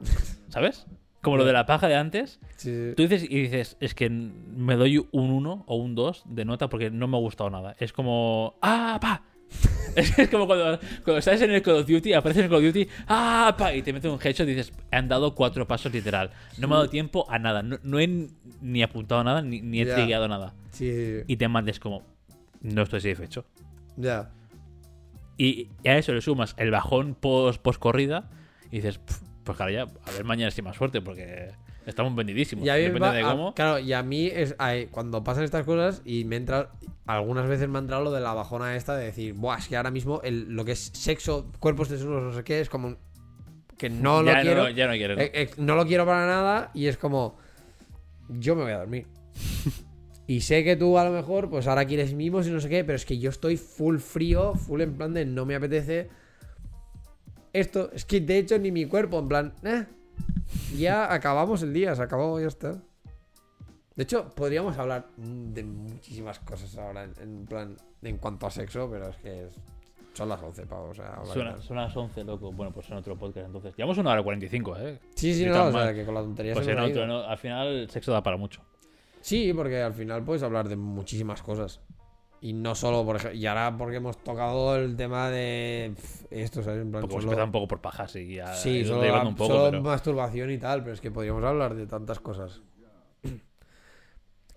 ¿Sabes? 0.48 0.86
Como 1.22 1.36
lo 1.36 1.44
de 1.44 1.52
la 1.52 1.66
paja 1.66 1.86
de 1.88 1.94
antes. 1.94 2.40
sí. 2.56 2.92
Tú 2.96 3.02
dices 3.04 3.22
y 3.22 3.42
dices, 3.42 3.76
es 3.80 3.94
que 3.94 4.10
me 4.10 4.74
doy 4.76 4.98
un 4.98 5.30
1 5.30 5.64
o 5.66 5.76
un 5.76 5.94
2 5.94 6.24
de 6.26 6.44
nota 6.44 6.68
porque 6.68 6.90
no 6.90 7.06
me 7.06 7.16
ha 7.16 7.20
gustado 7.20 7.48
nada. 7.48 7.76
Es 7.78 7.92
como, 7.92 8.56
¡ah, 8.62 8.98
pa! 9.00 9.22
Es, 9.94 10.10
como 10.30 10.46
cuando, 10.46 10.78
cuando 11.04 11.18
estás 11.18 11.42
en 11.42 11.50
el 11.50 11.60
Call 11.60 11.76
of 11.76 11.86
Duty, 11.86 12.14
apareces 12.14 12.40
en 12.40 12.44
el 12.46 12.50
Call 12.50 12.66
of 12.66 12.74
Duty, 12.74 12.88
¡ah, 13.08 13.54
pa! 13.58 13.74
Y 13.74 13.82
te 13.82 13.92
meten 13.92 14.10
un 14.10 14.18
headshot 14.22 14.48
y 14.48 14.54
dices, 14.54 14.72
han 14.90 15.06
dado 15.06 15.34
cuatro 15.34 15.68
pasos 15.68 15.92
literal. 15.92 16.30
No 16.58 16.66
me 16.66 16.74
ha 16.74 16.78
dado 16.78 16.88
tiempo 16.90 17.26
a 17.30 17.38
nada. 17.38 17.62
No, 17.62 17.78
no 17.82 18.00
he 18.00 18.28
ni 18.62 18.82
apuntado 18.82 19.22
nada, 19.22 19.42
ni, 19.42 19.60
ni 19.60 19.82
he 19.82 19.84
Ya. 19.84 19.94
trigueado 19.94 20.26
nada. 20.28 20.54
Sí. 20.70 21.18
Y 21.26 21.36
te 21.36 21.46
mandes 21.46 21.78
como, 21.78 22.02
no 22.62 22.82
estoy 22.82 23.00
satisfecho. 23.02 23.44
Ya. 23.98 24.30
Y 25.38 25.70
a 25.86 25.96
eso 25.96 26.12
le 26.12 26.20
sumas 26.20 26.54
el 26.58 26.70
bajón 26.70 27.14
post, 27.14 27.60
post 27.62 27.78
corrida 27.80 28.30
y 28.70 28.76
dices, 28.76 28.98
"Pf, 28.98 29.20
pues 29.44 29.56
claro, 29.56 29.72
ya, 29.72 29.82
a 29.82 30.10
ver 30.12 30.24
mañana 30.24 30.50
si 30.50 30.62
más 30.62 30.76
suerte 30.76 31.00
porque 31.00 31.50
estamos 31.86 32.14
vendidísimos. 32.14 32.64
Y 32.64 32.68
a 32.70 32.74
mí 32.74 32.80
me 32.82 32.86
Depende 32.86 33.08
va- 33.08 33.12
de 33.14 33.22
a- 33.22 33.30
cómo. 33.30 33.54
claro, 33.54 33.78
y 33.80 33.92
a 33.92 34.02
mí 34.02 34.26
es 34.26 34.54
cuando 34.90 35.24
pasan 35.24 35.44
estas 35.44 35.64
cosas 35.64 36.02
y 36.04 36.24
me 36.24 36.36
entra 36.36 36.70
algunas 37.06 37.48
veces 37.48 37.68
me 37.68 37.78
ha 37.78 37.80
entrado 37.80 38.04
lo 38.04 38.12
de 38.12 38.20
la 38.20 38.32
bajona 38.34 38.76
esta 38.76 38.96
de 38.96 39.06
decir, 39.06 39.32
"Buah, 39.34 39.58
es 39.58 39.68
que 39.68 39.76
ahora 39.76 39.90
mismo 39.90 40.20
el- 40.22 40.48
lo 40.54 40.64
que 40.64 40.72
es 40.72 40.90
sexo, 40.94 41.50
cuerpos 41.58 41.88
desnudos, 41.88 42.22
no 42.22 42.32
sé 42.32 42.44
qué, 42.44 42.60
es 42.60 42.68
como 42.70 42.96
que 43.76 43.90
no 43.90 44.22
lo 44.22 44.32
quiero. 44.40 44.68
ya 44.70 44.86
no 44.86 44.92
quiero. 44.92 45.18
Eh, 45.18 45.32
eh, 45.34 45.50
no 45.56 45.74
lo 45.74 45.84
quiero 45.84 46.06
para 46.06 46.24
nada 46.26 46.70
y 46.74 46.86
es 46.86 46.96
como 46.96 47.36
yo 48.28 48.54
me 48.54 48.62
voy 48.62 48.72
a 48.72 48.78
dormir. 48.78 49.06
y 50.26 50.40
sé 50.42 50.62
que 50.64 50.76
tú 50.76 50.98
a 50.98 51.04
lo 51.04 51.10
mejor 51.10 51.50
pues 51.50 51.66
ahora 51.66 51.84
quieres 51.84 52.14
mimos 52.14 52.46
y 52.46 52.50
no 52.50 52.60
sé 52.60 52.68
qué, 52.68 52.84
pero 52.84 52.96
es 52.96 53.04
que 53.04 53.18
yo 53.18 53.30
estoy 53.30 53.56
full 53.56 53.98
frío, 53.98 54.54
full 54.54 54.80
en 54.80 54.94
plan 54.96 55.12
de 55.14 55.24
no 55.26 55.44
me 55.46 55.54
apetece 55.54 56.08
esto, 57.52 57.90
es 57.92 58.04
que 58.04 58.20
de 58.20 58.38
hecho 58.38 58.58
ni 58.58 58.70
mi 58.72 58.86
cuerpo 58.86 59.18
en 59.18 59.28
plan, 59.28 59.52
"Eh, 59.62 59.84
ya 60.76 61.12
acabamos 61.12 61.62
el 61.62 61.72
día, 61.72 61.94
se 61.94 62.02
acabó, 62.02 62.40
ya 62.40 62.46
está. 62.46 62.72
De 63.94 64.04
hecho, 64.04 64.30
podríamos 64.34 64.78
hablar 64.78 65.06
de 65.18 65.62
muchísimas 65.64 66.38
cosas 66.38 66.76
ahora 66.78 67.06
en, 67.20 67.44
plan 67.44 67.76
en 68.00 68.16
cuanto 68.16 68.46
a 68.46 68.50
sexo, 68.50 68.88
pero 68.90 69.08
es 69.10 69.16
que 69.18 69.46
es- 69.48 69.54
son 70.14 70.28
las 70.30 70.42
11, 70.42 70.66
pavo, 70.66 70.90
o 70.90 70.94
sea, 70.94 71.20
Suena- 71.24 71.60
son 71.60 71.76
las 71.76 71.94
11, 71.94 72.24
loco. 72.24 72.52
Bueno, 72.52 72.72
pues 72.72 72.88
en 72.90 72.96
otro 72.96 73.16
podcast 73.16 73.46
entonces. 73.46 73.74
Llevamos 73.76 73.98
una 73.98 74.12
hora 74.12 74.22
45, 74.22 74.76
¿eh? 74.78 74.98
Sí, 75.14 75.34
sí, 75.34 75.44
no, 75.46 75.66
o 75.66 75.72
sea, 75.72 75.92
que 75.94 76.04
con 76.06 76.14
la 76.14 76.20
tontería 76.22 76.54
Pues 76.54 76.64
se 76.66 76.72
en 76.72 76.78
otro. 76.78 77.06
¿no? 77.06 77.20
Al 77.22 77.36
final 77.38 77.66
el 77.68 77.90
sexo 77.90 78.12
da 78.12 78.22
para 78.22 78.36
mucho. 78.38 78.62
Sí, 79.22 79.52
porque 79.54 79.80
al 79.80 79.94
final 79.94 80.22
puedes 80.24 80.42
hablar 80.42 80.68
de 80.68 80.76
muchísimas 80.76 81.42
cosas. 81.42 81.80
Y 82.40 82.52
no 82.52 82.74
solo, 82.74 83.04
por 83.04 83.16
ejemplo, 83.16 83.38
y 83.38 83.46
ahora 83.46 83.74
porque 83.78 83.96
hemos 83.96 84.18
tocado 84.18 84.74
el 84.76 84.96
tema 84.96 85.30
de 85.30 85.94
esto, 86.30 86.62
¿sabes? 86.62 86.82
En 86.82 86.90
plan, 86.90 87.02
solo- 87.08 87.22
empezado 87.22 87.44
un 87.46 87.52
poco 87.52 87.68
por 87.68 87.80
pajas 87.80 88.16
y 88.16 88.34
ya 88.34 88.52
sí, 88.52 88.84
solo, 88.84 89.28
un 89.28 89.36
poco, 89.36 89.54
solo 89.54 89.64
pero... 89.70 89.82
masturbación 89.82 90.50
y 90.50 90.58
tal, 90.58 90.82
pero 90.82 90.92
es 90.92 91.00
que 91.00 91.10
podríamos 91.12 91.44
hablar 91.44 91.74
de 91.76 91.86
tantas 91.86 92.18
cosas. 92.18 92.60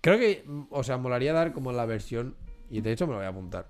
Creo 0.02 0.20
que, 0.20 0.46
o 0.70 0.84
sea, 0.84 0.98
molaría 0.98 1.34
dar 1.34 1.52
como 1.54 1.72
la 1.72 1.86
versión, 1.86 2.36
y 2.70 2.82
de 2.82 2.92
hecho 2.92 3.08
me 3.08 3.14
lo 3.14 3.20
voy 3.20 3.26
a 3.26 3.30
apuntar. 3.30 3.68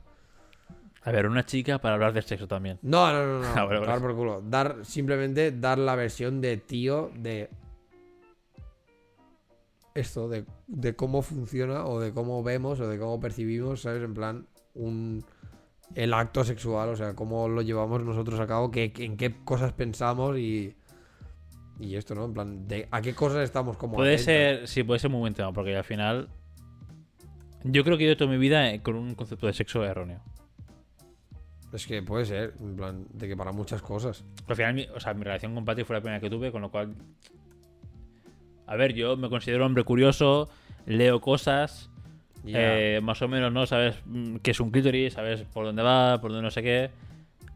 A 1.03 1.11
ver, 1.11 1.27
una 1.27 1.45
chica 1.45 1.79
para 1.79 1.93
hablar 1.95 2.13
de 2.13 2.21
sexo 2.21 2.47
también. 2.47 2.79
No, 2.81 3.11
no, 3.11 3.25
no, 3.25 3.39
no. 3.41 3.47
Ah, 3.55 3.85
dar 3.85 3.99
por 4.01 4.15
culo. 4.15 4.41
Dar, 4.41 4.77
simplemente 4.83 5.51
dar 5.51 5.77
la 5.77 5.95
versión 5.95 6.41
de 6.41 6.57
tío 6.57 7.11
de. 7.15 7.49
Esto, 9.95 10.27
de, 10.29 10.45
de 10.67 10.95
cómo 10.95 11.21
funciona 11.21 11.85
o 11.85 11.99
de 11.99 12.13
cómo 12.13 12.43
vemos 12.43 12.79
o 12.81 12.87
de 12.87 12.99
cómo 12.99 13.19
percibimos, 13.19 13.81
¿sabes? 13.81 14.03
En 14.03 14.13
plan, 14.13 14.47
un. 14.73 15.25
El 15.93 16.13
acto 16.13 16.43
sexual, 16.43 16.89
o 16.89 16.95
sea, 16.95 17.15
cómo 17.15 17.47
lo 17.47 17.61
llevamos 17.61 18.03
nosotros 18.03 18.39
a 18.39 18.47
cabo, 18.47 18.69
en 18.73 19.17
qué 19.17 19.35
cosas 19.43 19.71
pensamos 19.71 20.37
y. 20.37 20.75
Y 21.79 21.95
esto, 21.95 22.13
¿no? 22.15 22.25
En 22.25 22.33
plan, 22.33 22.67
de 22.67 22.87
a 22.91 23.01
qué 23.01 23.13
cosas 23.13 23.43
estamos 23.43 23.77
como. 23.77 23.95
Puede 23.95 24.15
atentos. 24.15 24.25
ser, 24.25 24.67
sí, 24.67 24.83
puede 24.83 24.99
ser 24.99 25.09
muy 25.09 25.19
buen 25.19 25.33
tema, 25.33 25.51
porque 25.53 25.75
al 25.75 25.83
final... 25.83 26.29
Yo 27.63 27.83
creo 27.83 27.97
que 27.97 28.03
he 28.03 28.07
ido 28.07 28.15
toda 28.15 28.29
mi 28.29 28.37
vida 28.37 28.71
eh, 28.71 28.83
con 28.83 28.95
un 28.95 29.15
concepto 29.15 29.47
de 29.47 29.53
sexo 29.53 29.83
erróneo. 29.83 30.21
Es 31.73 31.87
que 31.87 32.03
puede 32.03 32.25
ser, 32.25 32.53
en 32.59 32.75
plan, 32.75 33.07
de 33.11 33.27
que 33.27 33.35
para 33.35 33.51
muchas 33.51 33.81
cosas. 33.81 34.23
Al 34.47 34.55
final, 34.55 34.87
o 34.95 34.99
sea, 34.99 35.13
mi 35.13 35.23
relación 35.23 35.55
con 35.55 35.65
Patty 35.65 35.83
fue 35.83 35.95
la 35.95 36.01
primera 36.01 36.19
que 36.19 36.29
tuve, 36.29 36.51
con 36.51 36.61
lo 36.61 36.69
cual... 36.69 36.95
A 38.67 38.75
ver, 38.75 38.93
yo 38.93 39.15
me 39.17 39.29
considero 39.29 39.63
un 39.63 39.67
hombre 39.67 39.83
curioso, 39.83 40.49
leo 40.85 41.21
cosas, 41.21 41.89
eh, 42.45 42.99
más 43.03 43.21
o 43.21 43.27
menos, 43.27 43.51
¿no? 43.51 43.65
Sabes 43.65 43.95
mm, 44.05 44.37
qué 44.37 44.51
es 44.51 44.59
un 44.59 44.71
clítoris, 44.71 45.13
sabes 45.13 45.41
por 45.43 45.65
dónde 45.65 45.83
va, 45.83 46.19
por 46.21 46.31
dónde 46.31 46.43
no 46.43 46.51
sé 46.51 46.61
qué. 46.61 46.89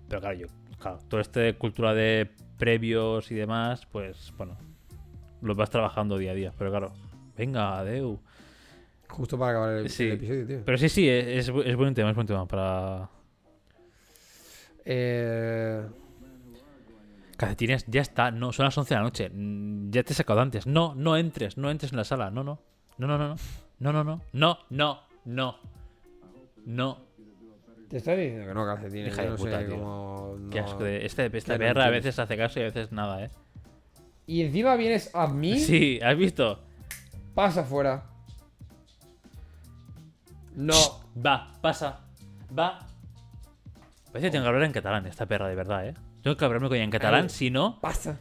Pero 0.08 0.22
claro, 0.22 0.38
yo, 0.38 0.48
claro, 0.80 1.00
toda 1.08 1.22
esta 1.22 1.54
cultura 1.54 1.94
de 1.94 2.30
previos 2.58 3.32
y 3.32 3.36
demás, 3.36 3.86
pues, 3.92 4.34
bueno, 4.38 4.58
lo 5.42 5.56
vas 5.56 5.70
trabajando 5.70 6.18
día 6.18 6.32
a 6.32 6.36
día. 6.36 6.54
Pero 6.58 6.70
claro, 6.70 6.92
venga, 7.38 7.80
adeu. 7.80 8.20
Justo 9.08 9.38
para 9.40 9.52
acabar 9.52 9.74
el, 9.74 9.86
episodio, 9.86 10.46
tío. 10.46 10.62
Pero 10.66 10.78
sí, 10.78 10.90
sí, 10.90 11.10
es, 11.10 11.50
es, 11.50 11.56
es 11.66 11.76
buen 11.76 11.94
tema, 11.94 12.10
es 12.10 12.16
buen 12.16 12.28
tema 12.28 12.48
para... 12.48 13.10
Eh. 14.86 15.86
Calcetines, 17.40 17.86
ya 17.88 18.02
está, 18.02 18.32
no, 18.32 18.52
son 18.52 18.66
las 18.66 18.78
11 18.78 18.94
de 18.94 18.98
la 18.98 19.04
noche, 19.04 19.30
mm, 19.30 19.92
ya 19.92 20.04
te 20.04 20.12
he 20.12 20.16
sacado 20.16 20.42
antes. 20.42 20.68
No, 20.68 20.94
no 20.94 21.16
entres, 21.16 21.58
no 21.58 21.72
entres 21.72 21.94
en 21.94 21.98
la 21.98 22.04
sala, 22.04 22.30
no, 22.30 22.44
no, 22.44 22.60
no, 22.98 23.08
no, 23.08 23.18
no, 23.18 23.38
no, 23.80 23.94
no, 23.94 24.04
no, 24.04 24.04
no, 24.04 24.20
no, 24.34 24.60
no, 24.70 25.00
no, 25.24 25.60
no. 26.66 26.98
Te 27.88 27.98
estoy 27.98 28.18
diciendo 28.18 28.46
que 28.46 28.54
no 28.54 28.66
calcetines. 28.66 29.14
Hija 29.14 29.22
de 29.22 29.30
no 29.30 29.36
puta, 29.38 29.60
sé 29.60 29.66
tío. 29.68 30.38
Qué 30.52 30.60
asco 30.60 30.84
de... 30.84 31.06
Este, 31.06 31.38
esta 31.38 31.54
no 31.54 31.60
perra 31.60 31.86
a 31.86 31.90
veces 31.90 32.20
hace 32.20 32.36
caso 32.36 32.60
y 32.60 32.64
a 32.64 32.66
veces 32.66 32.92
nada, 32.92 33.24
¿eh? 33.24 33.30
Y 34.28 34.42
encima 34.42 34.76
vienes 34.76 35.10
a 35.16 35.28
mí. 35.28 35.58
Sí, 35.60 35.98
¿has 36.04 36.18
visto? 36.18 36.60
Pasa 37.34 37.64
fuera. 37.64 38.04
No. 40.58 40.76
Va, 41.26 41.54
pasa, 41.62 42.02
va. 42.52 42.80
Parece 44.12 44.28
que 44.28 44.32
tengo 44.32 44.44
que 44.44 44.50
hablar 44.50 44.64
en 44.64 44.74
catalán, 44.74 45.06
esta 45.06 45.26
perra, 45.26 45.48
de 45.48 45.56
verdad, 45.56 45.88
¿eh? 45.88 45.94
Tengo 46.22 46.36
que 46.38 46.46
hablarme 46.46 46.68
con 46.68 46.76
ella 46.76 46.84
en 46.84 46.92
catalán, 46.92 47.30
si 47.30 47.50
no... 47.50 47.80
Pasa. 47.82 48.20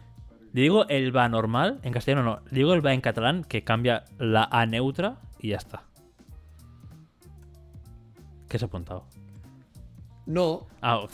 Le 0.52 0.62
digo 0.62 0.88
el 0.88 1.14
va 1.14 1.28
normal, 1.28 1.78
en 1.82 1.92
castellano 1.92 2.22
no. 2.22 2.40
Le 2.50 2.58
digo 2.58 2.72
el 2.74 2.84
va 2.84 2.94
en 2.94 3.00
catalán, 3.00 3.44
que 3.44 3.64
cambia 3.64 4.04
la 4.18 4.44
A 4.50 4.66
neutra 4.66 5.18
y 5.40 5.48
ya 5.50 5.56
está. 5.58 5.82
¿Qué 8.48 8.56
has 8.56 8.62
apuntado? 8.62 9.04
No. 10.26 10.66
Ah, 10.80 11.06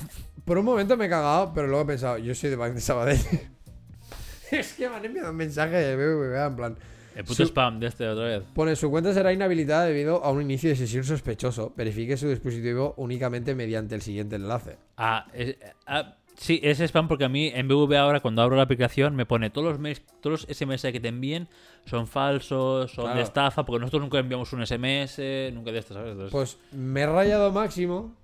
Por 0.44 0.59
un 0.59 0.65
momento 0.65 0.97
me 0.97 1.06
he 1.06 1.09
cagado, 1.09 1.52
pero 1.55 1.66
luego 1.66 1.82
he 1.82 1.86
pensado, 1.86 2.19
yo 2.19 2.35
soy 2.35 2.51
de 2.51 2.56
Bank 2.56 2.74
de 2.74 2.81
Sabadell. 2.81 3.20
es 4.51 4.73
que 4.74 4.89
me 4.89 4.97
han 4.97 5.05
enviado 5.05 5.31
un 5.31 5.36
mensaje 5.36 5.77
de 5.77 5.97
BBVA 5.97 6.47
en 6.47 6.56
plan. 6.56 6.77
el 7.16 7.23
puto 7.24 7.35
Su- 7.35 7.43
spam 7.44 7.81
de 7.81 7.89
este 7.89 8.09
otra 8.09 8.24
vez. 8.24 8.43
Pone, 8.55 8.77
su 8.77 8.89
cuenta 8.90 9.12
será 9.12 9.32
inhabilitada 9.32 9.85
debido 9.86 10.23
a 10.24 10.31
un 10.31 10.43
inicio 10.43 10.70
de 10.70 10.77
sesión 10.77 11.02
sospechoso. 11.05 11.73
Verifique 11.77 12.16
su 12.16 12.28
dispositivo 12.28 12.94
únicamente 12.98 13.55
mediante 13.56 13.94
el 13.97 14.02
siguiente 14.02 14.36
enlace. 14.36 14.77
Ah, 14.97 15.27
es- 15.32 15.56
ah, 15.86 16.16
sí, 16.36 16.61
es 16.62 16.81
spam 16.81 17.09
porque 17.09 17.24
a 17.24 17.28
mí 17.28 17.51
en 17.55 17.69
BV 17.69 17.94
ahora 17.97 18.20
cuando 18.20 18.43
abro 18.43 18.56
la 18.56 18.62
aplicación 18.62 19.15
me 19.16 19.27
pone 19.27 19.51
todos 19.51 19.69
los 19.69 19.78
mails, 19.78 20.02
todos 20.20 20.47
los 20.48 20.56
SMS 20.56 20.82
que 20.93 21.01
te 21.01 21.09
envíen 21.09 21.48
son 21.86 22.06
falsos, 22.06 22.90
son 22.93 23.05
Claro. 23.05 23.19
de 23.19 23.23
estafa, 23.24 23.65
porque 23.65 23.81
nosotros 23.81 24.02
nunca 24.02 24.19
enviamos 24.19 24.52
un 24.52 24.62
SMS, 24.66 25.19
nunca 25.52 25.73
de 25.73 25.78
esto, 25.78 25.94
¿sabes? 25.94 26.12
Entonces, 26.12 26.32
Pues 26.32 26.59
me 26.73 27.02
he 27.02 27.06
rayado 27.06 27.52
máximo. 27.52 28.15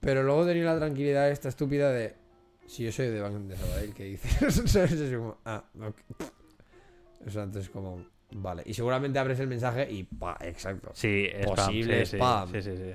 Pero 0.00 0.22
luego 0.22 0.46
tenía 0.46 0.64
la 0.64 0.78
tranquilidad 0.78 1.30
esta 1.30 1.48
estúpida 1.48 1.90
de. 1.90 2.14
Si 2.66 2.84
yo 2.84 2.92
soy 2.92 3.08
de 3.08 3.20
Bank 3.20 3.34
de 3.34 3.56
Sabadell, 3.56 3.94
¿qué 3.94 4.04
dices? 4.04 4.62
¿Sabes? 4.70 4.92
Es 4.92 5.16
como, 5.16 5.38
ah, 5.44 5.64
ok. 5.80 5.96
O 7.26 7.30
sea, 7.30 7.42
entonces 7.44 7.68
como. 7.70 8.04
Vale. 8.30 8.62
Y 8.66 8.74
seguramente 8.74 9.18
abres 9.18 9.40
el 9.40 9.48
mensaje 9.48 9.90
y 9.90 10.04
pa, 10.04 10.36
exacto. 10.42 10.90
sí, 10.92 11.28
spam, 11.42 11.54
posible 11.56 12.04
sí, 12.04 12.10
sí, 12.10 12.16
spam. 12.18 12.52
Sí, 12.52 12.62
sí, 12.62 12.76
sí. 12.76 12.94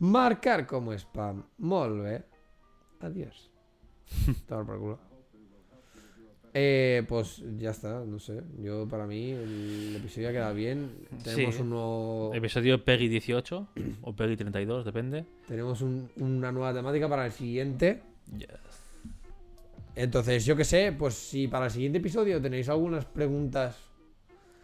Marcar 0.00 0.66
como 0.66 0.92
spam. 0.92 1.42
Molt 1.58 2.02
bé. 2.02 2.24
Adiós. 3.00 3.50
Tomar 4.48 4.66
por 4.66 4.78
culo. 4.78 4.98
Eh, 6.54 7.04
pues 7.06 7.42
ya 7.58 7.70
está, 7.70 8.02
no 8.04 8.18
sé. 8.18 8.42
Yo, 8.60 8.88
para 8.88 9.06
mí, 9.06 9.30
el 9.30 9.96
episodio 9.96 10.30
ha 10.30 10.32
quedado 10.32 10.54
bien. 10.54 10.90
Tenemos 11.22 11.54
Sí. 11.54 11.62
un 11.62 11.70
nuevo. 11.70 12.30
Episodio 12.34 12.82
Peggy 12.84 13.08
18 13.08 13.68
o 14.02 14.16
Peggy 14.16 14.36
32, 14.36 14.84
depende. 14.84 15.26
Tenemos 15.46 15.82
un- 15.82 16.10
una 16.16 16.50
nueva 16.50 16.72
temática 16.72 17.08
para 17.08 17.26
el 17.26 17.32
siguiente. 17.32 18.02
Yes. 18.36 18.48
Entonces, 19.94 20.44
yo 20.46 20.56
que 20.56 20.64
sé, 20.64 20.92
pues 20.98 21.14
si 21.14 21.48
para 21.48 21.66
el 21.66 21.70
siguiente 21.70 21.98
episodio 21.98 22.40
tenéis 22.40 22.68
algunas 22.68 23.04
preguntas 23.04 23.76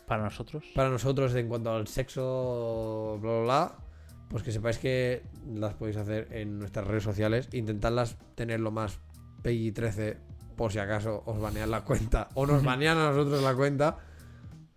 Para 0.07 0.23
nosotros. 0.25 0.65
para 0.75 0.89
nosotros 0.91 1.35
en 1.35 1.49
cuanto 1.49 1.71
al 1.73 1.87
sexo, 1.87 3.19
bla, 3.21 3.31
bla, 3.33 3.43
bla, 3.43 3.79
pues 4.35 4.43
que 4.43 4.51
sepáis 4.51 4.79
que 4.79 5.23
las 5.47 5.75
podéis 5.75 5.97
hacer 5.97 6.27
en 6.33 6.59
nuestras 6.59 6.85
redes 6.89 7.05
sociales. 7.05 7.49
Intentadlas 7.53 8.17
tener 8.35 8.59
lo 8.59 8.73
más 8.73 8.99
PEGI 9.43 9.71
13 9.71 10.17
por 10.57 10.73
si 10.73 10.81
acaso 10.81 11.23
os 11.25 11.39
banean 11.41 11.71
la 11.71 11.85
cuenta 11.85 12.29
o 12.35 12.45
nos 12.45 12.65
banean 12.65 12.99
a 12.99 13.11
nosotros 13.13 13.41
la 13.45 13.55
cuenta. 13.55 13.97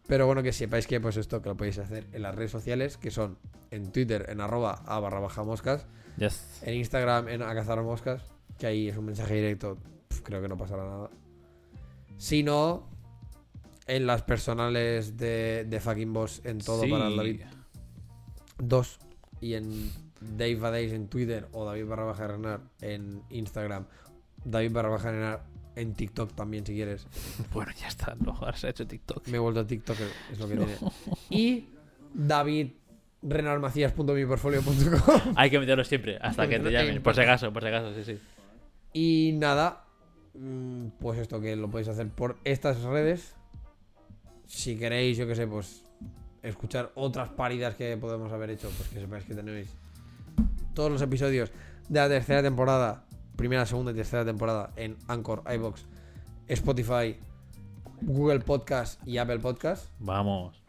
Pero 0.05 0.27
bueno, 0.27 0.43
que 0.43 0.53
sepáis 0.53 0.85
que 0.85 1.01
pues 1.01 1.17
esto 1.17 1.41
que 1.41 1.49
lo 1.49 1.57
podéis 1.57 1.79
hacer 1.79 2.05
en 2.13 2.21
las 2.21 2.35
redes 2.35 2.51
sociales, 2.51 2.97
que 2.97 3.09
son 3.09 3.39
en 3.71 3.91
Twitter 3.91 4.27
en 4.29 4.41
arroba 4.41 4.83
a 4.85 4.99
barra 4.99 5.19
baja 5.21 5.43
moscas, 5.43 5.87
Yes. 6.17 6.61
en 6.61 6.75
Instagram 6.75 7.27
en 7.27 7.41
a 7.41 7.51
cazar 7.55 7.81
moscas, 7.81 8.21
que 8.59 8.67
ahí 8.67 8.89
es 8.89 8.95
un 8.97 9.05
mensaje 9.05 9.33
directo, 9.33 9.79
creo 10.23 10.39
que 10.39 10.47
no 10.49 10.55
pasará 10.55 10.83
nada. 10.85 11.09
Si 12.17 12.43
no, 12.43 12.87
en 13.87 14.05
las 14.05 14.21
personales 14.21 15.17
de, 15.17 15.65
de 15.67 15.79
fucking 15.79 16.13
boss 16.13 16.41
en 16.43 16.59
todo 16.59 16.83
Sí. 16.83 16.91
para 16.91 17.07
el 17.07 17.17
David 17.17 17.41
2 18.59 18.99
y 19.41 19.53
en 19.53 19.91
Dave 20.21 20.55
Badays 20.55 20.93
en 20.93 21.07
Twitter 21.07 21.47
o 21.51 21.65
David 21.65 21.85
barra 21.85 22.05
baja 22.05 22.27
Renar 22.27 22.61
en 22.81 23.21
Instagram, 23.29 23.85
David 24.43 24.71
barra 24.71 24.89
baja 24.89 25.11
Renar 25.11 25.43
en 25.75 25.93
TikTok 25.93 26.33
también 26.33 26.65
si 26.65 26.73
quieres. 26.73 27.05
Bueno, 27.53 27.71
ya 27.79 27.87
está. 27.87 28.15
No, 28.15 28.31
ahora 28.31 28.55
se 28.57 28.67
ha 28.67 28.69
hecho 28.71 28.87
TikTok. 28.87 29.27
Me 29.27 29.37
he 29.37 29.39
vuelto 29.39 29.59
a 29.61 29.67
TikTok, 29.67 29.97
es 30.31 30.39
lo 30.39 30.47
que 30.47 30.55
tiene. 30.55 30.75
Y 31.29 31.69
David 32.13 32.71
Hay 35.35 35.49
que 35.49 35.59
meterlo 35.59 35.83
siempre, 35.83 36.17
hasta 36.21 36.47
que 36.47 36.59
te 36.59 36.67
En- 36.67 36.73
llamen. 36.73 37.03
Por 37.03 37.15
si 37.15 37.21
acaso, 37.21 37.51
por 37.53 37.61
si 37.61 37.67
acaso, 37.69 37.93
sí, 37.93 38.03
sí. 38.03 38.19
Y 38.93 39.33
nada, 39.37 39.85
mm, 40.33 40.87
pues 40.99 41.19
esto 41.19 41.39
que 41.41 41.55
lo 41.55 41.69
podéis 41.69 41.89
hacer 41.89 42.09
por 42.09 42.37
estas 42.43 42.81
redes. 42.81 43.35
Si 44.45 44.77
queréis, 44.77 45.17
yo 45.17 45.27
que 45.27 45.35
sé, 45.35 45.45
pues 45.45 45.83
escuchar 46.47 46.91
otras 46.95 47.29
paridas 47.29 47.75
que 47.75 47.95
podemos 47.97 48.31
haber 48.31 48.49
hecho, 48.51 48.69
pues 48.77 48.89
que 48.89 48.99
sepáis 48.99 49.25
que 49.25 49.35
tenéis 49.35 49.73
todos 50.73 50.91
los 50.91 51.01
episodios 51.01 51.51
de 51.89 51.99
la 51.99 52.07
tercera 52.07 52.41
temporada, 52.43 53.03
primera, 53.35 53.65
segunda 53.65 53.91
y 53.91 53.95
tercera 53.95 54.23
temporada 54.25 54.71
en 54.75 54.95
Anchor, 55.07 55.43
iBox, 55.53 55.85
Spotify, 56.47 57.17
Google 58.01 58.39
Podcast 58.41 59.05
y 59.07 59.17
Apple 59.17 59.39
Podcast. 59.39 59.89
Vamos. 59.99 60.61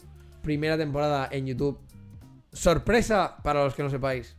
Primera 0.42 0.76
temporada 0.78 1.28
en 1.30 1.46
YouTube. 1.46 1.78
Sorpresa 2.52 3.36
para 3.42 3.64
los 3.64 3.74
que 3.74 3.82
no 3.82 3.90
sepáis. 3.90 4.34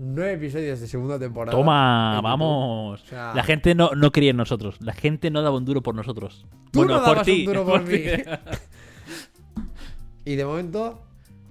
Nueve 0.00 0.34
episodios 0.34 0.78
de 0.80 0.86
segunda 0.86 1.18
temporada. 1.18 1.56
Toma, 1.56 2.20
vamos. 2.22 3.02
O 3.02 3.06
sea- 3.06 3.32
La 3.34 3.42
gente 3.42 3.74
no, 3.74 3.90
no 3.96 4.12
creía 4.12 4.30
en 4.30 4.36
nosotros. 4.36 4.76
La 4.80 4.92
gente 4.92 5.30
no 5.30 5.42
daba 5.42 5.56
un 5.56 5.64
duro 5.64 5.82
por 5.82 5.94
nosotros. 5.94 6.46
Tú 6.70 6.80
bueno, 6.80 6.94
no 6.94 7.00
por 7.00 7.08
dabas 7.14 7.26
ti. 7.26 7.40
un 7.40 7.46
duro 7.46 7.64
por 7.66 7.82
mí. 7.84 7.98
Y 10.28 10.36
de 10.36 10.44
momento, 10.44 11.00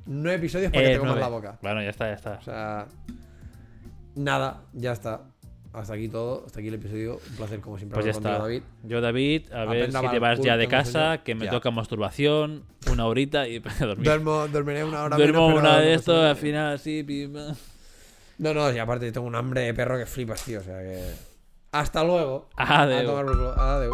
nueve 0.05 0.37
episodios 0.37 0.71
para 0.71 0.83
que 0.83 0.89
Eh, 0.91 0.93
te 0.93 0.99
comas 0.99 1.15
nueve. 1.15 1.21
la 1.31 1.35
boca. 1.35 1.59
Bueno, 1.61 1.81
ya 1.81 1.89
está, 1.89 2.05
ya 2.07 2.13
está. 2.13 2.33
O 2.39 2.41
sea, 2.43 2.87
nada, 4.15 4.61
ya 4.73 4.91
está. 4.91 5.21
Hasta 5.73 5.93
aquí 5.93 6.07
todo, 6.07 6.43
hasta 6.45 6.59
aquí 6.59 6.69
el 6.69 6.75
episodio. 6.75 7.19
Un 7.29 7.35
placer 7.37 7.59
como 7.59 7.77
siempre 7.77 7.95
Pues 7.95 8.05
ya 8.05 8.11
está. 8.11 8.37
David. 8.39 8.61
Yo, 8.83 9.01
David, 9.01 9.51
a 9.51 9.65
ver 9.65 9.91
si 9.91 10.07
te 10.09 10.19
vas 10.19 10.39
ya 10.39 10.57
de 10.57 10.67
casa, 10.67 11.07
sueño. 11.09 11.23
que 11.23 11.35
me 11.35 11.45
Ya. 11.45 11.51
toca 11.51 11.71
masturbación, 11.71 12.63
una 12.91 13.05
horita 13.05 13.47
y 13.47 13.57
a 13.81 13.85
dormir. 13.85 14.05
Duermo, 14.05 14.47
dormiré 14.47 14.83
una 14.83 15.03
hora 15.03 15.17
Duermo 15.17 15.47
menos, 15.49 15.61
una 15.61 15.73
no 15.73 15.79
de 15.81 15.93
esto, 15.93 16.13
nada. 16.15 16.29
al 16.31 16.35
final 16.37 16.73
así, 16.75 17.03
pim, 17.03 17.33
pam. 17.33 17.55
No, 18.39 18.53
no, 18.53 18.71
y 18.71 18.77
aparte 18.79 19.11
tengo 19.11 19.25
un 19.27 19.35
hambre 19.35 19.61
de 19.61 19.73
perro 19.73 19.97
que 19.97 20.05
flipas, 20.05 20.43
tío. 20.43 20.59
O 20.59 20.63
sea 20.63 20.79
que. 20.81 21.03
Hasta 21.71 22.03
luego. 22.03 22.47
Adeu. 22.55 23.17
A 23.17 23.25
tomar. 23.25 23.59
Adeu. 23.59 23.91